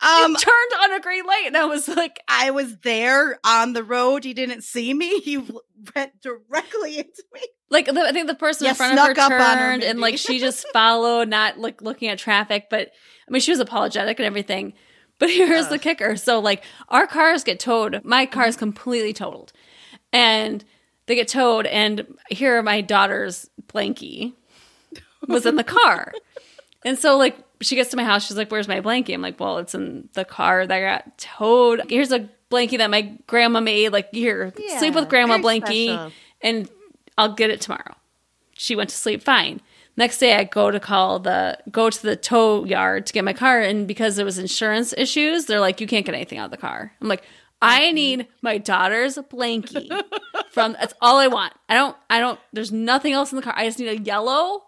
um, 0.00 0.30
"You 0.30 0.36
turned 0.36 0.82
on 0.82 0.92
a 0.94 1.00
green 1.00 1.24
light," 1.24 1.44
and 1.46 1.56
I 1.56 1.64
was 1.64 1.88
like, 1.88 2.20
I 2.28 2.50
was 2.50 2.76
there 2.78 3.38
on 3.44 3.72
the 3.72 3.82
road. 3.82 4.24
You 4.24 4.34
didn't 4.34 4.62
see 4.62 4.92
me. 4.94 5.22
You 5.28 5.60
went 5.94 6.20
directly 6.20 6.98
into 6.98 7.22
me. 7.34 7.40
like 7.70 7.86
the, 7.86 8.00
I 8.00 8.12
think 8.12 8.26
the 8.26 8.34
person 8.34 8.66
in 8.66 8.74
front 8.74 8.98
of 8.98 9.16
her 9.16 9.22
on 9.22 9.30
her, 9.30 9.38
turned 9.38 9.84
and 9.84 10.00
like 10.00 10.18
she 10.18 10.38
just 10.38 10.66
followed, 10.72 11.28
not 11.28 11.58
like 11.58 11.82
looking 11.82 12.08
at 12.08 12.18
traffic. 12.18 12.66
But 12.70 12.90
I 13.28 13.30
mean, 13.30 13.40
she 13.40 13.50
was 13.50 13.60
apologetic 13.60 14.18
and 14.18 14.26
everything. 14.26 14.72
But 15.18 15.30
here's 15.30 15.68
the 15.68 15.78
kicker: 15.78 16.16
so 16.16 16.38
like 16.38 16.64
our 16.88 17.06
cars 17.06 17.44
get 17.44 17.60
towed. 17.60 18.04
My 18.04 18.26
car 18.26 18.46
is 18.46 18.56
completely 18.56 19.12
totaled, 19.12 19.52
and 20.12 20.64
they 21.06 21.14
get 21.14 21.28
towed. 21.28 21.66
And 21.66 22.06
here, 22.30 22.62
my 22.62 22.80
daughter's 22.80 23.48
blankie 23.66 24.34
was 25.26 25.44
in 25.44 25.56
the 25.56 25.64
car, 25.64 26.12
and 26.84 26.98
so 26.98 27.16
like 27.18 27.36
she 27.60 27.74
gets 27.74 27.90
to 27.90 27.96
my 27.96 28.04
house. 28.04 28.26
She's 28.26 28.36
like, 28.36 28.50
"Where's 28.50 28.68
my 28.68 28.80
blankie?" 28.80 29.14
I'm 29.14 29.22
like, 29.22 29.38
"Well, 29.40 29.58
it's 29.58 29.74
in 29.74 30.08
the 30.14 30.24
car 30.24 30.66
that 30.66 30.80
got 30.80 31.18
towed. 31.18 31.90
Here's 31.90 32.12
a 32.12 32.28
blankie 32.50 32.78
that 32.78 32.90
my 32.90 33.16
grandma 33.26 33.60
made. 33.60 33.90
Like, 33.90 34.12
here, 34.12 34.52
sleep 34.78 34.94
with 34.94 35.08
grandma 35.08 35.38
blankie." 35.38 35.86
special. 35.86 36.12
and 36.40 36.68
I'll 37.16 37.34
get 37.34 37.50
it 37.50 37.60
tomorrow. 37.60 37.94
She 38.52 38.76
went 38.76 38.90
to 38.90 38.96
sleep 38.96 39.22
fine. 39.22 39.60
Next 39.96 40.18
day 40.18 40.36
I 40.36 40.44
go 40.44 40.70
to 40.70 40.78
call 40.78 41.18
the 41.18 41.58
go 41.72 41.90
to 41.90 42.02
the 42.02 42.14
tow 42.14 42.64
yard 42.64 43.06
to 43.06 43.12
get 43.12 43.24
my 43.24 43.32
car 43.32 43.60
and 43.60 43.88
because 43.88 44.14
there 44.14 44.24
was 44.24 44.38
insurance 44.38 44.94
issues, 44.96 45.46
they're 45.46 45.60
like, 45.60 45.80
You 45.80 45.88
can't 45.88 46.06
get 46.06 46.14
anything 46.14 46.38
out 46.38 46.46
of 46.46 46.50
the 46.52 46.56
car. 46.56 46.92
I'm 47.00 47.08
like, 47.08 47.24
I 47.60 47.80
mm-hmm. 47.80 47.94
need 47.94 48.26
my 48.40 48.58
daughter's 48.58 49.16
blankie 49.16 49.90
from 50.50 50.74
that's 50.74 50.94
all 51.00 51.16
I 51.16 51.26
want. 51.26 51.52
I 51.68 51.74
don't 51.74 51.96
I 52.08 52.20
don't 52.20 52.38
there's 52.52 52.70
nothing 52.70 53.12
else 53.12 53.32
in 53.32 53.36
the 53.36 53.42
car. 53.42 53.54
I 53.56 53.66
just 53.66 53.80
need 53.80 53.88
a 53.88 53.98
yellow 54.00 54.62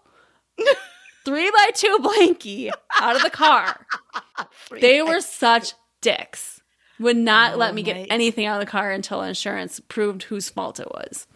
three 1.24 1.50
by 1.50 1.70
two 1.74 1.98
blankie 2.00 2.70
out 3.00 3.16
of 3.16 3.22
the 3.22 3.30
car. 3.30 3.86
They 4.80 5.02
were 5.02 5.20
such 5.20 5.74
dicks. 6.00 6.60
Would 6.98 7.16
not 7.16 7.54
Oh 7.54 7.56
let 7.56 7.74
me 7.74 7.82
my- 7.82 7.86
get 7.92 8.06
anything 8.10 8.46
out 8.46 8.60
of 8.60 8.66
the 8.66 8.70
car 8.70 8.90
until 8.90 9.22
insurance 9.22 9.80
proved 9.80 10.22
whose 10.24 10.48
fault 10.48 10.80
it 10.80 10.90
was. 10.90 11.26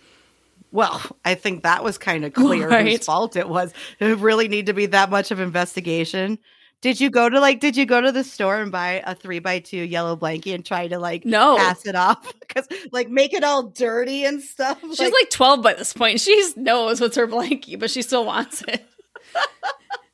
Well, 0.73 1.01
I 1.25 1.35
think 1.35 1.63
that 1.63 1.85
was 1.85 1.99
kind 1.99 2.25
of 2.25 2.33
clear 2.33 2.69
Right. 2.69 2.87
whose 2.87 3.05
fault 3.07 3.37
it 3.37 3.49
was. 3.49 3.73
It 4.01 4.19
really 4.19 4.49
need 4.49 4.67
to 4.67 4.73
be 4.73 4.87
that 4.87 5.11
much 5.11 5.31
of 5.31 5.41
investigation. 5.41 6.39
Did 6.81 7.01
you 7.01 7.09
go 7.11 7.29
to 7.29 7.41
like? 7.41 7.61
Did 7.61 7.77
you 7.77 7.87
go 7.87 8.01
to 8.01 8.13
the 8.13 8.25
store 8.25 8.61
and 8.61 8.71
buy 8.73 9.03
a 9.07 9.15
three 9.15 9.39
by 9.39 9.59
two 9.61 9.79
yellow 9.79 10.17
blankie 10.17 10.55
and 10.55 10.65
try 10.65 10.87
to 10.89 10.99
like 10.99 11.25
No. 11.25 11.57
pass 11.57 11.87
it 11.87 11.95
off 11.95 12.33
because 12.41 12.67
like 12.93 13.09
make 13.09 13.33
it 13.33 13.43
all 13.45 13.63
dirty 13.65 14.25
and 14.25 14.43
stuff? 14.43 14.81
She's 14.83 15.01
like, 15.01 15.31
12 15.31 15.63
by 15.63 15.75
this 15.75 15.93
point. 15.93 16.21
She 16.21 16.53
knows 16.57 17.01
what's 17.01 17.17
her 17.17 17.27
blankie, 17.27 17.79
but 17.79 17.91
she 17.91 18.03
still 18.03 18.25
wants 18.27 18.63
it. 18.69 18.85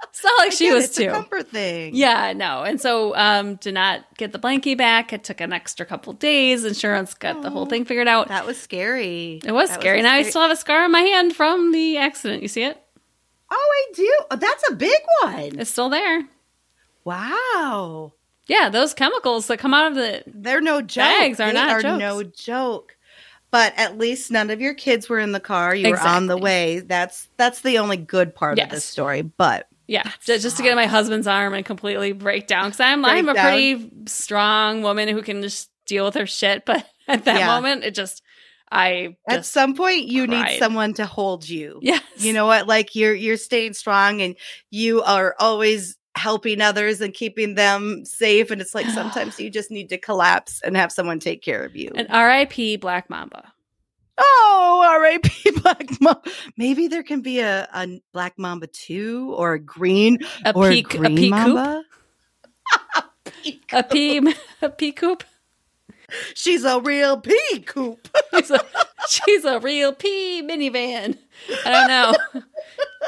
It's 0.08 0.24
not 0.24 0.38
like 0.38 0.52
she 0.52 0.72
was 0.72 0.84
it's 0.86 0.98
a 0.98 1.04
too. 1.04 1.10
comfort 1.10 1.48
thing. 1.48 1.94
Yeah, 1.94 2.32
no. 2.32 2.62
And 2.62 2.80
so 2.80 3.14
um 3.16 3.56
did 3.56 3.74
not 3.74 4.04
get 4.16 4.32
the 4.32 4.38
blankie 4.38 4.76
back. 4.76 5.12
It 5.12 5.24
took 5.24 5.40
an 5.40 5.52
extra 5.52 5.86
couple 5.86 6.12
days. 6.12 6.64
Insurance 6.64 7.14
got 7.14 7.42
the 7.42 7.50
whole 7.50 7.62
Oh, 7.62 7.66
thing 7.66 7.84
figured 7.84 8.08
out. 8.08 8.28
that 8.28 8.46
was 8.46 8.58
scary. 8.60 9.40
it 9.44 9.52
was 9.52 9.68
That 9.70 9.80
scary. 9.80 10.00
a 10.00 10.02
now 10.02 10.14
I 10.14 10.22
still 10.22 10.42
have 10.42 10.50
a 10.50 10.56
scar 10.56 10.84
on 10.84 10.92
my 10.92 11.00
hand 11.02 11.34
from 11.36 11.72
the 11.72 11.96
accident. 11.98 12.42
You 12.42 12.48
see 12.48 12.64
it? 12.64 12.80
Oh, 13.50 13.54
I 13.90 13.92
do. 13.94 14.18
Oh, 14.30 14.36
that's 14.36 14.68
a 14.70 14.74
big 14.74 15.00
one. 15.22 15.58
It's 15.58 15.70
still 15.70 15.88
there. 15.88 16.28
Wow. 17.04 18.12
Yeah, 18.46 18.68
those 18.68 18.94
chemicals 18.94 19.46
that 19.46 19.58
come 19.58 19.74
out 19.74 19.88
of 19.92 19.94
the 19.96 20.22
They're 20.26 20.60
no 20.60 20.80
joke. 20.82 21.04
Bags 21.04 21.40
are 21.40 21.48
they 21.48 21.52
not 21.54 21.70
are 21.70 21.82
jokes. 21.82 22.00
no 22.00 22.22
joke. 22.22 22.96
But 23.51 23.72
at 23.76 23.98
least 23.98 24.30
none 24.30 24.51
of 24.51 24.61
your 24.61 24.74
kids 24.74 25.09
were 25.09 25.18
in 25.18 25.32
the 25.32 25.40
car. 25.40 25.74
You 25.74 25.90
were 25.90 25.98
on 26.01 26.26
the 26.26 26.36
way. 26.38 26.80
That's 26.80 27.28
that's 27.36 27.62
the 27.62 27.78
only 27.78 27.96
good 27.96 28.34
part 28.34 28.59
of 28.59 28.70
this 28.70 28.84
story. 28.84 29.22
But 29.22 29.66
Yeah, 29.88 30.05
ju- 30.24 30.38
just 30.38 30.57
to 30.59 30.62
get 30.62 30.70
in 30.70 30.76
my 30.76 30.86
husband's 30.86 31.26
arm 31.26 31.55
and 31.55 31.64
completely 31.66 32.12
break 32.12 32.46
down 32.46 32.66
because 32.66 32.80
I'm 32.80 33.03
Break 33.03 33.14
I'm 33.14 33.28
a 33.28 33.34
down. 33.34 33.44
pretty 33.44 33.90
strong 34.07 34.82
woman 34.82 35.09
who 35.09 35.22
can 35.22 35.42
just 35.42 35.68
deal 35.86 36.05
with 36.05 36.14
her 36.14 36.26
shit. 36.26 36.64
But 36.66 36.86
at 37.09 37.24
that 37.24 37.38
Yeah. 37.40 37.46
moment, 37.46 37.82
it 37.84 37.94
just 37.94 38.22
I 38.70 39.16
At 39.28 39.44
some 39.46 39.74
point, 39.74 40.05
you 40.07 40.28
cried. 40.28 40.51
need 40.53 40.59
someone 40.61 40.94
to 40.94 41.05
hold 41.07 41.48
you. 41.48 41.80
yes, 41.82 42.01
You 42.18 42.32
know 42.32 42.46
what? 42.46 42.68
Like 42.68 42.94
you're 42.94 43.14
you're 43.14 43.36
staying 43.36 43.72
strong, 43.72 44.22
and 44.22 44.36
you 44.70 45.03
are 45.03 45.34
always 45.40 45.96
helping 46.20 46.60
others 46.60 47.00
and 47.00 47.14
keeping 47.14 47.54
them 47.54 48.04
safe. 48.04 48.50
And 48.50 48.60
it's 48.60 48.74
like 48.74 48.86
sometimes 48.86 49.40
you 49.40 49.50
just 49.50 49.70
need 49.70 49.88
to 49.88 49.98
collapse 49.98 50.60
and 50.62 50.76
have 50.76 50.92
someone 50.92 51.18
take 51.18 51.42
care 51.42 51.64
of 51.64 51.74
you. 51.74 51.90
And 51.94 52.06
R.I.P. 52.10 52.76
Black 52.76 53.08
Mamba. 53.10 53.52
oh, 54.18 54.84
R.I.P. 54.86 55.50
Black 55.62 56.00
Mamba. 56.00 56.22
Maybe 56.56 56.88
there 56.88 57.02
can 57.02 57.22
be 57.22 57.40
a, 57.40 57.68
a 57.72 58.00
Black 58.12 58.38
Mamba 58.38 58.66
two 58.66 59.34
or 59.36 59.54
a 59.54 59.58
green 59.58 60.18
A 60.44 60.52
or 60.54 60.68
pea, 60.68 60.80
a 60.80 60.82
green 60.82 61.04
a 61.04 61.16
pea 61.16 61.30
coop, 61.30 61.30
Mamba. 61.30 61.82
a 63.72 63.82
pea, 63.82 64.34
a 64.62 64.68
pea 64.68 64.92
coop. 64.92 65.24
She's 66.34 66.64
a 66.64 66.80
real 66.80 67.18
pea 67.20 67.60
coop. 67.64 68.08
She's 68.34 68.50
a, 68.50 68.60
she's 69.08 69.44
a 69.44 69.60
real 69.60 69.92
pea 69.92 70.42
minivan. 70.42 71.16
I 71.64 71.70
don't 71.70 71.88
know. 71.88 72.42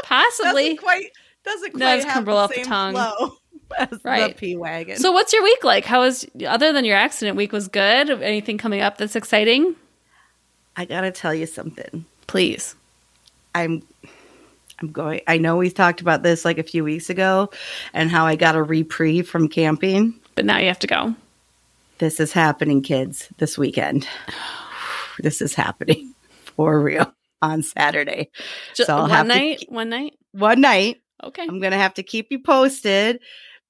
Possibly. 0.05 0.63
doesn't 0.63 0.77
quite 0.77 1.11
doesn't 1.45 1.73
quite 1.73 2.05
have 2.05 2.25
the 2.25 2.33
off 2.33 2.51
the 2.51 2.57
same 2.57 2.65
tongue. 2.65 2.95
flow 2.95 3.37
as 3.79 4.01
Right. 4.05 4.37
the 4.37 4.57
wagon. 4.57 4.97
So, 4.99 5.13
what's 5.13 5.33
your 5.33 5.43
week 5.43 5.65
like? 5.65 5.85
How 5.85 6.01
was 6.01 6.27
other 6.47 6.73
than 6.73 6.85
your 6.85 6.97
accident 6.97 7.37
week 7.37 7.53
was 7.53 7.69
good? 7.69 8.11
Anything 8.11 8.59
coming 8.59 8.81
up 8.81 8.99
that's 8.99 9.17
exciting? 9.17 9.75
I 10.77 10.85
gotta 10.85 11.11
tell 11.11 11.35
you 11.35 11.47
something. 11.47 12.05
Please. 12.27 12.75
I'm 13.55 13.83
I'm 14.81 14.91
going 14.91 15.21
I 15.27 15.39
know 15.39 15.57
we 15.59 15.71
talked 15.71 16.01
about 16.01 16.23
this 16.23 16.45
like 16.45 16.59
a 16.59 16.63
few 16.63 16.83
weeks 16.85 17.11
ago 17.11 17.51
and 17.93 18.11
how 18.11 18.25
I 18.27 18.37
got 18.37 18.57
a 18.57 18.63
reprieve 18.63 19.29
from 19.29 19.49
camping. 19.49 20.15
But 20.35 20.45
now 20.47 20.59
you 20.59 20.67
have 20.69 20.79
to 20.81 20.87
go. 20.87 21.15
This 21.99 22.19
is 22.19 22.33
happening, 22.33 22.83
kids, 22.83 23.29
this 23.39 23.57
weekend. 23.59 24.07
This 25.19 25.43
is 25.43 25.55
happening 25.55 26.15
for 26.57 26.81
real 26.81 27.13
on 27.43 27.63
Saturday. 27.63 28.31
Just 28.75 28.87
So 28.87 28.95
I'll 28.97 29.03
one 29.03 29.11
have 29.11 29.27
to 29.27 29.35
night. 29.35 29.59
keep- 29.59 29.71
one 29.71 29.91
night. 29.91 30.15
One 30.33 30.61
night. 30.63 31.02
Okay. 31.23 31.43
I'm 31.43 31.61
gonna 31.61 31.77
have 31.77 31.95
to 31.95 32.03
keep 32.03 32.29
you 32.31 32.41
posted. 32.41 33.21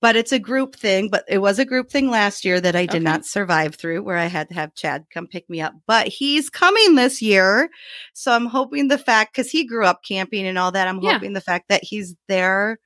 But 0.01 0.17
it's 0.17 0.33
a 0.33 0.41
group 0.41 0.75
thing, 0.75 1.11
but 1.11 1.23
it 1.29 1.39
was 1.39 1.61
a 1.61 1.65
group 1.65 1.89
thing 1.89 2.11
last 2.11 2.45
year 2.45 2.61
that 2.61 2.75
I 2.75 2.87
did 2.87 2.97
Okay. 2.97 3.05
not 3.05 3.25
survive 3.25 3.77
through 3.77 4.03
where 4.03 4.17
I 4.17 4.25
had 4.27 4.49
to 4.49 4.55
have 4.57 4.75
Chad 4.75 5.05
come 5.15 5.29
pick 5.29 5.49
me 5.49 5.61
up. 5.61 5.75
But 5.87 6.09
he's 6.09 6.51
coming 6.51 6.97
this 6.97 7.23
year. 7.23 7.69
So 8.13 8.33
I'm 8.33 8.47
hoping 8.47 8.89
the 8.89 8.99
fact 8.99 9.33
because 9.33 9.49
he 9.49 9.65
grew 9.65 9.87
up 9.87 10.01
camping 10.03 10.45
and 10.45 10.59
all 10.59 10.73
that, 10.73 10.89
I'm 10.89 10.99
Yeah. 11.01 11.13
hoping 11.13 11.35
the 11.35 11.41
fact 11.41 11.69
that 11.69 11.85
he's 11.85 12.17
there, 12.27 12.79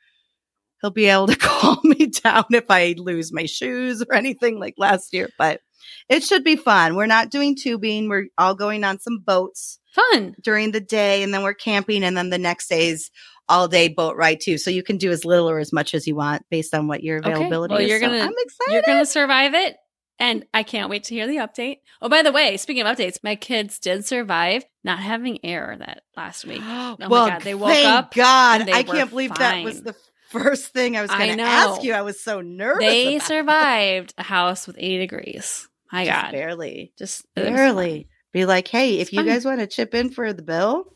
he'll 0.82 0.90
be 0.90 1.06
able 1.06 1.28
to 1.28 1.36
calm 1.40 1.78
me 1.84 2.08
down 2.08 2.44
if 2.52 2.66
I 2.70 2.94
lose 2.98 3.32
my 3.32 3.46
shoes 3.46 4.02
or 4.02 4.14
anything 4.14 4.60
like 4.60 4.74
last 4.76 5.14
year. 5.14 5.30
But 5.38 5.62
it 6.10 6.22
should 6.22 6.44
be 6.44 6.56
fun. 6.56 6.96
We're 6.96 7.06
not 7.06 7.30
doing 7.30 7.56
tubing. 7.56 8.10
We're 8.10 8.26
all 8.36 8.54
going 8.54 8.84
on 8.84 8.98
some 9.00 9.20
boats 9.24 9.78
Fun. 9.94 10.34
during 10.42 10.72
the 10.72 10.80
day 10.80 11.22
and 11.22 11.32
then 11.32 11.42
we're 11.42 11.54
camping 11.54 12.04
and 12.04 12.14
then 12.14 12.28
the 12.28 12.36
next 12.38 12.68
day's 12.68 13.10
all 13.48 13.68
day 13.68 13.88
boat 13.88 14.16
ride 14.16 14.40
too. 14.40 14.58
So 14.58 14.70
you 14.70 14.82
can 14.82 14.96
do 14.96 15.10
as 15.10 15.24
little 15.24 15.48
or 15.48 15.58
as 15.58 15.72
much 15.72 15.94
as 15.94 16.06
you 16.06 16.14
want 16.16 16.42
based 16.50 16.74
on 16.74 16.88
what 16.88 17.02
your 17.02 17.18
Okay. 17.18 17.30
availability 17.30 17.72
Well, 17.74 17.82
is. 17.82 17.88
you're 17.88 18.00
So 18.00 18.06
gonna- 18.06 18.18
I'm 18.18 18.34
excited. 18.38 18.72
You're 18.72 18.82
going 18.82 18.98
to 19.04 19.06
survive 19.06 19.54
it. 19.54 19.76
And 20.18 20.46
I 20.54 20.62
can't 20.62 20.88
wait 20.88 21.04
to 21.04 21.14
hear 21.14 21.26
the 21.26 21.36
update. 21.36 21.80
Oh, 22.00 22.08
by 22.08 22.22
the 22.22 22.32
way, 22.32 22.56
speaking 22.56 22.86
of 22.86 22.96
updates, 22.96 23.18
my 23.22 23.36
kids 23.36 23.78
did 23.78 24.06
survive 24.06 24.64
not 24.82 24.98
having 24.98 25.44
air 25.44 25.76
that 25.78 26.04
last 26.16 26.46
week. 26.46 26.60
oh 26.64 26.96
my 26.98 27.06
God, 27.08 27.42
they 27.42 27.54
woke 27.54 27.68
thank 27.68 27.86
up 27.86 28.14
God. 28.14 28.66
I 28.70 28.82
can't 28.82 29.10
believe 29.10 29.34
that 29.34 29.62
was 29.62 29.82
the 29.82 29.94
first 30.30 30.72
thing 30.72 30.96
I 30.96 31.02
was 31.02 31.10
going 31.10 31.36
to 31.36 31.42
ask 31.42 31.82
you. 31.84 31.92
I 31.92 32.00
was 32.00 32.18
so 32.18 32.40
nervous. 32.40 32.80
They 32.80 33.18
survived 33.18 34.14
a 34.16 34.22
house 34.22 34.66
with 34.66 34.76
80 34.78 34.98
degrees. 34.98 35.68
My. 35.92 36.04
Just 36.06 36.22
God. 36.22 36.32
barely, 36.32 36.92
Just 36.98 37.26
barely. 37.34 38.08
Be 38.32 38.44
like, 38.46 38.68
hey, 38.68 38.98
if 38.98 39.12
you 39.12 39.22
guys 39.22 39.44
want 39.44 39.60
to 39.60 39.66
chip 39.66 39.94
in 39.94 40.10
for 40.10 40.32
the 40.32 40.42
bill, 40.42 40.92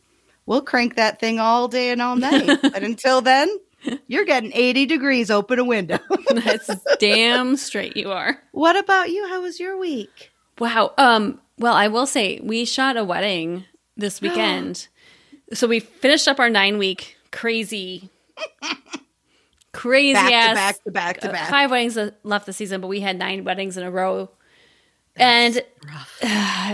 we'll 0.50 0.60
crank 0.62 0.96
that 0.96 1.20
thing 1.20 1.38
all 1.38 1.68
day 1.68 1.90
and 1.90 2.02
all 2.02 2.16
night. 2.16 2.58
but 2.60 2.82
until 2.82 3.20
then, 3.20 3.48
you're 4.08 4.24
getting 4.24 4.50
80 4.52 4.84
degrees. 4.86 5.30
Open 5.30 5.60
a 5.60 5.64
window. 5.64 6.00
That's 6.28 6.68
damn 6.98 7.56
straight 7.56 7.96
you 7.96 8.10
are. 8.10 8.36
what 8.50 8.76
about 8.76 9.10
you? 9.10 9.28
How 9.28 9.40
was 9.42 9.60
your 9.60 9.78
week? 9.78 10.32
Wow. 10.58 10.92
Um, 10.98 11.40
well, 11.56 11.74
I 11.74 11.86
will 11.86 12.04
say 12.06 12.40
we 12.42 12.64
shot 12.64 12.96
a 12.96 13.04
wedding 13.04 13.64
this 13.96 14.20
weekend. 14.22 14.88
so 15.52 15.68
we 15.68 15.78
finished 15.78 16.26
up 16.26 16.40
our 16.40 16.50
nine 16.50 16.78
week 16.78 17.16
crazy, 17.30 18.10
crazy 19.72 20.14
Back 20.14 20.32
ass 20.32 20.48
to 20.48 20.54
back 20.54 20.82
to 20.84 20.90
back 20.90 21.20
to 21.20 21.28
uh, 21.28 21.32
back. 21.32 21.48
five 21.50 21.70
weddings 21.70 21.96
uh, 21.96 22.10
left 22.24 22.46
the 22.46 22.52
season, 22.52 22.80
but 22.80 22.88
we 22.88 22.98
had 23.00 23.16
nine 23.16 23.44
weddings 23.44 23.76
in 23.76 23.84
a 23.84 23.90
row. 23.90 24.30
and 25.14 25.62
rough. 25.86 26.18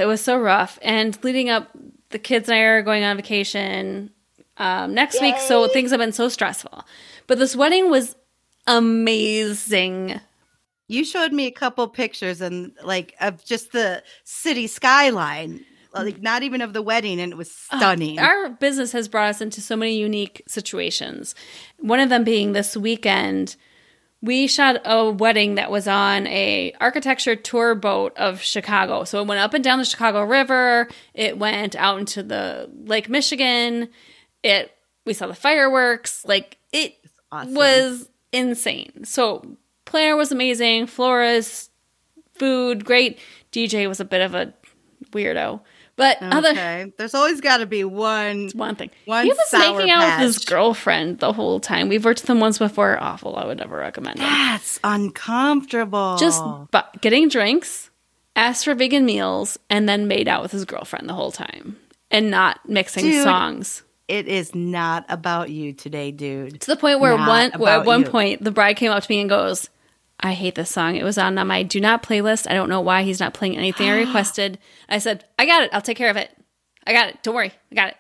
it 0.00 0.06
was 0.06 0.22
so 0.22 0.38
rough. 0.38 0.78
And 0.82 1.22
leading 1.22 1.50
up, 1.50 1.70
the 2.10 2.18
kids 2.18 2.48
and 2.48 2.56
I 2.56 2.60
are 2.60 2.82
going 2.82 3.04
on 3.04 3.16
vacation 3.16 4.10
um, 4.58 4.94
next 4.94 5.20
week, 5.20 5.36
so 5.38 5.68
things 5.68 5.90
have 5.90 6.00
been 6.00 6.12
so 6.12 6.28
stressful. 6.28 6.84
But 7.26 7.38
this 7.38 7.54
wedding 7.56 7.90
was 7.90 8.16
amazing. 8.66 10.20
You 10.88 11.04
showed 11.04 11.32
me 11.32 11.46
a 11.46 11.50
couple 11.50 11.86
pictures 11.88 12.40
and 12.40 12.72
like 12.82 13.14
of 13.20 13.44
just 13.44 13.72
the 13.72 14.02
city 14.24 14.66
skyline, 14.66 15.64
like 15.92 16.22
not 16.22 16.42
even 16.42 16.62
of 16.62 16.72
the 16.72 16.82
wedding, 16.82 17.20
and 17.20 17.32
it 17.32 17.36
was 17.36 17.50
stunning. 17.50 18.18
Our 18.18 18.50
business 18.50 18.92
has 18.92 19.08
brought 19.08 19.30
us 19.30 19.40
into 19.40 19.60
so 19.60 19.76
many 19.76 19.96
unique 19.98 20.42
situations. 20.46 21.34
One 21.80 22.00
of 22.00 22.08
them 22.08 22.24
being 22.24 22.52
this 22.52 22.76
weekend, 22.76 23.56
we 24.26 24.46
shot 24.46 24.80
a 24.84 25.10
wedding 25.10 25.54
that 25.54 25.70
was 25.70 25.88
on 25.88 26.26
a 26.26 26.74
architecture 26.80 27.36
tour 27.36 27.74
boat 27.74 28.12
of 28.16 28.42
Chicago. 28.42 29.04
So 29.04 29.20
it 29.20 29.26
went 29.26 29.40
up 29.40 29.54
and 29.54 29.64
down 29.64 29.78
the 29.78 29.84
Chicago 29.84 30.22
River. 30.22 30.88
It 31.14 31.38
went 31.38 31.74
out 31.76 31.98
into 31.98 32.22
the 32.22 32.70
Lake 32.84 33.08
Michigan. 33.08 33.88
It 34.42 34.72
we 35.04 35.14
saw 35.14 35.28
the 35.28 35.34
fireworks. 35.34 36.24
Like 36.24 36.58
it 36.72 36.96
awesome. 37.32 37.54
was 37.54 38.08
insane. 38.32 39.04
So 39.04 39.56
planner 39.84 40.16
was 40.16 40.32
amazing. 40.32 40.88
Flora's 40.88 41.70
food 42.34 42.84
great. 42.84 43.18
DJ 43.52 43.88
was 43.88 44.00
a 44.00 44.04
bit 44.04 44.20
of 44.20 44.34
a 44.34 44.52
weirdo, 45.12 45.60
but 45.96 46.18
other. 46.20 46.92
There's 46.96 47.14
always 47.14 47.40
got 47.40 47.58
to 47.58 47.66
be 47.66 47.82
one. 47.84 48.50
one 48.54 48.76
thing. 48.76 48.90
One 49.06 49.24
he 49.24 49.30
was 49.32 49.52
making 49.52 49.90
out 49.90 50.18
with 50.18 50.26
his 50.26 50.44
girlfriend 50.44 51.18
the 51.18 51.32
whole 51.32 51.58
time. 51.60 51.88
We've 51.88 52.04
worked 52.04 52.20
with 52.20 52.26
them 52.28 52.40
once 52.40 52.58
before. 52.58 52.98
Awful. 53.02 53.36
I 53.36 53.44
would 53.46 53.58
never 53.58 53.76
recommend 53.78 54.16
it. 54.16 54.22
That's 54.22 54.78
uncomfortable. 54.84 56.16
Just 56.18 56.42
bu- 56.70 56.98
getting 57.00 57.28
drinks, 57.28 57.90
asked 58.34 58.64
for 58.64 58.74
vegan 58.74 59.04
meals, 59.04 59.58
and 59.70 59.88
then 59.88 60.08
made 60.08 60.28
out 60.28 60.42
with 60.42 60.52
his 60.52 60.64
girlfriend 60.64 61.08
the 61.08 61.14
whole 61.14 61.32
time, 61.32 61.76
and 62.10 62.30
not 62.30 62.68
mixing 62.68 63.04
Dude. 63.04 63.24
songs. 63.24 63.82
it 64.08 64.28
is 64.28 64.54
not 64.54 65.04
about 65.08 65.50
you 65.50 65.72
today, 65.72 66.12
dude. 66.12 66.60
To 66.60 66.66
the 66.68 66.76
point 66.76 67.00
where 67.00 67.16
Not 67.16 67.28
one 67.52 67.60
where 67.60 67.80
at 67.80 67.86
one 67.86 68.00
you. 68.02 68.06
point 68.06 68.44
the 68.44 68.52
bride 68.52 68.76
came 68.76 68.92
up 68.92 69.02
to 69.02 69.10
me 69.10 69.20
and 69.20 69.28
goes, 69.28 69.68
"I 70.20 70.32
hate 70.32 70.54
this 70.54 70.70
song. 70.70 70.96
It 70.96 71.04
was 71.04 71.18
on 71.18 71.34
my 71.46 71.62
do 71.62 71.80
not 71.80 72.02
playlist. 72.02 72.50
I 72.50 72.54
don't 72.54 72.68
know 72.68 72.80
why 72.80 73.02
he's 73.02 73.20
not 73.20 73.34
playing 73.34 73.56
anything 73.56 73.88
I 73.90 73.98
requested." 74.04 74.58
I 74.88 74.98
said, 74.98 75.24
"I 75.38 75.46
got 75.46 75.62
it. 75.62 75.70
I'll 75.72 75.80
take 75.82 75.96
care 75.96 76.10
of 76.10 76.16
it. 76.16 76.30
I 76.86 76.92
got 76.92 77.08
it. 77.08 77.22
Don't 77.22 77.34
worry. 77.34 77.52
I 77.70 77.74
got 77.74 77.88
it." 77.88 77.96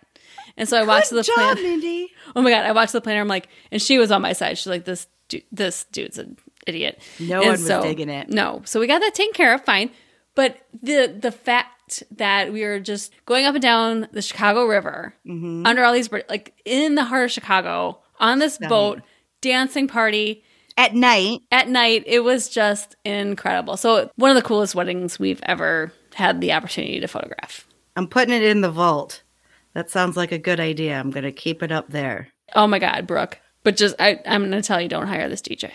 And 0.58 0.66
so 0.68 0.78
I 0.78 0.84
watched 0.84 1.10
Good 1.10 1.18
the 1.18 1.22
job, 1.24 1.34
plan. 1.36 1.62
Mindy. 1.62 2.08
Oh 2.34 2.42
my 2.42 2.50
god, 2.50 2.64
I 2.66 2.72
watched 2.72 2.92
the 2.92 3.00
planner. 3.00 3.20
I'm 3.20 3.28
like, 3.28 3.48
and 3.70 3.80
she 3.80 3.98
was 3.98 4.10
on 4.10 4.20
my 4.22 4.32
side. 4.32 4.56
She's 4.58 4.66
like, 4.66 4.84
this 4.84 5.06
du- 5.28 5.42
this 5.52 5.84
dude's 5.84 6.18
an 6.18 6.36
idiot. 6.66 7.00
No 7.20 7.36
And 7.40 7.50
one 7.50 7.62
was 7.62 7.82
digging 7.84 8.08
it. 8.08 8.28
No, 8.30 8.62
so 8.64 8.80
we 8.80 8.86
got 8.86 9.00
that 9.00 9.14
taken 9.14 9.32
care 9.34 9.54
of, 9.54 9.64
fine. 9.64 9.90
But 10.34 10.58
the 10.82 11.14
the 11.18 11.30
fact 11.32 12.02
that 12.10 12.52
we 12.52 12.62
were 12.64 12.80
just 12.80 13.12
going 13.26 13.44
up 13.46 13.54
and 13.54 13.62
down 13.62 14.08
the 14.12 14.20
Chicago 14.22 14.64
River 14.66 15.14
Mm-hmm. 15.26 15.64
under 15.66 15.84
all 15.84 15.92
these 15.92 16.10
like 16.28 16.52
in 16.64 16.94
the 16.96 17.04
heart 17.04 17.26
of 17.26 17.30
Chicago 17.32 18.00
on 18.18 18.38
this 18.40 18.58
boat 18.58 19.02
dancing 19.40 19.86
party 19.88 20.42
At 20.76 20.94
night, 20.94 21.40
at 21.50 21.68
night, 21.68 22.04
it 22.06 22.20
was 22.20 22.48
just 22.48 22.96
incredible. 23.04 23.76
So 23.76 24.10
one 24.16 24.30
of 24.30 24.36
the 24.36 24.42
coolest 24.42 24.74
weddings 24.74 25.18
we've 25.18 25.40
ever 25.44 25.92
had 26.14 26.40
the 26.40 26.52
opportunity 26.52 27.00
to 27.00 27.08
photograph. 27.08 27.66
I'm 27.96 28.06
putting 28.08 28.34
it 28.34 28.42
in 28.42 28.60
the 28.60 28.70
vault. 28.70 29.22
That 29.72 29.90
sounds 29.90 30.16
like 30.16 30.32
a 30.32 30.38
good 30.38 30.60
idea. 30.60 30.98
I'm 30.98 31.10
going 31.10 31.24
to 31.24 31.32
keep 31.32 31.62
it 31.62 31.72
up 31.72 31.88
there. 31.88 32.28
Oh 32.54 32.66
my 32.66 32.78
god, 32.78 33.06
Brooke! 33.06 33.38
But 33.62 33.76
just 33.76 33.96
I, 33.98 34.20
I'm 34.26 34.42
going 34.42 34.52
to 34.52 34.62
tell 34.62 34.80
you, 34.80 34.88
don't 34.88 35.06
hire 35.08 35.28
this 35.28 35.42
DJ. 35.42 35.72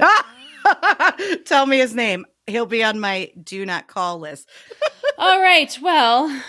Ah! 0.00 0.26
Tell 1.44 1.66
me 1.66 1.78
his 1.78 1.94
name. 1.94 2.26
He'll 2.46 2.66
be 2.66 2.82
on 2.82 3.00
my 3.00 3.30
do 3.42 3.64
not 3.64 3.86
call 3.86 4.18
list. 4.18 4.48
All 5.18 5.40
right. 5.40 5.76
Well, 5.80 6.42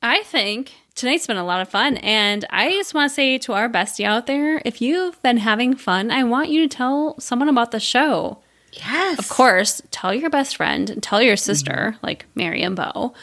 I 0.00 0.22
think 0.22 0.72
tonight's 0.94 1.26
been 1.26 1.36
a 1.36 1.44
lot 1.44 1.60
of 1.60 1.68
fun. 1.68 1.96
And 1.98 2.44
I 2.50 2.70
just 2.70 2.94
want 2.94 3.10
to 3.10 3.14
say 3.14 3.38
to 3.38 3.52
our 3.52 3.68
bestie 3.68 4.04
out 4.04 4.26
there 4.26 4.60
if 4.64 4.80
you've 4.80 5.20
been 5.22 5.38
having 5.38 5.74
fun, 5.74 6.10
I 6.10 6.24
want 6.24 6.50
you 6.50 6.66
to 6.66 6.74
tell 6.74 7.18
someone 7.20 7.48
about 7.48 7.70
the 7.70 7.80
show. 7.80 8.42
Yes. 8.72 9.18
Of 9.18 9.28
course, 9.28 9.82
tell 9.90 10.14
your 10.14 10.30
best 10.30 10.56
friend 10.56 10.88
and 10.88 11.02
tell 11.02 11.20
your 11.20 11.36
sister, 11.36 11.92
mm-hmm. 11.94 12.06
like 12.06 12.26
Mary 12.34 12.62
and 12.62 12.74
Bo. 12.74 13.14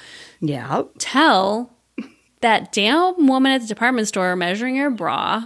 Yeah. 0.42 0.84
Tell 1.00 1.74
that 2.42 2.72
damn 2.72 3.28
woman 3.28 3.52
at 3.52 3.62
the 3.62 3.68
department 3.68 4.08
store 4.08 4.36
measuring 4.36 4.76
your 4.76 4.92
bra 4.92 5.44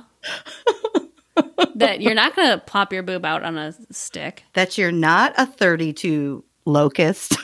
that 1.75 2.01
you're 2.01 2.13
not 2.13 2.35
going 2.35 2.49
to 2.49 2.57
plop 2.59 2.93
your 2.93 3.03
boob 3.03 3.25
out 3.25 3.43
on 3.43 3.57
a 3.57 3.73
stick. 3.91 4.43
That 4.53 4.77
you're 4.77 4.91
not 4.91 5.33
a 5.37 5.45
32 5.45 6.43
locust. 6.65 7.37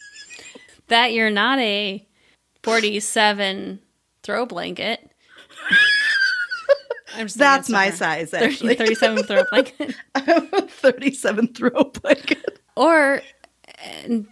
that 0.88 1.12
you're 1.12 1.30
not 1.30 1.58
a 1.58 2.06
47 2.62 3.80
throw 4.26 4.44
blanket. 4.44 5.10
That's 7.36 7.70
my 7.70 7.90
size, 7.90 8.34
actually. 8.34 8.74
30, 8.74 8.94
37 8.94 9.22
throw 9.22 9.44
blanket. 9.50 9.94
I'm 10.14 10.48
a 10.52 10.62
37 10.62 11.54
throw 11.54 11.84
blanket. 11.84 12.60
Or 12.74 13.22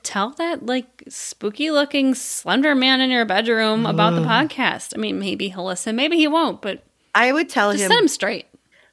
tell 0.02 0.30
that 0.30 0.66
like 0.66 1.04
spooky 1.08 1.70
looking 1.70 2.14
slender 2.14 2.74
man 2.74 3.00
in 3.00 3.10
your 3.10 3.24
bedroom 3.24 3.86
about 3.86 4.14
the 4.14 4.22
podcast. 4.22 4.92
I 4.94 4.98
mean, 4.98 5.18
maybe 5.18 5.48
he'll 5.48 5.66
listen, 5.66 5.96
maybe 5.96 6.16
he 6.16 6.26
won't, 6.26 6.60
but 6.60 6.82
I 7.14 7.32
would 7.32 7.48
tell 7.48 7.70
him 7.70 7.78
set 7.78 7.90
him 7.92 8.08
straight. 8.08 8.46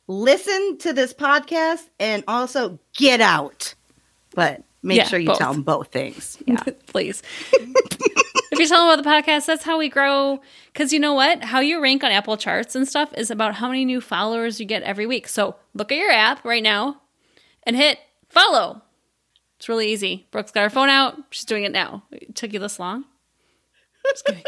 Listen 0.08 0.78
to 0.80 0.94
this 0.94 1.14
podcast 1.14 1.84
and 2.00 2.24
also 2.28 2.80
get 2.94 3.22
out. 3.22 3.74
But 4.36 4.64
make 4.84 4.98
yeah, 4.98 5.06
sure 5.06 5.20
you 5.20 5.28
both. 5.28 5.38
tell 5.38 5.54
them 5.54 5.64
both 5.64 5.88
things. 5.88 6.38
Yeah, 6.46 6.64
please. 6.88 7.22
if 7.54 8.60
you 8.60 8.68
tell 8.68 8.88
them 8.88 9.00
about 9.00 9.04
the 9.04 9.32
podcast, 9.32 9.46
that's 9.46 9.64
how 9.64 9.78
we 9.78 9.90
grow. 9.90 10.42
Because 10.74 10.92
you 10.92 11.00
know 11.00 11.14
what? 11.14 11.44
How 11.44 11.60
you 11.60 11.82
rank 11.82 12.04
on 12.04 12.12
Apple 12.12 12.38
charts 12.38 12.76
and 12.76 12.88
stuff 12.88 13.14
is 13.16 13.32
about 13.32 13.56
how 13.56 13.68
many 13.68 13.86
new 13.86 14.02
followers 14.02 14.60
you 14.60 14.66
get 14.66 14.84
every 14.84 15.06
week. 15.06 15.28
So 15.28 15.56
look 15.74 15.92
at 15.92 15.98
your 15.98 16.12
app 16.12 16.44
right 16.44 16.64
now 16.64 17.02
and 17.64 17.76
hit 17.76 18.00
follow. 18.30 18.82
It's 19.58 19.70
really 19.70 19.92
easy. 19.92 20.28
Brooke's 20.32 20.52
got 20.52 20.64
her 20.64 20.70
phone 20.70 20.90
out. 20.90 21.18
She's 21.30 21.46
doing 21.46 21.64
it 21.64 21.72
now. 21.72 22.04
It 22.12 22.36
took 22.36 22.52
you 22.52 22.60
this 22.60 22.80
long? 22.80 23.06
Just 24.10 24.26
kidding. 24.26 24.44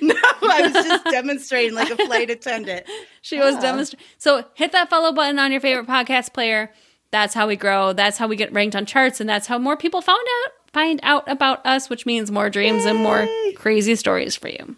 no, 0.02 0.14
I 0.42 0.62
was 0.62 0.72
just 0.72 1.04
demonstrating 1.04 1.74
like 1.74 1.90
a 1.90 1.96
flight 2.06 2.30
attendant. 2.30 2.86
she 3.20 3.38
was 3.38 3.56
demonstrating. 3.56 4.06
So 4.18 4.44
hit 4.54 4.72
that 4.72 4.88
follow 4.88 5.12
button 5.12 5.38
on 5.38 5.52
your 5.52 5.60
favorite 5.60 5.86
podcast 5.86 6.32
player. 6.32 6.72
That's 7.10 7.34
how 7.34 7.46
we 7.46 7.56
grow. 7.56 7.92
That's 7.92 8.18
how 8.18 8.26
we 8.26 8.36
get 8.36 8.52
ranked 8.52 8.76
on 8.76 8.86
charts, 8.86 9.20
and 9.20 9.28
that's 9.28 9.46
how 9.46 9.58
more 9.58 9.76
people 9.76 10.00
found 10.00 10.18
out 10.44 10.52
find 10.72 11.00
out 11.02 11.26
about 11.26 11.64
us, 11.64 11.88
which 11.88 12.04
means 12.04 12.30
more 12.30 12.50
dreams 12.50 12.84
Yay. 12.84 12.90
and 12.90 12.98
more 12.98 13.26
crazy 13.54 13.94
stories 13.94 14.36
for 14.36 14.48
you. 14.48 14.76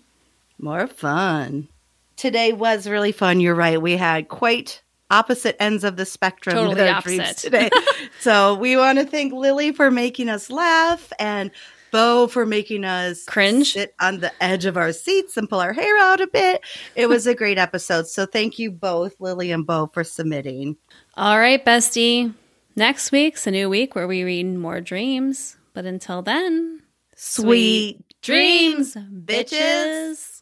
More 0.56 0.86
fun. 0.86 1.68
Today 2.16 2.52
was 2.52 2.88
really 2.88 3.10
fun. 3.10 3.40
You're 3.40 3.56
right. 3.56 3.82
We 3.82 3.96
had 3.96 4.28
quite 4.28 4.80
opposite 5.10 5.60
ends 5.60 5.82
of 5.82 5.96
the 5.96 6.06
spectrum 6.06 6.54
totally 6.54 6.74
with 6.76 6.88
our 6.88 7.00
dreams 7.00 7.34
today. 7.34 7.70
so 8.20 8.54
we 8.54 8.76
want 8.76 8.98
to 8.98 9.06
thank 9.06 9.32
Lily 9.32 9.72
for 9.72 9.90
making 9.90 10.28
us 10.28 10.50
laugh 10.50 11.12
and 11.18 11.50
Bo 11.90 12.26
for 12.26 12.44
making 12.44 12.84
us 12.84 13.24
cringe 13.24 13.72
sit 13.72 13.94
on 14.00 14.20
the 14.20 14.30
edge 14.42 14.66
of 14.66 14.76
our 14.76 14.92
seats 14.92 15.36
and 15.36 15.48
pull 15.48 15.60
our 15.60 15.72
hair 15.72 15.98
out 15.98 16.20
a 16.20 16.26
bit. 16.26 16.60
It 16.94 17.08
was 17.08 17.26
a 17.26 17.34
great 17.34 17.58
episode. 17.58 18.06
So 18.06 18.26
thank 18.26 18.58
you 18.58 18.70
both, 18.70 19.20
Lily 19.20 19.50
and 19.50 19.66
Bo, 19.66 19.90
for 19.92 20.04
submitting. 20.04 20.76
All 21.18 21.36
right, 21.36 21.64
bestie. 21.64 22.32
Next 22.76 23.10
week's 23.10 23.48
a 23.48 23.50
new 23.50 23.68
week 23.68 23.96
where 23.96 24.06
we 24.06 24.22
read 24.22 24.44
more 24.54 24.80
dreams. 24.80 25.56
But 25.74 25.84
until 25.84 26.22
then, 26.22 26.80
sweet, 27.16 27.96
sweet 27.96 28.14
dreams, 28.22 28.94
bitches. 28.94 30.37